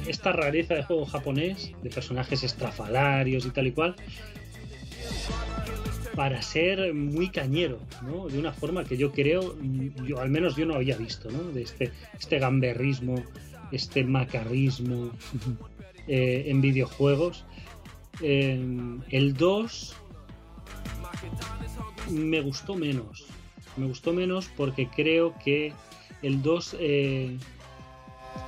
esta 0.06 0.32
rareza 0.32 0.74
de 0.74 0.82
juego 0.82 1.06
japonés, 1.06 1.72
de 1.82 1.90
personajes 1.90 2.42
estrafalarios 2.44 3.46
y 3.46 3.50
tal 3.50 3.66
y 3.68 3.72
cual, 3.72 3.96
para 6.14 6.42
ser 6.42 6.92
muy 6.92 7.30
cañero, 7.30 7.78
¿no? 8.02 8.28
De 8.28 8.38
una 8.38 8.52
forma 8.52 8.84
que 8.84 8.98
yo 8.98 9.12
creo, 9.12 9.56
yo 10.06 10.20
al 10.20 10.28
menos 10.28 10.56
yo 10.56 10.66
no 10.66 10.74
había 10.74 10.96
visto, 10.96 11.30
¿no? 11.30 11.42
De 11.44 11.62
este, 11.62 11.90
este 12.18 12.38
gamberrismo, 12.38 13.22
este 13.70 14.04
macarrismo 14.04 15.10
eh, 16.06 16.44
en 16.48 16.60
videojuegos. 16.60 17.46
Eh, 18.20 18.60
el 19.08 19.34
2 19.34 19.96
me 22.10 22.40
gustó 22.40 22.76
menos. 22.76 23.24
Me 23.76 23.86
gustó 23.86 24.12
menos 24.12 24.48
porque 24.56 24.88
creo 24.88 25.34
que 25.42 25.72
el 26.22 26.42
2 26.42 26.76
eh, 26.78 27.38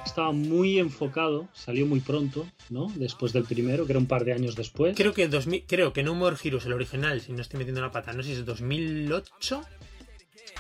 estaba 0.05 0.33
muy 0.33 0.79
enfocado, 0.79 1.49
salió 1.53 1.87
muy 1.87 2.01
pronto, 2.01 2.47
¿no? 2.71 2.93
Después 2.97 3.33
del 3.33 3.45
primero, 3.45 3.87
que 3.87 3.93
era 3.93 3.99
un 3.99 4.07
par 4.07 4.25
de 4.25 4.33
años 4.33 4.55
después. 4.55 4.97
Creo 4.97 5.13
que, 5.13 5.29
2000, 5.29 5.65
creo 5.67 5.93
que 5.93 6.03
No 6.03 6.15
More 6.15 6.37
Heroes, 6.43 6.67
el 6.67 6.73
original, 6.73 7.21
si 7.21 7.33
no 7.33 7.41
estoy 7.41 7.59
metiendo 7.59 7.81
la 7.81 7.91
pata, 7.91 8.13
no 8.13 8.23
sé 8.23 8.31
si 8.31 8.41
es 8.41 8.45
2008. 8.45 9.63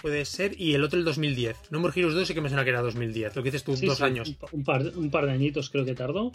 Puede 0.02 0.24
ser. 0.26 0.60
Y 0.60 0.74
el 0.74 0.84
otro 0.84 0.98
el 0.98 1.04
2010. 1.04 1.70
No 1.70 1.80
More 1.80 1.98
Heroes 1.98 2.14
2 2.14 2.28
sí 2.28 2.34
que 2.34 2.40
me 2.40 2.48
suena 2.48 2.64
que 2.64 2.70
era 2.70 2.82
2010. 2.82 3.36
Lo 3.36 3.42
que 3.42 3.50
dices 3.50 3.64
tú, 3.64 3.74
dos 3.74 4.02
años. 4.02 4.36
Un 4.52 4.64
par, 4.64 4.82
un 4.96 5.10
par 5.10 5.24
de 5.24 5.32
añitos 5.32 5.70
creo 5.70 5.84
que 5.84 5.94
tardó. 5.94 6.32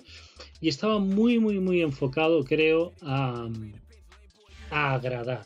Y 0.60 0.70
estaba 0.70 0.98
muy, 0.98 1.40
muy, 1.40 1.60
muy 1.60 1.82
enfocado, 1.82 2.44
creo, 2.46 2.94
a 3.02 3.48
agradar. 4.70 5.46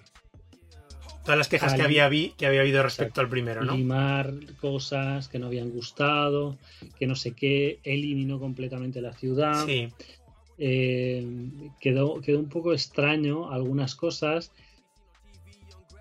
Todas 1.24 1.38
las 1.38 1.48
quejas 1.48 1.74
que 1.74 1.82
había, 1.82 2.10
vi, 2.10 2.34
que 2.38 2.46
había 2.46 2.62
habido 2.62 2.84
respecto 2.84 3.22
al 3.22 3.30
primero, 3.30 3.64
¿no? 3.64 3.78
Limar 3.78 4.34
cosas 4.60 5.30
que 5.30 5.40
no 5.40 5.48
habían 5.48 5.70
gustado, 5.70 6.58
que 7.00 7.08
no 7.08 7.16
sé 7.16 7.32
qué, 7.32 7.80
eliminó 7.84 8.40
completamente 8.40 9.00
la 9.00 9.14
ciudad. 9.14 9.66
Sí. 9.66 9.88
Eh, 10.58 11.26
quedó, 11.80 12.20
quedó 12.20 12.40
un 12.40 12.50
poco 12.50 12.74
extraño 12.74 13.52
algunas 13.52 13.96
cosas 13.96 14.52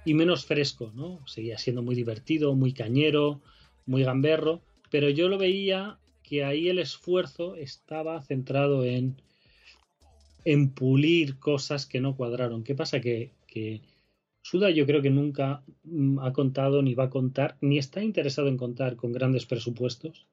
y 0.04 0.14
menos 0.14 0.44
fresco, 0.44 0.90
¿no? 0.94 1.20
Seguía 1.26 1.56
siendo 1.56 1.82
muy 1.82 1.94
divertido, 1.94 2.54
muy 2.54 2.72
cañero, 2.72 3.40
muy 3.86 4.02
gamberro, 4.02 4.60
pero 4.90 5.08
yo 5.08 5.28
lo 5.28 5.38
veía 5.38 5.98
que 6.22 6.44
ahí 6.44 6.68
el 6.68 6.78
esfuerzo 6.78 7.54
estaba 7.56 8.20
centrado 8.22 8.84
en, 8.84 9.20
en 10.44 10.70
pulir 10.70 11.39
cosas 11.39 11.86
que 11.86 12.01
no 12.01 12.16
cuadraron. 12.16 12.64
¿Qué 12.64 12.74
pasa? 12.74 13.01
Que, 13.01 13.32
que 13.47 13.82
Suda 14.43 14.70
yo 14.70 14.86
creo 14.86 15.02
que 15.02 15.10
nunca 15.10 15.62
mm, 15.85 16.19
ha 16.19 16.32
contado, 16.32 16.82
ni 16.82 16.94
va 16.94 17.05
a 17.05 17.10
contar, 17.10 17.56
ni 17.60 17.78
está 17.78 18.02
interesado 18.02 18.48
en 18.48 18.56
contar 18.56 18.97
con 18.97 19.12
grandes 19.12 19.47
presupuestos. 19.47 20.27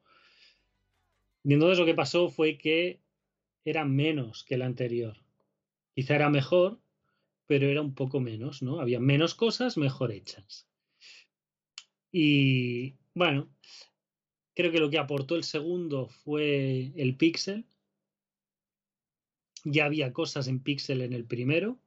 Y 1.44 1.54
entonces 1.54 1.78
lo 1.78 1.86
que 1.86 1.94
pasó 1.94 2.30
fue 2.30 2.58
que 2.58 3.00
era 3.64 3.86
menos 3.86 4.44
que 4.44 4.56
el 4.56 4.64
anterior. 4.64 5.18
Quizá 5.96 6.16
era 6.16 6.30
mejor, 6.30 6.80
pero 7.46 7.68
era 7.68 7.82
un 7.82 7.94
poco 7.94 8.20
menos, 8.20 8.62
¿no? 8.62 8.80
Había 8.80 9.00
menos 9.00 9.36
cosas 9.36 9.78
mejor 9.78 10.12
hechas. 10.12 10.68
Y 12.12 12.96
bueno, 13.14 13.48
creo 14.56 14.72
que 14.72 14.80
lo 14.80 14.90
que 14.90 14.98
aportó 14.98 15.36
el 15.36 15.44
segundo 15.44 16.08
fue 16.08 16.92
el 16.96 17.16
pixel. 17.16 17.66
Ya 19.64 19.86
había 19.86 20.14
cosas 20.14 20.48
en 20.48 20.62
pixel 20.62 21.02
en 21.02 21.14
el 21.14 21.26
primero, 21.26 21.80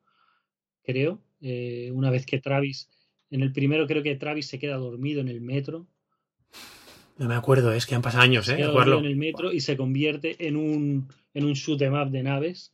creo. 0.82 1.23
Eh, 1.40 1.90
una 1.93 2.11
vez 2.11 2.27
que 2.27 2.39
Travis, 2.39 2.90
en 3.31 3.43
el 3.43 3.53
primero 3.53 3.86
creo 3.86 4.03
que 4.03 4.15
Travis 4.16 4.47
se 4.47 4.59
queda 4.59 4.77
dormido 4.77 5.20
en 5.20 5.28
el 5.28 5.40
metro. 5.40 5.86
No 7.19 7.28
me 7.28 7.35
acuerdo, 7.35 7.73
es 7.73 7.86
que 7.86 7.94
han 7.94 8.03
pasado 8.03 8.23
años, 8.23 8.49
¿eh? 8.49 8.53
Se 8.53 8.57
queda 8.57 8.99
en 8.99 9.05
el 9.05 9.16
metro 9.16 9.53
y 9.53 9.61
se 9.61 9.77
convierte 9.77 10.47
en 10.47 10.57
un, 10.57 11.09
en 11.35 11.44
un 11.44 11.53
shoot 11.55 11.81
em 11.82 11.94
up 11.94 12.11
de 12.11 12.23
naves. 12.23 12.73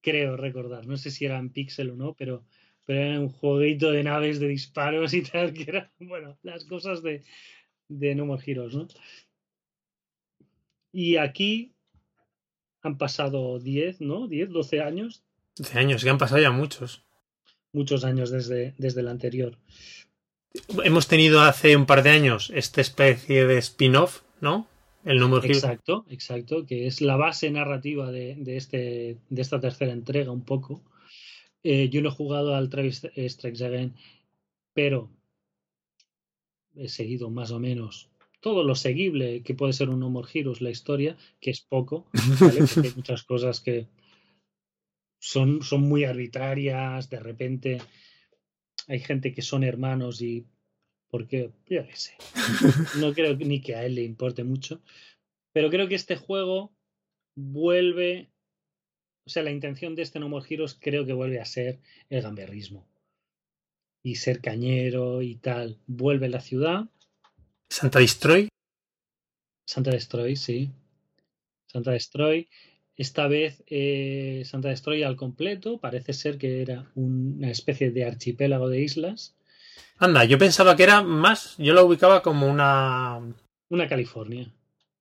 Creo 0.00 0.36
recordar, 0.36 0.86
no 0.86 0.96
sé 0.96 1.10
si 1.10 1.24
era 1.24 1.38
en 1.38 1.50
Pixel 1.50 1.90
o 1.90 1.96
no, 1.96 2.14
pero, 2.14 2.44
pero 2.84 3.00
era 3.00 3.20
un 3.20 3.28
jueguito 3.28 3.92
de 3.92 4.02
naves 4.02 4.40
de 4.40 4.48
disparos 4.48 5.14
y 5.14 5.22
tal, 5.22 5.52
que 5.52 5.62
eran, 5.62 5.90
bueno, 6.00 6.38
las 6.42 6.64
cosas 6.64 7.02
de, 7.02 7.22
de 7.88 8.14
No 8.14 8.26
More 8.26 8.42
Heroes, 8.44 8.74
¿no? 8.74 8.88
Y 10.92 11.16
aquí 11.16 11.72
han 12.82 12.98
pasado 12.98 13.58
10, 13.58 14.00
¿no? 14.00 14.28
10, 14.28 14.50
12 14.50 14.80
años. 14.80 15.22
12 15.56 15.78
años, 15.78 16.04
que 16.04 16.10
han 16.10 16.18
pasado 16.18 16.40
ya 16.40 16.50
muchos 16.50 17.04
muchos 17.72 18.04
años 18.04 18.30
desde, 18.30 18.74
desde 18.78 19.00
el 19.00 19.08
anterior. 19.08 19.58
Hemos 20.84 21.08
tenido 21.08 21.40
hace 21.40 21.76
un 21.76 21.86
par 21.86 22.02
de 22.02 22.10
años 22.10 22.52
esta 22.54 22.80
especie 22.80 23.46
de 23.46 23.58
spin-off, 23.58 24.22
¿no? 24.40 24.66
El 25.04 25.18
número 25.18 25.44
Exacto, 25.44 26.04
exacto, 26.10 26.64
que 26.64 26.86
es 26.86 27.00
la 27.00 27.16
base 27.16 27.50
narrativa 27.50 28.12
de, 28.12 28.36
este, 28.46 29.18
de 29.30 29.42
esta 29.42 29.58
tercera 29.58 29.92
entrega 29.92 30.30
un 30.30 30.44
poco. 30.44 30.80
Eh, 31.64 31.88
yo 31.88 32.02
no 32.02 32.10
he 32.10 32.12
jugado 32.12 32.54
al 32.54 32.68
Travis 32.68 33.08
Strikes 33.16 33.64
Again, 33.64 33.94
pero 34.74 35.10
he 36.76 36.88
seguido 36.88 37.30
más 37.30 37.50
o 37.50 37.58
menos 37.58 38.10
todo 38.42 38.64
lo 38.64 38.74
seguible 38.74 39.42
que 39.42 39.54
puede 39.54 39.72
ser 39.72 39.88
un 39.88 40.00
No 40.00 40.10
More 40.10 40.28
Heroes, 40.32 40.60
la 40.60 40.70
historia, 40.70 41.16
que 41.40 41.50
es 41.50 41.62
poco, 41.62 42.06
Porque 42.38 42.58
hay 42.60 42.92
muchas 42.94 43.22
cosas 43.22 43.60
que, 43.60 43.86
son, 45.22 45.62
son 45.62 45.82
muy 45.82 46.04
arbitrarias, 46.04 47.08
de 47.08 47.20
repente 47.20 47.78
hay 48.88 48.98
gente 48.98 49.32
que 49.32 49.42
son 49.42 49.62
hermanos 49.62 50.20
y 50.20 50.44
porque 51.08 51.52
yo 51.68 51.86
qué 51.86 51.96
sé, 51.96 52.16
no 53.00 53.14
creo 53.14 53.36
ni 53.36 53.60
que 53.60 53.76
a 53.76 53.86
él 53.86 53.94
le 53.94 54.02
importe 54.02 54.42
mucho, 54.42 54.82
pero 55.54 55.70
creo 55.70 55.86
que 55.86 55.94
este 55.94 56.16
juego 56.16 56.74
vuelve, 57.36 58.32
o 59.24 59.30
sea, 59.30 59.44
la 59.44 59.52
intención 59.52 59.94
de 59.94 60.02
este 60.02 60.18
No 60.18 60.28
More 60.28 60.46
Heroes 60.48 60.76
creo 60.78 61.06
que 61.06 61.12
vuelve 61.12 61.40
a 61.40 61.44
ser 61.44 61.80
el 62.10 62.22
gamberrismo 62.22 62.88
y 64.02 64.16
ser 64.16 64.40
cañero 64.40 65.22
y 65.22 65.36
tal. 65.36 65.78
Vuelve 65.86 66.28
la 66.28 66.40
ciudad. 66.40 66.90
Santa 67.72 68.00
Destroy. 68.00 68.48
Santa 69.66 69.92
Destroy, 69.92 70.36
sí. 70.36 70.70
Santa 71.66 71.92
Destroy. 71.92 72.46
Esta 72.96 73.28
vez 73.28 73.64
eh, 73.66 74.42
Santa 74.44 74.68
Destroy 74.68 75.02
al 75.02 75.16
completo, 75.16 75.80
parece 75.80 76.12
ser 76.12 76.36
que 76.36 76.60
era 76.60 76.90
una 76.94 77.50
especie 77.50 77.90
de 77.90 78.04
archipiélago 78.04 78.68
de 78.68 78.82
islas. 78.82 79.34
Anda, 79.96 80.24
yo 80.26 80.36
pensaba 80.36 80.76
que 80.76 80.82
era 80.82 81.00
más, 81.02 81.56
yo 81.56 81.72
la 81.72 81.82
ubicaba 81.82 82.22
como 82.22 82.46
una... 82.46 83.18
Una 83.70 83.88
California. 83.88 84.52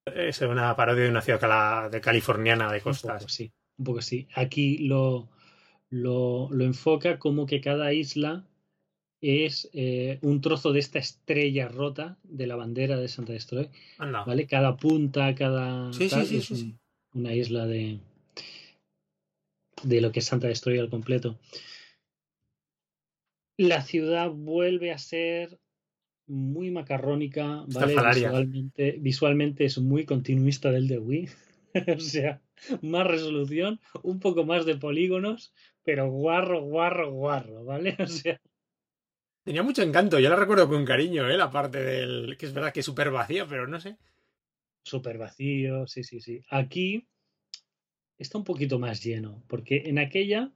Es 0.05 0.39
una 0.39 0.73
parodia 0.73 1.03
de 1.03 1.09
una 1.09 1.21
ciudad 1.21 1.91
de 1.91 1.99
californiana 1.99 2.71
de 2.71 2.79
costas. 2.79 3.15
Un 3.15 3.19
poco, 3.19 3.29
sí, 3.29 3.51
un 3.79 3.85
poco 3.85 4.01
sí. 4.01 4.29
Aquí 4.33 4.77
lo, 4.77 5.29
lo, 5.89 6.49
enfoca 6.61 7.19
como 7.19 7.45
que 7.45 7.59
cada 7.59 7.91
isla 7.91 8.45
es 9.21 9.69
eh, 9.73 10.17
un 10.23 10.41
trozo 10.41 10.73
de 10.73 10.79
esta 10.79 10.99
estrella 10.99 11.67
rota 11.67 12.17
de 12.23 12.47
la 12.47 12.55
bandera 12.55 12.99
de 12.99 13.07
Santa 13.07 13.33
Destroy. 13.33 13.69
Anda. 13.99 14.23
¿Vale? 14.23 14.47
Cada 14.47 14.75
punta, 14.75 15.33
cada. 15.35 15.93
Sí, 15.93 16.09
sí, 16.09 16.41
sí, 16.41 16.75
una 17.13 17.33
isla 17.33 17.67
de, 17.67 17.99
de 19.83 20.01
lo 20.01 20.11
que 20.11 20.19
es 20.19 20.25
Santa 20.25 20.47
Destroy 20.47 20.79
al 20.79 20.89
completo. 20.89 21.39
La 23.57 23.83
ciudad 23.83 24.31
vuelve 24.31 24.91
a 24.91 24.97
ser 24.97 25.59
muy 26.25 26.71
macarrónica, 26.71 27.63
¿vale? 27.67 27.95
Visualmente, 27.95 28.95
visualmente 28.99 29.65
es 29.65 29.77
muy 29.77 30.05
continuista 30.05 30.71
del 30.71 30.87
de 30.87 30.97
Wii. 30.97 31.29
o 31.97 31.99
sea, 31.99 32.41
más 32.81 33.05
resolución, 33.05 33.79
un 34.01 34.19
poco 34.19 34.45
más 34.45 34.65
de 34.65 34.77
polígonos, 34.77 35.53
pero 35.83 36.09
guarro, 36.09 36.61
guarro, 36.61 37.11
guarro, 37.11 37.65
¿vale? 37.65 37.95
O 37.99 38.07
sea. 38.07 38.39
Tenía 39.43 39.63
mucho 39.63 39.81
encanto, 39.81 40.19
yo 40.19 40.29
la 40.29 40.35
recuerdo 40.35 40.69
con 40.69 40.85
cariño, 40.85 41.27
¿eh? 41.27 41.35
La 41.35 41.49
parte 41.49 41.81
del. 41.81 42.37
que 42.37 42.45
es 42.45 42.53
verdad 42.53 42.71
que 42.71 42.81
es 42.81 42.85
súper 42.85 43.09
vacía, 43.09 43.47
pero 43.47 43.67
no 43.67 43.79
sé. 43.79 43.97
Súper 44.83 45.17
vacío, 45.17 45.87
sí, 45.87 46.03
sí, 46.03 46.21
sí. 46.21 46.41
Aquí 46.49 47.07
está 48.17 48.37
un 48.37 48.43
poquito 48.43 48.77
más 48.77 49.03
lleno, 49.03 49.43
porque 49.47 49.83
en 49.85 49.97
aquella, 49.97 50.51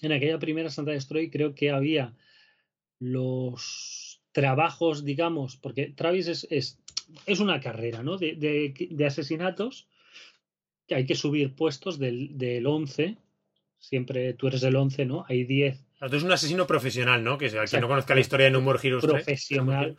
en 0.00 0.12
aquella 0.12 0.38
primera 0.38 0.70
Santa 0.70 0.92
Destroy 0.92 1.30
creo 1.30 1.54
que 1.54 1.70
había 1.70 2.14
los 2.98 4.22
trabajos, 4.32 5.04
digamos, 5.04 5.56
porque 5.56 5.88
Travis 5.88 6.28
es, 6.28 6.46
es, 6.50 7.40
una 7.40 7.60
carrera, 7.60 8.02
¿no? 8.02 8.16
De, 8.16 8.34
de, 8.36 9.06
asesinatos 9.06 9.88
que 10.86 10.94
hay 10.94 11.06
que 11.06 11.14
subir 11.14 11.54
puestos 11.54 11.98
del, 11.98 12.38
del 12.38 12.66
11, 12.66 13.16
siempre 13.78 14.34
tú 14.34 14.48
eres 14.48 14.60
del 14.62 14.76
11, 14.76 15.04
¿no? 15.04 15.24
Hay 15.28 15.44
10. 15.44 15.89
Tú 16.00 16.06
eres 16.06 16.22
un 16.22 16.32
asesino 16.32 16.66
profesional, 16.66 17.22
¿no? 17.22 17.38
Que 17.38 17.46
al 17.46 17.68
que 17.68 17.80
no 17.80 17.88
conozca 17.88 18.14
la 18.14 18.20
historia 18.20 18.46
de 18.46 18.52
No 18.52 18.60
More 18.60 18.80
Heroes 18.82 19.04
Profesional 19.04 19.96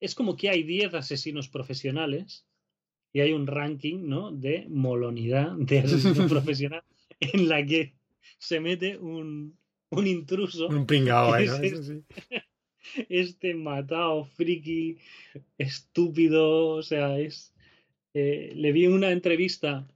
es 0.00 0.14
como 0.14 0.36
que 0.36 0.50
hay 0.50 0.62
10 0.62 0.94
asesinos 0.94 1.48
profesionales 1.48 2.46
y 3.12 3.20
hay 3.20 3.32
un 3.32 3.46
ranking 3.46 4.06
¿no? 4.06 4.30
de 4.30 4.66
molonidad 4.68 5.52
de 5.56 5.80
asesino 5.80 6.28
profesional 6.28 6.82
en 7.20 7.48
la 7.48 7.64
que 7.64 7.94
se 8.38 8.60
mete 8.60 8.98
un, 8.98 9.58
un 9.90 10.06
intruso. 10.06 10.68
Un 10.68 10.86
pingao, 10.86 11.36
¿eh? 11.36 12.02
Este 13.08 13.52
matado, 13.54 14.24
friki, 14.24 14.98
estúpido, 15.58 16.68
o 16.68 16.82
sea, 16.82 17.18
es... 17.18 17.52
Eh, 18.14 18.52
le 18.54 18.72
vi 18.72 18.86
una 18.86 19.10
entrevista 19.10 19.86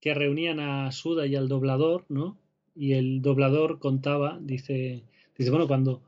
que 0.00 0.12
reunían 0.12 0.60
a 0.60 0.92
Suda 0.92 1.26
y 1.26 1.34
al 1.34 1.48
doblador, 1.48 2.04
¿no? 2.08 2.38
Y 2.74 2.94
el 2.94 3.22
doblador 3.22 3.78
contaba, 3.78 4.38
dice, 4.40 5.02
dice, 5.36 5.50
bueno, 5.50 5.68
cuando 5.68 6.02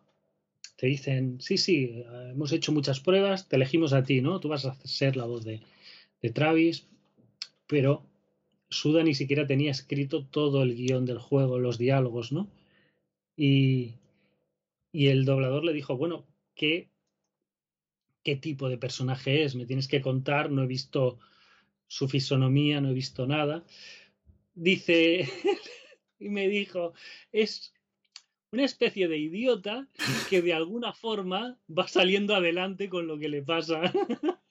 te 0.76 0.86
dicen, 0.86 1.40
sí, 1.40 1.56
sí, 1.58 2.04
hemos 2.30 2.52
hecho 2.52 2.72
muchas 2.72 3.00
pruebas, 3.00 3.48
te 3.48 3.56
elegimos 3.56 3.92
a 3.92 4.02
ti, 4.02 4.20
¿no? 4.20 4.40
Tú 4.40 4.48
vas 4.48 4.64
a 4.64 4.74
ser 4.86 5.16
la 5.16 5.24
voz 5.24 5.44
de, 5.44 5.60
de 6.22 6.30
Travis, 6.30 6.86
pero 7.66 8.02
Suda 8.70 9.02
ni 9.02 9.14
siquiera 9.14 9.46
tenía 9.46 9.70
escrito 9.70 10.24
todo 10.24 10.62
el 10.62 10.74
guion 10.74 11.04
del 11.04 11.18
juego, 11.18 11.58
los 11.58 11.78
diálogos, 11.78 12.32
¿no? 12.32 12.50
Y, 13.36 13.94
y 14.92 15.08
el 15.08 15.24
doblador 15.24 15.64
le 15.64 15.72
dijo, 15.72 15.96
bueno, 15.96 16.26
¿qué, 16.54 16.88
¿qué 18.22 18.36
tipo 18.36 18.68
de 18.68 18.78
personaje 18.78 19.44
es? 19.44 19.54
Me 19.54 19.66
tienes 19.66 19.86
que 19.86 20.00
contar, 20.00 20.50
no 20.50 20.62
he 20.62 20.66
visto 20.66 21.18
su 21.86 22.08
fisonomía, 22.08 22.80
no 22.80 22.90
he 22.90 22.94
visto 22.94 23.26
nada. 23.26 23.64
Dice, 24.54 25.28
y 26.24 26.30
me 26.30 26.48
dijo, 26.48 26.94
es 27.32 27.72
una 28.51 28.64
especie 28.64 29.09
de 29.09 29.18
idiota 29.18 29.86
que 30.30 30.40
de 30.40 30.55
alguna 30.55 30.92
forma 30.92 31.59
va 31.68 31.86
saliendo 31.86 32.34
adelante 32.34 32.88
con 32.88 33.06
lo 33.06 33.18
que 33.18 33.28
le 33.28 33.42
pasa. 33.42 33.82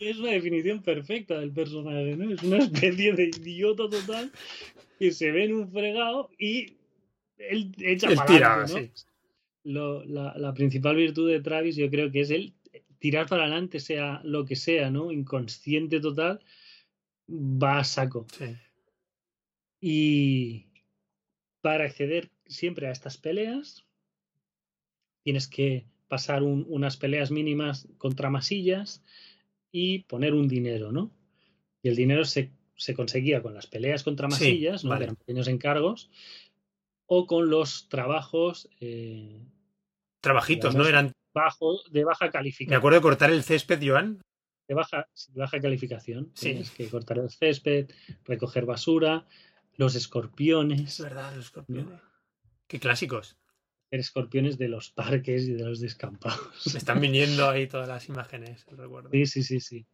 Y 0.00 0.08
es 0.08 0.16
una 0.16 0.32
definición 0.32 0.82
perfecta 0.82 1.38
del 1.38 1.52
personaje, 1.52 2.16
¿no? 2.16 2.32
Es 2.32 2.42
una 2.42 2.58
especie 2.58 3.12
de 3.12 3.24
idiota 3.24 3.88
total 3.88 4.32
que 4.98 5.12
se 5.12 5.30
ve 5.30 5.44
en 5.44 5.54
un 5.54 5.70
fregado 5.70 6.30
y 6.38 6.78
él 7.36 7.72
echa 7.78 8.08
para 8.14 8.54
adelante, 8.54 8.92
¿no? 9.64 10.02
la, 10.04 10.54
principal 10.54 10.96
virtud 10.96 11.30
de 11.30 11.40
Travis 11.40 11.76
yo 11.76 11.90
creo 11.90 12.10
que 12.10 12.22
es 12.22 12.30
el 12.30 12.54
tirar 12.98 13.28
para 13.28 13.42
adelante, 13.42 13.78
sea 13.78 14.20
lo 14.24 14.44
que 14.44 14.56
sea, 14.56 14.90
¿no? 14.90 15.12
Inconsciente 15.12 16.00
total, 16.00 16.40
va 17.28 17.78
a 17.78 17.84
saco. 17.84 18.26
Y 19.84 20.68
para 21.60 21.84
acceder 21.84 22.30
siempre 22.46 22.86
a 22.86 22.92
estas 22.92 23.18
peleas, 23.18 23.84
tienes 25.24 25.48
que 25.48 25.86
pasar 26.06 26.44
unas 26.44 26.96
peleas 26.96 27.32
mínimas 27.32 27.88
contra 27.98 28.30
masillas 28.30 29.02
y 29.72 30.00
poner 30.04 30.34
un 30.34 30.46
dinero, 30.46 30.92
¿no? 30.92 31.10
Y 31.82 31.88
el 31.88 31.96
dinero 31.96 32.24
se, 32.24 32.52
conseguía 32.94 33.42
con 33.42 33.54
las 33.54 33.66
peleas 33.66 34.04
contra 34.04 34.28
masillas, 34.28 34.84
¿no? 34.84 34.94
eran 34.94 35.16
pequeños 35.16 35.48
encargos, 35.48 36.10
o 37.06 37.26
con 37.26 37.50
los 37.50 37.88
trabajos. 37.88 38.68
Eh, 38.80 39.40
Trabajitos, 40.20 40.76
¿no? 40.76 40.86
Eran. 40.86 41.12
Bajo, 41.34 41.80
de 41.90 42.04
baja 42.04 42.30
calificación. 42.30 42.70
Me 42.70 42.76
acuerdo 42.76 42.98
de 42.98 43.02
cortar 43.02 43.30
el 43.32 43.42
césped, 43.42 43.80
Joan. 43.82 44.20
De 44.68 44.74
baja, 44.74 45.08
baja 45.34 45.60
calificación. 45.60 46.32
Tienes 46.34 46.70
que 46.70 46.88
cortar 46.88 47.18
el 47.18 47.30
césped, 47.30 47.90
recoger 48.24 48.66
basura, 48.66 49.26
los 49.76 49.94
escorpiones. 49.94 50.80
Es 50.80 51.00
verdad, 51.00 51.34
los 51.34 51.46
escorpiones. 51.46 52.00
Qué 52.66 52.80
clásicos. 52.80 53.36
Escorpiones 53.90 54.56
de 54.56 54.68
los 54.68 54.90
parques 54.90 55.44
y 55.44 55.52
de 55.52 55.64
los 55.64 55.80
descampados. 55.80 56.72
Me 56.72 56.78
están 56.78 57.00
viniendo 57.00 57.48
ahí 57.48 57.66
todas 57.66 57.88
las 57.88 58.08
imágenes, 58.08 58.64
recuerdo. 58.70 59.10
Sí, 59.10 59.26
sí, 59.26 59.42
sí, 59.42 59.60
sí. 59.60 59.86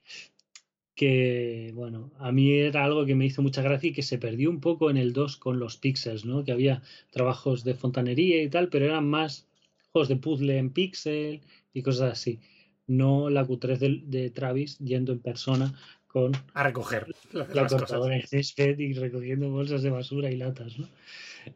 Que, 0.94 1.72
bueno, 1.74 2.12
a 2.18 2.32
mí 2.32 2.52
era 2.52 2.84
algo 2.84 3.06
que 3.06 3.14
me 3.14 3.26
hizo 3.26 3.42
mucha 3.42 3.62
gracia 3.62 3.90
y 3.90 3.92
que 3.92 4.02
se 4.02 4.18
perdió 4.18 4.50
un 4.50 4.60
poco 4.60 4.90
en 4.90 4.96
el 4.96 5.12
2 5.12 5.36
con 5.36 5.58
los 5.58 5.76
pixels, 5.76 6.24
¿no? 6.24 6.44
Que 6.44 6.52
había 6.52 6.82
trabajos 7.10 7.64
de 7.64 7.74
fontanería 7.74 8.42
y 8.42 8.48
tal, 8.48 8.68
pero 8.68 8.84
eran 8.84 9.08
más 9.08 9.48
juegos 9.90 10.08
de 10.08 10.16
puzzle 10.16 10.58
en 10.58 10.70
pixel 10.70 11.40
y 11.72 11.82
cosas 11.82 12.12
así. 12.12 12.40
No 12.86 13.30
la 13.30 13.46
Q3 13.46 14.06
de, 14.06 14.30
Travis 14.30 14.78
yendo 14.78 15.12
en 15.12 15.20
persona 15.20 15.74
con 16.08 16.32
a 16.54 16.64
recoger 16.64 17.06
la 17.32 17.66
cortadora 17.66 18.16
de 18.16 18.26
césped 18.26 18.78
y 18.78 18.94
recogiendo 18.94 19.50
bolsas 19.50 19.82
de 19.82 19.90
basura 19.90 20.30
y 20.30 20.36
latas, 20.36 20.78
¿no? 20.78 20.88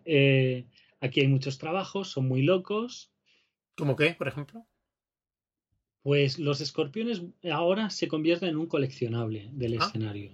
Eh, 0.05 0.67
aquí 1.01 1.21
hay 1.21 1.29
muchos 1.29 1.59
trabajos, 1.59 2.11
son 2.11 2.29
muy 2.29 2.43
locos. 2.43 3.11
¿Cómo 3.77 3.97
qué, 3.97 4.15
por 4.15 4.29
ejemplo? 4.29 4.65
Pues 6.03 6.39
los 6.39 6.61
escorpiones 6.61 7.23
ahora 7.51 7.91
se 7.91 8.09
convierten 8.09 8.51
en 8.51 8.57
un 8.57 8.67
coleccionable 8.67 9.49
del 9.53 9.81
ah. 9.81 9.87
escenario. 9.87 10.31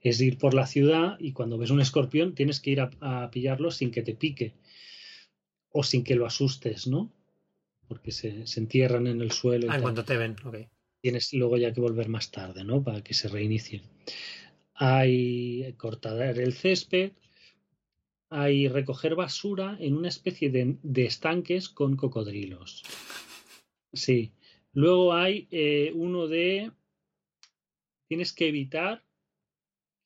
Es 0.00 0.20
ir 0.20 0.38
por 0.38 0.54
la 0.54 0.66
ciudad 0.66 1.16
y 1.18 1.32
cuando 1.32 1.56
ves 1.56 1.70
un 1.70 1.80
escorpión 1.80 2.34
tienes 2.34 2.60
que 2.60 2.70
ir 2.70 2.80
a 2.80 3.30
pillarlo 3.30 3.70
sin 3.70 3.90
que 3.90 4.02
te 4.02 4.14
pique 4.14 4.54
o 5.76 5.82
sin 5.82 6.04
que 6.04 6.14
lo 6.14 6.24
asustes, 6.24 6.86
¿no? 6.86 7.12
Porque 7.88 8.12
se, 8.12 8.44
entierran 8.56 9.08
en 9.08 9.20
el 9.20 9.32
suelo. 9.32 9.66
ah, 9.70 9.80
cuando 9.80 10.04
te 10.04 10.16
ven, 10.16 10.36
ok. 10.44 10.56
Tienes 11.04 11.34
luego 11.34 11.58
ya 11.58 11.70
que 11.74 11.82
volver 11.82 12.08
más 12.08 12.30
tarde, 12.30 12.64
¿no? 12.64 12.82
Para 12.82 13.04
que 13.04 13.12
se 13.12 13.28
reinicie. 13.28 13.82
Hay 14.72 15.74
cortar 15.76 16.18
el 16.40 16.54
césped, 16.54 17.12
hay 18.30 18.68
recoger 18.68 19.14
basura 19.14 19.76
en 19.80 19.98
una 19.98 20.08
especie 20.08 20.48
de, 20.48 21.04
estanques 21.04 21.68
con 21.68 21.96
cocodrilos. 21.96 22.84
Sí. 23.92 24.32
Luego 24.72 25.12
hay 25.12 25.46
eh, 25.50 25.92
uno 25.94 26.26
de... 26.26 26.72
Tienes 28.08 28.32
que 28.32 28.48
evitar 28.48 29.04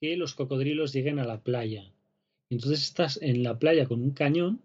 que 0.01 0.17
los 0.17 0.35
cocodrilos 0.35 0.93
lleguen 0.93 1.21
a 1.21 1.25
la 1.25 1.45
playa. 1.45 1.93
Entonces 2.51 2.83
estás 2.83 3.23
en 3.23 3.45
la 3.45 3.57
playa 3.61 3.87
con 3.87 4.03
un 4.03 4.11
cañón 4.11 4.65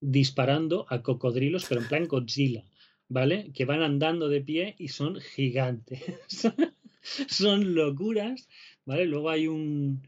disparando 0.00 0.84
a 0.88 1.00
cocodrilos, 1.00 1.66
pero 1.68 1.80
en 1.80 1.86
plan 1.86 2.08
Godzilla, 2.08 2.64
¿vale? 3.12 3.52
Que 3.52 3.66
van 3.66 3.82
andando 3.82 4.28
de 4.28 4.40
pie 4.40 4.74
y 4.78 4.88
son 4.88 5.20
gigantes. 5.20 6.02
son 7.28 7.74
locuras, 7.74 8.48
¿vale? 8.86 9.04
Luego 9.04 9.28
hay 9.28 9.48
un, 9.48 10.02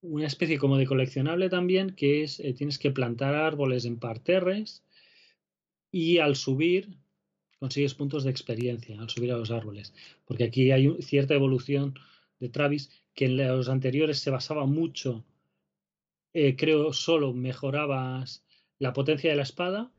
una 0.00 0.26
especie 0.26 0.58
como 0.58 0.78
de 0.78 0.86
coleccionable 0.86 1.48
también, 1.48 1.90
que 1.94 2.24
es, 2.24 2.40
eh, 2.40 2.54
tienes 2.54 2.78
que 2.78 2.90
plantar 2.90 3.36
árboles 3.36 3.84
en 3.84 3.98
parterres 4.00 4.82
y 5.92 6.18
al 6.18 6.34
subir 6.34 6.96
consigues 7.60 7.94
puntos 7.94 8.24
de 8.24 8.30
experiencia, 8.30 9.00
al 9.00 9.08
subir 9.08 9.30
a 9.30 9.36
los 9.36 9.52
árboles. 9.52 9.94
Porque 10.24 10.44
aquí 10.44 10.72
hay 10.72 11.00
cierta 11.02 11.34
evolución 11.34 11.96
de 12.40 12.48
Travis 12.48 12.90
que 13.14 13.26
en 13.26 13.36
los 13.36 13.68
anteriores 13.68 14.18
se 14.18 14.30
basaba 14.30 14.66
mucho, 14.66 15.24
eh, 16.32 16.56
creo, 16.56 16.92
solo 16.92 17.32
mejorabas 17.32 18.44
la 18.80 18.92
potencia 18.92 19.30
de 19.30 19.36
la 19.36 19.44
espada 19.44 19.92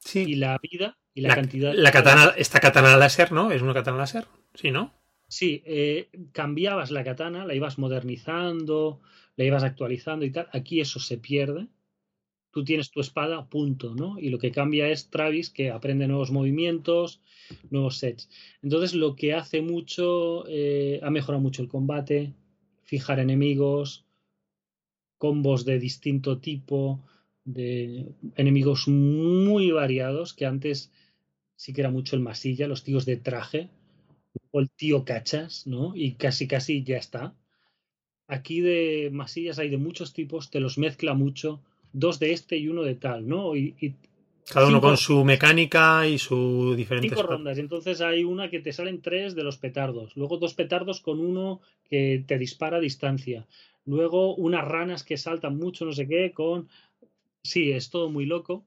sí. 0.00 0.24
y 0.26 0.34
la 0.34 0.58
vida 0.58 0.98
y 1.16 1.22
la, 1.22 1.34
cantidad. 1.34 1.72
La 1.74 1.90
katana, 1.90 2.34
esta 2.36 2.60
katana 2.60 2.94
láser, 2.98 3.32
¿no? 3.32 3.50
¿Es 3.50 3.62
una 3.62 3.72
katana 3.72 3.96
láser? 3.96 4.26
Sí, 4.54 4.70
¿no? 4.70 4.92
Sí, 5.28 5.62
eh, 5.64 6.10
cambiabas 6.32 6.90
la 6.90 7.04
katana, 7.04 7.46
la 7.46 7.54
ibas 7.54 7.78
modernizando, 7.78 9.00
la 9.34 9.44
ibas 9.44 9.62
actualizando 9.62 10.26
y 10.26 10.30
tal. 10.30 10.46
Aquí 10.52 10.78
eso 10.78 11.00
se 11.00 11.16
pierde. 11.16 11.68
Tú 12.50 12.64
tienes 12.64 12.90
tu 12.90 13.00
espada, 13.00 13.48
punto, 13.48 13.94
¿no? 13.94 14.18
Y 14.18 14.28
lo 14.28 14.38
que 14.38 14.52
cambia 14.52 14.88
es 14.88 15.08
Travis, 15.08 15.48
que 15.48 15.70
aprende 15.70 16.06
nuevos 16.06 16.30
movimientos, 16.30 17.22
nuevos 17.70 17.96
sets. 17.96 18.28
Entonces, 18.62 18.94
lo 18.94 19.16
que 19.16 19.32
hace 19.32 19.62
mucho, 19.62 20.44
eh, 20.48 21.00
ha 21.02 21.08
mejorado 21.08 21.40
mucho 21.40 21.62
el 21.62 21.68
combate, 21.68 22.34
fijar 22.84 23.20
enemigos, 23.20 24.04
combos 25.16 25.64
de 25.64 25.78
distinto 25.78 26.40
tipo, 26.40 27.02
de 27.46 28.12
enemigos 28.34 28.86
muy 28.86 29.70
variados 29.70 30.34
que 30.34 30.44
antes 30.44 30.92
sí 31.56 31.72
que 31.72 31.80
era 31.80 31.90
mucho 31.90 32.16
el 32.16 32.22
masilla, 32.22 32.68
los 32.68 32.84
tíos 32.84 33.06
de 33.06 33.16
traje, 33.16 33.70
o 34.50 34.60
el 34.60 34.70
tío 34.70 35.04
cachas, 35.04 35.66
¿no? 35.66 35.92
Y 35.94 36.12
casi 36.12 36.46
casi 36.46 36.84
ya 36.84 36.98
está. 36.98 37.34
Aquí 38.28 38.60
de 38.60 39.10
masillas 39.12 39.58
hay 39.58 39.68
de 39.68 39.78
muchos 39.78 40.12
tipos, 40.12 40.50
te 40.50 40.60
los 40.60 40.78
mezcla 40.78 41.14
mucho, 41.14 41.60
dos 41.92 42.18
de 42.18 42.32
este 42.32 42.56
y 42.56 42.68
uno 42.68 42.82
de 42.82 42.94
tal, 42.94 43.26
¿no? 43.26 43.56
Y, 43.56 43.74
cada 44.48 44.68
uno 44.68 44.80
con 44.80 44.96
su 44.96 45.24
mecánica 45.24 46.06
y 46.06 46.18
su 46.18 46.74
diferente. 46.76 47.08
Cinco 47.08 47.24
rondas, 47.24 47.58
entonces 47.58 48.00
hay 48.00 48.22
una 48.22 48.48
que 48.48 48.60
te 48.60 48.72
salen 48.72 49.02
tres 49.02 49.34
de 49.34 49.42
los 49.42 49.58
petardos, 49.58 50.16
luego 50.16 50.36
dos 50.36 50.54
petardos 50.54 51.00
con 51.00 51.18
uno 51.18 51.60
que 51.90 52.22
te 52.24 52.38
dispara 52.38 52.76
a 52.76 52.80
distancia, 52.80 53.44
luego 53.86 54.36
unas 54.36 54.64
ranas 54.64 55.02
que 55.02 55.16
saltan 55.16 55.56
mucho, 55.56 55.84
no 55.84 55.92
sé 55.92 56.06
qué, 56.06 56.30
con 56.32 56.68
sí, 57.42 57.72
es 57.72 57.90
todo 57.90 58.08
muy 58.08 58.24
loco. 58.24 58.64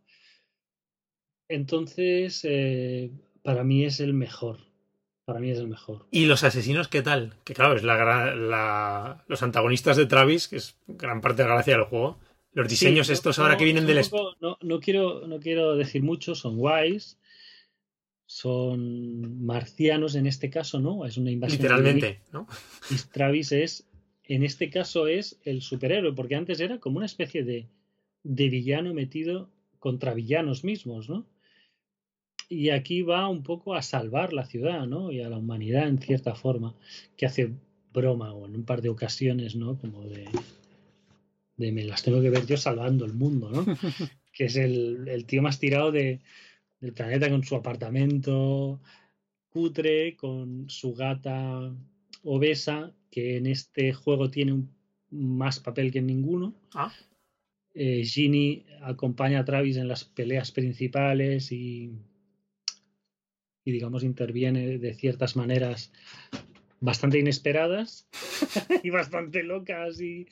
Entonces, 1.49 2.41
eh, 2.43 3.11
para 3.43 3.63
mí 3.63 3.83
es 3.83 3.99
el 3.99 4.13
mejor. 4.13 4.59
Para 5.25 5.39
mí 5.39 5.51
es 5.51 5.59
el 5.59 5.67
mejor. 5.67 6.07
¿Y 6.09 6.25
los 6.25 6.43
asesinos 6.43 6.87
qué 6.87 7.01
tal? 7.01 7.35
Que 7.43 7.53
claro, 7.53 7.75
es 7.75 7.83
la, 7.83 9.23
los 9.27 9.43
antagonistas 9.43 9.97
de 9.97 10.05
Travis, 10.05 10.47
que 10.47 10.55
es 10.55 10.77
gran 10.87 11.21
parte 11.21 11.43
de 11.43 11.49
la 11.49 11.55
gracia 11.55 11.75
del 11.75 11.85
juego. 11.85 12.17
Los 12.53 12.67
diseños 12.67 13.09
estos 13.09 13.37
ahora 13.37 13.57
que 13.57 13.65
vienen 13.65 13.85
del... 13.85 14.03
No, 14.41 14.57
no, 14.61 14.79
quiero, 14.79 15.27
no 15.27 15.39
quiero 15.39 15.75
decir 15.75 16.01
mucho, 16.01 16.33
son 16.33 16.57
guays. 16.57 17.19
Son 18.25 19.43
marcianos 19.45 20.15
en 20.15 20.27
este 20.27 20.49
caso, 20.49 20.79
¿no? 20.79 21.05
Es 21.05 21.17
una 21.17 21.31
invasión. 21.31 21.61
Literalmente, 21.61 22.21
¿no? 22.31 22.47
Y 22.89 22.95
Travis 23.11 23.51
es, 23.51 23.87
en 24.23 24.43
este 24.43 24.69
caso, 24.69 25.07
es 25.07 25.39
el 25.43 25.61
superhéroe, 25.61 26.13
porque 26.13 26.35
antes 26.35 26.59
era 26.59 26.79
como 26.79 26.97
una 26.97 27.07
especie 27.07 27.43
de 27.43 27.67
de 28.23 28.49
villano 28.49 28.93
metido 28.93 29.49
contra 29.79 30.13
villanos 30.13 30.63
mismos, 30.63 31.09
¿no? 31.09 31.25
Y 32.49 32.71
aquí 32.71 33.03
va 33.03 33.29
un 33.29 33.43
poco 33.43 33.75
a 33.75 33.81
salvar 33.81 34.33
la 34.33 34.45
ciudad, 34.45 34.87
¿no? 34.87 35.11
Y 35.11 35.21
a 35.21 35.29
la 35.29 35.37
humanidad 35.37 35.87
en 35.87 35.99
cierta 35.99 36.35
forma, 36.35 36.75
que 37.15 37.27
hace 37.27 37.53
broma 37.93 38.33
o 38.33 38.47
en 38.47 38.55
un 38.55 38.65
par 38.65 38.81
de 38.81 38.89
ocasiones, 38.89 39.55
¿no? 39.55 39.77
Como 39.77 40.03
de, 40.03 40.27
de 41.57 41.71
me 41.71 41.83
las 41.83 42.03
tengo 42.03 42.21
que 42.21 42.29
ver 42.29 42.45
yo 42.45 42.57
salvando 42.57 43.05
el 43.05 43.13
mundo, 43.13 43.51
¿no? 43.51 43.65
que 44.33 44.45
es 44.45 44.55
el, 44.55 45.07
el 45.07 45.25
tío 45.25 45.41
más 45.41 45.59
tirado 45.59 45.91
de, 45.91 46.21
del 46.79 46.93
planeta 46.93 47.29
con 47.29 47.43
su 47.43 47.55
apartamento 47.55 48.81
cutre, 49.49 50.15
con 50.15 50.69
su 50.69 50.93
gata 50.93 51.71
obesa, 52.23 52.93
que 53.11 53.37
en 53.37 53.45
este 53.45 53.93
juego 53.93 54.29
tiene 54.29 54.53
un, 54.53 54.73
más 55.11 55.59
papel 55.59 55.91
que 55.91 55.99
en 55.99 56.07
ninguno. 56.07 56.55
Ah 56.73 56.91
eh, 57.73 58.03
Ginny 58.03 58.65
acompaña 58.81 59.39
a 59.39 59.45
Travis 59.45 59.77
en 59.77 59.87
las 59.87 60.03
peleas 60.03 60.51
principales 60.51 61.51
y, 61.51 61.91
y, 63.69 63.71
digamos, 63.71 64.03
interviene 64.03 64.77
de 64.77 64.93
ciertas 64.93 65.35
maneras 65.35 65.91
bastante 66.79 67.19
inesperadas 67.19 68.07
y 68.83 68.89
bastante 68.89 69.43
locas 69.43 70.01
y, 70.01 70.27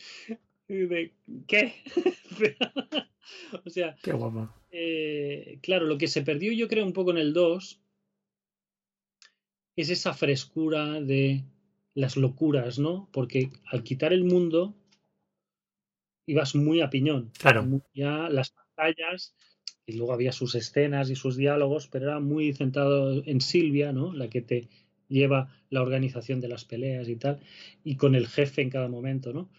¿Qué? 1.47 1.76
o 3.65 3.69
sea. 3.69 3.95
Qué 4.03 4.11
guapo. 4.11 4.49
Eh, 4.69 5.59
claro, 5.61 5.85
lo 5.85 5.97
que 5.97 6.07
se 6.07 6.23
perdió, 6.23 6.51
yo 6.51 6.68
creo, 6.68 6.85
un 6.85 6.93
poco 6.93 7.11
en 7.11 7.18
el 7.18 7.34
2 7.34 7.81
es 9.77 9.89
esa 9.89 10.14
frescura 10.14 10.99
de 10.99 11.43
las 11.93 12.18
locuras, 12.18 12.80
¿no? 12.80 13.09
Porque 13.14 13.49
al 13.65 13.84
quitar 13.84 14.11
el 14.11 14.23
mundo 14.23 14.76
ibas 16.26 16.55
muy 16.55 16.81
a 16.81 16.89
piñón. 16.89 17.31
Claro. 17.38 17.65
Ya 17.93 18.27
las 18.30 18.51
pantallas, 18.51 19.34
y 19.88 19.93
luego 19.93 20.14
había 20.14 20.34
sus 20.34 20.53
escenas 20.53 21.09
y 21.09 21.15
sus 21.15 21.38
diálogos, 21.38 21.88
pero 21.88 22.05
era 22.07 22.19
muy 22.19 22.53
centrado 22.53 23.23
en 23.26 23.39
Silvia, 23.39 23.93
¿no? 23.93 24.14
La 24.14 24.30
que 24.30 24.41
te 24.41 24.68
lleva 25.07 25.49
la 25.69 25.81
organización 25.81 26.41
de 26.41 26.49
las 26.49 26.65
peleas 26.65 27.07
y 27.07 27.15
tal, 27.15 27.39
y 27.85 27.95
con 27.95 28.14
el 28.14 28.27
jefe 28.27 28.61
en 28.61 28.69
cada 28.69 28.89
momento, 28.89 29.34
¿no? 29.34 29.49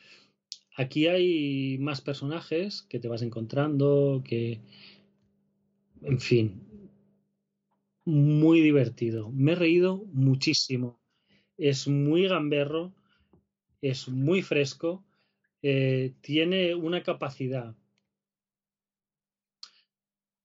Aquí 0.77 1.09
hay 1.09 1.79
más 1.81 2.03
personajes 2.03 2.83
que 2.83 3.01
te 3.01 3.09
vas 3.09 3.23
encontrando, 3.23 4.23
que, 4.23 4.61
en 6.03 6.21
fin, 6.21 6.63
muy 8.05 8.61
divertido. 8.61 9.31
Me 9.33 9.53
he 9.53 9.55
reído 9.55 10.05
muchísimo. 10.13 11.01
Es 11.57 11.89
muy 11.89 12.29
gamberro, 12.29 12.93
es 13.81 14.09
muy 14.09 14.43
fresco, 14.43 15.05
eh, 15.63 16.13
tiene 16.21 16.75
una 16.75 17.03
capacidad 17.03 17.75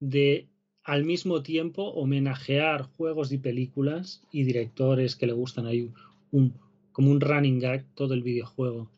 de 0.04 0.50
al 0.84 1.06
mismo 1.06 1.44
tiempo 1.44 1.84
homenajear 1.92 2.84
juegos 2.84 3.32
y 3.32 3.38
películas 3.38 4.22
y 4.32 4.44
directores 4.44 5.16
que 5.16 5.28
le 5.28 5.34
gustan 5.34 5.66
ahí 5.66 5.90
un, 6.32 6.54
como 6.92 7.10
un 7.10 7.22
running 7.22 7.60
gag 7.60 7.86
todo 7.96 8.14
el 8.14 8.22
videojuego. 8.22 8.92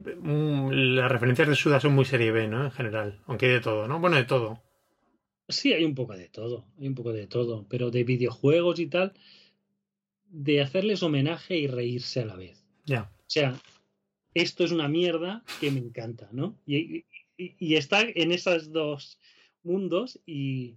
Mm, 0.00 0.70
las 0.96 1.12
referencias 1.12 1.48
de 1.48 1.54
Suda 1.54 1.78
son 1.78 1.94
muy 1.94 2.04
serie 2.04 2.32
B, 2.32 2.48
¿no? 2.48 2.64
En 2.64 2.72
general, 2.72 3.20
aunque 3.26 3.46
hay 3.46 3.52
de 3.52 3.60
todo, 3.60 3.86
¿no? 3.86 4.00
Bueno, 4.00 4.16
de 4.16 4.24
todo. 4.24 4.60
Sí, 5.48 5.72
hay 5.72 5.84
un 5.84 5.94
poco 5.94 6.16
de 6.16 6.28
todo, 6.28 6.64
hay 6.80 6.88
un 6.88 6.96
poco 6.96 7.12
de 7.12 7.28
todo, 7.28 7.66
pero 7.68 7.92
de 7.92 8.02
videojuegos 8.02 8.80
y 8.80 8.86
tal, 8.86 9.12
de 10.28 10.60
hacerles 10.60 11.04
homenaje 11.04 11.56
y 11.56 11.68
reírse 11.68 12.22
a 12.22 12.26
la 12.26 12.34
vez. 12.34 12.64
Ya. 12.84 13.12
O 13.18 13.30
sea, 13.30 13.54
esto 14.34 14.64
es 14.64 14.72
una 14.72 14.88
mierda 14.88 15.44
que 15.60 15.70
me 15.70 15.78
encanta, 15.78 16.28
¿no? 16.32 16.58
Y, 16.66 17.04
y 17.36 17.76
está 17.76 18.02
en 18.02 18.32
esos 18.32 18.72
dos 18.72 19.20
mundos 19.64 20.20
y, 20.26 20.76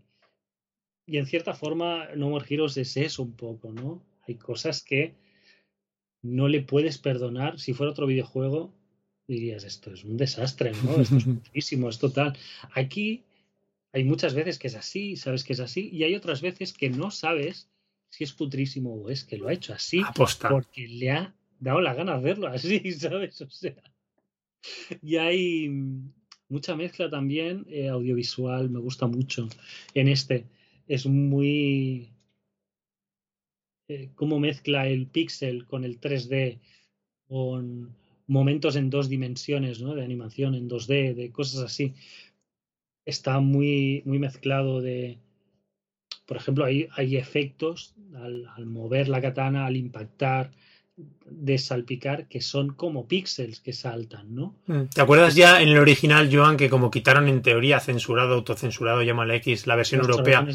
y 1.05 1.17
en 1.17 1.25
cierta 1.25 1.53
forma, 1.53 2.09
No 2.15 2.29
More 2.29 2.45
Heroes 2.47 2.77
es 2.77 2.97
eso 2.97 3.23
un 3.23 3.33
poco, 3.33 3.71
¿no? 3.71 4.01
Hay 4.27 4.35
cosas 4.35 4.81
que 4.81 5.13
no 6.21 6.47
le 6.47 6.61
puedes 6.61 6.97
perdonar. 6.97 7.59
Si 7.59 7.73
fuera 7.73 7.91
otro 7.91 8.07
videojuego, 8.07 8.73
dirías, 9.27 9.63
esto 9.63 9.93
es 9.93 10.03
un 10.03 10.17
desastre, 10.17 10.71
¿no? 10.83 11.01
Esto 11.01 11.17
es 11.17 11.27
muchísimo, 11.27 11.89
es 11.89 11.99
total. 11.99 12.37
Aquí 12.73 13.23
hay 13.93 14.03
muchas 14.03 14.33
veces 14.33 14.59
que 14.59 14.67
es 14.67 14.75
así, 14.75 15.15
sabes 15.15 15.43
que 15.43 15.53
es 15.53 15.59
así, 15.59 15.89
y 15.91 16.03
hay 16.03 16.15
otras 16.15 16.41
veces 16.41 16.73
que 16.73 16.89
no 16.89 17.11
sabes 17.11 17.69
si 18.09 18.23
es 18.23 18.33
putrísimo 18.33 18.93
o 18.93 19.09
es 19.09 19.23
que 19.23 19.37
lo 19.37 19.47
ha 19.47 19.53
hecho 19.53 19.73
así 19.73 20.01
porque 20.49 20.87
le 20.87 21.11
ha 21.11 21.35
dado 21.59 21.81
la 21.81 21.93
gana 21.93 22.17
de 22.17 22.23
verlo 22.23 22.47
así, 22.47 22.91
¿sabes? 22.91 23.41
O 23.41 23.49
sea, 23.49 23.75
y 25.01 25.17
hay 25.17 25.69
mucha 26.49 26.75
mezcla 26.75 27.09
también 27.09 27.65
eh, 27.69 27.89
audiovisual, 27.89 28.69
me 28.69 28.79
gusta 28.79 29.07
mucho 29.07 29.47
en 29.93 30.07
este 30.07 30.45
es 30.87 31.05
muy... 31.05 32.09
Eh, 33.87 34.09
cómo 34.15 34.39
mezcla 34.39 34.87
el 34.87 35.07
pixel 35.07 35.65
con 35.67 35.83
el 35.83 35.99
3D, 35.99 36.59
con 37.27 37.95
momentos 38.27 38.75
en 38.75 38.89
dos 38.89 39.09
dimensiones, 39.09 39.81
¿no? 39.81 39.93
De 39.93 40.03
animación 40.03 40.55
en 40.55 40.67
2D, 40.67 41.13
de 41.13 41.31
cosas 41.31 41.61
así. 41.63 41.93
Está 43.05 43.39
muy, 43.39 44.01
muy 44.05 44.17
mezclado 44.19 44.81
de... 44.81 45.19
Por 46.25 46.37
ejemplo, 46.37 46.65
hay, 46.65 46.87
hay 46.95 47.17
efectos 47.17 47.93
al 48.15 48.65
mover 48.65 49.07
la 49.07 49.21
katana, 49.21 49.67
al 49.67 49.75
impactar, 49.75 50.49
de 50.97 51.57
salpicar 51.57 52.27
que 52.29 52.39
son 52.41 52.73
como 52.73 53.07
píxeles 53.07 53.59
que 53.59 53.73
saltan, 53.73 54.33
¿no? 54.33 54.55
Mm. 54.67 54.83
¿Te 54.93 55.01
acuerdas 55.01 55.35
ya 55.35 55.61
en 55.61 55.67
el 55.67 55.77
original, 55.77 56.29
Joan, 56.31 56.55
que 56.55 56.69
como 56.69 56.89
quitaron 56.89 57.27
en 57.27 57.41
teoría 57.41 57.79
censurado, 57.81 58.35
autocensurado, 58.35 59.01
llámale 59.01 59.35
X, 59.37 59.67
la 59.67 59.75
versión 59.75 60.01
europea 60.01 60.47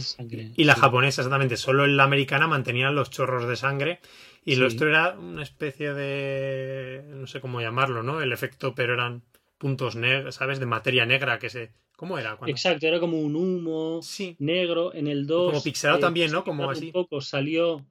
y 0.57 0.65
la 0.65 0.75
japonesa 0.75 1.21
exactamente, 1.21 1.57
solo 1.57 1.85
en 1.85 1.97
la 1.97 2.05
americana 2.05 2.47
mantenían 2.47 2.95
los 2.95 3.11
chorros 3.11 3.47
de 3.47 3.57
sangre 3.57 4.01
y 4.45 4.57
lo 4.57 4.67
otro 4.67 4.89
era 4.89 5.19
una 5.19 5.43
especie 5.43 5.93
de, 5.93 7.05
no 7.09 7.27
sé 7.27 7.41
cómo 7.41 7.61
llamarlo, 7.61 8.03
¿no? 8.03 8.23
El 8.23 8.33
efecto, 8.33 8.75
pero 8.75 8.95
eran 8.95 9.23
puntos 9.59 9.97
negros, 9.97 10.37
¿sabes? 10.37 10.59
De 10.59 10.67
materia 10.67 11.05
negra 11.05 11.39
que 11.39 11.51
se... 11.51 11.73
¿Cómo 11.97 12.17
era? 12.17 12.39
Exacto, 12.47 12.87
era 12.87 12.99
como 12.99 13.21
un 13.21 13.37
humo 13.37 14.01
negro 14.39 14.95
en 14.95 15.07
el 15.07 15.27
2. 15.27 15.51
Como 15.51 15.63
pixelado 15.63 15.99
eh, 15.99 16.01
también, 16.01 16.33
¿no? 16.33 16.45
Como 16.45 16.71
así. 16.71 16.87
Un 16.87 16.93
poco 16.93 17.21
salió 17.21 17.85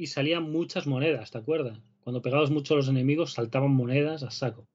y 0.00 0.06
salían 0.06 0.50
muchas 0.50 0.86
monedas, 0.86 1.30
¿te 1.30 1.36
acuerdas? 1.36 1.78
Cuando 2.00 2.22
pegabas 2.22 2.50
mucho 2.50 2.72
a 2.72 2.78
los 2.78 2.88
enemigos 2.88 3.34
saltaban 3.34 3.70
monedas 3.70 4.22
a 4.22 4.30
saco. 4.30 4.66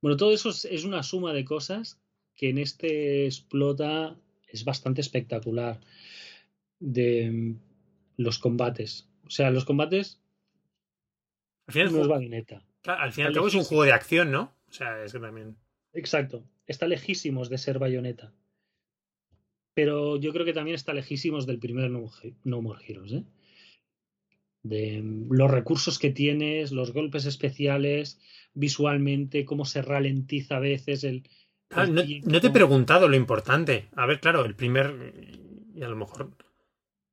Bueno, 0.00 0.16
todo 0.16 0.32
eso 0.32 0.50
es 0.50 0.84
una 0.84 1.02
suma 1.02 1.32
de 1.32 1.44
cosas 1.44 2.00
que 2.36 2.48
en 2.48 2.58
este 2.58 3.26
explota 3.26 4.16
es 4.46 4.64
bastante 4.64 5.00
espectacular 5.00 5.80
de 6.78 7.28
mm, 7.28 7.60
los 8.18 8.38
combates. 8.38 9.08
O 9.26 9.30
sea, 9.30 9.50
los 9.50 9.64
combates 9.64 10.20
al 11.66 11.72
final 11.72 11.92
no 11.92 12.02
es 12.02 12.08
bayoneta. 12.08 12.64
al 12.84 13.12
final 13.12 13.36
es 13.36 13.54
un 13.54 13.64
juego 13.64 13.82
de 13.82 13.92
acción, 13.92 14.30
¿no? 14.30 14.54
O 14.68 14.72
sea, 14.72 15.02
es 15.02 15.12
que 15.12 15.18
también. 15.18 15.56
Exacto. 15.92 16.44
Está 16.68 16.86
lejísimos 16.86 17.50
de 17.50 17.58
ser 17.58 17.80
bayoneta. 17.80 18.32
Pero 19.74 20.18
yo 20.18 20.32
creo 20.32 20.46
que 20.46 20.52
también 20.52 20.76
está 20.76 20.94
lejísimos 20.94 21.46
del 21.46 21.58
primer 21.58 21.90
No 21.90 22.62
More 22.62 22.84
Heroes, 22.86 23.12
¿eh? 23.12 23.24
De 24.62 25.02
los 25.30 25.50
recursos 25.50 25.98
que 25.98 26.10
tienes, 26.10 26.72
los 26.72 26.92
golpes 26.92 27.24
especiales, 27.24 28.20
visualmente, 28.54 29.44
cómo 29.44 29.64
se 29.64 29.82
ralentiza 29.82 30.56
a 30.56 30.60
veces 30.60 31.04
el... 31.04 31.28
Ah, 31.70 31.86
no, 31.86 32.02
te 32.02 32.46
he 32.46 32.50
preguntado 32.50 33.08
lo 33.08 33.16
importante. 33.16 33.88
A 33.94 34.06
ver, 34.06 34.20
claro, 34.20 34.44
el 34.44 34.56
primer, 34.56 35.14
y 35.74 35.82
a 35.82 35.88
lo 35.88 35.96
mejor 35.96 36.36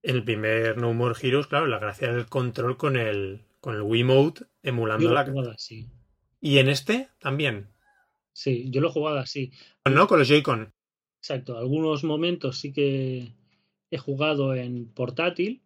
el 0.02 0.24
primer 0.24 0.78
No 0.78 0.94
More 0.94 1.16
Heroes, 1.22 1.48
claro, 1.48 1.68
la 1.68 1.80
gracia 1.80 2.12
del 2.12 2.26
control 2.26 2.76
con 2.76 2.98
el, 2.98 3.42
con 3.60 3.76
el 3.76 3.82
Wiimote 3.82 4.46
emulando 4.64 5.12
la... 5.12 5.22
así. 5.54 5.90
¿Y 6.42 6.58
en 6.58 6.70
este 6.70 7.10
también? 7.20 7.70
Sí, 8.34 8.70
yo 8.70 8.82
lo 8.82 8.90
he 8.90 8.92
jugado 8.92 9.20
así. 9.20 9.52
¿No? 9.86 10.08
Con 10.08 10.20
los 10.20 10.28
Joy-Con. 10.28 10.74
Exacto, 11.20 11.58
algunos 11.58 12.04
momentos 12.04 12.58
sí 12.58 12.72
que 12.72 13.34
he 13.92 13.98
jugado 13.98 14.56
en 14.56 14.92
portátil 14.94 15.62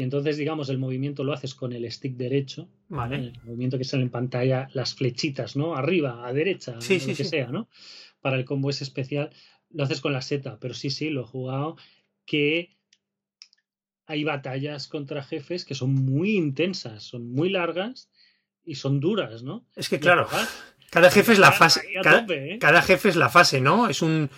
y 0.00 0.02
entonces, 0.02 0.38
digamos, 0.38 0.70
el 0.70 0.78
movimiento 0.78 1.24
lo 1.24 1.34
haces 1.34 1.54
con 1.54 1.74
el 1.74 1.90
stick 1.92 2.16
derecho, 2.16 2.70
vale. 2.88 3.16
el 3.16 3.40
movimiento 3.44 3.76
que 3.76 3.84
sale 3.84 4.02
en 4.02 4.08
pantalla, 4.08 4.70
las 4.72 4.94
flechitas, 4.94 5.56
¿no? 5.56 5.74
Arriba, 5.76 6.26
a 6.26 6.32
derecha, 6.32 6.72
lo 6.72 6.80
que 6.80 7.24
sea, 7.24 7.48
¿no? 7.48 7.68
Para 8.22 8.38
el 8.38 8.46
combo 8.46 8.70
es 8.70 8.80
especial, 8.80 9.28
lo 9.68 9.84
haces 9.84 10.00
con 10.00 10.14
la 10.14 10.22
seta, 10.22 10.58
pero 10.58 10.72
sí, 10.72 10.88
sí, 10.88 11.10
lo 11.10 11.20
he 11.20 11.26
jugado, 11.26 11.76
que 12.24 12.78
hay 14.06 14.24
batallas 14.24 14.88
contra 14.88 15.22
jefes 15.22 15.66
que 15.66 15.74
son 15.74 15.92
muy 15.92 16.34
intensas, 16.34 17.02
son 17.02 17.30
muy 17.30 17.50
largas 17.50 18.08
y 18.64 18.76
son 18.76 19.00
duras, 19.00 19.42
¿no? 19.42 19.66
Es 19.76 19.90
que 19.90 20.00
claro, 20.00 20.26
cada 20.88 21.10
jefe 21.10 21.32
es 21.32 21.38
la 21.38 21.52
fase, 21.52 21.82
¿eh? 21.94 22.58
cada 22.58 22.80
jefe 22.80 23.10
es 23.10 23.16
la 23.16 23.28
fase, 23.28 23.60
¿no? 23.60 23.86
Es 23.90 24.00
un 24.00 24.30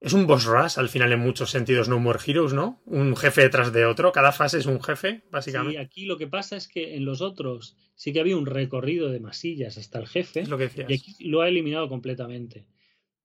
es 0.00 0.12
un 0.12 0.26
boss 0.26 0.44
rush 0.44 0.78
al 0.78 0.88
final 0.88 1.12
en 1.12 1.18
muchos 1.18 1.50
sentidos 1.50 1.88
No 1.88 1.98
More 1.98 2.20
Heroes, 2.24 2.52
¿no? 2.52 2.80
Un 2.86 3.16
jefe 3.16 3.42
detrás 3.42 3.72
de 3.72 3.84
otro, 3.84 4.12
cada 4.12 4.30
fase 4.30 4.58
es 4.58 4.66
un 4.66 4.80
jefe, 4.80 5.24
básicamente. 5.30 5.78
Sí, 5.78 5.84
aquí 5.84 6.06
lo 6.06 6.16
que 6.16 6.28
pasa 6.28 6.56
es 6.56 6.68
que 6.68 6.94
en 6.94 7.04
los 7.04 7.20
otros 7.20 7.76
sí 7.96 8.12
que 8.12 8.20
había 8.20 8.36
un 8.36 8.46
recorrido 8.46 9.08
de 9.08 9.18
masillas 9.18 9.76
hasta 9.76 9.98
el 9.98 10.06
jefe. 10.06 10.40
Es 10.40 10.48
lo 10.48 10.56
que 10.56 10.64
decías. 10.64 10.88
Y 10.88 10.94
aquí 10.94 11.28
lo 11.28 11.40
ha 11.40 11.48
eliminado 11.48 11.88
completamente. 11.88 12.64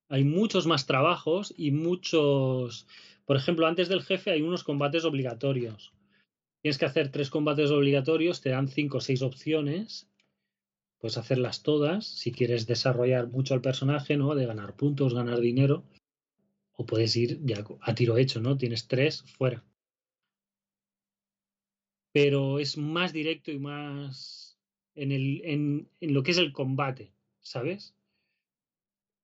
Hay 0.08 0.24
muchos 0.24 0.66
más 0.66 0.86
trabajos 0.86 1.54
y 1.56 1.70
muchos... 1.70 2.88
Por 3.24 3.36
ejemplo, 3.36 3.66
antes 3.66 3.88
del 3.88 4.02
jefe 4.02 4.32
hay 4.32 4.42
unos 4.42 4.64
combates 4.64 5.04
obligatorios. 5.04 5.94
Tienes 6.60 6.78
que 6.78 6.86
hacer 6.86 7.10
tres 7.10 7.30
combates 7.30 7.70
obligatorios, 7.70 8.40
te 8.40 8.50
dan 8.50 8.68
cinco 8.68 8.98
o 8.98 9.00
seis 9.00 9.22
opciones. 9.22 10.10
Puedes 10.98 11.18
hacerlas 11.18 11.62
todas 11.62 12.04
si 12.04 12.32
quieres 12.32 12.66
desarrollar 12.66 13.28
mucho 13.28 13.54
al 13.54 13.60
personaje, 13.60 14.16
¿no? 14.16 14.34
De 14.34 14.46
ganar 14.46 14.74
puntos, 14.74 15.14
ganar 15.14 15.38
dinero 15.40 15.84
o 16.76 16.86
puedes 16.86 17.14
ir 17.16 17.40
ya 17.44 17.64
a 17.80 17.94
tiro 17.94 18.16
hecho, 18.16 18.40
¿no? 18.40 18.56
Tienes 18.56 18.86
tres 18.88 19.22
fuera. 19.22 19.64
Pero 22.12 22.58
es 22.58 22.76
más 22.76 23.12
directo 23.12 23.50
y 23.50 23.58
más 23.58 24.58
en, 24.94 25.12
el, 25.12 25.42
en, 25.44 25.88
en 26.00 26.14
lo 26.14 26.22
que 26.22 26.30
es 26.30 26.38
el 26.38 26.52
combate, 26.52 27.12
¿sabes? 27.40 27.94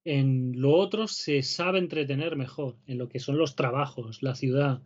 En 0.05 0.61
lo 0.61 0.73
otro 0.75 1.07
se 1.07 1.43
sabe 1.43 1.79
entretener 1.79 2.37
mejor, 2.37 2.77
en 2.87 2.99
lo 2.99 3.09
que 3.09 3.19
son 3.19 3.37
los 3.37 3.55
trabajos, 3.55 4.23
la 4.23 4.35
ciudad. 4.35 4.83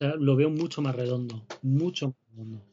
lo 0.00 0.36
veo 0.36 0.50
mucho 0.50 0.82
más 0.82 0.94
redondo, 0.94 1.46
mucho 1.62 2.14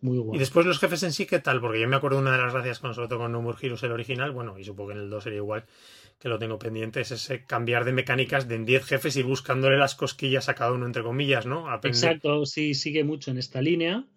muy 0.01 0.17
guay. 0.17 0.35
Y 0.35 0.39
después 0.39 0.65
los 0.65 0.79
jefes 0.79 1.03
en 1.03 1.13
sí, 1.13 1.25
¿qué 1.25 1.39
tal? 1.39 1.61
Porque 1.61 1.79
yo 1.79 1.87
me 1.87 1.95
acuerdo 1.95 2.19
una 2.19 2.31
de 2.31 2.39
las 2.39 2.53
gracias 2.53 2.79
cuando 2.79 2.95
sobre 2.95 3.07
todo 3.07 3.19
con 3.19 3.31
No 3.31 3.41
More 3.41 3.57
Heroes 3.61 3.83
el 3.83 3.91
original, 3.91 4.31
bueno, 4.31 4.57
y 4.59 4.63
supongo 4.63 4.89
que 4.89 4.95
en 4.95 5.03
el 5.03 5.09
2 5.09 5.23
sería 5.23 5.37
igual, 5.37 5.65
que 6.21 6.29
lo 6.29 6.37
tengo 6.37 6.59
pendiente, 6.59 7.01
es 7.01 7.09
ese 7.09 7.45
cambiar 7.45 7.83
de 7.83 7.93
mecánicas 7.93 8.47
de 8.47 8.53
en 8.53 8.63
10 8.63 8.85
jefes 8.85 9.17
y 9.17 9.23
buscándole 9.23 9.77
las 9.77 9.95
cosquillas 9.95 10.49
a 10.49 10.53
cada 10.53 10.71
uno, 10.71 10.85
entre 10.85 11.01
comillas, 11.01 11.47
¿no? 11.47 11.65
Exacto, 11.83 12.45
sí, 12.45 12.75
sigue 12.75 13.03
mucho 13.03 13.31
en 13.31 13.39
esta 13.39 13.59
línea. 13.59 14.07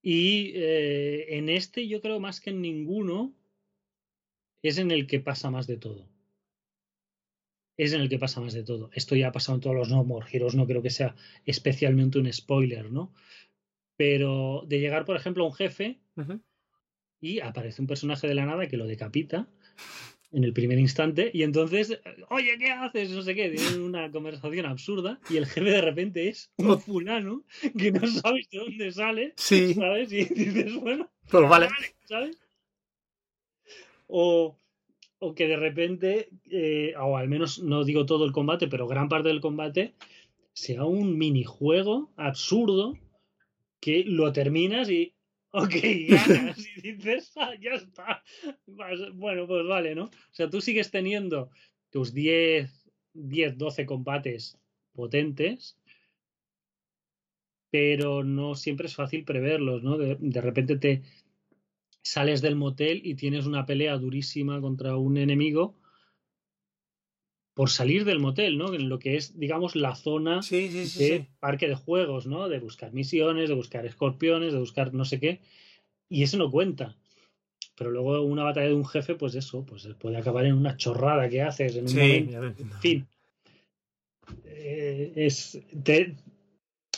Y 0.00 0.52
eh, 0.54 1.36
en 1.36 1.50
este 1.50 1.86
yo 1.86 2.00
creo 2.00 2.20
más 2.20 2.40
que 2.40 2.50
en 2.50 2.62
ninguno 2.62 3.36
es 4.62 4.78
en 4.78 4.90
el 4.90 5.06
que 5.06 5.20
pasa 5.20 5.50
más 5.50 5.66
de 5.66 5.76
todo. 5.76 6.08
Es 7.76 7.92
en 7.92 8.00
el 8.00 8.08
que 8.08 8.18
pasa 8.18 8.40
más 8.40 8.54
de 8.54 8.64
todo. 8.64 8.88
Esto 8.94 9.14
ya 9.14 9.28
ha 9.28 9.32
pasado 9.32 9.56
en 9.56 9.60
todos 9.60 9.76
los 9.76 9.90
No 9.90 10.04
More 10.04 10.26
Heroes, 10.32 10.54
no 10.54 10.66
creo 10.66 10.80
que 10.80 10.90
sea 10.90 11.14
especialmente 11.44 12.18
un 12.18 12.32
spoiler, 12.32 12.90
¿no? 12.90 13.12
Pero 13.96 14.64
de 14.66 14.80
llegar, 14.80 15.04
por 15.04 15.16
ejemplo, 15.16 15.44
a 15.44 15.48
un 15.48 15.54
jefe 15.54 16.00
y 17.20 17.40
aparece 17.40 17.82
un 17.82 17.88
personaje 17.88 18.26
de 18.26 18.34
la 18.34 18.46
nada 18.46 18.68
que 18.68 18.78
lo 18.78 18.86
decapita 18.86 19.50
en 20.32 20.44
el 20.44 20.52
primer 20.52 20.78
instante 20.78 21.30
y 21.32 21.42
entonces, 21.42 22.00
oye, 22.30 22.56
¿qué 22.58 22.70
haces? 22.70 23.10
No 23.10 23.22
sé 23.22 23.34
qué, 23.34 23.50
tienen 23.50 23.82
una 23.82 24.10
conversación 24.10 24.66
absurda 24.66 25.20
y 25.28 25.36
el 25.36 25.46
jefe 25.46 25.70
de 25.70 25.80
repente 25.80 26.28
es 26.28 26.50
un 26.56 26.80
fulano 26.80 27.44
que 27.78 27.92
no 27.92 28.06
sabes 28.06 28.48
de 28.50 28.58
dónde 28.58 28.92
sale, 28.92 29.34
sí. 29.36 29.74
¿sabes? 29.74 30.12
Y 30.12 30.24
dices, 30.24 30.74
bueno, 30.76 31.10
pues 31.30 31.48
vale, 31.48 31.68
¿sabes? 32.04 32.38
O, 34.06 34.56
o 35.18 35.34
que 35.34 35.46
de 35.46 35.56
repente, 35.56 36.30
eh, 36.50 36.94
o 36.98 37.16
al 37.16 37.28
menos 37.28 37.62
no 37.62 37.84
digo 37.84 38.06
todo 38.06 38.24
el 38.24 38.32
combate, 38.32 38.68
pero 38.68 38.86
gran 38.86 39.08
parte 39.08 39.28
del 39.28 39.40
combate 39.40 39.94
sea 40.52 40.84
un 40.84 41.16
minijuego 41.16 42.12
absurdo 42.16 42.94
que 43.80 44.04
lo 44.04 44.32
terminas 44.32 44.90
y 44.90 45.14
ok, 45.52 45.74
ganas 46.08 46.66
y 46.76 46.92
dices, 46.92 47.32
ah, 47.36 47.52
ya 47.60 47.72
está. 47.72 48.22
Bueno, 48.66 49.46
pues 49.46 49.66
vale, 49.66 49.94
¿no? 49.94 50.04
O 50.04 50.32
sea, 50.32 50.50
tú 50.50 50.60
sigues 50.60 50.90
teniendo 50.90 51.50
tus 51.90 52.12
10, 52.12 52.90
10, 53.14 53.58
12 53.58 53.86
combates 53.86 54.58
potentes, 54.92 55.78
pero 57.70 58.24
no 58.24 58.54
siempre 58.54 58.86
es 58.86 58.94
fácil 58.94 59.24
preverlos, 59.24 59.82
¿no? 59.82 59.96
De, 59.96 60.16
de, 60.18 60.40
repente 60.40 60.76
te 60.76 61.02
sales 62.02 62.42
del 62.42 62.56
motel 62.56 63.00
y 63.04 63.14
tienes 63.14 63.46
una 63.46 63.64
pelea 63.64 63.96
durísima 63.96 64.60
contra 64.60 64.96
un 64.96 65.16
enemigo 65.16 65.81
por 67.54 67.68
salir 67.70 68.04
del 68.04 68.18
motel, 68.18 68.56
¿no? 68.56 68.72
En 68.72 68.88
lo 68.88 68.98
que 68.98 69.16
es, 69.16 69.38
digamos, 69.38 69.76
la 69.76 69.94
zona 69.94 70.40
de 70.40 71.26
parque 71.38 71.68
de 71.68 71.74
juegos, 71.74 72.26
¿no? 72.26 72.48
De 72.48 72.58
buscar 72.58 72.92
misiones, 72.92 73.48
de 73.48 73.54
buscar 73.54 73.84
escorpiones, 73.84 74.52
de 74.52 74.58
buscar 74.58 74.94
no 74.94 75.04
sé 75.04 75.20
qué. 75.20 75.40
Y 76.08 76.22
eso 76.22 76.38
no 76.38 76.50
cuenta. 76.50 76.96
Pero 77.76 77.90
luego 77.90 78.22
una 78.22 78.44
batalla 78.44 78.68
de 78.68 78.74
un 78.74 78.86
jefe, 78.86 79.14
pues 79.14 79.34
eso, 79.34 79.64
pues 79.64 79.86
puede 79.98 80.16
acabar 80.16 80.46
en 80.46 80.54
una 80.54 80.76
chorrada 80.76 81.28
que 81.28 81.42
haces 81.42 81.76
en 81.76 81.86
un 81.86 81.94
momento. 81.94 82.62
En 82.62 82.80
fin. 82.80 83.06
Eh, 84.46 85.12
es. 85.16 85.60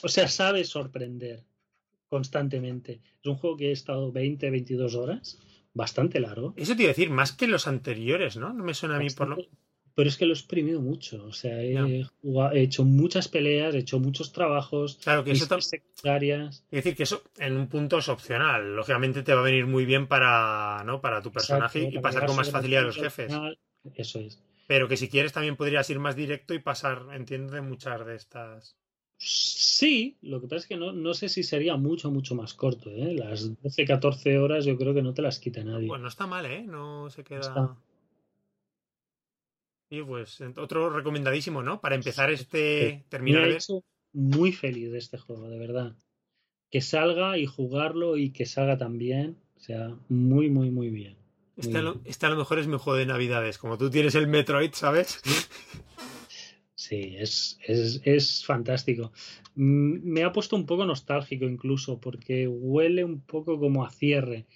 o 0.02 0.08
sea, 0.08 0.28
sabe 0.28 0.64
sorprender 0.64 1.44
constantemente. 2.08 3.00
Es 3.20 3.26
un 3.26 3.36
juego 3.36 3.56
que 3.56 3.70
he 3.70 3.72
estado 3.72 4.12
20, 4.12 4.50
22 4.50 4.94
horas. 4.94 5.38
Bastante 5.76 6.20
largo. 6.20 6.54
Eso 6.56 6.76
te 6.76 6.82
iba 6.82 6.90
a 6.90 6.94
decir, 6.94 7.10
más 7.10 7.32
que 7.32 7.48
los 7.48 7.66
anteriores, 7.66 8.36
¿no? 8.36 8.52
No 8.52 8.62
me 8.62 8.74
suena 8.74 8.94
a 8.94 9.00
mí 9.00 9.10
por 9.10 9.28
lo 9.28 9.36
pero 9.94 10.08
es 10.08 10.16
que 10.16 10.26
lo 10.26 10.32
he 10.32 10.36
exprimido 10.36 10.80
mucho. 10.80 11.24
O 11.24 11.32
sea, 11.32 11.62
he, 11.62 12.04
hecho 12.54 12.84
muchas 12.84 13.28
peleas, 13.28 13.74
he 13.74 13.78
hecho 13.78 14.00
muchos 14.00 14.32
trabajos. 14.32 14.98
Claro 15.02 15.22
que 15.22 15.32
eso 15.32 15.60
secundarias. 15.60 16.64
Es 16.70 16.84
decir, 16.84 16.96
que 16.96 17.04
eso 17.04 17.22
en 17.38 17.56
un 17.56 17.68
punto 17.68 17.98
es 17.98 18.08
opcional. 18.08 18.74
Lógicamente 18.74 19.22
te 19.22 19.34
va 19.34 19.40
a 19.40 19.44
venir 19.44 19.66
muy 19.66 19.84
bien 19.84 20.08
para, 20.08 20.82
¿no? 20.84 21.00
para 21.00 21.22
tu 21.22 21.30
personaje 21.30 21.90
y 21.92 21.98
pasar 22.00 22.26
con 22.26 22.36
más 22.36 22.50
facilidad 22.50 22.82
a 22.82 22.86
los 22.86 22.96
jefes. 22.96 23.32
Eso 23.94 24.18
es. 24.18 24.42
Pero 24.66 24.88
que 24.88 24.96
si 24.96 25.08
quieres 25.08 25.32
también 25.32 25.56
podrías 25.56 25.88
ir 25.90 25.98
más 25.98 26.16
directo 26.16 26.54
y 26.54 26.58
pasar, 26.58 27.06
entiendo, 27.12 27.52
de 27.52 27.60
muchas 27.60 28.04
de 28.04 28.16
estas. 28.16 28.76
Sí, 29.16 30.18
lo 30.22 30.40
que 30.40 30.48
pasa 30.48 30.56
es 30.56 30.66
que 30.66 30.76
no, 30.76 30.92
no 30.92 31.14
sé 31.14 31.28
si 31.28 31.42
sería 31.42 31.76
mucho, 31.76 32.10
mucho 32.10 32.34
más 32.34 32.54
corto. 32.54 32.90
¿eh? 32.90 33.14
Las 33.14 33.62
12, 33.62 33.84
14 33.84 34.38
horas 34.38 34.64
yo 34.64 34.76
creo 34.76 34.92
que 34.92 35.02
no 35.02 35.14
te 35.14 35.22
las 35.22 35.38
quita 35.38 35.62
nadie. 35.62 35.86
Pues 35.86 36.00
no 36.00 36.08
está 36.08 36.26
mal, 36.26 36.46
¿eh? 36.46 36.62
No 36.62 37.10
se 37.10 37.22
queda. 37.22 37.76
Y 39.94 40.02
pues 40.02 40.40
otro 40.56 40.90
recomendadísimo, 40.90 41.62
¿no? 41.62 41.80
Para 41.80 41.94
empezar 41.94 42.30
este 42.32 43.04
terminar. 43.08 43.46
Me 43.46 43.54
hecho 43.54 43.84
muy 44.12 44.52
feliz 44.52 44.90
de 44.90 44.98
este 44.98 45.18
juego, 45.18 45.48
de 45.48 45.58
verdad. 45.58 45.96
Que 46.68 46.80
salga 46.80 47.38
y 47.38 47.46
jugarlo 47.46 48.16
y 48.16 48.30
que 48.30 48.44
salga 48.44 48.76
también. 48.76 49.36
O 49.56 49.60
sea, 49.60 49.96
muy, 50.08 50.50
muy, 50.50 50.70
muy 50.70 50.90
bien. 50.90 51.16
este, 51.56 51.78
A 51.78 51.82
lo, 51.82 52.00
este, 52.04 52.26
a 52.26 52.30
lo, 52.30 52.36
mejor 52.36 52.58
es 52.58 52.66
mi 52.66 52.76
juego 52.76 52.98
de 52.98 53.06
navidades. 53.06 53.58
Como 53.58 53.78
tú 53.78 53.88
tienes 53.88 54.16
el 54.16 54.26
Metroid, 54.26 54.72
¿sabes? 54.72 55.20
Sí, 56.74 57.14
es, 57.16 57.58
es, 57.64 58.02
es 58.04 58.44
fantástico. 58.44 59.12
Mm, 59.54 60.00
me 60.02 60.24
ha 60.24 60.32
puesto 60.32 60.56
un 60.56 60.66
poco 60.66 60.84
nostálgico 60.84 61.44
incluso, 61.44 62.00
porque 62.00 62.48
huele 62.48 63.04
un 63.04 63.20
poco 63.20 63.60
como 63.60 63.84
a 63.84 63.90
cierre. 63.90 64.46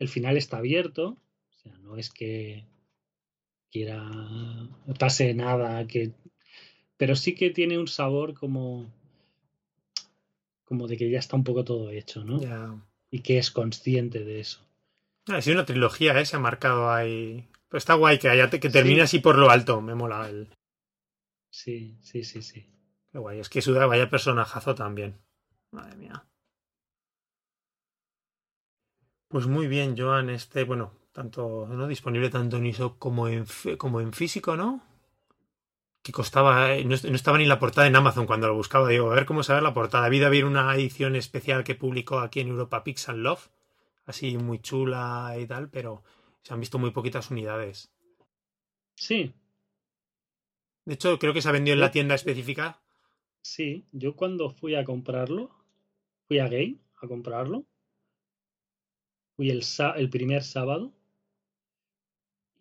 El 0.00 0.08
final 0.08 0.36
está 0.36 0.58
abierto. 0.58 1.16
O 1.54 1.58
sea, 1.62 1.78
no 1.78 1.96
es 1.96 2.10
que 2.10 2.66
quiera 3.70 4.10
pase 4.98 5.34
nada, 5.34 5.86
que 5.86 6.12
pero 6.96 7.14
sí 7.14 7.34
que 7.34 7.50
tiene 7.50 7.78
un 7.78 7.88
sabor 7.88 8.34
como 8.34 8.90
como 10.64 10.88
de 10.88 10.96
que 10.96 11.10
ya 11.10 11.18
está 11.18 11.36
un 11.36 11.44
poco 11.44 11.64
todo 11.64 11.90
hecho, 11.90 12.24
¿no? 12.24 12.40
Y 13.10 13.20
que 13.20 13.38
es 13.38 13.50
consciente 13.50 14.24
de 14.24 14.40
eso. 14.40 14.66
Ha 15.28 15.40
sido 15.40 15.56
una 15.56 15.64
trilogía, 15.64 16.18
¿eh? 16.18 16.26
Se 16.26 16.36
ha 16.36 16.40
marcado 16.40 16.90
ahí. 16.90 17.48
Pero 17.68 17.78
está 17.78 17.94
guay 17.94 18.18
que, 18.18 18.28
haya, 18.28 18.50
que 18.50 18.70
termine 18.70 19.02
así 19.02 19.20
por 19.20 19.38
lo 19.38 19.50
alto. 19.50 19.80
Me 19.80 19.94
mola 19.94 20.28
el. 20.28 20.48
Sí, 21.50 21.98
sí, 22.02 22.24
sí, 22.24 22.42
sí. 22.42 22.66
Qué 23.12 23.18
guay. 23.18 23.40
Es 23.40 23.48
que 23.48 23.62
Suda 23.62 23.86
vaya 23.86 24.10
personajazo 24.10 24.74
también. 24.74 25.16
Madre 25.70 25.96
mía. 25.96 26.24
Pues 29.28 29.46
muy 29.46 29.66
bien, 29.66 29.96
Joan. 29.96 30.30
Este, 30.30 30.64
bueno, 30.64 30.92
tanto 31.16 31.66
no 31.66 31.88
disponible 31.88 32.28
tanto 32.28 32.58
en 32.58 32.66
ISO 32.66 32.98
como 32.98 33.26
en, 33.26 33.46
como 33.78 34.02
en 34.02 34.12
físico, 34.12 34.54
¿no? 34.54 34.82
Que 36.02 36.12
costaba, 36.12 36.74
eh, 36.74 36.84
no, 36.84 36.94
estaba 36.94 37.38
ni 37.38 37.46
la 37.46 37.58
portada 37.58 37.86
en 37.86 37.96
Amazon 37.96 38.26
cuando 38.26 38.48
lo 38.48 38.54
buscaba. 38.54 38.90
Digo, 38.90 39.10
a 39.10 39.14
ver 39.14 39.24
cómo 39.24 39.42
saber 39.42 39.62
la 39.62 39.72
portada. 39.72 40.04
Había 40.04 40.26
haber 40.26 40.44
una 40.44 40.74
edición 40.74 41.16
especial 41.16 41.64
que 41.64 41.74
publicó 41.74 42.18
aquí 42.18 42.40
en 42.40 42.48
Europa 42.48 42.84
Pixel 42.84 43.22
Love, 43.22 43.48
así 44.04 44.36
muy 44.36 44.58
chula 44.58 45.34
y 45.40 45.46
tal, 45.46 45.70
pero 45.70 46.02
se 46.42 46.52
han 46.52 46.60
visto 46.60 46.78
muy 46.78 46.90
poquitas 46.90 47.30
unidades. 47.30 47.90
Sí. 48.94 49.32
De 50.84 50.94
hecho, 50.94 51.18
creo 51.18 51.32
que 51.32 51.40
se 51.40 51.48
ha 51.48 51.52
vendido 51.52 51.72
en 51.72 51.80
la 51.80 51.92
tienda 51.92 52.14
específica. 52.14 52.82
Sí, 53.40 53.86
yo 53.90 54.16
cuando 54.16 54.50
fui 54.50 54.74
a 54.74 54.84
comprarlo, 54.84 55.50
fui 56.28 56.40
a 56.40 56.48
Game 56.48 56.76
a 57.00 57.08
comprarlo. 57.08 57.64
Fui 59.34 59.48
el, 59.48 59.62
el 59.96 60.10
primer 60.10 60.42
sábado 60.42 60.95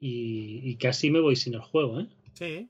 y, 0.07 0.76
casi 0.77 1.10
me 1.10 1.19
voy 1.19 1.36
sin 1.36 1.56
el 1.56 1.61
juego, 1.61 1.99
¿eh? 1.99 2.07
Sí. 2.34 2.69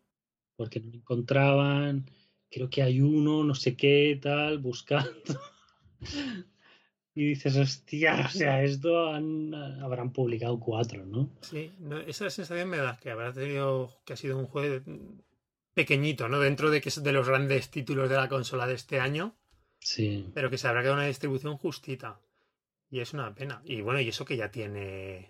Porque 0.55 0.79
no 0.79 0.93
encontraban, 0.93 2.09
creo 2.49 2.69
que 2.69 2.81
hay 2.81 3.01
uno, 3.01 3.43
no 3.43 3.55
sé 3.55 3.75
qué, 3.75 4.17
tal, 4.21 4.59
buscando. 4.59 5.11
y 7.13 7.25
dices, 7.25 7.57
hostia, 7.57 8.25
o 8.25 8.29
sea, 8.29 8.63
esto 8.63 9.09
habrán 9.09 10.13
publicado 10.13 10.59
cuatro, 10.61 11.05
¿no? 11.05 11.29
Sí, 11.41 11.73
esa 12.07 12.29
sensación 12.29 12.69
me 12.69 12.77
da 12.77 12.97
que 13.01 13.11
habrá 13.11 13.33
tenido 13.33 13.91
que 14.05 14.13
ha 14.13 14.17
sido 14.17 14.37
un 14.37 14.45
juego 14.45 14.81
pequeñito, 15.73 16.29
¿no? 16.29 16.39
Dentro 16.39 16.69
de 16.69 16.79
que 16.79 16.87
es 16.87 17.03
de 17.03 17.11
los 17.11 17.27
grandes 17.27 17.69
títulos 17.69 18.09
de 18.09 18.15
la 18.15 18.29
consola 18.29 18.65
de 18.65 18.75
este 18.75 19.01
año. 19.01 19.35
Sí. 19.79 20.25
Pero 20.33 20.49
que 20.49 20.57
se 20.57 20.69
habrá 20.69 20.81
quedado 20.81 20.95
una 20.95 21.07
distribución 21.07 21.57
justita. 21.57 22.21
Y 22.89 23.01
es 23.01 23.13
una 23.13 23.35
pena. 23.35 23.61
Y 23.65 23.81
bueno, 23.81 23.99
y 23.99 24.07
eso 24.07 24.23
que 24.23 24.37
ya 24.37 24.51
tiene 24.51 25.27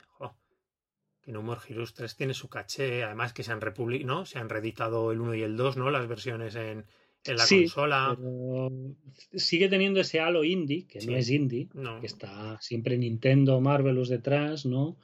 No 1.31 1.41
More 1.41 1.61
Heroes 1.68 1.93
3 1.93 2.15
tiene 2.15 2.34
su 2.34 2.49
caché, 2.49 3.03
además 3.03 3.34
que 3.34 3.43
se 3.43 3.52
han 3.52 3.61
¿no? 4.06 4.26
Se 4.26 4.38
han 4.38 4.49
reeditado 4.49 5.11
el 5.11 5.22
1 5.22 5.35
y 5.35 5.41
el 5.41 5.57
2, 5.57 5.77
¿no? 5.77 5.89
Las 5.89 6.07
versiones 6.07 6.56
en, 6.56 6.85
en 7.26 7.38
la 7.38 7.47
consola. 7.47 8.18
sigue 9.34 9.68
teniendo 9.68 9.99
ese 9.99 10.19
halo 10.19 10.43
indie, 10.43 10.85
que 10.85 11.03
no 11.06 11.15
es 11.15 11.30
indie, 11.30 11.68
que 11.99 12.07
está 12.07 12.60
siempre 12.61 12.97
Nintendo, 12.97 13.60
Marvelous 13.60 14.10
detrás, 14.10 14.65
¿no? 14.65 14.97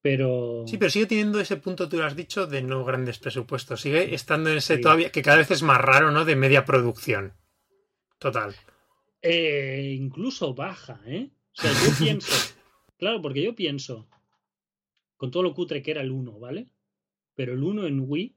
Pero. 0.00 0.64
Sí, 0.66 0.78
pero 0.78 0.90
sigue 0.90 1.06
teniendo 1.06 1.40
ese 1.40 1.56
punto, 1.56 1.88
tú 1.88 1.96
lo 1.98 2.04
has 2.04 2.16
dicho, 2.16 2.46
de 2.46 2.62
no 2.62 2.84
grandes 2.84 3.18
presupuestos. 3.18 3.80
Sigue 3.80 4.14
estando 4.14 4.50
en 4.50 4.58
ese 4.58 4.78
todavía, 4.78 5.10
que 5.10 5.22
cada 5.22 5.38
vez 5.38 5.50
es 5.50 5.62
más 5.62 5.80
raro, 5.80 6.10
¿no? 6.10 6.24
De 6.24 6.36
media 6.36 6.64
producción. 6.64 7.34
Total. 8.18 8.54
Eh, 9.20 9.96
incluso 9.96 10.54
baja, 10.54 11.00
¿eh? 11.06 11.30
O 11.56 11.60
sea, 11.60 11.72
yo 11.72 11.90
pienso. 11.98 12.54
claro, 12.98 13.20
porque 13.22 13.42
yo 13.42 13.54
pienso 13.54 14.08
con 15.22 15.30
todo 15.30 15.44
lo 15.44 15.54
cutre 15.54 15.82
que 15.82 15.92
era 15.92 16.00
el 16.00 16.10
1, 16.10 16.40
¿vale? 16.40 16.66
Pero 17.36 17.52
el 17.52 17.62
1 17.62 17.86
en 17.86 18.00
Wii, 18.00 18.34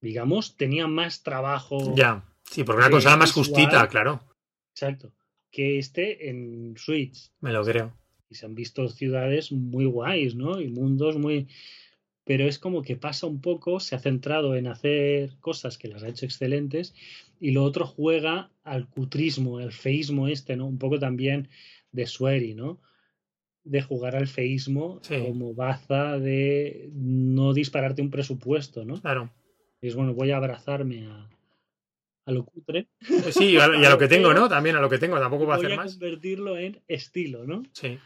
digamos, 0.00 0.56
tenía 0.56 0.86
más 0.86 1.22
trabajo. 1.22 1.94
Ya, 1.94 2.24
sí, 2.44 2.64
porque 2.64 2.80
una 2.80 2.90
consola 2.90 3.18
más 3.18 3.32
justita, 3.32 3.86
claro. 3.88 4.22
Exacto. 4.70 5.12
Que 5.50 5.78
esté 5.78 6.30
en 6.30 6.78
Switch. 6.78 7.30
Me 7.40 7.52
lo 7.52 7.62
creo. 7.62 7.92
Y 8.30 8.36
se 8.36 8.46
han 8.46 8.54
visto 8.54 8.88
ciudades 8.88 9.52
muy 9.52 9.84
guays, 9.84 10.34
¿no? 10.34 10.62
Y 10.62 10.68
mundos 10.68 11.18
muy. 11.18 11.48
Pero 12.24 12.46
es 12.46 12.58
como 12.58 12.80
que 12.80 12.96
pasa 12.96 13.26
un 13.26 13.42
poco, 13.42 13.80
se 13.80 13.96
ha 13.96 13.98
centrado 13.98 14.56
en 14.56 14.66
hacer 14.66 15.36
cosas 15.40 15.76
que 15.76 15.88
las 15.88 16.04
ha 16.04 16.08
hecho 16.08 16.24
excelentes 16.24 16.94
y 17.38 17.50
lo 17.50 17.64
otro 17.64 17.86
juega 17.86 18.50
al 18.64 18.88
cutrismo, 18.88 19.58
al 19.58 19.72
feísmo 19.72 20.26
este, 20.26 20.56
¿no? 20.56 20.66
Un 20.66 20.78
poco 20.78 20.98
también 20.98 21.50
de 21.92 22.06
Sueri, 22.06 22.54
¿no? 22.54 22.80
De 23.70 23.82
jugar 23.82 24.16
al 24.16 24.26
feísmo 24.28 24.98
Sí. 25.02 25.22
como 25.26 25.54
baza 25.54 26.18
de 26.18 26.88
no 26.92 27.52
dispararte 27.52 28.00
un 28.02 28.10
presupuesto, 28.10 28.84
¿no? 28.84 29.00
Claro. 29.00 29.30
Y 29.80 29.88
es 29.88 29.94
bueno, 29.94 30.14
voy 30.14 30.30
a 30.30 30.38
abrazarme 30.38 31.06
a, 31.06 31.28
a 32.26 32.32
lo 32.32 32.44
cutre. 32.46 32.88
Eh, 33.08 33.30
Sí, 33.32 33.50
y 33.52 33.56
a, 33.58 33.66
y 33.80 33.84
a 33.84 33.90
lo 33.90 33.98
que 33.98 34.08
tengo, 34.08 34.32
¿no? 34.32 34.48
También 34.48 34.76
a 34.76 34.80
lo 34.80 34.88
que 34.88 34.98
tengo, 34.98 35.18
tampoco 35.18 35.46
va 35.46 35.54
a 35.54 35.56
voy 35.58 35.66
hacer 35.66 35.78
a 35.78 35.82
más. 35.82 35.92
convertirlo 35.92 36.56
en 36.58 36.80
estilo, 36.88 37.44
¿no? 37.46 37.62
Sí, 37.72 37.98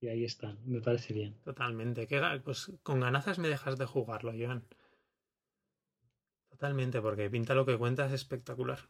Y 0.00 0.08
ahí 0.08 0.24
está, 0.24 0.56
me 0.64 0.80
parece 0.80 1.14
bien. 1.14 1.34
totalmente. 1.44 2.06
¿Qué 2.06 2.20
ga- 2.20 2.42
pues 2.42 2.72
con 2.82 3.00
ganazas 3.00 3.38
me 3.38 3.48
dejas 3.48 3.78
de 3.78 3.86
jugarlo, 3.86 4.32
Joan. 4.36 4.64
Totalmente, 6.50 7.00
porque 7.00 7.30
pinta 7.30 7.54
lo 7.54 7.64
que 7.64 7.78
cuentas 7.78 8.12
espectacular. 8.12 8.80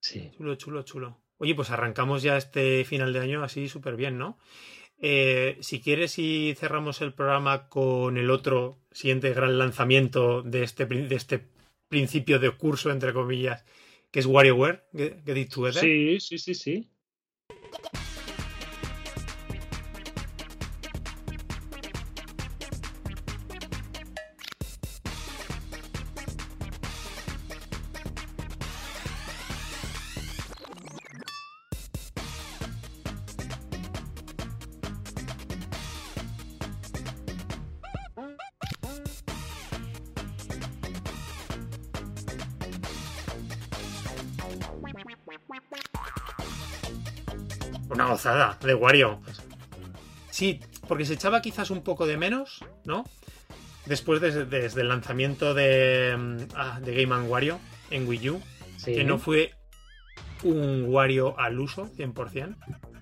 Sí. 0.00 0.30
Chulo, 0.36 0.56
chulo, 0.56 0.82
chulo. 0.82 1.23
Oye, 1.38 1.54
pues 1.54 1.70
arrancamos 1.70 2.22
ya 2.22 2.36
este 2.36 2.84
final 2.84 3.12
de 3.12 3.20
año 3.20 3.42
así 3.42 3.68
súper 3.68 3.96
bien, 3.96 4.18
¿no? 4.18 4.38
Eh, 4.98 5.58
si 5.60 5.80
quieres 5.80 6.18
y 6.18 6.54
cerramos 6.56 7.00
el 7.02 7.12
programa 7.12 7.68
con 7.68 8.16
el 8.16 8.30
otro 8.30 8.78
siguiente 8.92 9.32
gran 9.34 9.58
lanzamiento 9.58 10.42
de 10.42 10.62
este, 10.62 10.86
de 10.86 11.14
este 11.14 11.48
principio 11.88 12.38
de 12.38 12.50
curso, 12.50 12.90
entre 12.90 13.12
comillas, 13.12 13.64
que 14.10 14.20
es 14.20 14.26
WarioWare, 14.26 14.84
Get 14.92 15.36
It 15.36 15.52
Together. 15.52 15.82
Sí, 15.82 16.20
sí, 16.20 16.38
sí, 16.38 16.54
sí. 16.54 16.90
De 48.64 48.74
Wario. 48.74 49.20
Sí, 50.30 50.60
porque 50.88 51.04
se 51.04 51.14
echaba 51.14 51.40
quizás 51.42 51.70
un 51.70 51.82
poco 51.82 52.06
de 52.06 52.16
menos, 52.16 52.64
¿no? 52.84 53.04
Después 53.86 54.20
de- 54.20 54.46
desde 54.46 54.80
el 54.80 54.88
lanzamiento 54.88 55.54
de, 55.54 56.16
mm, 56.16 56.36
ah, 56.56 56.80
de 56.80 57.04
Game 57.04 57.28
Wario 57.28 57.60
en 57.90 58.08
Wii 58.08 58.30
U, 58.30 58.42
sí. 58.78 58.94
que 58.94 59.04
no 59.04 59.18
fue 59.18 59.52
un 60.42 60.86
Wario 60.88 61.38
al 61.38 61.58
uso 61.60 61.86
100%, 61.96 62.56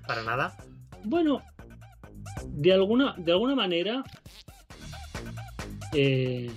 para 0.07 0.23
nada. 0.23 0.57
Bueno, 1.05 1.43
de 2.47 2.73
alguna, 2.73 3.15
de 3.17 3.33
alguna 3.33 3.55
manera, 3.55 4.03
eh, 5.93 6.51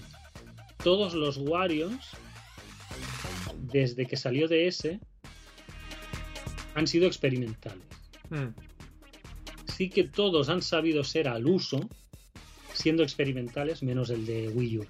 todos 0.83 1.13
los 1.13 1.37
Warios, 1.37 1.93
desde 3.57 4.05
que 4.05 4.17
salió 4.17 4.47
DS, 4.47 4.99
han 6.75 6.87
sido 6.87 7.07
experimentales. 7.07 7.83
Mm, 8.29 8.47
Sí 9.75 9.89
que 9.89 10.03
todos 10.05 10.49
han 10.49 10.61
sabido 10.61 11.03
ser 11.03 11.27
al 11.27 11.47
uso, 11.47 11.89
siendo 12.73 13.03
experimentales, 13.03 13.83
menos 13.83 14.09
el 14.09 14.25
de 14.25 14.49
Wii 14.49 14.77
U. 14.79 14.85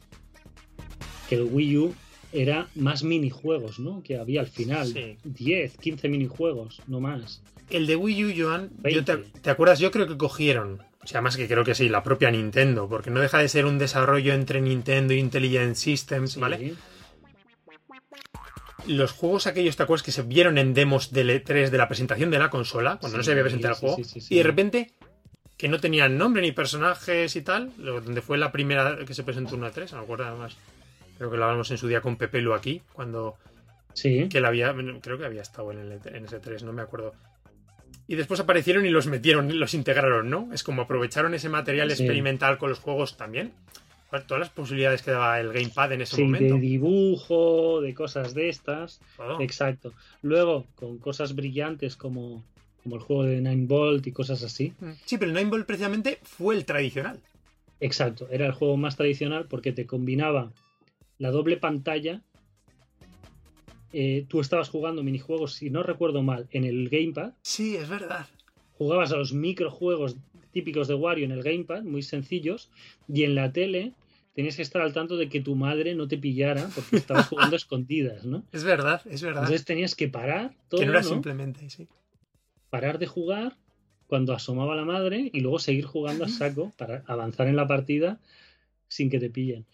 Que 1.28 1.36
el 1.36 1.44
Wii 1.44 1.78
U 1.78 1.96
era 2.32 2.68
más 2.76 3.04
minijuegos, 3.04 3.80
¿no? 3.80 4.04
Que 4.04 4.18
había 4.18 4.42
al 4.42 4.48
final. 4.48 4.88
Sí. 4.88 5.18
10, 5.24 5.78
15 5.78 6.08
minijuegos, 6.10 6.82
no 6.88 7.00
más. 7.00 7.42
El 7.70 7.88
de 7.88 7.96
Wii 7.96 8.26
U, 8.26 8.34
Joan, 8.38 8.70
yo 8.84 9.04
te, 9.04 9.16
20. 9.16 9.40
¿te 9.40 9.50
acuerdas? 9.50 9.80
Yo 9.80 9.90
creo 9.90 10.08
que 10.08 10.18
cogieron, 10.18 10.84
o 11.02 11.08
sea, 11.08 11.22
más 11.22 11.36
que 11.36 11.48
creo 11.48 11.64
que 11.64 11.74
sí, 11.74 11.90
la 11.90 12.04
propia 12.04 12.30
Nintendo, 12.30 12.88
porque 12.88 13.10
no 13.10 13.22
deja 13.22 13.40
de 13.40 13.50
ser 13.50 13.66
un 13.66 13.80
desarrollo 13.80 14.34
entre 14.34 14.62
Nintendo 14.62 15.14
e 15.14 15.18
Intelligent 15.18 15.76
Systems, 15.76 16.34
Sí. 16.34 16.74
Los 18.88 19.12
juegos 19.14 19.48
aquellos, 19.48 19.76
¿te 19.76 19.84
acuerdas? 19.84 20.04
Que 20.04 20.12
se 20.12 20.22
vieron 20.22 20.58
en 20.58 20.74
demos 20.74 21.12
del 21.12 21.30
E3 21.30 21.70
de 21.70 21.78
la 21.78 21.88
presentación 21.88 22.30
de 22.30 22.40
la 22.40 22.50
consola, 22.50 22.98
cuando 23.00 23.18
no 23.18 23.24
se 23.24 23.32
había 23.32 23.44
presentado 23.44 23.74
el 23.74 23.80
juego, 23.80 23.98
y 24.30 24.36
de 24.38 24.44
repente, 24.44 24.92
que 25.58 25.68
no 25.68 25.80
tenían 25.80 26.18
nombre 26.18 26.42
ni 26.42 26.52
personajes 26.52 27.36
y 27.36 27.42
tal, 27.42 27.72
donde 27.78 28.22
fue 28.22 28.38
la 28.38 28.52
primera 28.52 28.98
que 29.06 29.14
se 29.14 29.24
presentó 29.24 29.56
una 29.56 29.72
E3, 29.72 29.92
no 29.92 29.98
me 30.00 30.04
acuerdo 30.04 30.26
además, 30.26 30.56
creo 31.18 31.32
que 31.32 31.38
lo 31.38 31.46
hablamos 31.46 31.72
en 31.72 31.78
su 31.78 31.88
día 31.88 32.02
con 32.02 32.16
Pepe 32.18 32.42
Lu 32.42 32.54
aquí, 32.54 32.82
cuando 32.94 33.36
Sí. 33.94 34.28
que 34.30 34.40
él 34.40 34.46
había, 34.46 34.76
creo 35.02 35.18
que 35.18 35.26
había 35.26 35.42
estado 35.42 35.72
en, 35.72 35.80
el, 35.80 35.92
E 35.94 36.00
en 36.18 36.26
ese 36.26 36.40
3, 36.40 36.64
no 36.64 36.74
me 36.74 36.82
acuerdo. 36.82 37.14
Y 38.08 38.16
después 38.16 38.40
aparecieron 38.40 38.86
y 38.86 38.90
los 38.90 39.08
metieron, 39.08 39.58
los 39.60 39.74
integraron, 39.74 40.30
¿no? 40.30 40.50
Es 40.54 40.64
como 40.64 40.84
aprovecharon 40.84 41.34
ese 41.34 41.50
material 41.50 41.90
Sí. 41.92 42.04
experimental 42.04 42.58
con 42.60 42.70
los 42.70 42.80
juegos 42.80 43.18
también. 43.18 43.54
Todas 44.28 44.40
las 44.40 44.50
posibilidades 44.50 45.02
que 45.02 45.12
daba 45.12 45.40
el 45.42 45.52
gamepad 45.52 45.92
en 45.92 46.02
ese 46.02 46.16
Sí, 46.16 46.24
momento. 46.24 46.56
de 46.56 46.62
dibujo, 46.62 47.82
de 47.82 47.94
cosas 47.94 48.34
de 48.34 48.48
estas. 48.50 49.02
Exacto. 49.40 49.92
Luego, 50.22 50.66
con 50.76 51.00
cosas 51.00 51.36
brillantes 51.36 51.96
como, 51.98 52.44
como 52.84 52.96
el 52.96 53.02
juego 53.02 53.24
de 53.24 53.42
Nine 53.42 53.66
Volt 53.68 54.08
y 54.08 54.12
cosas 54.14 54.42
así. 54.44 54.74
Sí, 55.06 55.18
pero 55.18 55.32
el 55.32 55.38
Nine 55.38 55.50
Ball 55.50 55.66
precisamente 55.66 56.20
fue 56.24 56.56
el 56.56 56.66
tradicional. 56.66 57.20
Exacto. 57.82 58.28
Era 58.32 58.46
el 58.46 58.54
juego 58.54 58.78
más 58.78 58.96
tradicional 58.96 59.48
porque 59.50 59.74
te 59.74 59.86
combinaba 59.86 60.52
la 61.18 61.32
doble 61.32 61.58
pantalla. 61.58 62.22
Eh, 63.92 64.26
tú 64.30 64.40
estabas 64.40 64.70
jugando 64.70 65.04
minijuegos, 65.04 65.54
si 65.56 65.70
no 65.70 65.84
recuerdo 65.84 66.22
mal, 66.22 66.48
en 66.52 66.64
el 66.64 66.90
Gamepad. 66.90 67.34
Sí, 67.42 67.76
es 67.76 67.90
verdad. 67.90 68.28
Jugabas 68.78 69.12
a 69.12 69.18
los 69.18 69.34
microjuegos 69.34 70.16
típicos 70.56 70.88
de 70.88 70.94
Wario 70.94 71.26
en 71.26 71.32
el 71.32 71.44
Gamepad, 71.44 71.84
muy 71.84 72.02
sencillos. 72.02 72.72
Y 73.10 73.26
en 73.26 73.36
la 73.36 73.52
tele 73.52 73.92
tenías 74.34 74.56
que 74.56 74.62
estar 74.62 74.82
al 74.82 74.94
tanto 74.94 75.18
de 75.18 75.28
que 75.28 75.42
tu 75.42 75.54
madre 75.54 75.96
no 75.96 76.08
te 76.08 76.18
pillara 76.18 76.70
porque 76.74 76.96
estabas 76.96 77.28
jugando 77.30 77.58
a 77.58 77.58
escondidas, 77.58 78.24
¿no? 78.24 78.46
Es 78.54 78.64
verdad, 78.64 79.02
es 79.06 79.22
verdad. 79.22 79.44
Entonces 79.44 79.66
tenías 79.66 79.96
que 79.96 80.08
parar 80.08 80.56
todo, 80.70 80.80
que 80.80 80.86
no 80.86 80.94
era 80.94 81.02
¿no? 81.02 81.10
simplemente, 81.10 81.70
sí. 81.70 81.90
parar 82.70 83.00
de 83.00 83.06
jugar 83.06 83.58
cuando 84.08 84.32
asomaba 84.32 84.78
la 84.78 84.86
madre 84.86 85.30
y 85.34 85.42
luego 85.42 85.60
seguir 85.60 85.84
jugando 85.84 86.24
a 86.24 86.30
saco 86.30 86.72
para 86.78 87.04
avanzar 87.06 87.48
en 87.48 87.58
la 87.58 87.68
partida 87.68 88.22
sin 88.88 89.10
que 89.10 89.20
te 89.20 89.30
pillen. 89.30 89.66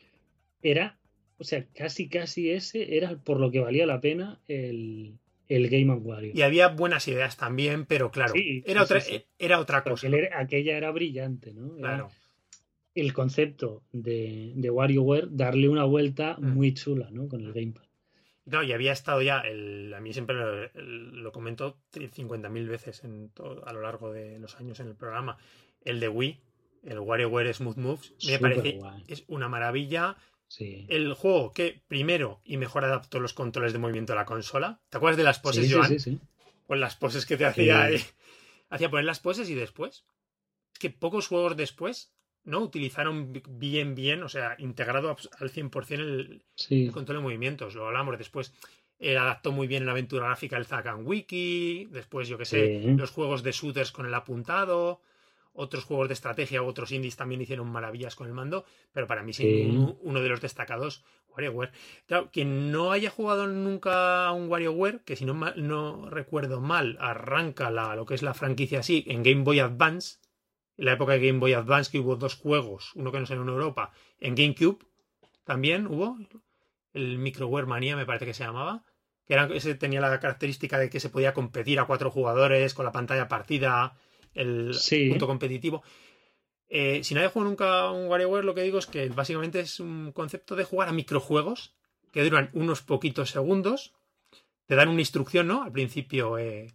Era, 0.63 0.97
o 1.37 1.43
sea, 1.43 1.63
casi 1.75 2.09
casi 2.09 2.49
ese 2.49 2.97
era 2.97 3.15
por 3.17 3.39
lo 3.39 3.51
que 3.51 3.59
valía 3.59 3.85
la 3.85 4.01
pena 4.01 4.39
el, 4.47 5.19
el 5.55 5.69
Game 5.69 5.93
Wario. 5.93 6.31
Y 6.33 6.41
había 6.43 6.67
buenas 6.69 7.07
ideas 7.07 7.37
también, 7.37 7.85
pero 7.85 8.09
claro, 8.11 8.33
Sí, 8.33 8.63
era, 8.65 8.81
sí, 8.81 8.83
otra, 8.85 9.01
sí, 9.01 9.25
era 9.39 9.59
otra 9.59 9.83
cosa. 9.83 10.07
era- 10.07 10.39
aquella 10.39 10.77
era 10.77 10.91
brillante, 10.91 11.53
¿no? 11.53 11.77
Era 11.77 11.79
Claro. 11.79 12.09
el 12.95 13.13
concepto 13.13 13.83
de, 13.91 14.53
de 14.55 14.69
WarioWare, 14.69 15.27
darle 15.31 15.69
una 15.69 15.83
vuelta 15.85 16.37
Mm. 16.39 16.53
muy 16.53 16.73
chula, 16.73 17.09
¿no? 17.11 17.27
Con 17.27 17.41
el 17.41 17.53
Gamepad. 17.53 17.83
No, 18.45 18.63
y 18.63 18.71
había 18.73 18.91
estado 18.91 19.21
ya, 19.21 19.39
el, 19.41 19.93
a 19.93 20.01
mí 20.01 20.13
siempre 20.13 20.35
lo, 20.35 20.63
el- 20.63 21.21
lo 21.23 21.31
comento 21.31 21.77
50.000 21.93 22.67
veces 22.67 23.03
en 23.03 23.29
todo- 23.29 23.65
a 23.67 23.71
lo 23.73 23.81
largo 23.81 24.11
de 24.11 24.39
los 24.39 24.55
años 24.59 24.79
en 24.79 24.87
el 24.87 24.95
programa, 24.95 25.37
el 25.85 25.99
de 25.99 26.07
Wii, 26.09 26.39
el 26.83 26.99
WarioWare 26.99 27.53
Smooth 27.53 27.77
Moves, 27.77 28.13
me 28.27 28.39
parece 28.39 28.71
guay. 28.73 29.03
es 29.07 29.23
una 29.27 29.47
maravilla. 29.47 30.15
Sí. 30.51 30.85
El 30.89 31.13
juego 31.13 31.53
que 31.53 31.81
primero 31.87 32.41
y 32.43 32.57
mejor 32.57 32.83
adaptó 32.83 33.21
los 33.21 33.33
controles 33.33 33.71
de 33.71 33.79
movimiento 33.79 34.11
a 34.11 34.17
la 34.17 34.25
consola. 34.25 34.81
¿Te 34.89 34.97
acuerdas 34.97 35.15
de 35.17 35.23
las 35.23 35.39
poses, 35.39 35.65
sí, 35.67 35.73
Joan? 35.73 35.87
sí, 35.87 35.99
sí. 35.99 36.19
Con 36.67 36.81
las 36.81 36.97
poses 36.97 37.25
que 37.25 37.37
te 37.37 37.45
hacía. 37.45 37.89
Eh, 37.89 38.03
hacía 38.69 38.89
poner 38.89 39.05
las 39.05 39.21
poses 39.21 39.49
y 39.49 39.55
después. 39.55 40.03
Es 40.73 40.79
que 40.79 40.89
pocos 40.89 41.27
juegos 41.27 41.55
después, 41.55 42.11
¿no? 42.43 42.59
Utilizaron 42.59 43.31
bi- 43.31 43.43
bien, 43.47 43.95
bien, 43.95 44.23
o 44.23 44.27
sea, 44.29 44.55
integrado 44.59 45.15
al 45.39 45.51
100% 45.51 45.91
el, 45.93 46.43
el 46.69 46.91
control 46.91 47.19
de 47.19 47.23
movimientos. 47.23 47.73
Lo 47.75 47.87
hablamos 47.87 48.17
después. 48.17 48.53
eh, 48.99 49.17
adaptó 49.17 49.53
muy 49.53 49.67
bien 49.67 49.85
la 49.85 49.93
aventura 49.93 50.25
gráfica 50.27 50.57
el 50.57 50.65
Zakan 50.65 51.07
Wiki. 51.07 51.87
Después, 51.91 52.27
yo 52.27 52.37
que 52.37 52.45
sé, 52.45 52.81
Sí. 52.83 52.93
los 52.97 53.09
juegos 53.11 53.41
de 53.41 53.53
shooters 53.53 53.91
con 53.93 54.05
el 54.05 54.13
apuntado. 54.13 55.01
Otros 55.53 55.83
juegos 55.83 56.07
de 56.07 56.13
estrategia, 56.13 56.63
otros 56.63 56.91
indies 56.91 57.17
también 57.17 57.41
hicieron 57.41 57.69
maravillas 57.69 58.15
con 58.15 58.27
el 58.27 58.33
mando. 58.33 58.65
Pero 58.93 59.07
para 59.07 59.21
mí, 59.23 59.33
Sí. 59.33 59.43
sin 59.43 59.95
uno, 60.01 60.21
de 60.21 60.29
los 60.29 60.41
destacados, 60.41 61.03
WarioWare. 61.29 61.71
Claro, 62.07 62.29
quien 62.31 62.71
no 62.71 62.91
haya 62.91 63.09
jugado 63.09 63.47
nunca 63.47 64.27
a 64.27 64.31
un 64.31 64.49
WarioWare, 64.49 65.03
que 65.03 65.15
si 65.15 65.25
no, 65.25 65.33
no 65.33 66.09
recuerdo 66.09 66.61
mal, 66.61 66.97
arranca 67.01 67.69
la, 67.69 67.95
lo 67.95 68.05
que 68.05 68.15
es 68.15 68.21
la 68.23 68.33
franquicia 68.33 68.79
así 68.79 69.03
en 69.07 69.23
Game 69.23 69.43
Boy 69.43 69.59
Advance. 69.59 70.19
En 70.77 70.85
la 70.85 70.93
época 70.93 71.13
de 71.13 71.27
Game 71.27 71.39
Boy 71.39 71.53
Advance, 71.53 71.91
que 71.91 71.99
hubo 71.99 72.15
dos 72.15 72.35
juegos, 72.35 72.91
uno 72.95 73.11
que 73.11 73.19
no 73.19 73.25
salió 73.25 73.43
en 73.43 73.49
Europa, 73.49 73.91
en 74.19 74.35
GameCube 74.35 74.79
también 75.43 75.87
hubo. 75.87 76.17
El 76.93 77.17
Microware 77.19 77.67
Manía, 77.67 77.95
me 77.95 78.05
parece 78.05 78.25
que 78.25 78.33
se 78.33 78.43
llamaba. 78.43 78.83
que 79.25 79.33
era, 79.35 79.45
ese 79.53 79.75
tenía 79.75 80.01
la 80.01 80.19
característica 80.19 80.77
de 80.77 80.89
que 80.89 80.99
se 80.99 81.09
podía 81.09 81.33
competir 81.33 81.79
a 81.79 81.85
cuatro 81.85 82.09
jugadores 82.11 82.73
con 82.73 82.83
la 82.85 82.91
pantalla 82.91 83.27
partida, 83.27 83.95
el 84.33 84.75
punto 85.09 85.27
competitivo. 85.27 85.83
Eh, 86.73 87.03
si 87.03 87.13
nadie 87.13 87.27
jugado 87.27 87.49
nunca 87.49 87.91
un 87.91 88.07
WarioWare, 88.07 88.45
lo 88.45 88.55
que 88.55 88.61
digo 88.63 88.79
es 88.79 88.85
que 88.85 89.09
básicamente 89.09 89.59
es 89.59 89.81
un 89.81 90.13
concepto 90.13 90.55
de 90.55 90.63
jugar 90.63 90.87
a 90.87 90.93
microjuegos 90.93 91.73
que 92.13 92.23
duran 92.23 92.49
unos 92.53 92.81
poquitos 92.81 93.29
segundos. 93.29 93.93
Te 94.67 94.75
dan 94.75 94.87
una 94.87 95.01
instrucción, 95.01 95.47
¿no? 95.47 95.63
Al 95.63 95.73
principio, 95.73 96.37
eh, 96.37 96.73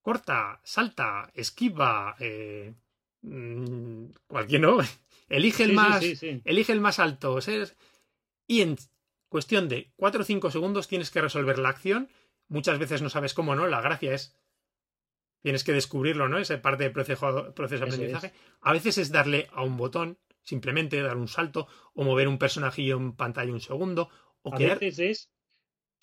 corta, 0.00 0.58
salta, 0.64 1.30
esquiva, 1.34 2.16
eh, 2.18 2.72
mm, 3.20 4.04
cualquier, 4.26 4.62
¿no? 4.62 4.78
Elige 5.28 5.64
el 5.64 5.74
más, 5.74 6.02
elige 6.22 6.72
el 6.72 6.80
más 6.80 6.98
alto. 6.98 7.38
Y 8.46 8.62
en 8.62 8.76
cuestión 9.28 9.68
de 9.68 9.90
4 9.96 10.22
o 10.22 10.24
5 10.24 10.50
segundos 10.50 10.88
tienes 10.88 11.10
que 11.10 11.20
resolver 11.20 11.58
la 11.58 11.68
acción. 11.68 12.08
Muchas 12.48 12.78
veces 12.78 13.02
no 13.02 13.10
sabes 13.10 13.34
cómo, 13.34 13.54
¿no? 13.54 13.66
La 13.66 13.82
gracia 13.82 14.14
es. 14.14 14.34
Tienes 15.46 15.62
que 15.62 15.72
descubrirlo, 15.72 16.28
¿no? 16.28 16.38
Esa 16.38 16.60
parte 16.60 16.82
del 16.82 16.92
proceso, 16.92 17.54
proceso 17.54 17.84
de 17.84 17.88
aprendizaje. 17.92 18.32
A 18.62 18.72
veces 18.72 18.98
es 18.98 19.12
darle 19.12 19.46
a 19.52 19.62
un 19.62 19.76
botón, 19.76 20.18
simplemente 20.42 21.00
dar 21.00 21.16
un 21.16 21.28
salto, 21.28 21.68
o 21.94 22.02
mover 22.02 22.26
un 22.26 22.36
personajillo 22.36 22.96
en 22.96 23.12
pantalla 23.12 23.52
un 23.52 23.60
segundo. 23.60 24.08
O 24.42 24.52
a 24.52 24.58
veces 24.58 24.98
es. 24.98 25.30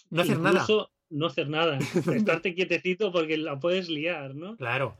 No 0.10 0.22
hacer 0.22 0.40
nada. 0.40 0.66
No 1.10 1.26
hacer 1.26 1.50
nada. 1.50 1.78
Estarte 2.16 2.56
quietecito 2.56 3.12
porque 3.12 3.38
la 3.38 3.60
puedes 3.60 3.90
liar, 3.90 4.34
¿no? 4.34 4.56
Claro. 4.56 4.96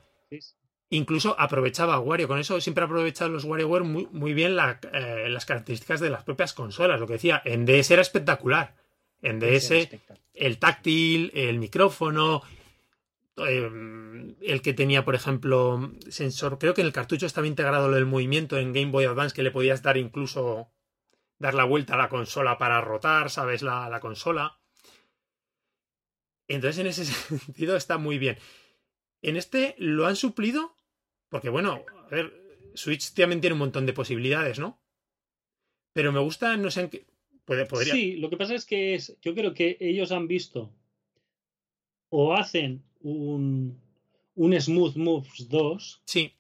Incluso 0.90 1.40
aprovechaba 1.40 1.98
Wario, 2.00 2.28
con 2.28 2.38
eso 2.38 2.60
siempre 2.60 2.84
ha 2.84 2.88
aprovechado 2.88 3.32
los 3.32 3.46
WarioWare 3.46 3.86
muy, 3.86 4.10
muy 4.12 4.34
bien 4.34 4.58
eh, 4.92 5.30
las 5.30 5.46
características 5.46 6.02
de 6.02 6.10
las 6.10 6.26
propias 6.26 6.52
consolas. 6.52 7.00
Lo 7.00 7.08
que 7.08 7.14
decía, 7.14 7.42
en 7.46 7.66
DS 7.66 7.92
era 7.92 8.02
espectacular. 8.02 8.76
En 9.22 9.40
DS, 9.40 9.88
el 10.34 10.58
táctil, 10.60 11.32
el 11.34 11.60
micrófono, 11.60 12.44
em, 13.38 14.36
el 14.42 14.62
que 14.62 14.74
tenía, 14.74 15.06
por 15.06 15.16
ejemplo, 15.16 15.94
sensor. 16.10 16.60
Creo 16.60 16.74
que 16.74 16.82
en 16.82 16.88
el 16.88 16.94
cartucho 16.94 17.26
estaba 17.26 17.48
integrado 17.48 17.96
el 17.96 18.06
movimiento 18.06 18.58
en 18.58 18.74
Game 18.74 18.92
Boy 18.92 19.06
Advance, 19.06 19.36
que 19.36 19.44
le 19.44 19.52
podías 19.52 19.82
dar 19.82 19.98
incluso 19.98 20.72
dar 21.40 21.54
la 21.54 21.66
vuelta 21.66 21.96
a 21.96 21.98
la 21.98 22.10
consola 22.10 22.58
para 22.58 22.82
rotar, 22.82 23.30
¿sabes? 23.30 23.62
La, 23.62 23.90
la 23.90 24.00
consola. 24.00 24.60
Entonces, 26.48 26.80
en 26.80 26.88
ese 26.88 27.06
sentido, 27.40 27.76
está 27.76 27.98
muy 27.98 28.18
bien. 28.18 28.38
En 29.22 29.38
este 29.38 29.76
lo 29.78 30.06
han 30.06 30.16
suplido 30.16 30.76
porque 31.34 31.50
bueno, 31.50 31.84
a 31.98 32.10
ver, 32.10 32.32
Switch 32.76 33.12
también 33.16 33.42
tiene 33.42 33.56
un 33.56 33.60
montón 33.60 33.88
de 33.88 33.94
posibilidades, 33.94 34.60
¿no? 34.60 34.80
Pero 35.92 36.12
me 36.12 36.20
gusta, 36.20 36.56
no 36.58 36.70
sé 36.70 36.82
en 36.82 36.90
qué. 36.92 37.08
Sí, 37.86 38.18
lo 38.18 38.30
que 38.30 38.38
pasa 38.38 38.54
es 38.54 38.68
que 38.68 38.94
es, 38.94 39.18
yo 39.20 39.34
creo 39.34 39.56
que 39.56 39.76
ellos 39.80 40.12
han 40.12 40.28
visto 40.28 40.72
o 42.10 42.36
hacen 42.36 42.84
un, 43.04 43.80
un 44.36 44.60
Smooth 44.60 44.96
Moves 44.96 45.50
2. 45.50 46.02
Sí. 46.06 46.34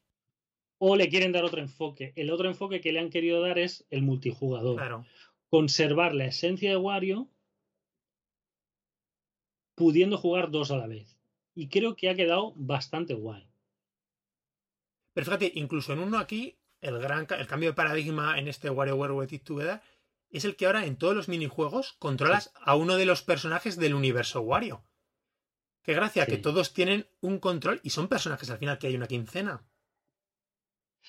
O 0.79 0.95
le 0.95 1.09
quieren 1.09 1.31
dar 1.31 1.45
otro 1.45 1.61
enfoque. 1.61 2.13
El 2.15 2.31
otro 2.31 2.49
enfoque 2.49 2.81
que 2.81 2.91
le 2.91 2.99
han 2.99 3.09
querido 3.09 3.41
dar 3.41 3.59
es 3.59 3.85
el 3.89 4.01
multijugador. 4.01 4.75
Claro. 4.75 5.05
Conservar 5.49 6.15
la 6.15 6.25
esencia 6.25 6.71
de 6.71 6.77
Wario 6.77 7.29
pudiendo 9.75 10.17
jugar 10.17 10.51
dos 10.51 10.71
a 10.71 10.77
la 10.77 10.87
vez. 10.87 11.17
Y 11.55 11.69
creo 11.69 11.95
que 11.95 12.09
ha 12.09 12.15
quedado 12.15 12.53
bastante 12.55 13.13
guay. 13.13 13.47
Pero 15.13 15.25
fíjate, 15.25 15.51
incluso 15.55 15.93
en 15.93 15.99
uno 15.99 16.17
aquí, 16.17 16.57
el 16.81 16.99
gran 16.99 17.27
el 17.37 17.47
cambio 17.47 17.69
de 17.69 17.75
paradigma 17.75 18.39
en 18.39 18.47
este 18.47 18.69
WarioWare 18.69 19.13
Wet 19.13 19.43
Together 19.43 19.81
es 20.31 20.45
el 20.45 20.55
que 20.55 20.65
ahora 20.65 20.85
en 20.85 20.97
todos 20.97 21.15
los 21.15 21.29
minijuegos 21.29 21.93
controlas 21.99 22.51
a 22.55 22.75
uno 22.75 22.95
de 22.95 23.05
los 23.05 23.21
personajes 23.21 23.77
del 23.77 23.93
universo 23.93 24.41
Wario. 24.41 24.83
Qué 25.83 25.93
gracia, 25.93 26.25
que 26.25 26.37
todos 26.37 26.73
tienen 26.73 27.05
un 27.19 27.39
control 27.39 27.81
y 27.83 27.89
son 27.89 28.07
personajes 28.07 28.49
al 28.49 28.57
final 28.57 28.77
que 28.77 28.87
hay 28.87 28.95
una 28.95 29.07
quincena. 29.07 29.61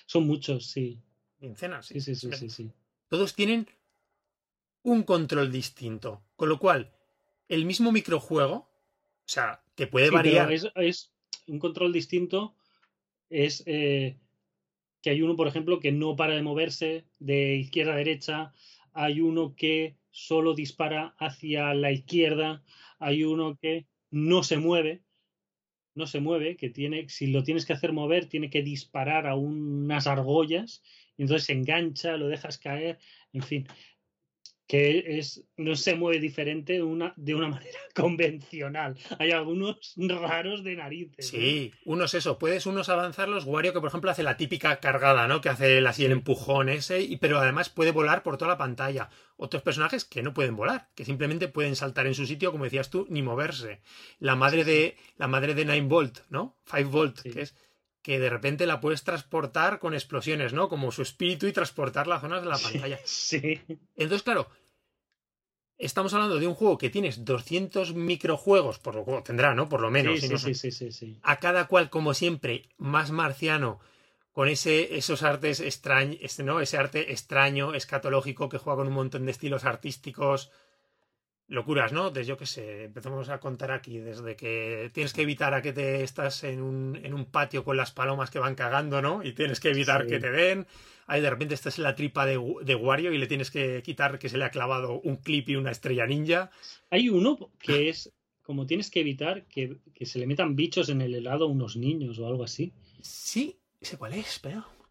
Son 0.05 0.27
muchos, 0.27 0.67
sí. 0.67 1.01
Quincenas, 1.39 1.85
sí. 1.85 2.01
Sí, 2.01 2.15
sí, 2.15 2.29
sí, 2.33 2.49
sí, 2.49 2.71
Todos 3.07 3.33
tienen 3.33 3.67
un 4.83 5.03
control 5.03 5.49
distinto. 5.49 6.23
Con 6.35 6.49
lo 6.49 6.59
cual, 6.59 6.91
el 7.47 7.65
mismo 7.65 7.93
microjuego, 7.93 8.55
o 8.55 8.69
sea, 9.25 9.63
que 9.75 9.87
puede 9.87 10.09
variar. 10.09 10.51
es, 10.51 11.11
un 11.47 11.59
control 11.59 11.93
distinto 11.93 12.55
es 13.29 13.63
eh, 13.65 14.17
que 15.01 15.09
hay 15.09 15.21
uno, 15.21 15.35
por 15.35 15.47
ejemplo, 15.47 15.79
que 15.79 15.91
no 15.91 16.15
para 16.15 16.35
de 16.35 16.41
moverse 16.41 17.05
de 17.19 17.55
izquierda 17.55 17.93
a 17.93 17.97
derecha, 17.97 18.53
hay 18.91 19.21
uno 19.21 19.55
que 19.55 19.95
solo 20.11 20.53
dispara 20.53 21.15
hacia 21.17 21.73
la 21.73 21.91
izquierda, 21.91 22.63
hay 22.99 23.23
uno 23.23 23.57
que 23.61 23.85
no 24.15 24.43
se 24.43 24.57
mueve, 24.57 25.03
no 25.93 26.07
se 26.07 26.21
mueve, 26.21 26.55
que 26.55 26.69
tiene, 26.69 27.09
si 27.09 27.27
lo 27.27 27.43
tienes 27.43 27.65
que 27.65 27.73
hacer 27.73 27.91
mover, 27.91 28.27
tiene 28.27 28.49
que 28.49 28.63
disparar 28.63 29.27
a 29.27 29.35
unas 29.35 30.07
argollas, 30.07 30.81
y 31.17 31.23
entonces 31.23 31.45
se 31.45 31.53
engancha, 31.53 32.15
lo 32.15 32.29
dejas 32.29 32.57
caer, 32.57 32.97
en 33.33 33.43
fin 33.43 33.67
que 34.67 35.19
es, 35.19 35.43
no 35.57 35.75
se 35.75 35.95
mueve 35.95 36.19
diferente 36.19 36.73
de 36.73 36.83
una, 36.83 37.13
de 37.15 37.35
una 37.35 37.47
manera 37.49 37.79
convencional. 37.93 38.97
Hay 39.19 39.31
algunos 39.31 39.93
raros 39.97 40.63
de 40.63 40.75
narices. 40.75 41.27
Sí, 41.27 41.71
unos 41.85 42.13
eso, 42.13 42.37
puedes 42.39 42.65
unos 42.65 42.89
avanzarlos. 42.89 43.45
Wario 43.45 43.73
que 43.73 43.79
por 43.79 43.89
ejemplo 43.89 44.11
hace 44.11 44.23
la 44.23 44.37
típica 44.37 44.77
cargada, 44.77 45.27
¿no? 45.27 45.41
Que 45.41 45.49
hace 45.49 45.77
el, 45.77 45.87
así 45.87 46.05
el 46.05 46.11
empujón 46.11 46.69
ese, 46.69 47.01
y, 47.01 47.17
pero 47.17 47.39
además 47.39 47.69
puede 47.69 47.91
volar 47.91 48.23
por 48.23 48.37
toda 48.37 48.51
la 48.51 48.57
pantalla. 48.57 49.09
Otros 49.37 49.63
personajes 49.63 50.05
que 50.05 50.23
no 50.23 50.33
pueden 50.33 50.55
volar, 50.55 50.89
que 50.95 51.05
simplemente 51.05 51.47
pueden 51.47 51.75
saltar 51.75 52.07
en 52.07 52.15
su 52.15 52.25
sitio, 52.25 52.51
como 52.51 52.63
decías 52.63 52.89
tú, 52.89 53.05
ni 53.09 53.21
moverse. 53.21 53.81
La 54.19 54.35
madre 54.35 54.63
de 54.63 54.95
la 55.17 55.27
madre 55.27 55.53
de 55.53 55.65
9 55.65 55.81
Volt, 55.87 56.19
¿no? 56.29 56.57
5 56.73 56.89
Volt, 56.89 57.21
que 57.21 57.41
es 57.41 57.55
que 58.05 58.19
de 58.19 58.29
repente 58.29 58.67
la 58.67 58.79
puedes 58.81 59.03
transportar 59.03 59.79
con 59.79 59.95
explosiones, 59.95 60.53
¿no? 60.53 60.69
Como 60.69 60.91
su 60.91 61.01
espíritu 61.01 61.47
y 61.47 61.53
transportar 61.53 62.05
las 62.05 62.21
zonas 62.21 62.43
de 62.43 62.49
la 62.49 62.59
pantalla. 62.59 62.99
Sí. 63.03 63.59
Entonces, 63.95 64.21
claro, 64.21 64.47
estamos 65.79 66.13
hablando 66.13 66.37
de 66.37 66.45
un 66.45 66.53
juego 66.53 66.77
que 66.77 66.91
tienes 66.91 67.25
200 67.25 67.95
microjuegos, 67.95 68.77
por 68.77 68.93
lo 68.93 69.05
que 69.05 69.21
tendrá, 69.23 69.55
¿no? 69.55 69.67
Por 69.67 69.81
lo 69.81 69.89
menos. 69.89 70.19
Sí, 70.19 70.27
sí, 70.37 70.53
sí, 70.53 70.71
sí, 70.71 70.91
sí, 70.91 71.19
A 71.23 71.39
cada 71.39 71.65
cual, 71.65 71.89
como 71.89 72.13
siempre, 72.13 72.69
más 72.77 73.09
marciano, 73.09 73.79
con 74.33 74.49
ese, 74.49 74.97
esos 74.97 75.23
artes 75.23 75.59
extraños, 75.59 76.39
¿no? 76.43 76.59
Ese 76.59 76.77
arte 76.77 77.11
extraño, 77.11 77.73
escatológico, 77.73 78.49
que 78.49 78.59
juega 78.59 78.77
con 78.77 78.87
un 78.87 78.93
montón 78.93 79.25
de 79.25 79.31
estilos 79.31 79.65
artísticos 79.65 80.51
locuras, 81.47 81.93
¿no? 81.93 82.09
Desde 82.09 82.29
yo 82.29 82.37
que 82.37 82.45
sé, 82.45 82.85
empezamos 82.85 83.29
a 83.29 83.39
contar 83.39 83.71
aquí, 83.71 83.99
desde 83.99 84.35
que 84.35 84.89
tienes 84.93 85.13
que 85.13 85.21
evitar 85.21 85.53
a 85.53 85.61
que 85.61 85.73
te 85.73 86.03
estás 86.03 86.43
en 86.43 86.61
un, 86.61 86.99
en 87.03 87.13
un 87.13 87.25
patio 87.25 87.63
con 87.63 87.77
las 87.77 87.91
palomas 87.91 88.31
que 88.31 88.39
van 88.39 88.55
cagando, 88.55 89.01
¿no? 89.01 89.23
Y 89.23 89.33
tienes 89.33 89.59
que 89.59 89.69
evitar 89.69 90.07
que 90.07 90.19
te 90.19 90.31
den. 90.31 90.65
Ahí 91.07 91.21
de 91.21 91.29
repente 91.29 91.53
estás 91.53 91.77
en 91.77 91.83
la 91.83 91.95
tripa 91.95 92.25
de, 92.25 92.41
de, 92.63 92.75
Wario 92.75 93.13
y 93.13 93.19
le 93.19 93.27
tienes 93.27 93.51
que 93.51 93.83
quitar 93.83 94.17
que 94.17 94.27
se 94.27 94.39
le 94.39 94.45
ha 94.45 94.49
clavado 94.49 94.99
un 95.01 95.17
clip 95.17 95.49
y 95.49 95.55
una 95.55 95.69
estrella 95.69 96.07
ninja. 96.07 96.49
Hay 96.89 97.09
uno 97.09 97.51
que 97.59 97.89
es 97.89 98.11
como 98.41 98.65
tienes 98.65 98.89
que 98.89 99.01
evitar 99.01 99.45
que, 99.45 99.77
que 99.93 100.05
se 100.05 100.19
le 100.19 100.27
metan 100.27 100.55
bichos 100.55 100.89
en 100.89 101.01
el 101.01 101.13
helado 101.13 101.45
a 101.45 101.47
unos 101.47 101.77
niños 101.77 102.17
o 102.19 102.27
algo 102.27 102.43
así. 102.43 102.73
Sí, 103.01 103.59
sé 103.81 103.97
cuál 103.97 104.13
es, 104.13 104.41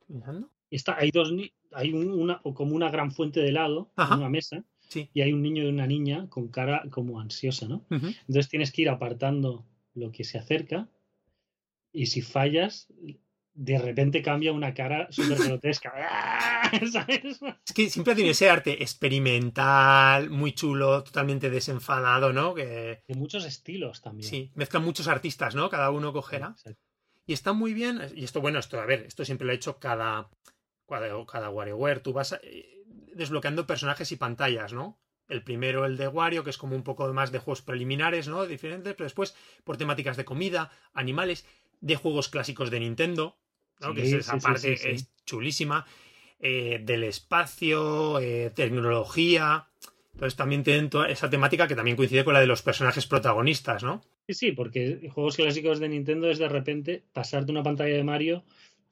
mirando. 0.08 0.50
Está, 0.70 0.96
hay 0.98 1.10
dos, 1.10 1.32
hay 1.72 1.92
una, 1.92 2.40
o 2.44 2.54
como 2.54 2.74
una 2.74 2.90
gran 2.90 3.12
fuente 3.12 3.40
de 3.40 3.48
helado 3.48 3.90
en 3.96 4.18
una 4.18 4.28
mesa 4.28 4.64
y 4.94 5.20
hay 5.20 5.32
un 5.32 5.42
niño 5.42 5.62
y 5.64 5.66
una 5.66 5.86
niña 5.86 6.28
con 6.28 6.48
cara 6.48 6.84
como 6.90 7.20
ansiosa, 7.20 7.68
¿no? 7.68 7.84
Entonces 7.90 8.48
tienes 8.48 8.72
que 8.72 8.82
ir 8.82 8.88
apartando 8.88 9.64
lo 9.94 10.12
que 10.12 10.24
se 10.24 10.38
acerca 10.38 10.88
y 11.92 12.06
si 12.06 12.22
fallas, 12.22 12.88
de 13.54 13.78
repente 13.78 14.20
cambia 14.20 14.52
una 14.52 14.74
cara 14.74 15.06
súper 15.10 15.38
grotesca. 15.38 15.92
Es 16.74 17.72
que 17.72 17.88
siempre 17.88 18.14
tiene 18.14 18.30
ese 18.30 18.50
arte 18.50 18.82
experimental, 18.82 20.28
muy 20.30 20.52
chulo, 20.52 21.04
totalmente 21.04 21.50
desenfadado, 21.50 22.32
¿no? 22.32 22.54
Que... 22.54 23.02
De 23.06 23.14
muchos 23.14 23.44
estilos 23.44 24.02
también. 24.02 24.28
Sí, 24.28 24.50
mezclan 24.54 24.82
muchos 24.82 25.06
artistas, 25.06 25.54
¿no? 25.54 25.70
Cada 25.70 25.90
uno 25.90 26.12
cogerá. 26.12 26.56
Y 27.26 27.32
está 27.32 27.52
muy 27.52 27.74
bien. 27.74 28.00
Y 28.14 28.24
esto, 28.24 28.40
bueno, 28.40 28.58
esto, 28.58 28.80
a 28.80 28.86
ver, 28.86 29.04
esto 29.06 29.24
siempre 29.24 29.46
lo 29.46 29.52
ha 29.52 29.56
hecho 29.56 29.78
cada, 29.78 30.28
cada, 30.88 31.26
cada 31.26 31.50
WarioWare. 31.50 32.00
Tú 32.00 32.12
vas 32.12 32.38
eh, 32.42 32.73
desbloqueando 33.14 33.66
personajes 33.66 34.12
y 34.12 34.16
pantallas, 34.16 34.72
¿no? 34.72 34.98
El 35.28 35.42
primero, 35.42 35.86
el 35.86 35.96
de 35.96 36.08
Wario, 36.08 36.44
que 36.44 36.50
es 36.50 36.58
como 36.58 36.76
un 36.76 36.82
poco 36.82 37.10
más 37.12 37.32
de 37.32 37.38
juegos 37.38 37.62
preliminares, 37.62 38.28
¿no? 38.28 38.46
Diferentes, 38.46 38.94
pero 38.94 39.06
después 39.06 39.34
por 39.64 39.76
temáticas 39.76 40.16
de 40.16 40.24
comida, 40.24 40.70
animales, 40.92 41.46
de 41.80 41.96
juegos 41.96 42.28
clásicos 42.28 42.70
de 42.70 42.80
Nintendo, 42.80 43.36
¿no? 43.80 43.94
que 43.94 44.02
es 44.02 44.12
esa 44.12 44.38
parte 44.38 44.72
es 44.92 45.08
chulísima, 45.24 45.86
eh, 46.40 46.80
del 46.82 47.04
espacio, 47.04 48.18
eh, 48.20 48.50
tecnología. 48.54 49.66
Entonces 50.12 50.36
también 50.36 50.62
tienen 50.62 50.90
toda 50.90 51.08
esa 51.08 51.28
temática 51.28 51.66
que 51.66 51.74
también 51.74 51.96
coincide 51.96 52.24
con 52.24 52.34
la 52.34 52.40
de 52.40 52.46
los 52.46 52.62
personajes 52.62 53.06
protagonistas, 53.06 53.82
¿no? 53.82 54.02
Sí, 54.26 54.34
sí, 54.34 54.52
porque 54.52 55.10
juegos 55.12 55.36
clásicos 55.36 55.80
de 55.80 55.88
Nintendo 55.88 56.30
es 56.30 56.38
de 56.38 56.48
repente 56.48 57.02
pasar 57.12 57.44
de 57.46 57.52
una 57.52 57.62
pantalla 57.62 57.94
de 57.94 58.04
Mario 58.04 58.44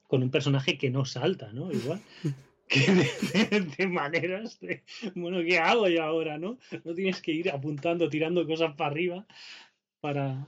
con 0.07 0.21
un 0.21 0.29
personaje 0.29 0.77
que 0.77 0.89
no 0.91 1.05
salta, 1.05 1.51
¿no? 1.53 1.71
Igual. 1.71 2.01
de, 3.77 3.87
maneras 3.87 4.59
de, 4.59 4.83
bueno, 5.15 5.39
¿qué 5.45 5.59
hago 5.59 5.87
yo 5.87 6.03
ahora, 6.03 6.37
no? 6.37 6.57
No 6.83 6.93
tienes 6.93 7.21
que 7.21 7.31
ir 7.31 7.51
apuntando, 7.51 8.09
tirando 8.09 8.45
cosas 8.47 8.75
para 8.75 8.91
arriba 8.91 9.25
para... 9.99 10.47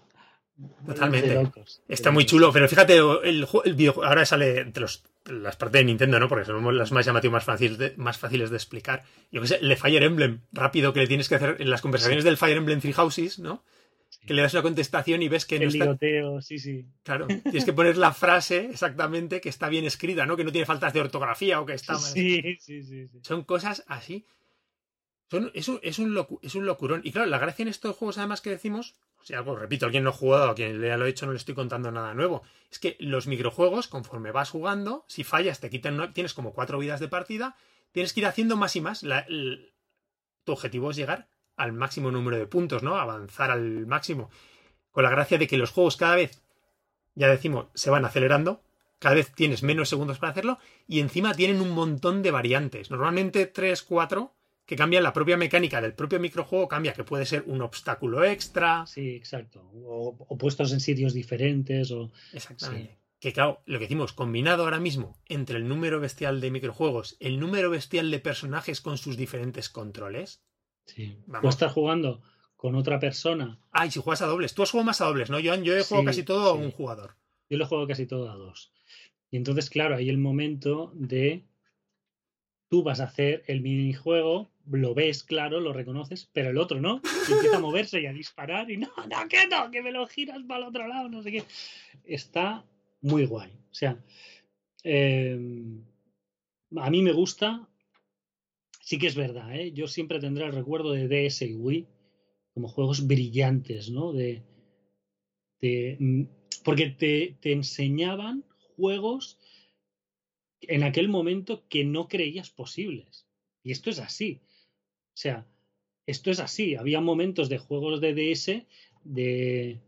Totalmente. 0.86 1.52
Está 1.88 2.12
muy 2.12 2.26
chulo, 2.26 2.52
pero 2.54 2.68
fíjate, 2.68 2.98
el, 2.98 3.46
el 3.66 3.94
ahora 4.04 4.26
sale 4.26 4.60
entre 4.60 4.82
los, 4.82 5.04
las 5.26 5.58
partes 5.58 5.80
de 5.80 5.86
Nintendo, 5.86 6.20
¿no? 6.20 6.30
Porque 6.30 6.46
son 6.46 6.78
las 6.78 6.92
más 6.92 7.06
llamativas, 7.06 7.34
más 7.34 7.44
fáciles 7.44 7.78
de, 7.78 7.94
más 7.98 8.18
fáciles 8.18 8.50
de 8.50 8.56
explicar. 8.56 9.04
Yo 9.32 9.42
qué 9.42 9.48
sé, 9.48 9.60
el 9.62 9.70
de 9.70 9.76
Fire 9.76 10.04
Emblem, 10.04 10.42
rápido 10.52 10.94
que 10.94 11.02
le 11.02 11.08
tienes 11.08 11.28
que 11.28 11.36
hacer 11.36 11.58
en 11.60 11.70
las 11.70 11.82
conversaciones 11.82 12.24
del 12.24 12.38
Fire 12.38 12.58
Emblem 12.58 12.80
Three 12.80 12.94
Houses, 12.94 13.40
¿no? 13.40 13.64
Que 14.26 14.34
le 14.34 14.42
das 14.42 14.54
una 14.54 14.64
contestación 14.64 15.22
y 15.22 15.30
ves 15.30 15.46
que 15.46 15.60
no 15.60 15.68
está... 15.68 15.98
sí, 16.42 16.60
sí. 16.60 16.86
Claro, 17.04 17.28
tienes 17.44 17.66
que 17.66 17.74
poner 17.74 17.98
la 17.98 18.14
frase 18.14 18.70
exactamente 18.72 19.42
que 19.42 19.50
está 19.50 19.70
bien 19.70 19.86
escrita, 19.86 20.26
¿no? 20.26 20.36
Que 20.38 20.44
no 20.44 20.52
tiene 20.52 20.66
faltas 20.66 20.94
de 20.94 21.02
ortografía 21.02 21.60
o 21.60 21.66
que 21.66 21.74
está 21.74 21.96
Sí, 21.96 22.58
sí, 22.60 22.84
sí, 22.84 23.08
Son 23.22 23.44
cosas 23.44 23.84
así. 23.88 24.26
Son, 25.30 25.52
es, 25.54 25.68
un, 25.68 25.80
es, 25.82 26.00
un 26.00 26.40
es 26.42 26.56
un 26.56 26.66
locurón. 26.66 27.02
Y 27.04 27.12
claro, 27.12 27.28
la 27.28 27.40
gracia 27.40 27.64
en 27.64 27.70
estos 27.70 27.96
juegos, 27.96 28.18
además, 28.18 28.42
que 28.42 28.52
decimos, 28.52 28.96
si 29.24 29.34
algo, 29.34 29.56
repito, 29.56 29.86
alguien 29.86 30.04
no 30.04 30.12
ha 30.12 30.14
jugado, 30.14 30.50
a 30.50 30.56
quien 30.56 30.80
ya 30.80 30.98
lo 30.98 31.06
he 31.06 31.10
hecho, 31.10 31.26
no 31.26 31.32
le 31.32 31.38
estoy 31.38 31.56
contando 31.56 31.92
nada 31.92 32.14
nuevo. 32.14 32.44
Es 32.72 32.80
que 32.80 32.96
los 33.00 33.26
microjuegos, 33.28 33.88
conforme 33.88 34.32
vas 34.32 34.52
jugando, 34.52 35.04
si 35.08 35.24
fallas, 35.24 35.60
te 35.60 35.70
quitan, 35.70 36.14
tienes 36.14 36.34
como 36.34 36.54
cuatro 36.54 36.78
vidas 36.78 37.00
de 37.00 37.08
partida, 37.08 37.56
tienes 37.92 38.14
que 38.14 38.20
ir 38.20 38.28
haciendo 38.28 38.56
más 38.56 38.76
y 38.76 38.82
más. 38.82 39.04
tu 40.44 40.52
objetivo 40.52 40.92
es 40.92 40.98
llegar 40.98 41.28
al 41.56 41.74
máximo 41.74 42.12
número 42.12 42.38
de 42.38 42.48
puntos, 42.48 42.84
¿no? 42.84 42.98
Avanzar 42.98 43.52
al 43.52 43.86
máximo. 43.86 44.30
Con 44.92 45.04
la 45.04 45.10
gracia 45.10 45.38
de 45.38 45.48
que 45.48 45.58
los 45.58 45.72
juegos 45.72 45.98
cada 45.98 46.16
vez, 46.16 46.42
ya 47.16 47.28
decimos, 47.28 47.68
se 47.74 47.90
van 47.90 48.06
acelerando, 48.06 48.62
cada 49.00 49.16
vez 49.16 49.32
tienes 49.34 49.64
menos 49.64 49.90
segundos 49.90 50.20
para 50.20 50.32
hacerlo 50.32 50.58
y 50.88 51.00
encima 51.00 51.34
tienen 51.34 51.62
un 51.62 51.72
montón 51.72 52.24
de 52.24 52.32
variantes. 52.32 52.92
Normalmente 52.92 53.46
3, 53.46 53.82
4 53.84 54.36
que 54.66 54.76
cambian 54.76 55.04
la 55.04 55.14
propia 55.14 55.38
mecánica 55.38 55.80
del 55.80 55.94
propio 55.94 56.20
microjuego, 56.20 56.68
cambia, 56.68 56.94
que 56.94 57.04
puede 57.04 57.26
ser 57.26 57.44
un 57.46 57.62
obstáculo 57.62 58.24
extra. 58.24 58.86
Sí, 58.88 59.16
exacto. 59.16 59.70
O, 59.86 60.38
puestos 60.40 60.74
en 60.74 60.80
sitios 60.80 61.14
diferentes. 61.14 61.92
O... 61.92 62.12
Exactamente. 62.34 62.98
Que 63.20 63.32
claro, 63.32 63.62
lo 63.66 63.80
que 63.80 63.86
decimos, 63.86 64.14
combinado 64.14 64.64
ahora 64.64 64.80
mismo 64.80 65.18
entre 65.28 65.58
el 65.58 65.68
número 65.68 66.00
bestial 66.00 66.42
de 66.42 66.52
microjuegos, 66.52 67.16
el 67.20 67.40
número 67.40 67.70
bestial 67.70 68.12
de 68.12 68.20
personajes 68.20 68.82
con 68.82 68.98
sus 68.98 69.18
diferentes 69.18 69.70
controles, 69.70 70.42
Sí. 70.86 71.18
Vamos. 71.26 71.56
estás 71.56 71.72
jugando 71.74 72.22
con 72.56 72.76
otra 72.76 73.00
persona. 73.00 73.60
Ah, 73.72 73.86
y 73.86 73.92
si 73.92 74.00
juegas 74.00 74.22
a 74.22 74.28
dobles. 74.28 74.54
Tú 74.54 74.64
has 74.64 74.72
jugado 74.72 74.86
más 74.86 75.02
a 75.02 75.06
dobles, 75.06 75.30
¿no? 75.30 75.40
Yo, 75.40 75.56
yo 75.56 75.76
he 75.76 75.84
jugado 75.84 76.06
casi 76.06 76.24
todo 76.24 76.50
a 76.50 76.54
un 76.54 76.72
jugador. 76.72 77.16
Yo 77.50 77.58
lo 77.58 77.68
juego 77.68 77.88
casi 77.88 78.06
todo 78.06 78.30
a 78.32 78.36
dos. 78.36 78.72
Y 79.32 79.38
entonces, 79.38 79.70
claro, 79.70 79.96
hay 79.96 80.10
el 80.10 80.18
momento 80.18 80.92
de. 80.96 81.44
Tú 82.70 82.84
vas 82.84 83.00
a 83.00 83.04
hacer 83.06 83.44
el 83.48 83.62
minijuego, 83.62 84.50
lo 84.72 84.96
ves, 84.96 85.24
claro, 85.24 85.60
lo 85.60 85.72
reconoces, 85.72 86.30
pero 86.34 86.50
el 86.50 86.58
otro 86.58 86.82
no. 86.82 87.02
Y 87.30 87.34
empieza 87.34 87.58
a 87.58 87.60
moverse 87.60 88.02
y 88.02 88.08
a 88.08 88.14
disparar 88.14 88.72
y 88.72 88.78
no, 88.78 88.90
no, 89.08 89.28
que 89.30 89.48
no, 89.48 89.70
que 89.70 89.82
me 89.82 89.92
lo 89.92 90.08
giras 90.08 90.42
para 90.48 90.62
el 90.62 90.68
otro 90.68 90.88
lado, 90.88 91.10
no 91.10 91.22
sé 91.22 91.32
qué. 91.32 91.44
Está 92.04 92.66
muy 93.02 93.26
guay. 93.26 93.52
O 93.52 93.74
sea, 93.74 93.98
em, 94.84 95.84
a 96.76 96.90
mí 96.90 97.02
me 97.02 97.12
gusta 97.12 97.68
sí 98.86 99.00
que 99.00 99.08
es 99.08 99.16
verdad, 99.16 99.54
¿eh? 99.56 99.72
yo 99.72 99.88
siempre 99.88 100.20
tendré 100.20 100.46
el 100.46 100.54
recuerdo 100.54 100.92
de 100.92 101.08
DS 101.08 101.42
y 101.42 101.56
Wii 101.56 101.88
como 102.54 102.68
juegos 102.68 103.08
brillantes, 103.08 103.90
¿no? 103.90 104.14
De, 104.14 104.44
mm, 106.00 106.24
porque 106.64 106.92
te, 106.92 107.36
te 107.42 107.52
enseñaban 107.52 108.46
juegos 108.76 109.40
en 110.62 110.84
aquel 110.84 111.10
momento 111.10 111.68
que 111.68 111.84
no 111.84 112.08
creías 112.08 112.52
posibles. 112.52 113.28
Y 113.64 113.72
esto 113.72 113.90
es 113.90 114.00
así. 114.00 114.42
O 115.16 115.18
sea, 115.18 115.48
esto 116.06 116.30
es 116.30 116.40
así. 116.40 116.76
Había 116.76 117.02
momentos 117.02 117.50
de 117.50 117.58
juegos 117.58 118.00
de 118.02 118.14
DS 118.14 118.68
de, 119.04 119.82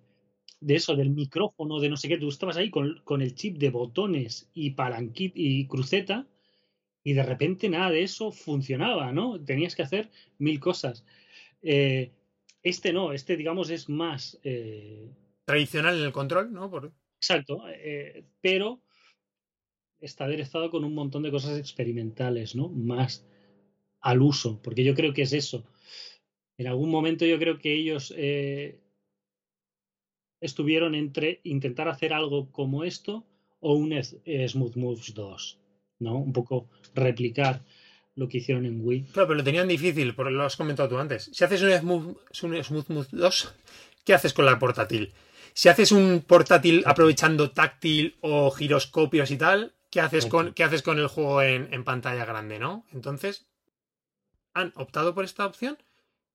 de 0.60 0.76
eso, 0.76 0.96
del 0.96 1.12
micrófono, 1.12 1.80
de 1.80 1.90
no 1.90 1.98
sé 1.98 2.08
qué. 2.08 2.18
Tú 2.18 2.30
estabas 2.30 2.58
ahí 2.58 2.72
con, 2.72 3.00
con 3.04 3.22
el 3.22 3.36
chip 3.36 3.58
de 3.60 3.70
botones 3.70 4.50
y 4.56 4.72
palanquit 4.72 5.34
y 5.36 5.68
cruceta 5.68 6.28
y 7.08 7.14
de 7.14 7.24
repente 7.24 7.70
nada 7.70 7.90
de 7.90 8.04
eso 8.04 8.34
funcionaba, 8.34 9.14
¿no? 9.14 9.40
Tenías 9.40 9.78
que 9.78 9.82
hacer 9.82 10.10
mil 10.40 10.60
cosas. 10.60 11.06
Eh, 11.62 12.12
este 12.62 12.92
no, 12.92 13.14
este 13.14 13.38
digamos 13.38 13.70
es 13.70 13.88
más... 13.88 14.38
Eh, 14.44 15.10
Tradicional 15.46 15.98
en 15.98 16.04
el 16.04 16.12
control, 16.12 16.52
¿no? 16.52 16.70
Exacto, 17.16 17.64
eh, 17.70 18.26
pero 18.42 18.82
está 20.02 20.26
aderezado 20.26 20.70
con 20.70 20.84
un 20.84 20.94
montón 20.94 21.24
de 21.24 21.32
cosas 21.32 21.58
experimentales, 21.58 22.58
¿no? 22.58 22.68
Más 22.68 23.26
al 24.02 24.22
uso, 24.22 24.62
porque 24.62 24.84
yo 24.84 24.94
creo 24.94 25.14
que 25.14 25.22
es 25.22 25.32
eso. 25.32 25.64
En 26.58 26.68
algún 26.68 26.90
momento 26.90 27.26
yo 27.26 27.40
creo 27.40 27.58
que 27.58 27.74
ellos 27.74 28.14
estuvieron 30.42 30.94
entre 30.94 31.40
intentar 31.44 31.88
hacer 31.88 32.12
algo 32.12 32.52
como 32.52 32.84
esto 32.84 33.26
o 33.62 33.76
un 33.76 33.94
Smooth 34.04 34.76
Moves 34.76 35.14
2. 35.14 35.62
¿No? 36.00 36.18
Un 36.18 36.34
poco 36.34 36.68
replicar 36.94 37.62
lo 38.16 38.28
que 38.28 38.40
hicieron 38.40 38.66
en 38.66 38.84
Wii. 38.84 39.04
Claro, 39.14 39.28
pero 39.28 39.38
lo 39.38 39.44
tenían 39.44 39.68
difícil, 39.68 40.16
porque 40.16 40.32
lo 40.32 40.44
has 40.44 40.58
comentado 40.58 40.90
tú 40.90 40.98
antes. 40.98 41.30
Si 41.32 41.44
haces 41.44 41.62
un 41.62 41.72
Smooth, 41.72 42.18
un 42.44 42.64
Smooth 42.64 42.90
Move 42.90 43.08
2, 43.12 43.56
¿qué 44.04 44.14
haces 44.14 44.34
con 44.34 44.46
la 44.46 44.58
portátil? 44.58 45.14
Si 45.54 45.70
haces 45.70 45.92
un 45.92 46.24
portátil 46.26 46.84
aprovechando 46.86 47.52
táctil 47.52 48.18
o 48.22 48.52
giroscopios 48.52 49.32
y 49.32 49.38
tal, 49.38 49.74
¿qué 49.92 50.02
haces 50.02 50.26
con, 50.26 50.54
¿qué 50.54 50.64
haces 50.64 50.82
con 50.82 50.98
el 51.00 51.08
juego 51.08 51.42
en, 51.42 51.84
pantalla 51.84 52.26
grande, 52.26 52.60
no? 52.60 52.86
Entonces, 52.92 53.46
han 54.54 54.74
optado 54.76 55.14
por 55.14 55.24
esta 55.24 55.46
opción 55.46 55.78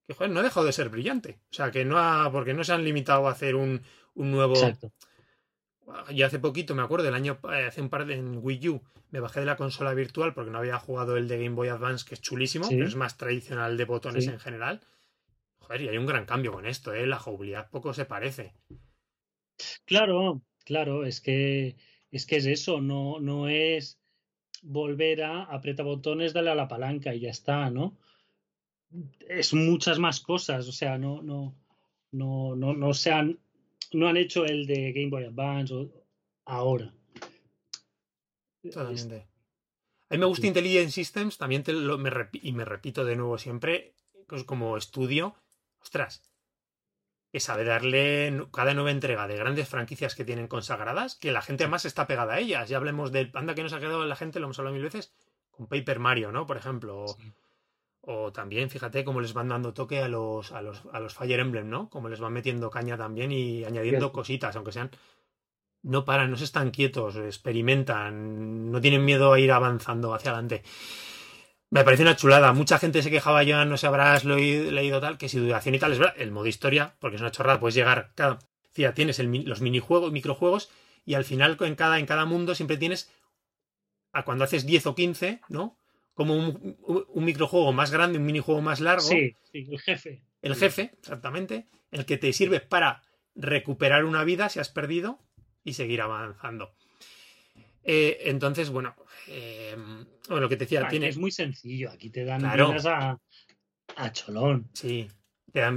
que, 0.06 0.14
joder, 0.14 0.30
no 0.30 0.40
ha 0.40 0.44
dejado 0.44 0.66
de 0.66 0.72
ser 0.72 0.88
brillante. 0.88 1.40
O 1.50 1.54
sea, 1.54 1.70
que 1.70 1.84
no 1.84 1.98
ha, 1.98 2.30
porque 2.30 2.54
no 2.54 2.64
se 2.64 2.72
han 2.72 2.84
limitado 2.84 3.26
a 3.26 3.32
hacer 3.32 3.56
un, 3.56 3.82
un 4.14 4.30
nuevo... 4.30 4.54
Exacto. 4.54 4.92
Yo 6.14 6.26
hace 6.26 6.38
poquito, 6.38 6.74
me 6.74 6.82
acuerdo, 6.82 7.08
el 7.08 7.14
año, 7.14 7.38
eh, 7.52 7.66
hace 7.66 7.80
un 7.80 7.88
par 7.88 8.06
de 8.06 8.14
en 8.14 8.38
Wii 8.42 8.68
U, 8.68 8.82
me 9.10 9.20
bajé 9.20 9.40
de 9.40 9.46
la 9.46 9.56
consola 9.56 9.94
virtual 9.94 10.34
porque 10.34 10.50
no 10.50 10.58
había 10.58 10.78
jugado 10.78 11.16
el 11.16 11.28
de 11.28 11.36
Game 11.36 11.54
Boy 11.54 11.68
Advance, 11.68 12.04
que 12.06 12.14
es 12.14 12.20
chulísimo, 12.20 12.68
pero 12.68 12.86
es 12.86 12.96
más 12.96 13.16
tradicional 13.16 13.76
de 13.76 13.84
botones 13.84 14.26
en 14.26 14.38
general. 14.38 14.80
Joder, 15.58 15.82
y 15.82 15.88
hay 15.88 15.98
un 15.98 16.06
gran 16.06 16.24
cambio 16.24 16.52
con 16.52 16.66
esto, 16.66 16.92
¿eh? 16.92 17.06
La 17.06 17.18
jugabilidad 17.18 17.70
poco 17.70 17.94
se 17.94 18.04
parece. 18.04 18.54
Claro, 19.84 20.42
claro, 20.64 21.04
es 21.04 21.20
que 21.20 21.76
es 22.10 22.26
que 22.26 22.36
es 22.36 22.46
eso, 22.46 22.80
no, 22.80 23.20
no 23.20 23.48
es 23.48 23.98
volver 24.62 25.22
a 25.22 25.44
apretar 25.44 25.86
botones, 25.86 26.32
darle 26.32 26.50
a 26.50 26.54
la 26.54 26.68
palanca 26.68 27.14
y 27.14 27.20
ya 27.20 27.30
está, 27.30 27.70
¿no? 27.70 27.98
Es 29.28 29.54
muchas 29.54 29.98
más 29.98 30.20
cosas, 30.20 30.68
o 30.68 30.72
sea, 30.72 30.98
no, 30.98 31.22
no, 31.22 31.56
no, 32.10 32.54
no, 32.54 32.74
no 32.74 32.94
se 32.94 33.10
han 33.10 33.38
no 33.92 34.08
han 34.08 34.16
hecho 34.16 34.44
el 34.44 34.66
de 34.66 34.92
Game 34.92 35.10
Boy 35.10 35.24
Advance 35.24 35.88
ahora. 36.44 36.94
Totalmente. 38.62 39.28
A 40.08 40.14
mí 40.14 40.18
me 40.18 40.26
gusta 40.26 40.46
Intelligent 40.46 40.90
Systems, 40.90 41.38
también 41.38 41.62
te 41.62 41.72
lo, 41.72 41.96
me 41.98 42.10
y 42.34 42.52
me 42.52 42.64
repito 42.64 43.04
de 43.04 43.16
nuevo 43.16 43.38
siempre, 43.38 43.94
pues 44.26 44.44
como 44.44 44.76
estudio, 44.76 45.34
ostras, 45.80 46.22
que 47.32 47.40
sabe 47.40 47.64
darle 47.64 48.46
cada 48.52 48.74
nueva 48.74 48.90
entrega 48.90 49.26
de 49.26 49.36
grandes 49.36 49.68
franquicias 49.68 50.14
que 50.14 50.26
tienen 50.26 50.48
consagradas, 50.48 51.16
que 51.16 51.32
la 51.32 51.40
gente 51.40 51.66
más 51.66 51.86
está 51.86 52.06
pegada 52.06 52.34
a 52.34 52.40
ellas. 52.40 52.68
Ya 52.68 52.76
hablemos 52.76 53.10
del 53.10 53.30
panda 53.30 53.54
que 53.54 53.62
nos 53.62 53.72
ha 53.72 53.80
quedado 53.80 54.04
la 54.04 54.16
gente, 54.16 54.38
lo 54.38 54.46
hemos 54.46 54.58
hablado 54.58 54.74
mil 54.74 54.84
veces, 54.84 55.14
con 55.50 55.66
Paper 55.66 55.98
Mario, 55.98 56.30
¿no? 56.30 56.46
Por 56.46 56.58
ejemplo. 56.58 57.06
O 58.04 58.32
también, 58.32 58.68
fíjate 58.68 59.04
cómo 59.04 59.20
les 59.20 59.32
van 59.32 59.48
dando 59.48 59.72
toque 59.72 60.00
a 60.02 60.08
los, 60.08 60.50
a 60.50 60.60
los, 60.60 60.82
a 60.92 60.98
los 60.98 61.14
Fire 61.14 61.38
Emblem, 61.38 61.68
¿no? 61.70 61.88
Como 61.88 62.08
les 62.08 62.18
van 62.18 62.32
metiendo 62.32 62.68
caña 62.68 62.96
también 62.96 63.30
y 63.30 63.64
añadiendo 63.64 64.10
cositas, 64.10 64.56
aunque 64.56 64.72
sean. 64.72 64.90
No 65.82 66.04
paran, 66.04 66.30
no 66.30 66.36
se 66.36 66.44
están 66.44 66.70
quietos, 66.70 67.16
experimentan, 67.16 68.70
no 68.70 68.80
tienen 68.80 69.04
miedo 69.04 69.32
a 69.32 69.38
ir 69.38 69.52
avanzando 69.52 70.14
hacia 70.14 70.32
adelante. 70.32 70.62
Me 71.70 71.84
parece 71.84 72.02
una 72.02 72.16
chulada. 72.16 72.52
Mucha 72.52 72.78
gente 72.78 73.02
se 73.02 73.10
quejaba 73.10 73.44
ya, 73.44 73.64
no 73.64 73.76
sé, 73.76 73.86
habrás 73.86 74.24
leído, 74.24 75.00
tal, 75.00 75.16
que 75.16 75.28
si 75.28 75.38
duración 75.38 75.74
y 75.76 75.78
tal 75.78 75.92
es 75.92 75.98
verdad. 75.98 76.14
El 76.18 76.32
modo 76.32 76.46
historia, 76.46 76.96
porque 76.98 77.16
es 77.16 77.22
una 77.22 77.30
chorrada, 77.30 77.60
puedes 77.60 77.74
llegar. 77.74 78.12
Cada, 78.16 78.40
tienes 78.72 79.18
los 79.20 79.60
minijuegos, 79.60 80.12
microjuegos, 80.12 80.70
y 81.04 81.14
al 81.14 81.24
final 81.24 81.56
en 81.60 81.74
cada, 81.76 81.98
en 81.98 82.06
cada 82.06 82.24
mundo 82.24 82.54
siempre 82.54 82.76
tienes. 82.76 83.10
A 84.12 84.24
cuando 84.24 84.44
haces 84.44 84.66
10 84.66 84.86
o 84.86 84.94
15, 84.94 85.40
¿no? 85.48 85.78
Como 86.14 86.34
un, 86.34 87.24
microjuego 87.24 87.72
más 87.72 87.90
grande, 87.90 88.18
un 88.18 88.26
minijuego 88.26 88.60
más 88.60 88.80
largo. 88.80 89.02
Sí, 89.02 89.36
el 89.52 89.80
jefe. 89.80 90.22
El 90.42 90.54
jefe, 90.56 90.92
exactamente. 90.98 91.68
El 91.90 92.04
que 92.04 92.18
te 92.18 92.32
sirve 92.32 92.60
para 92.60 93.02
recuperar 93.34 94.04
una 94.04 94.24
vida 94.24 94.48
si 94.48 94.60
has 94.60 94.68
perdido 94.68 95.20
y 95.64 95.74
seguir 95.74 96.02
avanzando. 96.02 96.74
Eh, 97.84 98.18
entonces, 98.24 98.70
bueno, 98.70 98.94
eh, 99.28 99.76
lo 100.28 100.48
que 100.48 100.56
te 100.56 100.64
decía, 100.64 100.86
tiene... 100.88 101.08
Es 101.08 101.16
muy 101.16 101.30
sencillo, 101.30 101.90
aquí 101.90 102.10
te 102.10 102.24
dan 102.24 102.44
a, 102.44 103.18
a, 103.96 104.12
cholón. 104.12 104.68
Sí. 104.72 105.08
te 105.52 105.60
dan 105.60 105.76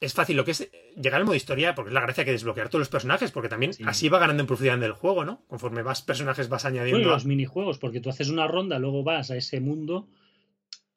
es 0.00 0.12
fácil 0.12 0.36
lo 0.36 0.44
que 0.44 0.52
es 0.52 0.70
llegar 0.96 1.20
al 1.20 1.24
modo 1.24 1.36
historia, 1.36 1.74
porque 1.74 1.90
es 1.90 1.94
la 1.94 2.00
gracia 2.00 2.24
que 2.24 2.32
desbloquear 2.32 2.68
todos 2.68 2.80
los 2.80 2.88
personajes, 2.88 3.30
porque 3.30 3.48
también 3.48 3.72
así 3.86 4.08
va 4.08 4.18
ganando 4.18 4.42
en 4.42 4.46
profundidad 4.46 4.78
del 4.78 4.92
juego, 4.92 5.24
¿no? 5.24 5.44
Conforme 5.46 5.82
vas 5.82 6.02
personajes 6.02 6.48
vas 6.48 6.64
añadiendo. 6.64 7.08
los 7.08 7.24
minijuegos, 7.24 7.78
porque 7.78 8.00
tú 8.00 8.10
haces 8.10 8.28
una 8.28 8.46
ronda, 8.46 8.78
luego 8.78 9.02
vas 9.02 9.30
a 9.30 9.36
ese 9.36 9.60
mundo 9.60 10.08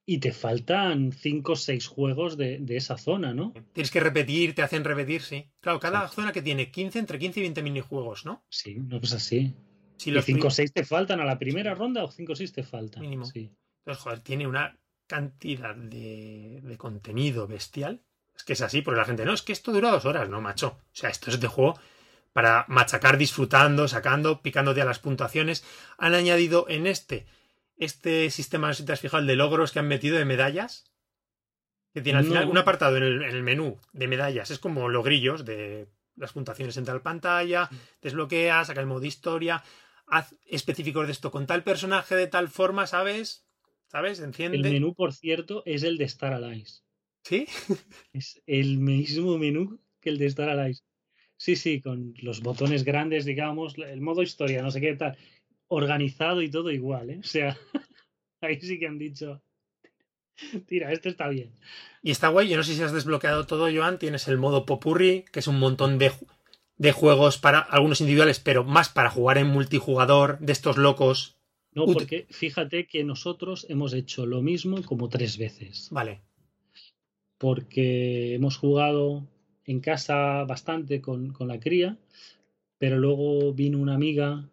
y 0.05 0.19
te 0.19 0.31
faltan 0.31 1.11
5 1.11 1.51
o 1.51 1.55
6 1.55 1.87
juegos 1.87 2.37
de, 2.37 2.63
esa 2.69 2.97
zona, 2.97 3.33
¿no? 3.33 3.53
Tienes 3.73 3.91
que 3.91 3.99
repetir, 3.99 4.55
te 4.55 4.61
hacen 4.61 4.83
repetir, 4.83 5.21
sí. 5.21 5.49
Claro, 5.59 5.79
cada 5.79 6.07
zona 6.07 6.31
que 6.31 6.41
tiene 6.41 6.71
15, 6.71 6.99
entre 6.99 7.19
15 7.19 7.39
y 7.39 7.43
20 7.43 7.61
minijuegos, 7.63 8.25
¿no? 8.25 8.45
Sí, 8.49 8.75
no 8.75 8.99
pues 8.99 9.13
así. 9.13 9.53
Si 9.97 10.11
los 10.11 10.23
5 10.25 10.47
o 10.47 10.51
6 10.51 10.73
te 10.73 10.85
faltan 10.85 11.19
a 11.19 11.25
la 11.25 11.37
primera 11.37 11.73
ronda 11.75 12.03
o 12.03 12.11
5 12.11 12.31
o 12.31 12.35
6 12.35 12.53
te 12.53 12.63
faltan. 12.63 13.01
Mínimo. 13.01 13.25
Sí. 13.25 13.51
Entonces, 13.79 14.03
joder, 14.03 14.19
tiene 14.21 14.47
una 14.47 14.79
cantidad 15.07 15.75
de, 15.75 16.61
de 16.63 16.77
contenido 16.77 17.47
bestial 17.47 18.01
es 18.37 18.43
que 18.43 18.53
es 18.53 18.61
así, 18.61 18.81
porque 18.81 18.99
la 18.99 19.05
gente, 19.05 19.25
no, 19.25 19.33
es 19.33 19.41
que 19.41 19.51
esto 19.51 19.71
dura 19.71 19.91
dos 19.91 20.05
horas, 20.05 20.29
no, 20.29 20.39
macho. 20.41 20.79
O 20.79 20.95
sea, 20.95 21.09
esto 21.09 21.31
es 21.31 21.39
de 21.39 21.47
juego 21.47 21.79
para 22.33 22.65
machacar 22.67 23.17
disfrutando, 23.17 23.87
sacando, 23.87 24.43
picándote 24.43 24.79
a 24.81 24.85
las 24.85 24.99
puntuaciones. 24.99 25.65
Han 25.97 26.13
añadido 26.13 26.67
en 26.69 26.85
este, 26.85 27.25
este 27.77 28.29
sistema, 28.29 28.67
no 28.67 28.73
sé 28.73 28.83
si 28.83 28.85
te 28.85 28.93
has 28.93 28.99
fijado, 28.99 29.21
el 29.21 29.27
de 29.27 29.35
logros 29.35 29.71
que 29.71 29.79
han 29.79 29.87
metido 29.87 30.19
de 30.19 30.25
medallas. 30.25 30.85
Que 31.95 32.01
tiene 32.03 32.19
al 32.19 32.25
final 32.25 32.47
un 32.47 32.59
apartado 32.59 32.95
en 32.97 33.23
el, 33.23 33.41
menú 33.41 33.79
de 33.91 34.07
medallas. 34.07 34.51
Es 34.51 34.59
como 34.59 34.87
logrillos 34.87 35.45
de 35.45 35.87
las 36.15 36.33
puntuaciones 36.33 36.77
en 36.77 36.85
tal 36.85 37.01
pantalla, 37.01 37.71
desbloquea, 38.03 38.63
saca 38.65 38.81
el 38.81 38.87
modo 38.87 39.03
historia, 39.05 39.63
haz 40.05 40.35
específicos 40.45 41.07
de 41.07 41.13
esto 41.13 41.31
con 41.31 41.47
tal 41.47 41.63
personaje 41.63 42.15
de 42.15 42.27
tal 42.27 42.49
forma, 42.49 42.85
¿sabes? 42.85 43.47
¿Sabes? 43.87 44.19
Enciende. 44.19 44.57
El 44.57 44.73
menú, 44.73 44.93
por 44.93 45.11
cierto, 45.13 45.63
es 45.65 45.81
el 45.81 45.97
de 45.97 46.05
Star 46.05 46.33
Allies. 46.33 46.86
¿Sí? 47.27 47.45
Es 48.13 48.41
el 48.47 48.77
mismo 48.77 49.37
menú 49.37 49.81
que 49.99 50.09
el 50.09 50.17
de 50.17 50.27
Star 50.27 50.49
Allies. 50.49 50.85
Sí, 51.35 51.57
sí, 51.57 51.81
con 51.81 52.13
los 52.21 52.41
botones 52.41 52.85
grandes, 52.85 53.25
digamos, 53.25 53.75
el 53.77 53.99
modo 53.99 54.23
historia, 54.23 54.61
no 54.61 54.71
sé 54.71 54.79
qué 54.79 54.95
tal, 54.95 55.17
organizado 55.67 56.41
y 56.41 56.49
todo 56.49 56.71
igual, 56.71 57.09
¿eh? 57.09 57.19
O 57.19 57.27
sea, 57.27 57.57
ahí 58.41 58.61
sí 58.61 58.79
que 58.79 58.87
han 58.87 58.97
dicho, 58.97 59.41
tira, 60.67 60.93
este 60.93 61.09
está 61.09 61.27
bien. 61.27 61.51
Y 62.01 62.11
está 62.11 62.29
guay, 62.29 62.47
yo 62.47 62.55
no 62.55 62.63
sé 62.63 62.73
si 62.73 62.81
has 62.81 62.93
desbloqueado 62.93 63.45
todo, 63.45 63.67
Joan, 63.71 63.99
tienes 63.99 64.29
el 64.29 64.37
modo 64.37 64.65
Popurri, 64.65 65.25
que 65.29 65.41
es 65.41 65.47
un 65.47 65.59
montón 65.59 65.99
de, 65.99 66.13
de 66.77 66.91
juegos 66.93 67.37
para 67.37 67.59
algunos 67.59 67.99
individuales, 67.99 68.39
pero 68.39 68.63
más 68.63 68.87
para 68.87 69.09
jugar 69.09 69.37
en 69.37 69.47
multijugador, 69.47 70.39
de 70.39 70.53
estos 70.53 70.77
locos. 70.77 71.35
No, 71.73 71.85
porque 71.87 72.25
fíjate 72.29 72.87
que 72.87 73.03
nosotros 73.03 73.65
hemos 73.69 73.93
hecho 73.93 74.25
lo 74.25 74.41
mismo 74.41 74.81
como 74.83 75.09
tres 75.09 75.37
veces. 75.37 75.89
Vale 75.91 76.26
porque 77.37 78.35
hemos 78.35 78.57
jugado 78.57 79.27
en 79.65 79.79
casa 79.79 80.43
bastante 80.45 81.01
con, 81.01 81.35
la 81.39 81.59
cría, 81.59 81.97
pero 82.77 82.97
luego 82.97 83.53
vino 83.53 83.79
una 83.79 83.95
amiga 83.95 84.49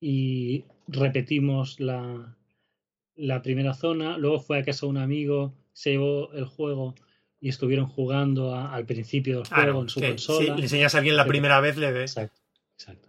y 0.00 0.64
repetimos 0.88 1.78
la, 1.78 2.36
la 3.14 3.42
primera 3.42 3.74
zona, 3.74 4.18
luego 4.18 4.40
fue 4.40 4.58
a 4.58 4.64
casa 4.64 4.86
un 4.86 4.98
amigo, 4.98 5.54
se 5.72 5.92
llevó 5.92 6.32
el 6.32 6.44
juego 6.44 6.94
y 7.40 7.48
estuvieron 7.48 7.86
jugando 7.86 8.54
al 8.54 8.86
principio 8.86 9.38
del 9.38 9.46
juego 9.46 9.82
en 9.82 9.88
su 9.88 10.00
consola. 10.00 10.38
Si 10.38 10.46
le 10.46 10.62
enseñas 10.62 10.94
a 10.94 10.98
alguien 10.98 11.16
la 11.16 11.26
primera 11.26 11.60
vez, 11.60 11.76
le 11.76 11.90
ves. 11.92 12.12
Exacto, 12.12 12.40
exacto. 12.74 13.08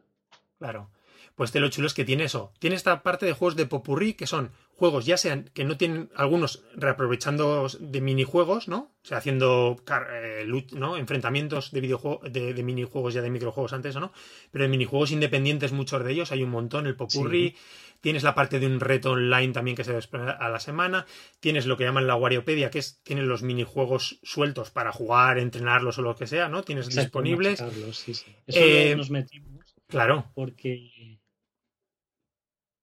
Claro. 0.57 0.89
Pues 1.35 1.51
de 1.51 1.59
lo 1.59 1.69
chulo 1.69 1.87
es 1.87 1.93
que 1.93 2.05
tiene 2.05 2.25
eso. 2.25 2.51
Tiene 2.59 2.75
esta 2.75 3.01
parte 3.03 3.25
de 3.25 3.33
juegos 3.33 3.55
de 3.55 3.65
popurrí 3.65 4.13
que 4.13 4.27
son 4.27 4.51
juegos, 4.75 5.05
ya 5.05 5.17
sean 5.17 5.49
que 5.53 5.63
no 5.63 5.77
tienen 5.77 6.09
algunos 6.15 6.63
reaprovechando 6.75 7.67
de 7.79 8.01
minijuegos, 8.01 8.67
¿no? 8.67 8.91
O 9.03 9.05
sea, 9.05 9.17
haciendo 9.17 9.77
eh, 10.11 10.45
¿no? 10.73 10.97
enfrentamientos 10.97 11.71
de 11.71 11.81
videojuegos, 11.81 12.31
de, 12.31 12.63
minijuegos 12.63 13.13
ya 13.13 13.21
de 13.21 13.29
microjuegos 13.29 13.73
antes 13.73 13.95
o 13.95 13.99
no, 13.99 14.11
pero 14.51 14.63
de 14.63 14.69
minijuegos 14.69 15.11
independientes, 15.11 15.71
muchos 15.71 16.03
de 16.03 16.11
ellos, 16.11 16.31
hay 16.31 16.43
un 16.43 16.49
montón, 16.49 16.87
el 16.87 16.95
popurrí. 16.95 17.55
Tienes 18.01 18.23
la 18.23 18.35
parte 18.35 18.59
de 18.59 18.65
un 18.65 18.81
reto 18.81 19.11
online 19.11 19.53
también 19.53 19.77
que 19.77 19.85
se 19.85 19.93
ve 19.93 20.01
a 20.37 20.49
la 20.49 20.59
semana. 20.59 21.05
Tienes 21.39 21.65
lo 21.65 21.77
que 21.77 21.85
llaman 21.85 22.05
la 22.05 22.17
Wariopedia, 22.17 22.69
que 22.69 22.79
es 22.79 23.01
tienen 23.01 23.29
los 23.29 23.43
minijuegos 23.43 24.19
sueltos 24.23 24.71
para 24.71 24.91
jugar, 24.91 25.37
entrenarlos 25.37 25.99
o 25.99 26.01
lo 26.01 26.13
que 26.13 26.27
sea, 26.27 26.49
¿no? 26.49 26.63
Tienes 26.63 26.93
disponibles. 26.93 27.61
Eso 27.61 28.25
eh, 28.47 28.93
nos 28.97 29.09
metimos. 29.09 29.73
Claro. 29.87 30.29
Porque 30.35 31.21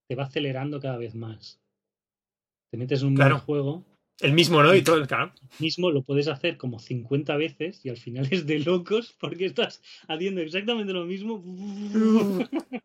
te 0.07 0.15
va 0.15 0.23
acelerando 0.23 0.79
cada 0.79 0.97
vez 0.97 1.13
más. 1.13 1.60
Te 2.71 2.77
metes 2.77 3.01
en 3.01 3.09
un 3.09 3.15
claro. 3.15 3.39
juego. 3.39 3.85
El 4.21 4.33
mismo, 4.33 4.63
¿no? 4.63 4.73
Y 4.73 4.81
todo 4.81 4.97
el 4.97 5.07
claro. 5.07 5.33
mismo 5.59 5.91
lo 5.91 6.03
puedes 6.03 6.27
hacer 6.27 6.57
como 6.57 6.79
50 6.79 7.35
veces 7.37 7.83
y 7.83 7.89
al 7.89 7.97
final 7.97 8.27
es 8.31 8.45
de 8.45 8.59
locos 8.59 9.15
porque 9.19 9.45
estás 9.45 9.81
haciendo 10.07 10.41
exactamente 10.41 10.93
lo 10.93 11.05
mismo. 11.05 11.43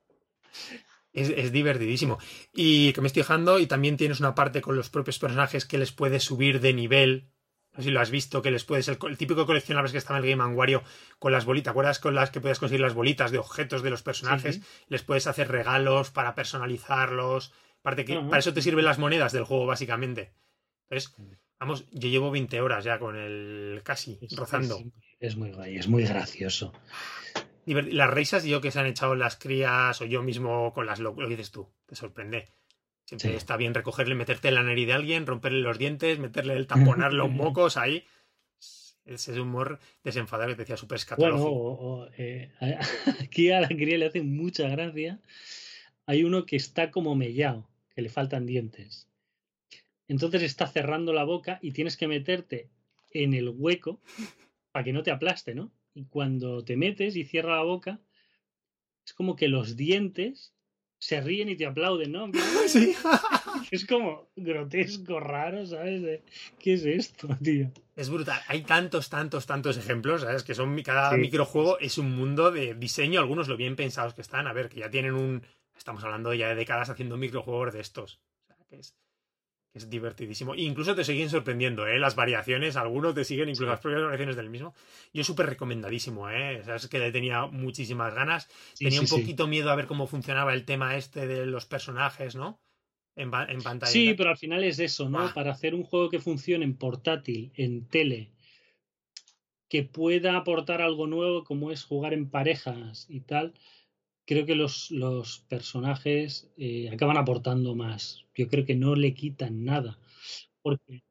Es, 1.12 1.50
divertidísimo. 1.50 2.18
Y 2.52 2.92
que 2.92 3.00
me 3.00 3.06
estoy 3.06 3.20
dejando, 3.20 3.58
y 3.58 3.66
también 3.66 3.96
tienes 3.96 4.20
una 4.20 4.34
parte 4.34 4.60
con 4.60 4.76
los 4.76 4.90
propios 4.90 5.18
personajes 5.18 5.64
que 5.64 5.78
les 5.78 5.90
puedes 5.90 6.22
subir 6.24 6.60
de 6.60 6.74
nivel. 6.74 7.30
No 7.72 7.78
sé 7.78 7.84
si 7.84 7.90
lo 7.90 8.00
has 8.00 8.10
visto, 8.10 8.42
que 8.42 8.50
les 8.50 8.64
puedes. 8.64 8.86
El, 8.88 8.98
el 9.08 9.16
típico 9.16 9.46
coleccionable 9.46 9.90
que 9.90 9.96
estaba 9.96 10.18
en 10.18 10.26
el 10.26 10.30
Game 10.36 10.54
Wario 10.54 10.82
con 11.18 11.32
las 11.32 11.46
bolitas. 11.46 11.64
¿Te 11.64 11.70
acuerdas 11.70 12.00
con 12.00 12.14
las 12.14 12.30
que 12.30 12.42
puedes 12.42 12.58
conseguir 12.58 12.82
las 12.82 12.92
bolitas 12.92 13.30
de 13.30 13.38
objetos 13.38 13.82
de 13.82 13.88
los 13.88 14.02
personajes? 14.02 14.60
Les 14.88 15.02
puedes 15.02 15.26
hacer 15.26 15.48
regalos 15.48 16.10
para 16.10 16.34
personalizarlos 16.34 17.54
que 17.94 18.16
para 18.16 18.38
eso 18.38 18.52
te 18.52 18.62
sirven 18.62 18.84
las 18.84 18.98
monedas 18.98 19.32
del 19.32 19.44
juego, 19.44 19.66
básicamente. 19.66 20.32
Entonces, 20.88 21.14
vamos, 21.58 21.84
yo 21.92 22.08
llevo 22.08 22.30
20 22.30 22.60
horas 22.60 22.84
ya 22.84 22.98
con 22.98 23.16
el 23.16 23.80
casi 23.84 24.18
rozando. 24.36 24.82
Es, 25.20 25.36
muy 25.36 25.52
guay, 25.52 25.76
es 25.76 25.88
muy 25.88 26.04
gracioso. 26.04 26.72
Las 27.64 28.10
risas 28.10 28.44
yo 28.44 28.60
que 28.60 28.70
se 28.70 28.78
han 28.78 28.86
echado 28.86 29.14
las 29.16 29.36
crías 29.36 30.00
o 30.00 30.04
yo 30.04 30.22
mismo 30.22 30.72
con 30.72 30.86
las 30.86 31.00
lo, 31.00 31.14
lo 31.14 31.28
dices 31.28 31.50
tú, 31.50 31.68
te 31.86 31.96
sorprende. 31.96 32.48
Siempre 33.04 33.36
está 33.36 33.56
bien 33.56 33.72
recogerle, 33.72 34.16
meterte 34.16 34.48
en 34.48 34.56
la 34.56 34.64
nariz 34.64 34.88
de 34.88 34.92
alguien, 34.92 35.26
romperle 35.26 35.60
los 35.60 35.78
dientes, 35.78 36.18
meterle 36.18 36.54
el 36.54 36.66
tamponar 36.66 37.12
los 37.12 37.30
mocos 37.30 37.76
ahí. 37.76 38.04
Ese 39.04 39.40
humor 39.40 39.78
desenfadado 40.02 40.48
que 40.50 40.56
te 40.56 40.62
decía 40.62 40.76
súper 40.76 40.96
escatológico. 40.96 41.76
Bueno, 41.76 42.10
eh, 42.18 42.50
aquí 43.22 43.52
a 43.52 43.60
la 43.60 43.68
cría 43.68 43.98
le 43.98 44.06
hace 44.06 44.22
mucha 44.22 44.68
gracia. 44.68 45.20
Hay 46.06 46.24
uno 46.24 46.46
que 46.46 46.56
está 46.56 46.90
como 46.90 47.14
mellado 47.14 47.68
que 47.96 48.02
le 48.02 48.10
faltan 48.10 48.44
dientes. 48.44 49.08
Entonces 50.06 50.42
está 50.42 50.66
cerrando 50.66 51.14
la 51.14 51.24
boca 51.24 51.58
y 51.62 51.72
tienes 51.72 51.96
que 51.96 52.06
meterte 52.06 52.68
en 53.10 53.32
el 53.32 53.48
hueco 53.48 54.02
para 54.70 54.84
que 54.84 54.92
no 54.92 55.02
te 55.02 55.10
aplaste, 55.10 55.54
¿no? 55.54 55.72
Y 55.94 56.04
cuando 56.04 56.62
te 56.62 56.76
metes 56.76 57.16
y 57.16 57.24
cierra 57.24 57.56
la 57.56 57.62
boca, 57.62 57.98
es 59.06 59.14
como 59.14 59.34
que 59.34 59.48
los 59.48 59.76
dientes 59.76 60.52
se 60.98 61.22
ríen 61.22 61.48
y 61.48 61.56
te 61.56 61.64
aplauden, 61.64 62.12
¿no? 62.12 62.30
Sí. 62.68 62.94
Es 63.70 63.84
como 63.84 64.28
grotesco, 64.36 65.18
raro, 65.18 65.66
¿sabes? 65.66 66.20
¿Qué 66.60 66.74
es 66.74 66.84
esto, 66.84 67.26
tío? 67.42 67.72
Es 67.96 68.10
brutal. 68.10 68.40
Hay 68.46 68.62
tantos, 68.62 69.08
tantos, 69.08 69.46
tantos 69.46 69.76
ejemplos, 69.76 70.20
¿sabes? 70.22 70.44
Que 70.44 70.54
son 70.54 70.80
cada 70.82 71.16
microjuego 71.16 71.78
es 71.80 71.98
un 71.98 72.14
mundo 72.14 72.52
de 72.52 72.74
diseño, 72.74 73.18
algunos 73.18 73.48
lo 73.48 73.56
bien 73.56 73.74
pensados 73.74 74.14
que 74.14 74.20
están, 74.20 74.46
a 74.46 74.52
ver, 74.52 74.68
que 74.68 74.80
ya 74.80 74.90
tienen 74.90 75.14
un, 75.14 75.42
Estamos 75.76 76.02
hablando 76.04 76.32
ya 76.34 76.48
de 76.48 76.54
décadas 76.54 76.90
haciendo 76.90 77.16
microjuegos 77.16 77.74
de 77.74 77.80
estos. 77.80 78.20
O 78.42 78.46
sea, 78.46 78.56
que 78.68 78.78
es, 78.78 78.96
es 79.76 79.90
divertidísimo. 79.90 80.54
E 80.54 80.62
incluso 80.62 80.94
te 80.94 81.04
siguen 81.04 81.28
sorprendiendo, 81.28 81.86
¿eh? 81.86 81.98
Las 81.98 82.16
variaciones, 82.16 82.76
algunos 82.76 83.14
te 83.14 83.24
siguen, 83.24 83.48
incluso 83.48 83.70
las 83.70 83.80
propias 83.80 84.02
variaciones 84.02 84.36
del 84.36 84.48
mismo. 84.48 84.74
Yo 85.12 85.22
súper 85.22 85.46
recomendadísimo, 85.46 86.30
¿eh? 86.30 86.60
O 86.60 86.64
sea, 86.64 86.76
es 86.76 86.88
que 86.88 86.98
le 86.98 87.12
tenía 87.12 87.46
muchísimas 87.46 88.14
ganas. 88.14 88.48
tenía 88.78 89.00
un 89.00 89.06
poquito 89.06 89.46
miedo 89.46 89.70
a 89.70 89.76
ver 89.76 89.86
cómo 89.86 90.06
funcionaba 90.06 90.54
el 90.54 90.64
tema 90.64 90.96
este 90.96 91.26
de 91.26 91.46
los 91.46 91.66
personajes, 91.66 92.36
¿no? 92.36 92.58
En, 93.16 93.30
en 93.34 93.62
pantalla. 93.62 93.92
Sí, 93.92 94.14
pero 94.14 94.30
al 94.30 94.36
final 94.36 94.64
es 94.64 94.78
eso, 94.78 95.08
¿no? 95.08 95.20
Ah. 95.20 95.32
Para 95.34 95.52
hacer 95.52 95.74
un 95.74 95.84
juego 95.84 96.08
que 96.08 96.20
funcione 96.20 96.64
en 96.64 96.76
portátil, 96.76 97.52
en 97.54 97.86
tele, 97.86 98.30
que 99.68 99.82
pueda 99.82 100.36
aportar 100.36 100.80
algo 100.80 101.06
nuevo 101.06 101.44
como 101.44 101.70
es 101.70 101.84
jugar 101.84 102.14
en 102.14 102.30
parejas 102.30 103.06
y 103.08 103.20
tal, 103.20 103.52
creo 104.26 104.44
que 104.44 104.56
los, 104.56 104.90
los 104.90 105.40
personajes 105.48 106.50
eh, 106.56 106.90
acaban 106.92 107.16
aportando 107.16 107.74
más. 107.74 108.24
Yo 108.34 108.48
creo 108.48 108.66
que 108.66 108.74
no 108.74 108.94
le 108.96 109.14
quitan 109.14 109.64
nada. 109.64 109.98
Porque, 110.62 111.04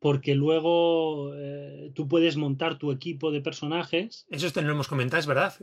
porque 0.00 0.34
luego 0.34 1.32
eh, 1.36 1.92
tú 1.94 2.08
puedes 2.08 2.36
montar 2.36 2.78
tu 2.78 2.90
equipo 2.90 3.30
de 3.30 3.40
personajes. 3.40 4.26
Eso 4.28 4.50
te 4.50 4.62
lo 4.62 4.72
hemos 4.72 4.88
comentado, 4.88 5.20
es 5.20 5.26
verdad. 5.26 5.54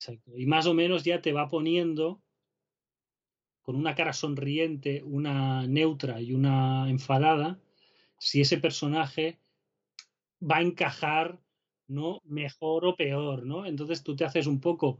Exacto. 0.00 0.36
Y 0.36 0.46
más 0.46 0.66
o 0.66 0.74
menos 0.74 1.04
ya 1.04 1.22
te 1.22 1.32
va 1.32 1.48
poniendo 1.48 2.20
con 3.62 3.76
una 3.76 3.94
cara 3.94 4.12
sonriente, 4.12 5.02
una 5.04 5.66
neutra 5.66 6.20
y 6.20 6.32
una 6.32 6.90
enfadada, 6.90 7.60
si 8.18 8.40
ese 8.40 8.58
personaje 8.58 9.38
va 10.42 10.56
a 10.56 10.62
encajar 10.62 11.38
no 11.86 12.20
mejor 12.24 12.86
o 12.86 12.96
peor, 12.96 13.44
¿no? 13.44 13.66
Entonces 13.66 14.02
tú 14.02 14.16
te 14.16 14.24
haces 14.24 14.46
un 14.46 14.60
poco 14.60 14.98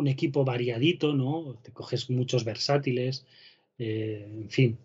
un 0.00 0.08
equipo 0.08 0.44
variadito, 0.44 1.14
¿no? 1.14 1.58
Te 1.62 1.72
coges 1.72 2.10
muchos 2.10 2.44
versátiles, 2.44 3.26
eh, 3.78 4.26
en 4.28 4.50
fin, 4.50 4.78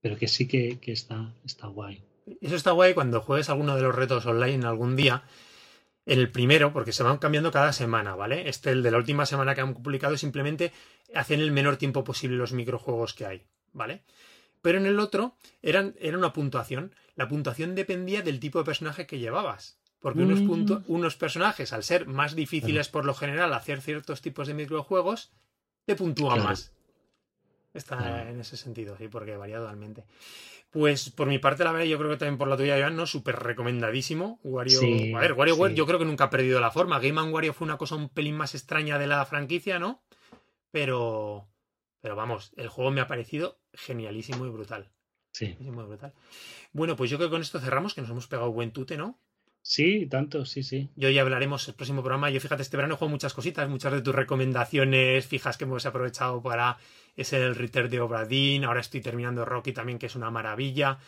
pero 0.00 0.16
que 0.16 0.28
sí 0.28 0.48
que, 0.48 0.78
está, 0.86 1.34
está 1.44 1.68
guay. 1.68 2.02
Eso 2.40 2.56
está 2.56 2.72
guay 2.72 2.94
cuando 2.94 3.20
juegues 3.20 3.50
alguno 3.50 3.76
de 3.76 3.82
los 3.82 3.94
retos 3.94 4.26
online 4.26 4.66
algún 4.66 4.96
día. 4.96 5.24
El 6.06 6.30
primero, 6.30 6.72
porque 6.72 6.92
se 6.92 7.02
van 7.02 7.18
cambiando 7.18 7.52
cada 7.52 7.72
semana, 7.72 8.14
¿vale? 8.16 8.48
Este, 8.48 8.70
el 8.70 8.82
de 8.82 8.90
la 8.90 8.96
última 8.96 9.26
semana 9.26 9.54
que 9.54 9.60
han 9.60 9.74
publicado, 9.74 10.16
simplemente 10.16 10.72
hacen 11.14 11.40
el 11.40 11.52
menor 11.52 11.76
tiempo 11.76 12.02
posible 12.02 12.36
los 12.36 12.52
microjuegos 12.52 13.14
que 13.14 13.26
hay, 13.26 13.42
¿vale? 13.72 14.02
Pero 14.62 14.78
en 14.78 14.86
el 14.86 14.98
otro 14.98 15.36
eran, 15.62 15.94
era 16.00 16.18
una 16.18 16.32
puntuación. 16.32 16.94
La 17.14 17.28
puntuación 17.28 17.74
dependía 17.74 18.22
del 18.22 18.40
tipo 18.40 18.58
de 18.58 18.64
personaje 18.64 19.06
que 19.06 19.18
llevabas. 19.18 19.79
Porque 20.00 20.20
unos, 20.22 20.40
unos 20.88 21.16
personajes, 21.16 21.72
al 21.72 21.82
ser 21.82 22.06
más 22.06 22.34
difíciles 22.34 22.88
por 22.88 23.04
lo 23.04 23.14
general 23.14 23.52
hacer 23.52 23.82
ciertos 23.82 24.22
tipos 24.22 24.48
de 24.48 24.54
microjuegos, 24.54 25.30
te 25.84 25.94
puntúan 25.94 26.36
Claro. 26.36 26.48
más. 26.48 26.72
Está 27.74 28.28
en 28.28 28.40
ese 28.40 28.56
sentido, 28.56 28.96
sí, 28.96 29.08
porque 29.08 29.36
varía 29.36 29.58
totalmente. 29.58 30.04
Pues 30.70 31.10
por 31.10 31.28
mi 31.28 31.38
parte, 31.38 31.64
la 31.64 31.72
verdad, 31.72 31.86
yo 31.86 31.98
creo 31.98 32.10
que 32.10 32.16
también 32.16 32.38
por 32.38 32.48
la 32.48 32.56
tuya, 32.56 32.78
Joan, 32.78 32.96
¿no? 32.96 33.06
Súper 33.06 33.36
recomendadísimo. 33.36 34.40
Wario. 34.42 34.78
Sí, 34.80 35.12
a 35.14 35.18
ver, 35.20 35.32
WarioWare 35.34 35.72
sí. 35.72 35.76
yo 35.76 35.86
creo 35.86 35.98
que 35.98 36.04
nunca 36.04 36.24
ha 36.24 36.30
perdido 36.30 36.60
la 36.60 36.70
forma. 36.70 36.98
Game 37.00 37.20
Wario 37.22 37.52
fue 37.52 37.66
una 37.66 37.76
cosa 37.76 37.96
un 37.96 38.08
pelín 38.08 38.36
más 38.36 38.54
extraña 38.54 38.98
de 38.98 39.06
la 39.06 39.24
franquicia, 39.26 39.78
¿no? 39.78 40.02
Pero. 40.70 41.48
Pero 42.00 42.16
vamos, 42.16 42.52
el 42.56 42.68
juego 42.68 42.90
me 42.90 43.00
ha 43.00 43.06
parecido 43.06 43.60
genialísimo 43.74 44.46
y 44.46 44.50
brutal. 44.50 44.90
Sí. 45.32 45.46
Genialísimo 45.46 45.82
y 45.82 45.86
brutal. 45.86 46.14
Bueno, 46.72 46.96
pues 46.96 47.10
yo 47.10 47.18
creo 47.18 47.28
que 47.28 47.34
con 47.34 47.42
esto 47.42 47.60
cerramos, 47.60 47.94
que 47.94 48.00
nos 48.00 48.10
hemos 48.10 48.26
pegado 48.26 48.50
buen 48.52 48.72
tute, 48.72 48.96
¿no? 48.96 49.18
Sí, 49.62 50.06
tanto, 50.06 50.46
sí, 50.46 50.62
sí. 50.62 50.90
Yo 50.96 51.10
ya 51.10 51.20
hablaremos 51.22 51.68
el 51.68 51.74
próximo 51.74 52.02
programa. 52.02 52.30
Yo 52.30 52.40
fíjate, 52.40 52.62
este 52.62 52.76
verano 52.76 52.96
jugado 52.96 53.10
muchas 53.10 53.34
cositas, 53.34 53.68
muchas 53.68 53.92
de 53.92 54.00
tus 54.02 54.14
recomendaciones 54.14 55.26
fijas 55.26 55.56
que 55.58 55.64
hemos 55.64 55.84
aprovechado 55.86 56.42
para 56.42 56.78
es 57.16 57.32
el 57.32 57.54
Return 57.54 57.90
de 57.90 58.00
Obradin. 58.00 58.64
Ahora 58.64 58.80
estoy 58.80 59.00
terminando 59.00 59.44
Rocky 59.44 59.72
también, 59.72 59.98
que 59.98 60.06
es 60.06 60.16
una 60.16 60.30
maravilla. 60.30 60.98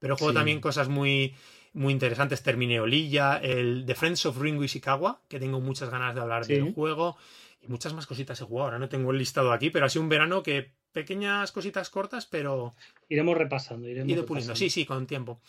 Pero 0.00 0.16
juego 0.16 0.32
Sí. 0.32 0.36
también 0.36 0.60
cosas 0.60 0.88
muy, 0.88 1.34
muy 1.72 1.92
interesantes. 1.92 2.42
Terminé 2.42 2.80
Olilla, 2.80 3.36
el 3.38 3.84
The 3.86 3.94
Friends 3.94 4.26
of 4.26 4.38
Ringo 4.40 4.64
Ishikawa, 4.64 5.20
que 5.28 5.38
tengo 5.38 5.60
muchas 5.60 5.88
ganas 5.90 6.14
de 6.14 6.20
hablar 6.20 6.44
Sí. 6.44 6.54
del 6.54 6.72
juego. 6.74 7.16
Y 7.62 7.68
muchas 7.68 7.92
más 7.92 8.06
cositas 8.06 8.40
he 8.40 8.44
jugado. 8.44 8.66
Ahora 8.66 8.78
no 8.78 8.88
tengo 8.88 9.10
el 9.10 9.18
listado 9.18 9.52
aquí, 9.52 9.70
pero 9.70 9.86
ha 9.86 9.88
sido 9.88 10.02
un 10.02 10.08
verano 10.08 10.42
que 10.42 10.72
pequeñas 10.92 11.52
cositas 11.52 11.90
cortas, 11.90 12.26
pero 12.26 12.74
Iremos 13.08 13.36
repasando, 13.36 13.88
iremos 13.88 14.10
ido 14.10 14.26
puliendo. 14.26 14.52
repasando. 14.52 14.56
Sí, 14.56 14.70
sí, 14.70 14.86
con 14.86 15.06
tiempo. 15.06 15.40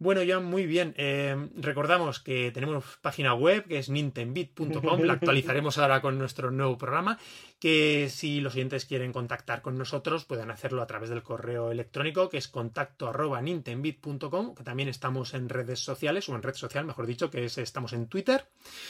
Bueno, 0.00 0.22
ya 0.22 0.40
muy 0.40 0.64
bien. 0.64 0.94
Eh, 0.96 1.36
recordamos 1.56 2.20
que 2.20 2.50
tenemos 2.52 2.82
página 3.02 3.34
web 3.34 3.66
que 3.68 3.78
es 3.78 3.90
nintenbit.com. 3.90 5.02
La 5.02 5.12
actualizaremos 5.12 5.76
ahora 5.76 6.00
con 6.00 6.16
nuestro 6.16 6.50
nuevo 6.50 6.78
programa. 6.78 7.18
Que 7.58 8.08
si 8.08 8.40
los 8.40 8.54
oyentes 8.54 8.86
quieren 8.86 9.12
contactar 9.12 9.60
con 9.60 9.76
nosotros, 9.76 10.24
pueden 10.24 10.50
hacerlo 10.50 10.80
a 10.80 10.86
través 10.86 11.10
del 11.10 11.22
correo 11.22 11.70
electrónico 11.70 12.30
que 12.30 12.38
es 12.38 12.48
contacto 12.48 13.08
arroba. 13.08 13.42
Que 13.44 14.64
también 14.64 14.88
estamos 14.88 15.34
en 15.34 15.50
redes 15.50 15.80
sociales, 15.80 16.26
o 16.30 16.34
en 16.34 16.42
red 16.42 16.54
social, 16.54 16.86
mejor 16.86 17.04
dicho, 17.04 17.30
que 17.30 17.44
es, 17.44 17.58
estamos 17.58 17.92
en 17.92 18.06
Twitter. 18.06 18.46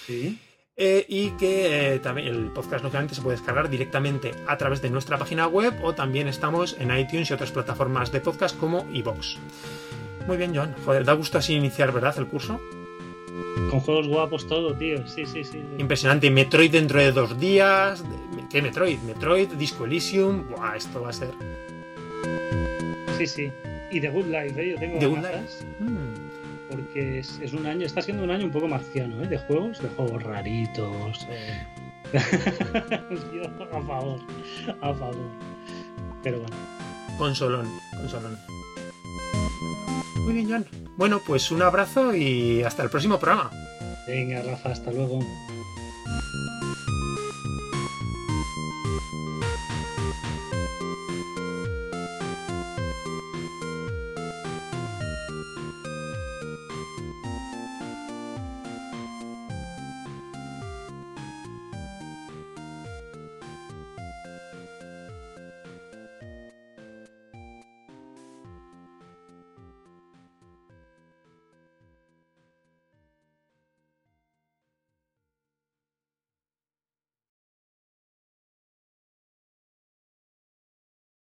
Sí. 0.07 0.39
Eh, 0.77 1.05
y 1.09 1.31
que 1.33 1.95
eh, 1.95 1.99
también 1.99 2.29
el 2.29 2.51
podcast 2.53 2.83
lógicamente 2.83 3.15
se 3.15 3.21
puede 3.21 3.37
descargar 3.37 3.69
directamente 3.69 4.31
a 4.47 4.57
través 4.57 4.81
de 4.81 4.89
nuestra 4.89 5.19
página 5.19 5.47
web 5.47 5.75
o 5.83 5.95
también 5.95 6.27
estamos 6.27 6.75
en 6.79 6.97
iTunes 6.97 7.29
y 7.31 7.35
otras 7.35 7.51
plataformas 7.51 8.11
de 8.13 8.21
podcast 8.21 8.57
como 8.59 8.87
iVoox. 8.93 9.37
Muy 10.27 10.37
bien, 10.39 10.55
Joan. 10.55 10.75
Joder, 10.85 11.05
da 11.05 11.13
gusto 11.13 11.37
así 11.39 11.55
iniciar, 11.55 11.93
¿verdad? 11.93 12.15
El 12.19 12.27
curso. 12.29 12.61
Con 13.71 13.81
juegos 13.81 14.09
guapos 14.09 14.47
todo, 14.49 14.75
tío. 14.75 15.07
Sí, 15.07 15.27
sí, 15.27 15.45
sí. 15.45 15.63
Impresionante. 15.79 16.31
Metroid 16.31 16.71
dentro 16.71 16.99
de 17.01 17.13
dos 17.13 17.39
días. 17.39 18.03
¿Qué 18.51 18.63
Metroid? 18.63 18.99
Metroid, 19.01 19.49
Disco 19.51 19.85
Elysium. 19.85 20.49
Buah, 20.49 20.77
esto 20.77 21.03
va 21.03 21.11
a 21.11 21.13
ser. 21.13 21.31
Sí, 23.19 23.27
sí. 23.27 23.53
Y 23.91 24.01
The 24.01 24.09
Good 24.09 24.27
Life, 24.27 24.63
¿eh? 24.63 24.71
Yo 24.71 24.79
tengo 24.79 24.99
The 24.99 25.07
Good 25.07 25.17
ganazas, 25.21 25.67
Mm. 25.79 26.30
Porque 26.93 27.21
es, 27.21 27.39
es 27.41 27.53
un 27.53 27.67
año, 27.67 27.87
está 27.87 28.03
siendo 28.03 28.25
un 28.25 28.31
año 28.31 28.45
un 28.45 28.51
poco 28.51 28.67
marciano, 28.67 29.23
¿eh? 29.23 29.29
De 29.29 29.39
juegos, 29.39 29.81
de 29.81 29.89
juegos 29.91 30.23
raritos. 30.23 31.27
Eh, 31.31 31.67
Yo 33.33 33.45
a 33.45 33.83
favor, 33.83 34.21
a 34.81 34.95
favor. 34.95 35.31
Pero 36.23 36.41
bueno. 36.41 36.57
consolón, 37.17 37.69
consolón. 37.97 38.37
Muy 40.25 40.35
bien, 40.35 40.49
Joan. 40.49 40.67
Bueno, 40.97 41.21
pues 41.25 41.51
un 41.51 41.63
abrazo 41.63 42.15
y 42.15 42.63
hasta 42.63 42.83
el 42.83 42.91
próximo 42.91 43.19
programa. 43.19 43.51
Venga, 44.07 44.43
Rafa, 44.43 44.71
hasta 44.71 44.91
luego. 44.91 45.21